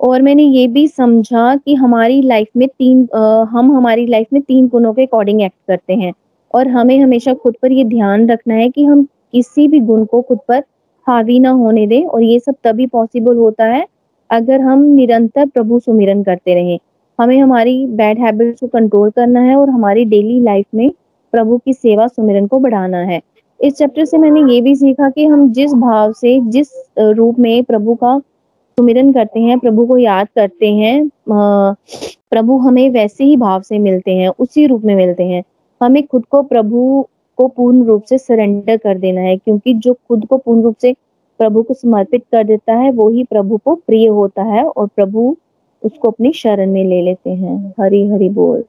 और 0.00 0.22
मैंने 0.22 0.42
ये 0.42 0.66
भी 0.68 0.86
समझा 0.88 1.54
कि 1.56 1.74
हमारी 1.74 2.20
लाइफ 2.22 2.48
में 2.56 2.68
तीन 2.68 3.08
आ, 3.14 3.44
हम 3.50 3.72
हमारी 3.76 4.06
लाइफ 4.06 4.26
में 4.32 4.40
तीन 4.42 4.68
गुणों 4.68 4.92
के 4.94 5.02
अकॉर्डिंग 5.02 5.42
एक्ट 5.42 5.56
करते 5.68 5.94
हैं। 5.94 6.12
और 6.54 6.68
हमें 6.68 6.98
हमेशा 6.98 7.34
खुद 7.34 7.54
पर 7.62 7.72
ये 7.72 7.84
ध्यान 7.84 8.28
रखना 8.30 8.54
है 8.54 8.68
कि 8.70 8.84
हम 8.84 9.02
किसी 9.32 9.66
भी 9.68 9.80
गुण 9.82 10.04
को 10.04 10.20
खुद 10.22 10.38
पर 10.48 10.62
हावी 11.06 11.38
ना 11.40 11.50
होने 11.52 11.86
दें 11.86 12.04
और 12.04 12.22
ये 12.22 12.38
सब 12.38 12.54
तभी 12.64 12.86
पॉसिबल 12.86 13.36
होता 13.36 13.64
है 13.66 13.86
अगर 14.30 14.60
हम 14.60 14.82
निरंतर 14.84 15.46
प्रभु 15.46 15.78
सुमिरन 15.78 16.22
करते 16.24 16.54
रहें। 16.54 16.78
हमें 17.18 17.38
हमारी 17.38 17.86
बैड 17.88 18.18
हैबिट्स 18.18 18.60
को 18.60 18.66
कंट्रोल 18.68 19.10
करना 19.10 19.40
है 19.40 19.56
और 19.56 19.70
हमारी 19.70 20.04
डेली 20.04 20.40
लाइफ 20.40 20.66
में 20.74 20.90
प्रभु 21.34 21.56
की 21.58 21.72
सेवा 21.72 22.06
सुमिरन 22.06 22.46
को 22.46 22.58
बढ़ाना 22.58 22.98
है। 22.98 23.20
इस 23.60 23.74
चैप्टर 23.74 24.04
से 24.04 24.18
मैंने 24.18 24.40
ये 24.52 24.60
भी 24.60 24.74
सीखा 24.76 25.08
कि 25.10 25.24
हम 25.24 25.50
जिस 25.52 25.72
भाव 25.74 26.12
से, 26.12 26.40
जिस 26.42 26.68
रूप 26.98 27.38
में 27.38 27.64
प्रभु 27.64 27.94
का 27.94 28.18
सुमिरन 28.18 29.12
करते 29.12 29.40
हैं, 29.40 29.58
प्रभु 29.58 29.86
को 29.86 29.96
याद 29.98 30.28
करते 30.36 30.72
हैं 30.72 31.10
प्रभु 31.28 32.56
हमें 32.58 32.88
वैसे 32.90 33.24
ही 33.24 33.36
भाव 33.36 33.62
से 33.62 33.78
मिलते 33.78 34.10
हैं, 34.10 34.28
उसी 34.28 34.66
रूप 34.66 34.84
में 34.84 34.94
मिलते 34.96 35.24
हैं। 35.24 35.42
हमें 35.80 36.06
खुद 36.06 36.24
को 36.26 36.42
प्रभु 36.42 37.06
को 37.38 37.46
पूर्ण 37.48 37.84
रूप 37.84 38.04
से 38.04 38.18
सरेंडर 38.18 38.76
कर 38.76 38.98
देना 38.98 39.20
है, 39.20 39.36
क्योंकि 39.36 39.74
जो 39.74 39.94
खुद 40.08 40.26
को 40.26 40.36
पूर्ण 40.36 40.62
रूप 40.62 40.76
से 40.80 40.92
प्रभु 41.40 41.62
को 41.62 41.74
समर्पित 41.74 42.24
कर 42.32 42.44
देता 42.44 42.74
है, 42.74 42.90
वो 42.92 43.08
ही 43.08 43.24
प्रभु 43.24 43.56
को 43.56 43.74
प्रिय 43.76 44.06
होता 44.08 44.42
है 44.44 44.64
और 44.64 44.86
प्रभु 44.86 45.36
उसको 45.82 46.10
अपनी 46.10 46.32
शरण 46.32 46.70
में 46.72 46.84
ले 46.84 47.00
लेते 47.02 47.30
हैं। 47.30 47.74
हरी 47.80 48.06
हरी 48.08 48.28
बोल। 48.30 48.64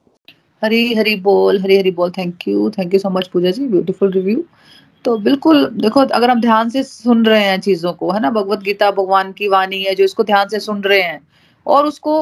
हरी 0.62 0.94
हरी 0.94 1.14
बोल, 1.20 1.60
हरी 1.62 1.76
हरी 1.78 1.90
बोल 1.90 2.10
thank 2.10 2.46
you 2.48 2.70
thank 2.70 2.94
you 2.94 3.00
so 3.00 3.10
much 3.10 3.26
Pooja 3.28 3.50
ji 3.50 3.66
beautiful 3.68 4.12
review 4.12 4.44
तो 5.04 5.16
बिल्कुल, 5.18 5.66
देखो, 5.72 6.00
अगर 6.00 6.30
हम 6.30 6.40
ध्यान 6.40 6.68
से 6.70 6.82
सुन 6.82 7.24
रहे 7.26 7.42
हैं 7.44 7.60
चीज़ों 7.60 7.92
को, 7.92 8.10
है 8.10 8.20
ना, 8.20 8.30
भगवत 8.30 8.60
गीता, 8.60 8.90
भगवान 8.90 9.30
की 9.32 9.48
वाणी 9.48 9.82
है 9.82 9.94
जो 9.94 10.04
इसको 10.04 10.24
ध्यान 10.24 10.48
से 10.48 10.60
सुन 10.60 10.80
रहे 10.82 11.00
हैं, 11.02 11.20
और 11.66 11.86
उसको 11.86 12.20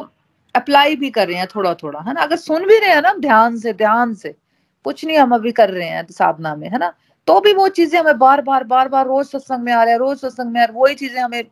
अप्लाई 0.54 0.96
भी 0.96 1.10
कर 1.10 1.28
रहे 1.28 1.36
हैं 1.38 1.46
थोड़ा 1.54 1.72
थोड़ा 1.74 2.00
है 2.00 2.14
ना, 2.14 2.22
अगर 2.22 2.36
सुन 2.36 2.66
भी 2.66 2.78
रहे 2.78 2.90
हैं 2.90 3.02
ना 3.02 3.14
ध्यान 3.20 3.56
से 3.58 3.72
ध्यान 3.74 4.14
से, 4.14 4.34
कुछ 4.84 5.04
नहीं 5.04 5.18
हम 5.18 5.34
अभी 5.34 5.52
कर 5.52 5.70
रहे 5.70 5.88
हैं 5.88 6.06
साधना 6.10 6.54
में, 6.56 6.68
है 6.68 6.78
ना 6.78 6.92
तो 7.28 7.40
भी 7.40 7.52
वो 7.54 7.68
चीज़ें 7.70 7.98
हमें 8.00 8.18
बार 8.18 8.42
बार 8.42 8.64
बार 8.64 8.88
बार 8.88 9.06
रोज 9.06 9.26
सत्संग 9.26 9.62
में 9.64 9.72
आ 9.72 9.82
रहे 9.82 9.92
हैं, 9.92 9.98
रोज 9.98 10.18
सत्संग 10.18 10.52
में 10.52 10.60
आ 10.60 10.64
रहे 10.64 10.78
वही 10.78 10.94
चीज़ें 10.94 11.20
हमें 11.22 11.42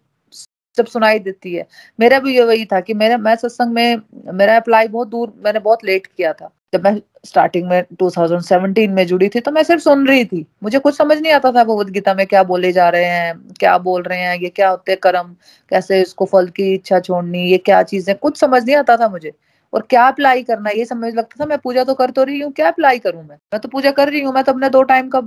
जब 0.77 0.87
सुनाई 0.87 1.19
देती 1.19 1.55
है। 1.55 1.67
मेरा 1.99 2.19
भी 2.19 2.35
ये 2.37 2.45
वही 2.45 2.65
था 2.65 2.81
कि 2.81 2.95
मेरा, 2.95 3.17
मैं 3.19 3.37
सत्संग 3.37 3.73
में, 3.73 4.03
मेरा 4.35 4.57
अप्लाई 4.57 4.89
बहुत 4.89 5.09
दूर, 5.09 5.33
मैंने 5.45 5.59
बहुत 5.61 5.85
लेट 5.85 6.07
किया 6.07 6.33
था। 6.33 6.51
जब 6.73 6.85
मैं 6.85 7.01
स्टार्टिंग 7.27 7.69
में 7.69 7.83
2017 8.03 8.91
में 8.91 9.07
जुड़ी 9.07 9.29
थी 9.29 9.41
तो 9.41 9.51
मैं 9.53 9.63
सिर्फ़ 9.63 9.83
सुन 9.83 10.07
रही 10.07 10.25
थी। 10.25 10.45
मुझे 10.63 10.79
कुछ 10.79 10.97
समझ 10.97 11.17
नहीं 11.19 11.33
आता 11.33 11.51
था 11.53 11.65
भगवत 11.65 11.87
गीता 11.91 12.15
में 12.15 12.27
क्या 12.27 12.43
बोले 12.43 12.73
जा 12.73 12.89
रहे 12.89 13.05
हैं 13.07 13.35
क्या 13.61 13.77
बोल 13.79 14.03
रहे 14.03 14.19
हैं 14.21 14.39
ये 14.41 14.49
क्या 14.51 14.69
होते 14.71 14.97
कर्म 14.97 15.35
कैसे 15.71 16.01
इसको 16.03 16.25
फल 16.25 16.47
की 16.57 16.73
इच्छा 16.75 17.01
छोड़नी 17.01 17.45
ये 17.51 17.59
क्या 17.61 17.83
चीज़ें 17.85 18.15
कुछ 18.19 18.37
समझ 18.41 18.65
नहीं 18.65 18.77
आता 18.77 18.97
था 18.97 19.09
मुझे। 19.09 19.33
और 19.73 19.87
क्या 19.91 20.07
अप्लाई 20.09 20.43
करना 20.43 20.71
ये 20.71 20.85
समझ 20.85 21.13
लगता 21.15 21.43
था 21.45 21.47
मैं 21.49 21.59
पूजा 21.59 21.85
तो 21.85 21.95
कर 21.95 22.11
तो 22.11 22.25
रही 22.25 22.41
हूँ 22.41 22.51
क्या 22.53 22.69
अप्लाई 22.69 22.99
करूँ 22.99 23.23
मैं? 23.23 23.37
मैं 23.53 23.61
तो 23.61 23.69
पूजा 23.69 23.91
कर 23.91 24.09
रही 24.11 24.21
हूँ 24.23 24.33
मैं 24.35 24.45
तो 24.45 24.53
अपने 24.53 24.69
दो 24.71 24.83
टाइम 24.85 25.09
का 25.15 25.21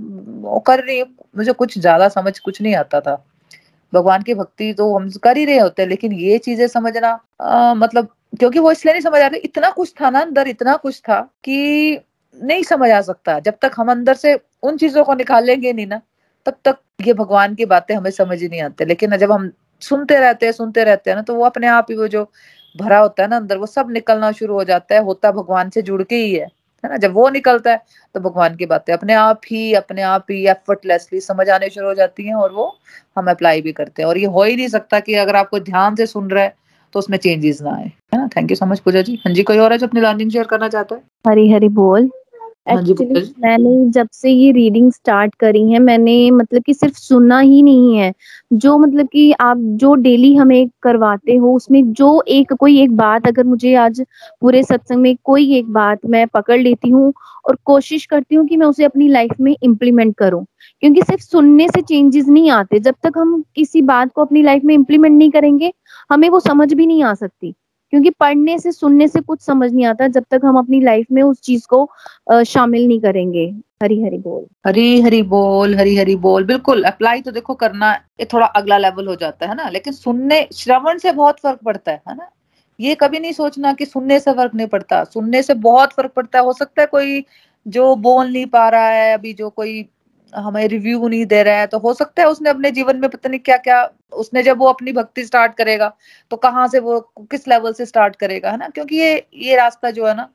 कर 0.68 0.84
रही 0.86 1.00
हूँ 1.00 1.08
मुझे 1.38 1.52
कुछ 1.54 1.78
ज़्यादा 1.80 2.08
समझ 2.10 2.38
कुछ 2.40 2.62
नहीं 2.62 2.76
आता 2.76 3.00
था। 3.02 3.16
भगवान 3.94 4.22
की 4.24 4.34
भक्ति 4.34 4.74
तो 4.74 4.94
हम 4.98 5.10
कर 5.24 5.38
ही 5.38 5.46
रहे 5.46 5.58
होते 5.60 5.82
हैं 5.82 5.90
लेकिन 5.90 6.14
ये 6.14 6.38
चीज़ें 6.40 6.68
समझना 6.68 7.20
आ, 7.42 7.74
मतलब 7.76 8.08
क्योंकि 8.40 8.60
वो 8.60 8.72
इसलिए 8.72 8.94
नहीं 8.94 9.02
समझ 9.02 9.22
आ 9.22 9.28
रही 9.28 9.40
इतना 9.40 9.70
कुछ 9.70 9.94
था 10.02 10.10
ना 10.10 10.20
अंदर, 10.22 10.48
इतना 10.48 10.76
कुछ 10.76 11.00
था 11.00 11.20
कि 11.44 12.00
नहीं 12.36 12.64
समझ 12.64 12.90
आ 12.92 13.02
सकता। 13.02 13.40
जब 13.40 13.54
तक 13.62 13.72
हम 13.78 13.92
अंदर 13.92 14.14
से 14.14 14.40
उन 14.64 14.78
चीज़ों 14.78 15.04
को 15.04 15.14
निकालेंगे 15.14 15.74
नहीं 15.74 15.88
ना, 15.88 16.02
तब 16.46 16.58
तक 16.66 16.78
ये 17.02 17.14
भगवान 17.14 17.56
की 17.56 17.66
बातें 17.66 17.96
हमें 17.96 18.12
समझ 18.12 18.42
ही 18.42 18.48
नहीं 18.50 18.62
आते। 18.62 18.86
लेकिन 18.86 19.18
जब 19.18 19.32
हम 19.32 19.52
सुनते 19.82 20.20
रहते 20.20 20.46
हैं, 20.46 20.54
सुनते 20.54 20.84
रहते 20.84 21.10
हैं 21.10 21.16
ना 21.18 21.22
तो 21.24 21.36
वो 21.36 21.46
अपने 21.46 21.68
आप 21.68 21.88
ही 21.90 21.96
वो 21.98 22.08
जो 22.08 22.24
भरा 22.76 23.00
होता 23.00 23.24
है 23.24 23.30
ना 23.30 23.38
अंदर, 23.38 23.58
वो 23.58 23.66
सब 23.66 23.92
निकलना 23.92 24.32
शुरू 24.32 24.54
हो 24.54 24.64
जाता 24.64 24.96
है, 24.96 25.04
होता 25.04 25.32
भगवान 25.32 25.70
से 25.70 25.82
जुड़ 25.82 26.02
के 26.04 26.16
ही 26.16 26.34
है। 26.34 26.46
है 26.84 26.90
ना? 26.90 26.98
जब 26.98 27.14
वो 27.14 27.30
निकलता 27.30 27.72
है 27.72 27.82
तो 28.16 28.20
भगवान 28.20 28.56
की 28.56 28.66
बातें 28.66 28.94
अपने 28.94 29.14
आप 29.14 29.42
ही, 29.52 29.74
अपने 29.74 30.02
आप 30.02 30.26
ही 30.32 30.46
एफर्टलेसली 30.48 31.20
समझ 31.20 31.50
आने 31.50 31.70
शुरू 31.70 31.88
हो 31.88 31.94
जाती 31.94 32.28
हैं 32.28 32.36
और 32.36 32.52
वो 32.52 32.76
हम 33.18 33.30
अप्लाई 33.32 33.62
भी 33.62 33.72
करते 33.72 34.02
हैं। 34.02 34.10
और 34.10 34.18
ये 34.18 34.26
हो 34.28 34.44
ही 34.44 34.56
नहीं 34.56 34.68
सकता 34.68 35.00
कि 35.00 35.16
अगर 35.16 35.36
आपको 35.36 35.60
ध्यान 35.62 35.96
से 35.96 36.06
सुन 36.06 36.30
रहे 36.30 36.44
हैं 36.44 36.54
तो 36.94 37.00
उसमें 37.00 37.18
चेंजेस 37.18 37.62
ना 37.62 37.70
आए। 37.70 37.86
है 37.86 38.18
ना? 38.18 38.28
Thank 38.28 38.52
you 38.52 38.56
so 38.56 38.66
much 38.66 38.80
Pooja 38.80 39.02
ji. 39.02 39.16
हाँ 39.16 39.34
जी, 39.34 39.44
कोई 39.44 39.58
और 39.58 39.72
है 39.72 39.78
जो 39.78 39.88
अपनी 39.88 40.02
लर्निंग 40.02 40.32
शेयर 40.32 40.46
करना 40.46 40.68
चाहता 40.68 40.96
है? 40.96 41.02
हरी 41.28 41.52
हरी 41.52 41.70
बोल। 41.70 42.12
एक्चुअली 42.68 43.22
मैंने 43.40 43.90
जब 43.92 44.08
से 44.14 44.30
ये 44.32 44.52
रीडिंग 44.52 44.92
स्टार्ट 44.92 45.36
करी 45.36 45.62
है 45.72 45.80
मैंने 45.80 46.14
मतलब 46.32 46.64
कि 46.64 46.74
सिर्फ़ 46.74 46.96
सुनना 46.98 47.40
ही 47.40 47.62
नहीं 47.62 47.98
है। 47.98 48.12
जो 48.56 48.78
मतलब 48.78 49.08
कि 49.08 49.32
आप 49.42 49.58
जो 49.78 49.94
डेली 49.98 50.34
हमें 50.36 50.68
करवाते 50.84 51.36
हो 51.36 51.54
उसमें 51.56 51.82
जो 51.94 52.22
एक 52.30 52.54
कोई 52.54 52.80
एक 52.82 52.96
बात 52.98 53.28
अगर 53.28 53.44
मुझे 53.44 53.74
आज 53.78 54.02
पूरे 54.42 54.64
सत्संग 54.64 55.02
में 55.02 55.16
कोई 55.24 55.52
एक 55.58 55.72
बात 55.74 56.06
मैं 56.08 56.26
पकड़ 56.28 56.60
लेती 56.60 56.90
हूँ 56.90 57.14
और 57.46 57.58
कोशिश 57.66 58.06
करती 58.06 58.36
हूँ 58.36 58.46
कि 58.48 58.58
मैं 58.58 58.68
उसे 58.68 58.84
अपनी 58.86 59.08
लाइफ 59.08 59.40
में 59.42 59.56
इम्प्लीमेंट 59.64 60.16
करूँ। 60.18 60.46
क्योंकि 60.84 61.02
सिर्फ़ 61.02 61.22
सुनने 61.24 61.68
से 61.68 61.82
चेंजेस 61.82 62.28
नहीं 62.28 62.50
आते। 62.52 62.80
जब 62.80 62.96
तक 63.04 63.18
हम 63.18 63.42
किसी 63.56 63.82
बात 63.84 64.12
को 64.16 64.26
अपनी 64.26 64.42
लाइफ 64.44 64.64
में 64.66 64.74
इम्प्लीमेंट 64.76 65.18
नहीं 65.18 65.32
करेंगे 65.32 65.72
हमें 66.12 66.30
वो 66.30 66.40
समझ 66.40 66.74
भी 66.74 66.86
नहीं 66.86 67.04
आ 67.04 67.14
सकती। 67.14 67.54
क्योंकि 67.96 68.10
पढ़ने 68.10 68.58
से, 68.60 68.72
सुनने 68.72 69.08
से 69.08 69.20
कुछ 69.22 69.42
समझ 69.42 69.72
नहीं 69.74 69.86
आता 69.86 70.08
जब 70.08 70.24
तक 70.32 70.42
हम 70.46 70.58
अपनी 70.58 70.80
लाइफ 70.82 71.06
में 71.12 71.22
उस 71.24 71.40
चीज़ 71.42 71.66
को 71.68 71.90
शामिल 72.44 72.88
नहीं 72.88 73.00
करेंगे। 73.02 73.46
हरी 73.84 74.02
हरी 74.04 74.18
बोल। 74.18 74.46
हरी 74.68 75.02
हरी 75.02 75.22
बोल, 75.24 75.76
हरी 75.76 75.96
हरी 75.96 76.16
बोल, 76.16 76.44
बिल्कुल 76.44 76.84
अप्लाई 76.84 77.22
तो 77.22 77.32
देखो 77.32 77.54
करना, 77.54 77.92
ये 78.20 78.26
थोड़ा 78.34 78.46
अगला 78.46 78.78
लेवल 78.78 79.08
हो 79.08 79.16
जाता 79.16 79.48
है 79.48 79.56
ना, 79.56 79.70
लेकिन 79.70 79.94
सुनने, 79.94 80.48
श्रवण 80.54 80.98
से 80.98 81.12
बहुत 81.12 81.40
फ़र्क 81.40 81.60
पड़ता 81.66 81.92
है 81.92 82.02
है 82.10 82.16
ना? 82.16 82.30
ये 82.80 82.96
कभी 82.96 83.20
नहीं 83.20 83.32
सोचना 83.32 83.74
कि 83.74 83.86
सुनने 83.86 84.20
से 84.20 84.34
फ़र्क 84.34 84.56
नहीं 84.56 84.68
पड़ता। 84.68 85.04
सुनने 85.04 85.42
से 85.44 85.54
बहुत 85.54 85.94
फ़र्क 85.94 86.12
पड़ता 86.16 86.40
है। 86.40 86.46
हो 86.46 86.54
सकता 86.54 86.82
है 86.82 86.88
कोई 86.88 87.24
जो 87.68 87.96
बोल 87.96 88.28
नहीं 88.28 88.46
पा 88.46 88.68
रहा 88.70 88.90
है, 88.90 89.14
अभी 89.14 89.34
जो 89.34 89.50
कोई 89.50 89.82
हमें 90.36 90.68
रिव्यू 90.68 91.08
नहीं 91.08 91.26
दे 91.26 91.42
रहा 91.44 91.60
है 91.60 91.68
तो 91.68 91.80
हो 91.80 91.94
सकता 91.94 92.22
है 92.22 92.28
उसने 92.30 92.50
अपने 92.50 92.72
जीवन 92.72 92.98
में 92.98 93.10
पता 93.10 93.30
नहीं 93.30 93.40
क्या 93.40 93.58
क्या 93.58 93.90
उसने 94.14 94.44
जब 94.44 94.58
वो 94.58 94.66
अपनी 94.66 94.92
भक्ति 94.94 95.26
स्टार्ट 95.26 95.56
करेगा 95.56 95.92
तो 96.32 96.38
कहाँ 96.38 96.68
से 96.68 96.80
वो, 96.80 97.00
किस 97.22 97.48
लेवल 97.48 97.74
से 97.74 97.86
स्टार्ट 97.86 98.16
करेगा, 98.16 98.52
है 98.52 98.58
ना? 98.58 98.70
क्योंकि 98.70 98.96
ये 98.96 99.28
ये 99.34 99.56
रास्ता 99.56 99.92
जो 99.92 100.08
है 100.08 100.16
ना, 100.16 100.30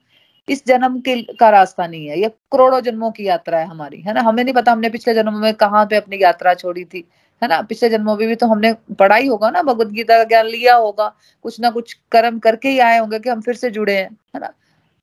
इस 0.49 0.67
जन्म 0.67 1.01
के, 1.01 1.23
का 1.35 1.51
रास्ता 1.51 1.87
नहीं 1.87 2.07
है, 2.07 2.21
ये 2.21 2.29
करोड़ों 2.53 2.81
जन्मों 2.81 3.11
की 3.11 3.27
यात्रा 3.29 3.59
है 3.59 3.67
हमारी, 3.67 4.01
है 4.01 4.15
ना? 4.15 4.21
हमें 4.21 4.43
नहीं 4.45 4.55
पता 4.55 4.73
हमने 4.73 4.91
पिछले 4.91 5.15
जन्मों 5.15 5.39
में 5.39 5.55
कहाँ 5.55 5.85
पे 5.87 5.97
अपनी 5.97 6.23
यात्रा 6.23 6.55
छोड़ी 6.55 6.85
थी, 6.85 7.05
है 7.43 7.49
ना? 7.49 7.61
पिछले 7.63 7.89
जन्मों 7.89 8.17
में 8.17 8.27
भी 8.29 8.35
तो 8.35 8.47
हमने 8.47 8.73
पढ़ा 8.99 9.17
ही 9.17 9.27
होगा 9.27 9.51
ना 9.51 9.63
भगवत 9.63 9.89
गीता 9.89 10.19
का 10.19 10.25
ज्ञान 10.25 10.47
लिया 10.47 10.75
होगा, 10.75 11.13
कुछ 11.43 11.61
ना 11.61 11.71
कुछ 11.71 11.93
कर्म 12.13 12.39
करके 12.39 12.69
ही 12.69 12.79
आए 12.79 12.99
होंगे 12.99 13.19
कि 13.19 13.29
हम 13.31 13.41
फिर 13.41 13.55
से 13.55 13.71
जुड़े 13.71 13.97
हैं, 13.97 14.11
है 14.35 14.41
ना? 14.41 14.53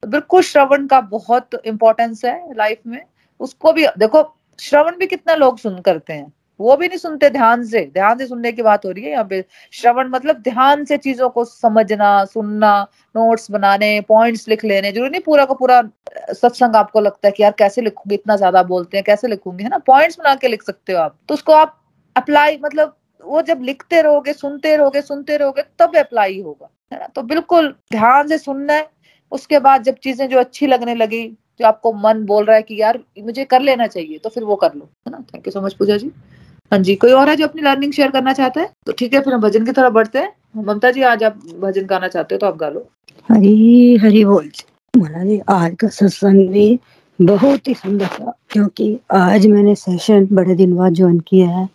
बिल्कुल, 0.05 0.41
श्रवण 0.41 0.87
का 0.87 1.01
बहुत 1.01 1.61
इंपॉर्टेंस 1.65 2.25
है 2.25 2.53
लाइफ 2.53 2.81
में, 2.87 3.01
उसको 3.39 3.73
भी, 3.73 3.87
देखो 3.97 4.36
श्रवण 4.59 4.97
भी 4.97 5.07
कितना 5.07 5.35
लोग 5.35 5.57
सुन 5.59 5.79
करते 5.81 6.13
हैं। 6.13 6.33
वो 6.59 6.75
भी 6.77 6.87
नहीं 6.87 6.97
सुनते 6.97 7.29
ध्यान 7.29 7.63
से। 7.63 7.81
ध्यान 7.93 8.17
से 8.17 8.25
सुनने 8.27 8.51
की 8.51 8.61
बात 8.61 8.85
हो 8.85 8.91
रही 8.91 9.03
है 9.03 9.11
यहाँ 9.11 9.23
पे। 9.23 9.43
श्रवण 9.73 10.07
मतलब 10.09 10.35
ध्यान 10.41 10.83
से 10.85 10.97
चीज़ों 10.97 11.29
को 11.29 11.43
समझना, 11.45 12.25
सुनना 12.25 12.81
नोट्स 13.15 13.49
बनाने 13.51 13.99
पॉइंट्स 14.01 14.47
लिख 14.47 14.65
लेने। 14.65 14.91
ज़रूरी 14.91 15.09
नहीं 15.09 15.21
पूरा 15.21 15.45
का 15.45 15.53
पूरा 15.53 15.81
सत्संग 16.33 16.75
आपको 16.75 17.01
लगता 17.01 17.27
है 17.27 17.31
कि 17.31 17.43
यार 17.43 17.51
कैसे 17.59 17.81
लिखूँगी, 17.81 18.15
इतना 18.15 18.35
ज़्यादा 18.35 18.63
बोलते 18.63 18.97
हैं, 18.97 19.03
कैसे 19.03 19.27
लिखूँगी, 19.27 19.63
है 19.63 19.69
ना? 19.69 19.77
पॉइंट्स 19.77 20.19
बना 20.19 20.35
के 20.35 20.47
लिख 20.47 20.63
सकते 20.63 20.93
हो 20.93 20.99
आप। 20.99 21.17
तो 21.29 21.33
उसको 21.33 21.53
आप 21.53 21.79
अप्लाई 22.15 22.57
मतलब 22.63 22.95
वो 23.23 23.41
जब 23.41 23.61
लिखते 23.61 24.01
रहोगे, 24.01 24.33
सुनते 24.33 24.75
रहोगे 24.75 25.01
सुनते 25.01 25.37
रहोगे, 25.37 25.63
तब 25.79 25.97
अप्लाई 25.97 26.39
होगा, 26.41 26.69
है 26.91 26.99
ना? 26.99 27.07
तो 27.07 27.21
बिल्कुल 27.23 27.75
ध्यान 27.91 28.27
से 28.27 28.37
सुनना 28.37 28.73
है। 28.73 28.89
उसके 29.31 29.59
बाद 29.59 29.83
जब 29.83 29.95
चीज़ें 29.95 30.27
जो 30.29 30.39
अच्छी 30.39 30.67
लगने 30.67 30.95
लगी 30.95 31.25
जो 31.59 31.67
आपको 31.67 31.93
मन 31.95 32.23
बोल 32.25 32.45
रहा 32.45 32.55
है 32.55 32.61
कि 32.61 32.81
यार, 32.81 32.99
मुझे 33.19 33.45
कर 33.45 33.61
लेना 33.61 33.87
चाहिए 33.87 34.17
तो 34.17 34.29
फिर 34.29 34.43
वो 34.43 34.55
कर 34.55 34.73
लो, 34.75 34.89
है 35.07 35.11
ना? 35.11 35.23
Thank 35.33 35.47
you 35.47 35.51
so 35.51 35.61
much 35.61 35.73
Pooja 35.73 35.97
ji. 35.97 36.11
हाँ 36.71 36.79
जी, 36.79 36.95
कोई 36.95 37.11
और 37.11 37.29
है 37.29 37.35
जो 37.35 37.47
अपनी 37.47 37.61
लर्निंग 37.61 37.93
शेयर 37.93 38.11
करना 38.11 38.33
चाहता 38.33 38.61
है? 38.61 38.69
तो 38.85 38.91
ठीक 38.91 39.13
है, 39.13 39.21
फिर 39.21 39.33
हम 39.33 39.41
भजन 39.41 39.65
की 39.65 39.71
तरफ़ 39.71 39.93
बढ़ते 39.93 40.19
हैं। 40.19 40.33
ममता 40.57 40.91
जी, 40.91 41.01
आज 41.03 41.23
आप 41.23 41.39
भजन 41.59 41.85
गाना 41.85 42.07
चाहते 42.07 42.35
हो 42.35 42.39
तो 42.39 42.47
आप 42.47 42.57
गा 42.57 42.69
लो। 42.69 42.87
हरी 43.29 43.95
हरी 43.97 44.25
बोल। 44.25 44.49
जी, 44.93 45.39
आज 45.49 45.75
का 45.75 45.87
सत्संग 45.89 46.49
भी 46.49 46.79
बहुत 47.19 47.67
ही 47.67 47.73
सुंदर 47.73 48.07
था, 48.07 48.33
क्योंकि 48.49 48.97
आज 49.13 49.47
मैंने 49.47 49.75
सेशन 49.75 50.27
बड़े 50.31 50.55
दिन 50.55 50.75
बाद 50.75 50.93
ज्वाइन 50.93 51.19
किया 51.19 51.49
है। 51.49 51.67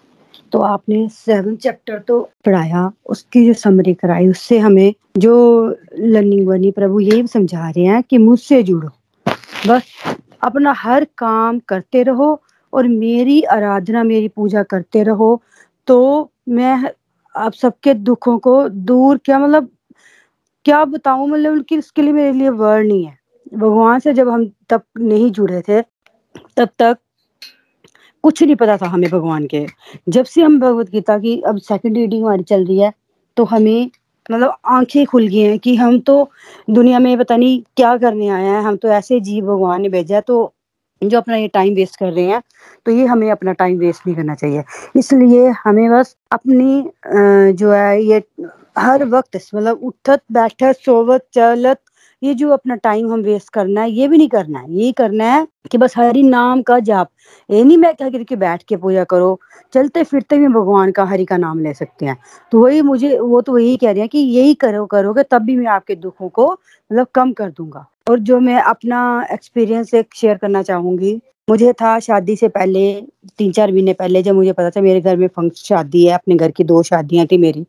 तो 0.52 0.58
आपने 0.60 1.06
सेवन 1.08 1.56
चैप्टर 1.56 1.98
तो 1.98 2.20
पढ़ाया, 2.44 2.90
उसकी 3.06 3.46
जो 3.46 3.52
समरी 3.54 3.94
कराई, 3.94 4.28
उससे 4.28 4.58
हमें 4.58 4.92
जो 5.18 5.34
लर्निंग 5.98 6.46
बनी, 6.46 6.70
प्रभु 6.70 7.00
यही 7.00 7.26
समझा 7.26 7.68
रहे 7.68 7.84
हैं 7.84 8.02
कि 8.02 8.18
मुझसे 8.18 8.62
जुड़ो। 8.62 8.88
बस 9.66 9.82
अपना 10.42 10.72
हर 10.72 11.04
काम 11.18 11.58
करते 11.58 12.02
रहो 12.02 12.40
और 12.72 12.88
मेरी 12.88 13.42
आराधना, 13.42 14.02
मेरी 14.02 14.28
पूजा 14.28 14.62
करते 14.62 15.02
रहो। 15.02 15.40
तो 15.88 16.30
मैं 16.48 16.90
आप 17.34 17.52
सबके 17.52 17.94
दुखों 17.94 18.38
को 18.38 18.68
दूर 18.68 19.18
क्या 19.24 19.38
मतलब 19.38 19.68
क्या 20.64 20.84
बताऊँ? 20.84 21.28
मतलब 21.28 21.52
उनकी 21.52 21.78
उसके 21.78 22.02
लिए 22.02 22.12
मेरे 22.12 22.32
लिए 22.32 22.48
वर्ड 22.48 22.86
नहीं 22.88 23.04
है। 23.04 23.16
भगवान 23.54 24.00
से 24.00 24.12
जब 24.14 24.28
हम 24.28 24.50
तब 24.68 24.82
नहीं 24.98 25.30
जुड़े 25.30 25.60
थे, 25.60 25.80
तब 26.56 26.68
तक 26.78 26.98
कुछ 28.24 28.42
नहीं 28.42 28.56
पता 28.56 28.76
था 28.76 28.86
हमें 28.86 29.10
भगवान 29.10 29.46
के। 29.46 29.66
जब 30.08 30.24
से 30.24 30.42
हम 30.42 30.58
भगवत 30.60 30.90
गीता 30.90 31.18
की, 31.18 31.40
अब 31.40 31.58
सेकंड 31.58 31.96
रीडिंग 31.96 32.22
हमारी 32.24 32.42
चल 32.42 32.64
रही 32.66 32.78
है 32.78 32.92
तो 33.36 33.44
हमें 33.44 33.90
मतलब 34.30 34.54
आँखें 34.66 35.04
खुल 35.06 35.26
गई 35.28 35.38
हैं 35.38 35.58
कि 35.58 35.74
हम 35.76 35.98
तो 36.00 36.30
दुनिया 36.70 36.98
में 36.98 37.16
पता 37.18 37.36
नहीं 37.36 37.60
क्या 37.76 37.96
करने 37.98 38.28
आए 38.28 38.44
हैं, 38.44 38.60
हम 38.62 38.76
तो 38.76 38.88
ऐसे 38.90 39.20
जीव 39.20 39.46
भगवान 39.46 39.82
ने 39.82 39.88
भेजा 39.88 40.14
है 40.16 40.20
तो 40.26 40.52
जो 41.02 41.18
अपना 41.18 41.36
ये 41.36 41.48
टाइम 41.48 41.74
वेस्ट 41.74 41.96
कर 41.98 42.12
रहे 42.12 42.24
हैं 42.24 42.42
तो 42.86 42.92
ये 42.92 43.06
हमें 43.06 43.30
अपना 43.30 43.52
टाइम 43.52 43.78
वेस्ट 43.78 44.06
नहीं 44.06 44.16
करना 44.16 44.34
चाहिए। 44.34 44.62
इसलिए 44.96 45.48
हमें 45.64 45.90
बस 45.90 46.16
अपनी 46.32 46.82
जो 47.54 47.70
है 47.72 48.02
ये 48.02 48.22
हर 48.78 49.04
वक्त 49.06 49.36
मतलब 49.54 49.80
उठत 49.84 50.22
बैठत, 50.32 50.76
सोवत, 50.84 51.26
चलत 51.34 51.80
ये 52.22 52.34
जो 52.34 52.50
अपना 52.50 52.74
टाइम 52.74 53.12
हम 53.12 53.20
वेस्ट 53.20 53.48
करना 53.48 53.82
है, 53.82 53.90
ये 53.90 54.08
भी 54.08 54.18
नहीं 54.18 54.28
करना 54.28 54.58
है। 54.58 54.74
ये 54.74 54.92
करना 54.92 55.24
है 55.24 55.46
कि 55.70 55.78
बस 55.78 55.94
हरि 55.96 56.22
नाम 56.22 56.62
का 56.62 56.78
जाप। 56.78 57.08
ये 57.50 57.64
नहीं 57.64 57.76
मैं 57.76 57.94
कह 57.94 58.10
करके 58.10 58.36
बैठ 58.36 58.62
के 58.62 58.76
पूजा 58.76 59.04
करो। 59.04 59.38
चलते 59.74 60.04
फिरते 60.04 60.38
भी 60.38 60.48
भगवान 60.48 60.92
का, 60.92 61.04
हरि 61.04 61.24
का 61.24 61.36
नाम 61.36 61.60
ले 61.60 61.74
सकते 61.74 62.06
हैं। 62.06 62.16
तो 62.52 62.58
वही 62.58 62.82
मुझे, 62.82 63.18
वो 63.18 63.40
तो 63.40 63.52
वही 63.52 63.76
कह 63.76 63.90
रहे 63.90 64.00
हैं 64.00 64.08
कि 64.08 64.18
यही 64.18 64.54
करो, 64.54 64.86
करोगे 64.86 65.22
तब 65.22 65.42
भी 65.42 65.56
मैं 65.56 65.66
आपके 65.66 65.94
दुखों 65.94 66.28
को 66.28 66.52
मतलब 66.52 67.06
कम 67.14 67.32
कर 67.32 67.50
दूँगा। 67.50 67.86
और 68.10 68.18
जो 68.18 68.40
मैं 68.40 68.60
अपना 68.62 69.26
एक्सपीरियंस 69.32 69.94
एक 69.94 70.14
शेयर 70.14 70.36
करना 70.36 70.62
चाहूँगी, 70.62 71.20
मुझे 71.50 71.72
था 71.72 71.98
शादी 72.00 72.36
से 72.36 72.48
पहले 72.48 73.00
तीन 73.38 73.52
चार 73.52 73.72
महीने 73.72 73.92
पहले 73.92 74.22
जब 74.22 74.34
मुझे 74.34 74.52
पता 74.52 74.70
था 74.70 74.80
मेरे 74.80 75.00
घर 75.00 75.16
में 75.16 75.26
फ़ंक्शन 75.28 75.64
शादी 75.64 76.04
है, 76.06 76.14
अपने 76.14 76.36
घर 76.36 76.50
की 76.50 76.64
दो 76.64 76.82
शादियाँ 76.82 77.26
थी 77.26 77.38
मेरी। 77.38 77.66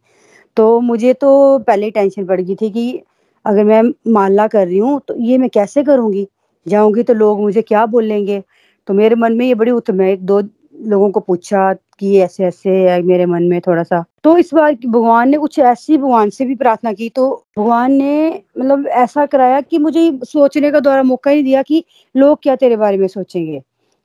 तो 0.57 0.79
मुझे 0.81 1.13
तो 1.13 1.59
पहले 1.59 1.91
टेंशन 1.91 2.25
पड़ 2.25 2.41
गई 2.41 2.55
थी 2.55 2.69
कि 2.69 3.01
अगर 3.45 3.63
मैं 3.63 3.81
माला 4.13 4.47
कर 4.47 4.65
रही 4.67 4.77
हूँ 4.77 4.99
तो 5.07 5.15
ये 5.19 5.37
मैं 5.37 5.49
कैसे 5.49 5.83
करूँगी? 5.83 6.27
जाऊँगी 6.65 7.03
तो 7.03 7.13
लोग 7.13 7.41
मुझे 7.41 7.61
क्या 7.61 7.85
बोलेंगे? 7.85 8.41
तो 8.87 8.93
मेरे 8.93 9.15
मन 9.15 9.33
में 9.33 9.45
ये 9.45 9.55
बड़ी 9.55 9.71
उत 9.71 9.91
मैं 9.91 10.09
एक 10.11 10.25
दो 10.25 10.41
लोगों 10.83 11.09
को 11.11 11.19
पूछा 11.19 11.73
कि 11.99 12.17
ऐसे 12.17 12.43
ऐसे 12.45 12.69
है 12.81 13.01
मेरे 13.03 13.25
मन 13.25 13.43
में 13.43 13.59
थोड़ा 13.61 13.83
सा। 13.83 14.03
तो 14.23 14.37
इस 14.37 14.49
बार 14.53 14.73
भगवान 14.85 15.29
ने 15.29 15.37
कुछ 15.37 15.59
ऐसी 15.61 15.97
भगवान 15.97 16.29
से 16.29 16.45
भी 16.45 16.55
प्रार्थना 16.55 16.93
की 16.93 17.09
तो 17.09 17.29
भगवान 17.57 17.91
ने 17.93 18.29
मतलब 18.59 18.87
ऐसा 18.87 19.25
कराया 19.25 19.59
कि 19.61 19.77
मुझे 19.79 20.11
सोचने 20.23 20.71
का 20.71 20.79
द्वारा 20.79 21.03
मौका 21.03 21.31
ही 21.31 21.43
दिया 21.43 21.61
कि 21.61 21.83
लोग 22.15 22.39
क्या 22.43 22.55
तेरे 22.55 22.77
बारे 22.77 22.97
में 22.97 23.07
सोचेंगे। 23.07 23.61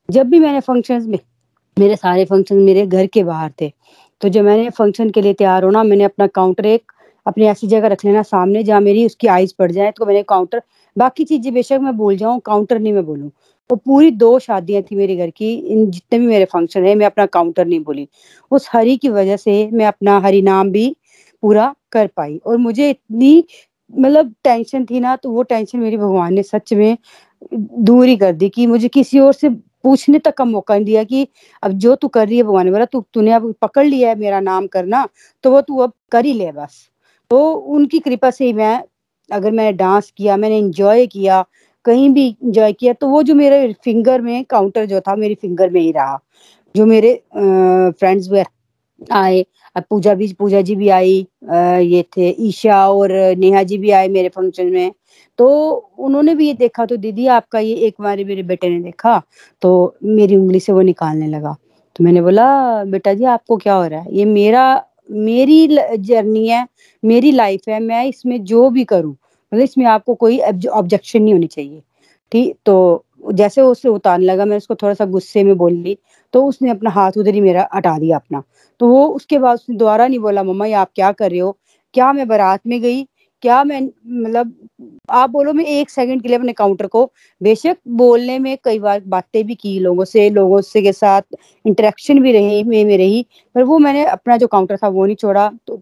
जब 0.09 0.29
भी 0.29 0.39
मैंने 0.41 0.61
फ़ंक्शंस 0.61 1.07
में, 1.07 1.19
मेरे 1.77 1.97
सारे 1.97 2.25
फ़ंक्शन 2.25 2.57
मेरे 2.59 2.87
घर 2.87 3.07
के 3.07 3.25
बाहर 3.25 3.53
थे 3.61 3.73
तो 4.23 4.29
जब 4.29 4.45
मैंने 4.45 4.71
फ़ंक्शन 4.71 5.11
के 5.11 5.23
लिए 5.23 5.33
तैयार 5.35 5.65
होना, 5.65 5.83
मैंने 5.83 6.05
अपना 6.05 6.27
काउंटर 6.29 6.67
एक 6.67 6.93
अपनी 7.29 7.47
ऐसी 7.47 7.67
जगह 7.67 7.89
रख 7.89 8.05
लेना 8.05 8.23
सामने 8.25 8.63
जहाँ 8.65 8.81
मेरी 8.81 9.05
उसकी 9.07 9.27
आइज़ 9.29 9.55
पड़ 9.59 9.71
जाए 9.73 9.91
तो 9.93 10.07
मैंने 10.07 10.23
काउंटर 10.29 10.63
बाकी 10.97 11.25
चीज़ें 11.25 11.53
बेशक 11.55 11.79
मैं 11.83 11.97
बोल 11.97 12.17
जाऊँ 12.17 12.41
काउंटर 12.47 12.79
नहीं 12.79 12.93
मैं 12.93 13.05
बोलूँ। 13.07 13.31
तो 13.71 13.77
पूरी 13.77 14.11
दो 14.13 14.39
शादियाँ 14.39 14.83
थी 14.83 14.97
मेरे 14.97 15.17
घर 15.17 15.31
की, 15.31 15.53
इन 15.55 15.91
जितने 15.91 16.19
भी 16.19 16.27
मेरे 16.27 16.45
फ़ंक्शन 16.47 16.85
है, 16.85 16.95
मैं 16.95 17.07
अपना 17.07 17.27
काउंटर 17.29 17.67
नहीं 17.67 17.81
बोली। 17.81 18.09
उस 18.51 18.69
हरी 18.73 18.97
की 18.97 19.09
वजह 19.11 19.37
से 19.37 19.69
मैं 19.73 19.87
अपना 19.87 20.19
हरी 20.21 20.43
नाम 20.43 20.71
भी 20.73 20.95
पूरा 21.43 21.75
कर 21.93 22.07
पाई 22.17 22.37
और 22.47 22.57
मुझे 22.59 22.89
इतनी 22.91 23.45
मतलब 23.91 24.35
टेंशन 24.45 24.85
थी 24.87 25.01
ना 25.01 25.15
तो 25.17 25.31
वो 25.31 25.43
टेंशन 25.45 25.79
मेरी 25.81 25.97
भगवान 25.97 26.35
ने 26.35 26.43
सच 26.43 26.73
में 26.75 26.97
दूर 27.55 28.07
ही 28.07 28.17
कर 28.17 28.33
दी 28.35 28.49
कि 28.49 28.67
मुझे 28.67 28.89
किसी 28.91 29.19
और 29.21 29.33
से 29.35 29.49
पूछने 29.85 30.19
तक 30.19 30.35
का 30.37 30.45
मौका 30.47 30.75
नहीं 30.75 30.85
दिया 30.85 31.05
कि 31.05 31.27
अब 31.63 31.73
जो 31.75 31.95
तू 31.97 32.09
कर 32.09 32.27
रही 32.29 32.37
है, 32.37 32.43
भगवान 32.45 32.65
ने 32.67 32.73
बोला, 32.73 32.85
तू, 32.87 33.05
तूने 33.15 33.33
अब 33.33 33.55
पकड़ 33.63 33.87
लिया 33.87 34.09
है 34.09 34.17
मेरा 34.19 34.41
नाम 34.43 34.67
करना 34.69 35.07
तो 35.45 35.51
वो 35.53 35.61
तू 35.63 35.79
अब 35.79 35.93
कर 36.13 36.25
ही 36.25 36.33
ले 36.35 36.51
बस। 36.53 36.89
तो 37.31 37.53
उनकी 37.53 37.99
कृपा 38.01 38.31
से 38.31 38.45
ही 38.45 38.53
मैं, 38.53 38.83
अगर 39.31 39.51
मैंने 39.53 39.73
डांस 39.75 40.13
किया, 40.17 40.37
मैंने 40.37 40.59
इंजॉय 40.59 41.07
किया, 41.07 41.45
कहीं 41.85 42.09
भी 42.11 42.27
इंजॉय 42.45 42.73
किया 42.73 42.93
तो 42.93 43.09
वो 43.09 43.23
जो 43.23 43.35
मेरे 43.35 43.73
फिंगर 43.85 44.21
में 44.21 44.45
काउंटर 44.51 44.87
जो 44.87 45.01
था, 45.01 45.15
मेरी 45.17 45.35
फिंगर 45.35 45.71
में 45.71 45.81
ही 45.81 45.91
रहा। 45.93 46.19
जो 46.75 46.87
मेरे 46.87 47.15
फ्रेंड्स 47.37 48.31
आए 49.13 49.45
पूजा 49.91 50.15
भी, 50.15 50.33
पूजा 50.35 50.61
जी 50.61 50.75
भी 50.77 50.89
आई 50.91 51.27
ये 51.85 52.03
थे, 52.17 52.29
ईशा 52.49 52.89
और 52.91 53.13
नेहा 53.39 53.63
जी 53.63 53.79
भी 53.79 53.91
आए 53.91 54.09
मेरे 54.09 54.29
फ़ंक्शन 54.29 54.67
में। 54.67 54.93
तो 55.39 55.49
उन्होंने 55.99 56.35
भी 56.35 56.47
ये 56.47 56.55
देखा 56.55 56.87
तो 56.87 56.97
दीदी 56.97 57.27
आपका 57.29 57.59
ये 57.59 57.75
एक 57.87 57.95
बार 58.01 58.25
मेरे 58.25 58.43
बेटे 58.43 58.69
ने 58.69 58.81
देखा 58.83 59.21
तो 59.63 59.95
मेरी 60.05 60.37
उंगली 60.37 60.61
से 60.61 60.73
वो 60.73 60.81
निकालने 60.83 61.27
लगा। 61.29 61.57
तो 61.97 62.05
मैंने 62.05 62.23
बोला, 62.23 62.85
बेटा 62.85 63.15
जी, 63.15 63.25
आपको 63.27 63.57
क्या 63.57 63.75
हो 63.75 63.87
रहा 63.87 64.01
है? 64.01 64.15
ये 64.17 64.25
मेरा 64.25 64.85
मेरी 65.09 65.67
जर्नी 65.99 66.47
है, 66.49 66.67
मेरी 67.03 67.33
लाइफ 67.33 67.69
है, 67.69 67.81
मैं 67.81 68.05
इसमें 68.07 68.43
जो 68.45 68.69
भी 68.71 68.85
करूँ 68.87 69.13
मतलब 69.53 69.63
इसमें 69.65 69.85
आपको 69.87 70.15
कोई 70.17 70.39
ऑब्जेक्शन 70.41 71.23
नहीं 71.23 71.35
होनी 71.35 71.47
चाहिए, 71.49 71.83
ठीक? 72.33 72.57
तो 72.67 73.05
जैसे 73.33 73.63
उससे 73.63 73.89
उतारने 73.89 74.25
लगा 74.27 74.45
मैं 74.45 74.57
उसको 74.57 74.75
थोड़ा 74.75 74.95
सा 74.95 75.05
गुस्से 75.07 75.43
में 75.45 75.57
बोल 75.59 75.73
ली 75.75 75.97
तो 76.35 76.45
उसने 76.47 76.71
अपना 76.71 76.91
हाथ 76.91 77.13
उधर 77.19 77.35
ही 77.35 77.41
मेरा 77.41 77.69
हटा 77.75 77.99
दिया 77.99 78.17
अपना। 78.17 78.43
तो 78.81 78.89
वो 78.89 79.07
उसके 79.09 79.39
बाद 79.39 79.55
उसने 79.55 79.77
दोबारा 79.77 80.07
नहीं 80.09 80.19
बोला, 80.19 80.43
मम्मा, 80.45 80.67
ये 80.67 80.73
आप 80.75 80.91
क्या 80.95 81.11
कर 81.13 81.31
रहे 81.31 81.41
हो? 81.41 81.57
क्या 81.95 82.13
मैं 82.13 82.27
बारात 82.29 82.61
में 82.67 82.81
गई? 82.83 83.03
क्या 83.43 83.63
मैं 83.65 83.81
मतलब 83.81 84.55
आप 85.11 85.31
बोलो 85.31 85.53
मैं 85.53 85.65
एक 85.65 85.91
सेकंड 85.91 86.23
के 86.23 86.29
लिए 86.29 86.37
अपने 86.39 86.53
काउंटर 86.53 86.87
को 86.87 87.05
बेशक 87.41 87.77
बोलने 87.99 88.39
में 88.39 88.57
कई 88.65 88.79
बार 88.79 89.01
बातें 89.07 89.45
भी 89.47 89.55
की 89.55 89.79
लोगों 89.81 90.05
से 90.05 90.29
लोगों 90.31 90.61
से 90.63 90.83
के 90.83 90.93
साथ 90.93 91.23
इंटरेक्शन 91.65 92.21
भी 92.23 92.33
रही 92.33 92.63
में, 92.65 92.85
में 92.85 92.97
रही 92.99 93.25
पर 93.55 93.63
वो 93.65 93.79
मैंने 93.79 94.05
अपना 94.07 94.37
जो 94.37 94.47
काउंटर 94.47 94.77
था 94.77 94.89
वो 94.89 95.05
नहीं 95.07 95.17
छोड़ा। 95.17 95.49
तो 95.67 95.77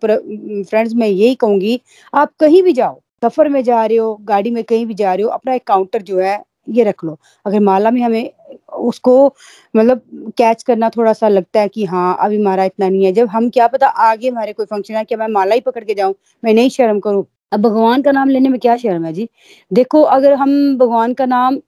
फ्रेंड्स 0.64 0.94
मैं 0.94 1.08
यही 1.08 1.34
कहूँगी 1.36 1.80
आप 2.12 2.32
कहीं 2.40 2.62
भी 2.62 2.72
जाओ 2.72 3.00
सफ़र 3.24 3.48
में 3.48 3.62
जा 3.64 3.84
रहे 3.84 3.96
हो 3.98 4.14
गाड़ी 4.24 4.50
में 4.50 4.62
कहीं 4.64 4.86
भी 4.86 4.94
जा 4.94 5.14
रहे 5.14 5.22
हो 5.24 5.28
अपना 5.30 5.54
एक 5.54 5.66
काउंटर 5.66 6.02
जो 6.02 6.18
है 6.20 6.42
ये 6.68 6.84
रख 6.84 7.04
लो। 7.04 7.18
अगर 7.46 7.60
माला 7.60 7.90
में 7.90 8.00
हमें 8.02 8.30
उसको 8.78 9.26
मतलब 9.74 10.02
कैच 10.38 10.62
करना 10.62 10.88
थोड़ा 10.96 11.12
सा 11.12 11.28
लगता 11.28 11.60
है 11.60 11.68
कि 11.68 11.84
हाँ 11.86 12.16
अभी 12.20 12.40
हमारा 12.40 12.64
इतना 12.64 12.88
नहीं 12.88 13.04
है 13.04 13.12
जब 13.12 13.28
हम 13.30 13.48
क्या 13.50 13.66
पता 13.68 13.86
आगे 13.86 14.28
हमारे 14.28 14.52
कोई 14.52 14.66
फ़ंक्शन 14.66 14.94
है 14.94 15.04
क्या 15.04 15.18
मैं 15.18 15.28
माला 15.30 15.54
ही 15.54 15.60
पकड़ 15.62 15.84
के 15.84 15.94
जाऊँ 15.94 16.14
मैं 16.42 16.54
नहीं 16.54 16.70
शर्म 16.70 17.00
करूँ। 17.00 17.24
अब 17.52 17.60
भगवान 17.60 18.02
का 18.02 18.12
नाम 18.12 18.28
लेने 18.28 18.48
में 18.48 18.58
क्या 18.60 18.76
शर्म 18.76 19.04
है 19.04 19.12
जी? 19.12 19.28
देखो, 19.70 20.00
अगर 20.02 20.34
हम 20.34 20.76
भगवान 20.78 21.14
का 21.14 21.26
नाम 21.26 21.58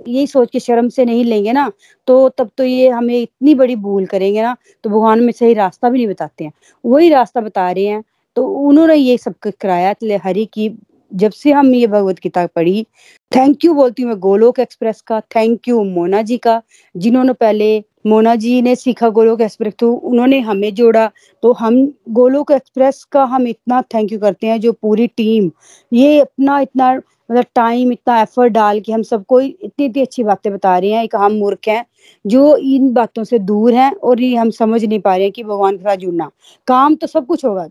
यही 0.00 0.26
सोच 0.26 0.50
के 0.50 0.60
शर्म 0.60 0.88
से 0.88 1.04
नहीं 1.04 1.24
लेंगे 1.24 1.52
ना 1.52 1.70
तो 2.08 2.28
तब 2.28 2.50
तो 2.58 2.64
ये 2.64 2.88
हमें 2.88 3.14
इतनी 3.16 3.54
बड़ी 3.54 3.76
भूल 3.76 4.04
करेंगे 4.06 4.42
ना 4.42 4.56
तो 4.84 4.90
भगवान 4.90 5.22
में 5.22 5.32
सही 5.32 5.54
रास्ता 5.54 5.88
भी 5.88 5.98
नहीं 5.98 6.08
बताते 6.08 6.44
हैं। 6.44 6.52
वही 6.84 7.08
रास्ता 7.08 7.40
बता 7.40 7.70
रहे 7.70 7.84
हैं 7.84 8.02
तो 8.36 8.46
उन्होंने 8.68 8.94
ये 8.94 9.16
सब 9.18 9.34
कराया 9.60 9.94
हरि 10.24 10.44
की, 10.46 10.70
जब 11.12 11.30
से 11.32 11.52
हम 11.52 11.74
ये 11.74 11.86
भगवत 11.86 12.18
गीता 12.22 12.46
पढ़ी। 12.46 12.84
थैंक 13.32 13.64
यू 13.64 13.74
बोलती 13.74 14.02
हूँ 14.02 14.10
मैं, 14.10 14.18
गोलोक 14.20 14.58
एक्सप्रेस 14.60 15.00
का। 15.00 15.20
थैंक 15.36 15.68
यू 15.68 15.82
मोना 15.84 16.22
जी 16.22 16.36
का, 16.38 16.60
जिन्होंने 16.94 17.32
पहले 17.34 17.78
मोना 18.08 18.34
जी 18.36 18.60
ने 18.62 18.74
सीखा 18.76 19.08
गोलोक 19.10 19.40
एक्सप्रेस 19.40 19.74
तो 19.78 19.92
उन्होंने 19.92 20.38
हमें 20.40 20.72
जोड़ा। 20.74 21.10
तो 21.42 21.52
हम 21.52 21.76
गोलोक 22.10 22.50
एक्सप्रेस 22.52 23.02
का 23.12 23.24
हम 23.26 23.46
इतना 23.46 23.82
थैंक 23.94 24.12
यू 24.12 24.18
करते 24.18 24.46
हैं, 24.46 24.60
जो 24.60 24.72
पूरी 24.72 25.06
टीम 25.06 25.50
ये 25.92 26.18
अपना 26.20 26.58
इतना 26.60 26.92
मतलब 27.30 27.44
टाइम 27.54 27.92
इतना 27.92 28.20
एफर्ट 28.20 28.52
डाल 28.52 28.80
के 28.80 28.92
हम 28.92 29.02
सबको 29.02 29.40
इतनी 29.40 29.86
इतनी 29.86 30.02
अच्छी 30.02 30.24
बातें 30.24 30.52
बता 30.52 30.76
रहे 30.78 30.90
हैं। 30.90 31.02
एक 31.04 31.16
हम 31.16 31.32
मूर्ख 31.32 31.68
हैं, 31.68 31.84
जो 32.24 32.56
इन 32.56 32.92
बातों 32.92 33.24
से 33.24 33.38
दूर 33.40 33.74
हैं 33.74 33.92
और 33.92 34.20
ये 34.20 34.34
हम 34.36 34.50
समझ 34.50 34.84
नहीं 34.84 35.00
पा 35.00 35.14
रहे 35.14 35.24
हैं 35.24 35.32
कि 35.32 35.44
भगवान 35.44 35.76
के 35.76 35.82
साथ 35.82 35.96
जुड़ना। 35.96 36.30
काम 36.66 36.94
तो 36.94 37.06
सब 37.06 37.26
कुछ 37.26 37.44
होगा। 37.44 37.66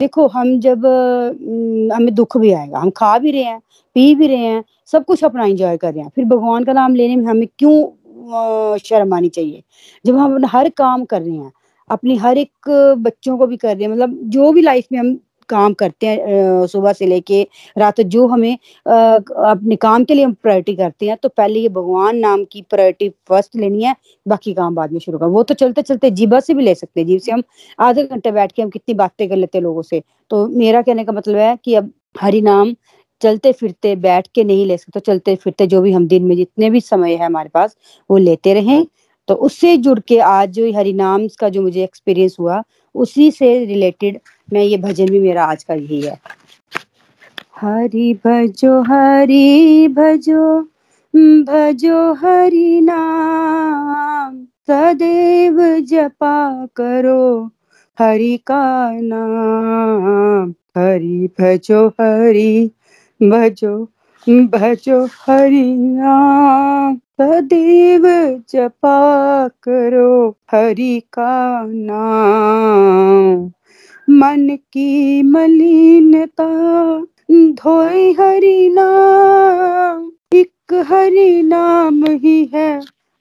देखो, 0.00 0.26
हम 0.28 0.58
जब 0.60 0.86
हमें 1.94 2.14
दुख 2.14 2.36
भी 2.38 2.52
आएगा, 2.52 2.78
हम 2.78 2.90
खा 2.90 3.18
भी 3.18 3.30
रहे 3.30 3.42
हैं, 3.42 3.60
पी 3.96 4.14
भी 4.14 4.26
रहे 4.26 4.36
हैं, 4.36 4.62
सब 4.86 5.04
कुछ 5.04 5.24
अपना 5.24 5.44
एंजॉय 5.44 5.76
कर 5.76 5.92
रहे 5.94 6.02
हैं। 6.02 6.10
फिर 6.14 6.24
भगवान 6.24 6.64
का 6.64 6.72
नाम 6.72 6.94
लेने 6.94 7.16
में 7.16 7.24
हमें 7.24 7.46
क्यों 7.58 7.74
शर्म 8.80 9.14
आनी 9.14 9.28
चाहिए। 9.30 9.62
जब 10.04 10.16
हम 10.16 10.44
हर 10.46 10.68
काम 10.76 11.04
कर 11.04 11.22
रहे 11.22 11.36
हैं, 11.36 11.52
अपनी 11.90 12.16
हर 12.18 12.38
एक 12.38 12.68
बच्चों 12.98 13.36
को 13.38 13.46
भी 13.46 13.56
कर 13.56 13.74
रहे 13.74 13.84
हैं 13.84 13.90
मतलब 13.92 14.18
जो 14.30 14.52
भी 14.52 14.62
लाइफ 14.62 14.86
में 14.92 14.98
हम 14.98 15.18
काम 15.48 15.72
करते 15.74 16.06
हैं 16.06 16.66
सुबह 16.68 16.92
से 16.92 17.06
लेके 17.06 17.42
रात 17.78 18.00
जो 18.02 18.26
हमें 18.28 18.52
अपने 18.86 19.76
काम 19.76 20.04
के 20.04 20.14
लिए 20.14 20.24
हम 20.24 20.32
प्रायोरिटी 20.42 20.74
करते 20.76 21.06
हैं 21.06 21.16
तो 21.22 21.28
पहले 21.30 21.60
ये 21.60 21.68
भगवान 21.68 22.18
नाम 22.18 22.44
की 22.52 22.62
प्रायोरिटी 22.70 23.08
फ़र्स्ट 23.28 23.56
लेनी 23.56 23.82
है, 23.84 23.94
बाकी 24.26 24.52
काम 24.54 24.74
बाद 24.74 24.92
में 24.92 24.98
शुरू 25.00 25.18
कर। 25.18 25.26
वो 25.26 25.42
तो 25.42 25.54
चलते 25.54 25.82
चलते 25.82 26.10
जीबा 26.12 26.40
से 26.40 26.54
भी 26.54 26.64
ले 26.64 26.74
सकते 26.74 27.00
हैं 27.00 27.06
जीव 27.06 27.18
से 27.18 27.32
हम 27.32 27.42
आधे 27.78 28.04
घंटे 28.04 28.32
बैठ 28.32 28.52
के 28.52 28.62
हम 28.62 28.70
कितनी 28.70 28.94
बातें 28.94 29.28
कर 29.28 29.36
लेते 29.36 29.58
हैं 29.58 29.62
लोगों 29.64 29.82
से। 29.82 30.02
तो 30.30 30.46
मेरा 30.48 30.82
कहने 30.82 31.04
का 31.04 31.12
मतलब 31.12 31.36
है 31.36 31.56
कि 31.64 31.74
अब 31.74 31.92
हरि 32.20 32.40
नाम 32.42 32.74
चलते 33.22 33.52
फिरते 33.52 33.94
बैठ 33.96 34.26
के 34.34 34.44
नहीं 34.44 34.66
ले 34.66 34.76
सकते 34.78 35.00
चलते 35.00 35.36
फिरते 35.36 35.66
जो 35.66 35.80
भी 35.82 35.92
हम 35.92 36.06
दिन 36.06 36.24
में 36.24 36.36
जितने 36.36 36.70
भी 36.70 36.80
समय 36.80 37.14
है 37.14 37.26
हमारे 37.26 37.48
पास, 37.48 37.76
वो 38.10 38.16
लेते 38.16 38.54
रहें। 38.54 38.86
तो 39.28 39.34
उससे 39.34 39.76
जुड़ 39.76 39.98
के 40.00 40.18
आज 40.18 40.50
जो 40.50 40.72
हरिनाम 40.72 41.26
का 41.40 41.48
जो 41.48 41.62
मुझे 41.62 41.82
एक्सपीरियंस 41.84 42.36
हुआ, 42.40 42.62
उसी 42.94 43.30
से 43.30 43.64
रिलेटेड 43.64 44.20
मैं 44.52 44.62
ये 44.62 44.76
भजन 44.76 45.06
भी 45.06 45.20
मेरा 45.20 45.44
आज 45.44 45.64
का 45.64 45.74
यही 45.74 46.00
है। 46.00 46.18
हरि 47.56 48.14
भजो 48.26 48.82
हरि 48.82 49.88
भजो 49.88 50.60
भजो 51.14 52.12
हरि 52.12 52.80
नाम 52.80 54.44
सदैव 54.66 55.80
जपा 55.80 56.66
करो 56.66 57.50
हरि 57.98 58.36
का 58.46 58.90
नाम। 59.00 60.54
हरि 60.78 61.28
भजो, 61.40 61.88
हरि 61.88 62.70
भजो 63.22 63.88
भजो 64.28 65.06
हरि 65.06 65.76
नाम। 65.78 66.96
सदैव 66.96 68.02
जपा 68.50 68.98
करो 69.48 70.36
हरि 70.52 71.02
का 71.12 71.62
नाम। 71.66 73.52
मन 74.10 74.56
की 74.72 75.22
मलिनता 75.22 76.48
धोए 77.32 78.12
हरि 78.12 78.70
नाम। 78.72 80.12
एक 80.34 80.74
हरि 80.74 81.42
नाम 81.42 82.04
ही 82.04 82.50
है, 82.54 82.80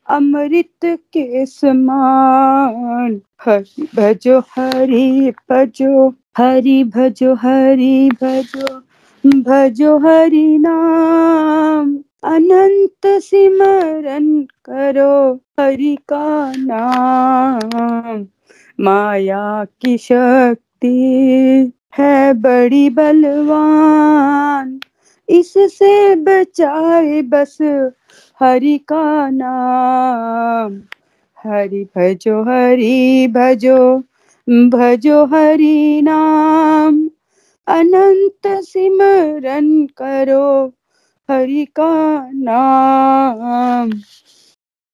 अमृत 0.10 0.86
के 0.86 1.46
समान। 1.46 3.22
हरि 3.46 3.88
भजो 3.96 4.40
हरि 4.40 5.34
भजो 5.52 6.10
हरि 6.38 6.84
भजो 6.84 7.34
हरि, 7.34 8.12
भजो 8.24 8.82
भजो 9.24 9.98
हरि 9.98 10.58
नाम, 10.58 11.96
अनंत 12.24 13.08
सिमरन 13.24 14.28
करो 14.66 15.34
हरि 15.60 15.96
का 16.10 16.54
नाम। 16.58 18.26
माया 18.80 19.66
की 19.82 19.98
शक्ति 19.98 20.94
है 21.98 22.34
बड़ी 22.34 22.90
बलवान, 22.90 24.80
इससे 25.30 26.16
बचाए 26.16 27.22
बस 27.22 27.58
हरि 28.42 28.78
का 28.78 29.30
नाम। 29.30 30.82
हरि 31.38 31.84
भजो 31.98 32.42
हरि 32.44 33.28
भजो 33.32 34.04
भजो 34.70 35.26
हरि 35.26 36.02
नाम। 36.04 37.09
अनंत 37.70 38.48
सिमरन 38.66 39.70
करो 39.98 40.46
हरि 41.30 41.64
का 41.80 41.92
नाम। 42.44 43.92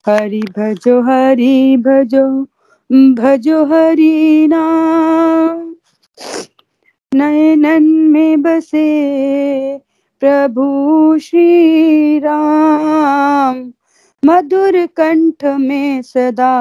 हरि 0.06 0.40
भजो 0.58 0.94
हरि 1.08 1.56
भजो 1.88 2.26
भजो 3.16 3.64
हरि 3.66 4.14
नाम। 4.50 5.62
नयनन 7.12 7.84
में 8.12 8.42
बसे 8.42 8.86
प्रभु 10.22 10.66
श्री 11.22 12.20
राम 12.20 13.58
मधुर 14.24 14.86
कंठ 14.98 15.44
में 15.60 16.02
सदा 16.02 16.54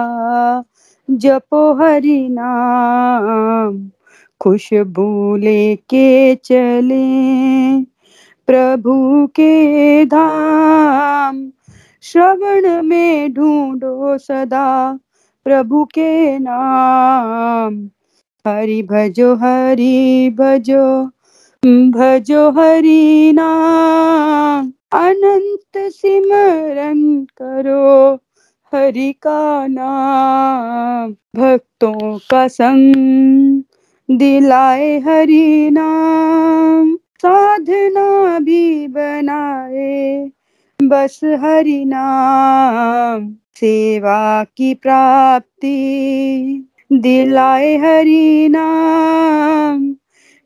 जपो 1.08 1.62
हरि 1.74 2.18
नाम। 2.30 3.78
खुशबू 4.44 5.36
लेके 5.36 6.34
चले। 6.34 7.04
प्रभु 8.46 9.26
के 9.26 10.06
धाम, 10.06 11.50
श्रवण 12.02 12.82
में 12.82 13.34
ढूंढो 13.34 14.18
सदा। 14.18 14.98
प्रभु 15.44 15.84
के 15.84 16.38
नाम, 16.38 17.90
हरि 18.46 18.82
भजो 18.82 19.34
हरि 19.34 20.30
भजो 20.38 21.10
भजो 21.66 22.50
हरि 22.50 23.32
नाम। 23.34 24.72
अनंत 24.92 25.92
सिमरन 25.92 27.26
करो 27.42 28.14
हरि 28.74 29.12
का 29.12 29.66
नाम। 29.66 31.12
भक्तों 31.12 32.18
का 32.18 32.48
संग 32.48 33.53
दिलाए 34.10 34.98
हरि 34.98 35.70
नाम, 35.72 36.96
साधना 36.96 38.38
भी 38.38 38.88
बनाए। 38.88 40.30
बस 40.82 41.20
हरि 41.24 41.84
नाम, 41.84 43.34
सेवा 43.56 44.44
की 44.44 44.74
प्राप्ति। 44.74 45.76
दिलाए 46.92 47.76
हरि 47.76 48.48
नाम, 48.50 49.96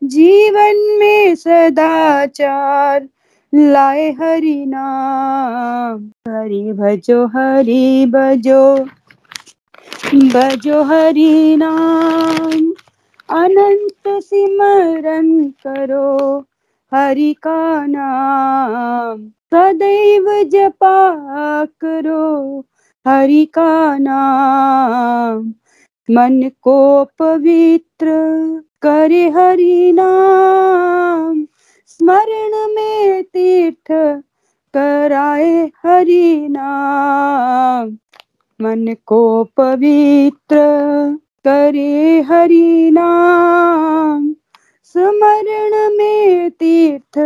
जीवन 0.04 0.96
में 1.00 1.34
सदाचार। 1.34 3.08
लाए 3.54 4.10
हरि 4.10 4.64
नाम, 4.68 6.10
हरि 6.32 6.72
भजो 6.72 7.26
हरि 7.26 8.06
भजो। 8.06 8.78
भजो 10.14 10.82
हरि 10.82 11.56
नाम। 11.58 12.72
अनंत 13.30 14.22
सिमरन 14.22 15.50
करो 15.66 16.38
हरि 16.94 17.32
का 17.32 17.86
नाम। 17.86 19.28
सदैव 19.28 20.42
जपा 20.42 21.14
करो 21.64 22.60
हरि 23.06 23.44
का 23.44 23.98
नाम। 23.98 25.54
मन 26.10 26.50
को 26.62 27.04
पवित्र 27.04 28.06
करे 28.82 29.28
हरि 29.28 29.92
नाम। 29.92 31.46
स्मरण 31.86 32.74
में 32.74 33.24
तीर्थ 33.24 33.92
कराए 34.74 35.70
हरि 35.86 36.48
नाम। 36.50 37.98
मन 38.60 38.96
को 39.06 39.44
पवित्र 39.44 40.56
करे 41.48 42.20
हरि 42.20 42.90
नाम। 42.90 44.34
स्मरण 44.84 45.96
में 45.96 46.50
तीर्थ 46.50 47.18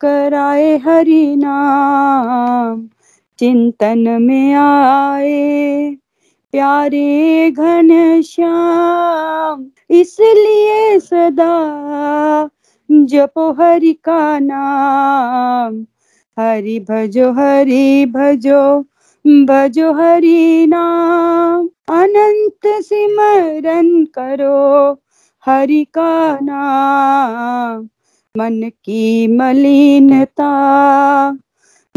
कराए 0.00 0.76
हरि 0.78 1.36
नाम। 1.36 2.88
चिंतन 3.38 4.08
में 4.22 4.54
आए 4.54 5.96
प्यारे 6.52 7.50
घन 7.50 8.22
श्याम। 8.22 9.70
इसलिए 9.90 10.98
सदा 11.00 11.52
जपो 12.90 13.52
हरि 13.52 13.92
का 13.92 14.38
नाम। 14.38 15.86
हरि 16.36 16.78
भजो 16.80 17.32
हरि 17.32 18.06
भजो 18.06 18.62
भजो 19.24 19.92
हरि 19.92 20.66
नाम। 20.68 21.68
अनंत 21.90 22.66
सिमरन 22.66 24.04
करो 24.04 25.00
हरि 25.46 25.84
का 25.84 26.38
नाम। 26.42 27.88
मन 28.36 28.70
की 28.84 29.26
मलिनता, 29.36 30.50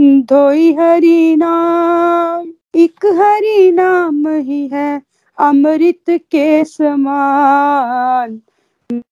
धोई 0.02 0.74
हरि 0.74 1.36
नाम। 1.36 2.54
एक 2.76 3.06
हरि 3.06 3.72
नाम 3.72 4.28
ही 4.28 4.68
है, 4.68 5.02
अमृत 5.38 6.04
के 6.10 6.64
समान। 6.64 8.42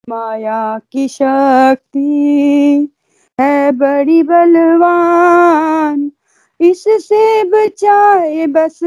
माया 0.09 0.81
की 0.91 1.07
शक्ति 1.07 1.99
है 3.39 3.71
बड़ी 3.71 4.23
बलवान। 4.23 6.11
इससे 6.61 7.43
बचाए 7.43 8.47
बस 8.47 8.79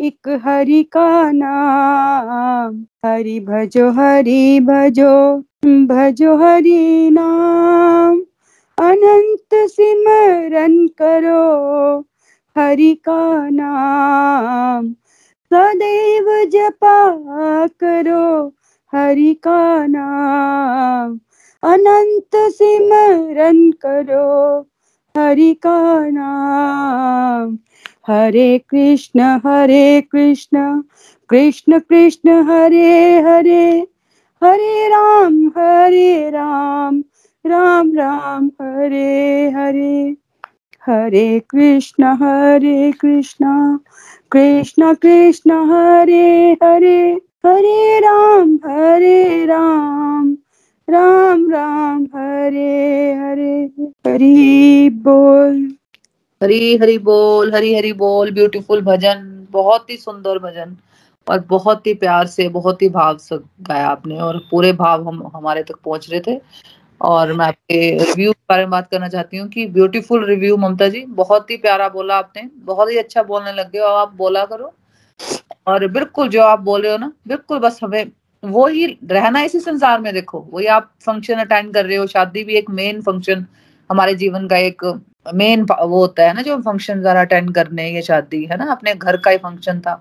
एक 0.00 0.40
हरि 0.44 0.82
का 0.82 1.32
नाम। 1.32 2.86
हरि 3.04 3.40
भजो 3.40 3.90
हरि 3.90 4.60
भजो 4.60 5.38
भजो 5.86 6.36
हरि 6.36 7.10
नाम। 7.12 8.20
अनंत 8.78 9.54
सिमरन 9.54 10.86
करो, 10.86 12.00
हरि 12.58 12.94
का 12.94 13.48
नाम। 13.50 14.92
सदैव 15.52 16.44
जपा 16.44 17.16
करो, 17.66 18.54
हरि 18.94 19.34
का 19.34 19.86
नाम। 19.86 21.20
अनंत 21.62 22.30
सिमरन 22.34 23.70
करो, 23.70 24.60
हरि 25.16 25.54
का 25.54 26.08
नाम। 26.10 27.58
हरे 28.10 28.58
कृष्ण 28.58 29.20
हरे 29.20 30.00
कृष्ण 30.00 30.82
कृष्ण 31.28 31.78
कृष्ण, 31.78 32.30
हरे 32.30 33.20
हरे 33.20 33.86
हरे 34.44 34.88
राम 34.88 35.46
हरे 35.46 36.30
राम 36.30 37.04
राम 37.46 37.92
राम, 37.94 38.50
हरे 38.62 39.50
हरे 39.50 40.16
हरे 40.86 41.40
कृष्ण 41.40 42.04
हरे 42.04 42.92
कृष्ण 42.92 43.78
कृष्ण 44.30 44.94
कृष्ण, 44.94 45.50
हरे 45.50 46.52
हरे 46.52 47.12
हरे 47.46 48.00
राम 48.00 48.58
हरे 48.66 49.46
राम 49.46 50.36
राम 50.90 51.50
राम, 51.50 52.04
हरे 52.04 53.12
हरे, 53.14 53.64
हरि 54.06 54.90
बोल। 54.92 55.79
हरी 56.40 56.76
हरी 56.76 56.96
बोल, 56.98 57.54
हरी 57.54 57.74
हरी 57.74 57.92
बोल 57.94 58.30
ब्यूटीफुल 58.34 58.80
भजन, 58.82 59.46
बहुत 59.50 59.90
ही 59.90 59.96
सुंदर 59.96 60.38
भजन 60.38 60.76
और 61.26 61.40
बहुत 61.48 61.86
ही 61.86 61.94
प्यार 61.94 62.26
से, 62.26 62.48
बहुत 62.48 62.82
ही 62.82 62.88
भाव 62.88 63.18
से 63.18 63.36
गाया 63.62 63.88
आपने 63.88 64.18
और 64.20 64.38
पूरे 64.50 64.72
भाव 64.74 65.08
हम, 65.08 65.30
हमारे 65.36 65.62
तक 65.62 65.76
पहुँच 65.84 66.08
रहे 66.10 66.20
थे। 66.26 66.40
और 67.00 67.32
मैं 67.32 67.46
आपके 67.46 67.80
रिव्यू 68.04 68.32
के 68.32 68.38
बारे 68.50 68.62
में 68.62 68.70
बात 68.70 68.88
करना 68.90 69.08
चाहती 69.08 69.36
हूँ 69.36 69.48
कि 69.48 69.66
ब्यूटीफुल 69.68 70.24
रिव्यू 70.26 70.56
ममता 70.56 70.88
जी, 70.88 71.04
बहुत 71.06 71.50
ही 71.50 71.56
प्यारा 71.58 71.88
बोला 71.90 72.16
आपने, 72.18 72.48
बहुत 72.64 72.90
ही 72.90 72.96
अच्छा 72.98 73.22
बोलने 73.22 73.52
लग 73.52 73.70
गए 73.72 73.80
आप 73.90 74.14
बोला 74.16 74.44
करो। 74.46 74.72
और 75.66 75.86
बिल्कुल 75.88 76.28
जो 76.28 76.42
आप 76.42 76.60
बोल 76.62 76.86
हो 76.86 76.96
ना, 76.98 77.12
बिल्कुल 77.28 77.58
बस 77.58 77.80
हमें 77.84 78.04
वो 78.42 78.66
ही 78.68 78.86
रहना 79.10 79.42
इसी 79.42 79.60
संसार 79.60 80.00
में, 80.00 80.12
देखो, 80.14 80.40
वही 80.52 80.66
आप 80.68 80.90
फ़ंक्शन 81.06 81.38
अटेंड 81.40 81.72
कर 81.74 81.86
रहे 81.86 81.96
हो, 81.96 82.06
शादी 82.08 82.44
भी 82.44 82.56
एक 82.56 82.70
मेन 82.72 83.02
फ़ंक्शन 83.02 83.46
हमारे 83.90 84.14
जीवन 84.16 84.48
का 84.48 84.56
एक 84.58 84.84
मेन 85.26 85.62
वो 85.62 86.00
होता 86.00 86.22
है 86.22 86.32
ना 86.34 86.42
जो 86.42 86.56
फ़ंक्शन 86.62 87.02
जरा 87.02 87.20
अटेंड 87.20 87.54
करने 87.54 87.88
ये 87.90 88.02
शादी, 88.02 88.44
है 88.44 88.56
ना? 88.56 88.70
अपने 88.72 88.94
घर 88.94 89.16
का 89.16 89.30
ही 89.30 89.38
फ़ंक्शन 89.38 89.80
था। 89.80 89.94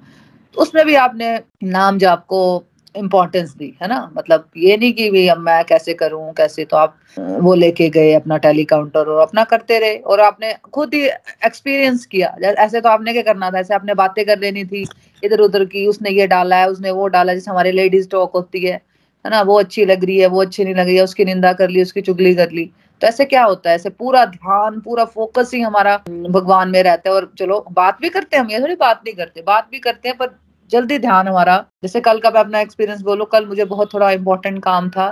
तो 0.56 0.62
उसमें 0.62 0.86
भी 0.86 0.96
आपने 0.96 1.38
नाम 1.64 1.98
जो 1.98 2.10
आपको 2.10 2.64
इम्पोर्टेंस 2.96 3.54
दी, 3.56 3.74
है 3.82 3.88
ना? 3.88 4.00
मतलब 4.18 4.46
ये 4.58 4.78
नहीं 4.78 4.94
कि 4.94 5.10
भी 5.12 5.28
अब 5.28 5.38
मैं 5.40 5.64
कैसे 5.66 5.94
करूँ, 5.94 6.32
कैसे 6.34 6.66
तो 6.66 6.78
आप 6.78 6.96
वो 7.18 7.54
लेके 7.56 7.90
गए 7.90 8.14
अपना 8.14 8.38
टेली 8.38 8.64
काउंटर 8.66 9.10
और 9.10 9.22
अपना 9.22 9.44
करते 9.44 9.80
रहे 9.80 9.96
और 9.98 10.20
आपने 10.22 10.54
खुद 10.74 10.94
ही 10.94 11.06
एक्सपीरियंस 11.46 12.06
किया। 12.06 12.36
ऐसे 12.44 12.82
तो 12.82 12.90
आपने 12.90 13.14
क्या 13.14 13.22
करना 13.24 13.52
था? 13.52 13.60
ऐसे 13.60 13.74
आपने 13.74 13.94
बातें 13.94 14.26
कर 14.26 14.40
लेनी 14.40 14.66
थी 14.66 14.86
इधर 15.24 15.40
उधर 15.42 15.66
की, 15.66 15.86
उसने 15.88 16.10
ये 16.12 16.28
डाला 16.28 16.56
है, 16.56 16.70
उसने 16.70 16.92
वो 16.92 17.08
डाला, 17.08 17.34
जैसे 17.34 17.52
हमारे 17.52 17.72
लेडीज़ 17.72 18.10
टॉक 18.10 18.34
होती 18.34 18.66
है 18.66 18.82
है 19.26 19.30
ना? 19.32 19.42
वो 19.42 19.60
अच्छी 19.60 19.86
लग 19.86 20.04
रही 20.06 20.18
है, 20.18 20.28
वो 20.28 20.42
अच्छी 20.42 20.64
नहीं 20.64 20.76
लग 20.76 20.86
रही 20.86 20.96
है, 20.96 21.04
उसकी 21.04 21.26
निंदा 21.26 21.54
कर 21.54 21.70
ली, 21.70 21.82
उसकी 21.82 22.02
चुगली 22.02 22.34
कर 22.36 22.52
ली। 22.52 22.70
तो 23.02 23.08
ऐसे 23.08 23.26
क्या 23.26 23.44
होता 23.44 23.70
है? 23.70 23.76
ऐसे 23.76 23.90
पूरा 23.92 24.24
ध्यान, 24.28 24.80
पूरा 24.82 25.06
फोकस 25.08 25.52
ही 25.54 25.62
हमारा 25.62 25.96
भगवान 26.08 26.70
में 26.70 26.82
रहता 26.84 27.10
है 27.10 27.16
और 27.16 27.32
चलो, 27.40 27.66
बात 27.72 27.98
भी 28.02 28.10
करते 28.10 28.38
हैं 28.38 28.44
हम, 28.44 28.52
ये 28.52 28.60
थोड़ी 28.62 28.76
बात 28.78 29.02
नहीं 29.06 29.16
करते, 29.16 29.42
बात 29.44 29.68
भी 29.72 29.80
करते 29.80 30.10
हैं, 30.10 30.18
पर 30.18 30.38
जल्दी 30.72 30.98
ध्यान 31.00 31.28
हमारा, 31.28 31.58
जैसे 31.84 32.02
कल 32.02 32.20
का 32.20 32.30
मैं 32.32 32.40
अपना 32.40 32.60
एक्सपीरियंस 32.62 33.02
बोलो, 33.02 33.26
कल 33.28 33.46
मुझे 33.48 33.66
बहुत 33.68 33.94
थोड़ा 33.94 34.12
इंपॉर्टेंट 34.12 34.64
काम 34.64 34.90
था 34.90 35.12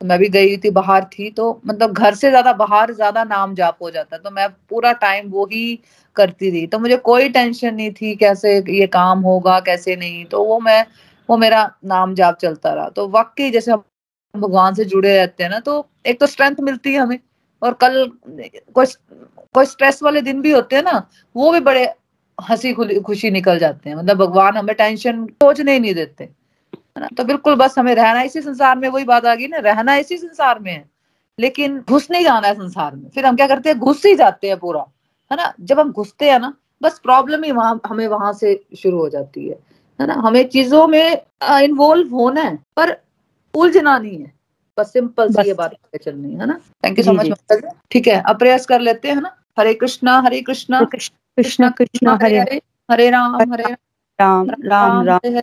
तो 0.00 0.06
मैं 0.06 0.18
भी 0.18 0.28
गई 0.28 0.56
थी, 0.56 0.70
बाहर 0.70 1.04
थी 1.12 1.30
तो 1.30 1.60
मतलब 1.66 1.92
घर 1.92 2.14
से 2.14 2.28
ज़्यादा 2.30 2.52
बाहर 2.54 2.92
ज़्यादा 2.94 3.24
नाम 3.24 3.54
जाप 3.54 3.78
हो 3.82 3.90
जाता 3.90 4.18
तो 4.18 4.30
मैं 4.30 4.48
पूरा 4.70 4.92
टाइम 5.00 5.28
वो 5.30 5.44
ही 5.46 5.78
करती 6.16 6.50
थी 6.52 6.66
तो 6.66 6.78
मुझे 6.78 6.96
कोई 7.04 7.28
टेंशन 7.30 7.74
नहीं 7.74 7.90
थी 7.92 8.14
कैसे 8.16 8.56
ये 8.70 8.86
काम 8.88 9.20
होगा, 9.20 9.58
कैसे 9.60 9.96
नहीं 9.96 10.24
तो 10.26 10.42
वो 10.44 10.58
मैं, 10.60 10.84
वो 11.28 11.36
मेरा 11.36 11.70
नाम 11.86 12.14
जाप 12.14 12.38
चलता 12.38 12.72
रहा 12.74 12.88
तो 12.90 13.08
वाकई 13.08 13.50
जैसे 13.50 13.72
हम 13.72 13.82
भगवान 14.36 14.74
से 14.74 14.84
जुड़े 14.84 15.16
रहते 15.16 15.42
हैं 15.42 15.50
ना 15.50 15.58
तो 15.60 15.86
एक 16.06 16.20
तो 16.20 16.26
स्ट्रेंथ 16.26 16.56
मिलती 16.60 16.92
है 16.92 16.98
हमें। 16.98 17.18
और 17.62 17.72
कल 17.74 18.10
कोई 18.74 18.86
कोई 19.54 19.64
स्ट्रेस 19.66 20.02
वाले 20.02 20.20
दिन 20.20 20.40
भी 20.42 20.50
होते 20.50 20.76
हैं 20.76 20.82
ना, 20.82 21.08
वो 21.36 21.50
भी 21.52 21.60
बड़े 21.60 21.84
हँसी 22.38 22.72
खुशी 23.00 23.30
निकल 23.30 23.58
जाते 23.58 23.90
हैं। 23.90 23.96
मतलब 23.96 24.16
भगवान 24.16 24.56
हमें 24.56 24.74
टेंशन 24.76 25.26
सोचने 25.26 25.72
ही 25.72 25.80
नहीं 25.80 25.94
देते। 25.94 26.24
है 26.24 27.00
ना? 27.00 27.08
तो 27.16 27.24
बिल्कुल 27.24 27.54
बस 27.54 27.78
हमें 27.78 27.94
रहना 27.94 28.22
इसी 28.22 28.40
संसार 28.40 28.78
में, 28.78 28.88
वही 28.88 29.04
बात 29.04 29.24
आ 29.24 29.34
गई 29.34 29.46
ना, 29.46 29.58
रहना 29.58 29.94
इसी 29.96 30.16
संसार 30.16 30.58
में 30.58 30.72
है। 30.72 30.84
लेकिन 31.38 31.78
घुस 31.80 32.10
नहीं 32.10 32.24
जाना 32.24 32.48
है 32.48 32.54
संसार 32.54 32.96
में। 32.96 33.08
फिर 33.10 33.26
हम 33.26 33.36
क्या 33.36 33.46
करते 33.46 33.68
हैं? 33.68 33.78
घुस 33.78 34.06
ही 34.06 34.14
जाते 34.14 34.48
हैं 34.48 34.58
पूरा। 34.58 34.80
है 35.32 35.36
ना? 35.36 35.52
जब 35.60 35.80
हम 35.80 35.92
घुसते 35.92 36.30
हैं 36.30 36.40
ना, 36.40 36.54
बस 36.82 36.98
प्रॉब्लम 36.98 37.44
ही 37.44 37.52
वहाँ, 37.52 37.80
हमें 37.86 38.06
वहाँ 38.08 38.32
से 38.32 38.64
शुरू 38.82 38.98
हो 38.98 39.08
जाती 39.08 39.48
है। 39.48 39.58
है 40.00 40.06
ना? 40.06 40.14
हमें 40.14 40.48
चीज़ों 40.48 40.86
में 40.88 41.22
इन्वॉल्व 41.42 42.14
होना 42.14 42.42
है। 42.42 42.56
पर 42.76 42.96
उलझना 43.54 43.98
नहीं 43.98 44.18
है। 44.18 44.32
बस 44.78 44.92
सिंपल 44.92 45.32
सी 45.32 45.46
ये 45.46 45.54
बात 45.54 45.74
चलनी 46.04 46.34
है 46.34 46.46
ना? 46.46 46.58
थैंक 46.84 46.98
यू 46.98 47.04
सो 47.04 47.12
मच 47.12 47.64
ठीक 47.90 48.08
है 48.08 48.22
अब 48.28 48.38
प्रयास 48.38 48.66
कर 48.66 48.80
लेते 48.80 49.08
हैं 49.08 49.20
ना? 49.20 49.36
हरे 49.58 49.74
कृष्णा 49.74 50.18
हरे 50.20 50.40
कृष्णा। 50.42 50.82
कृष्णा 50.84 51.70
कृष्णा 51.70 52.18
हरे 52.22 52.38
हरे 52.90 53.10
राम 53.10 53.36
हरे 53.52 53.72
राम 54.18 54.50
राम 54.64 55.08
राम 55.08 55.40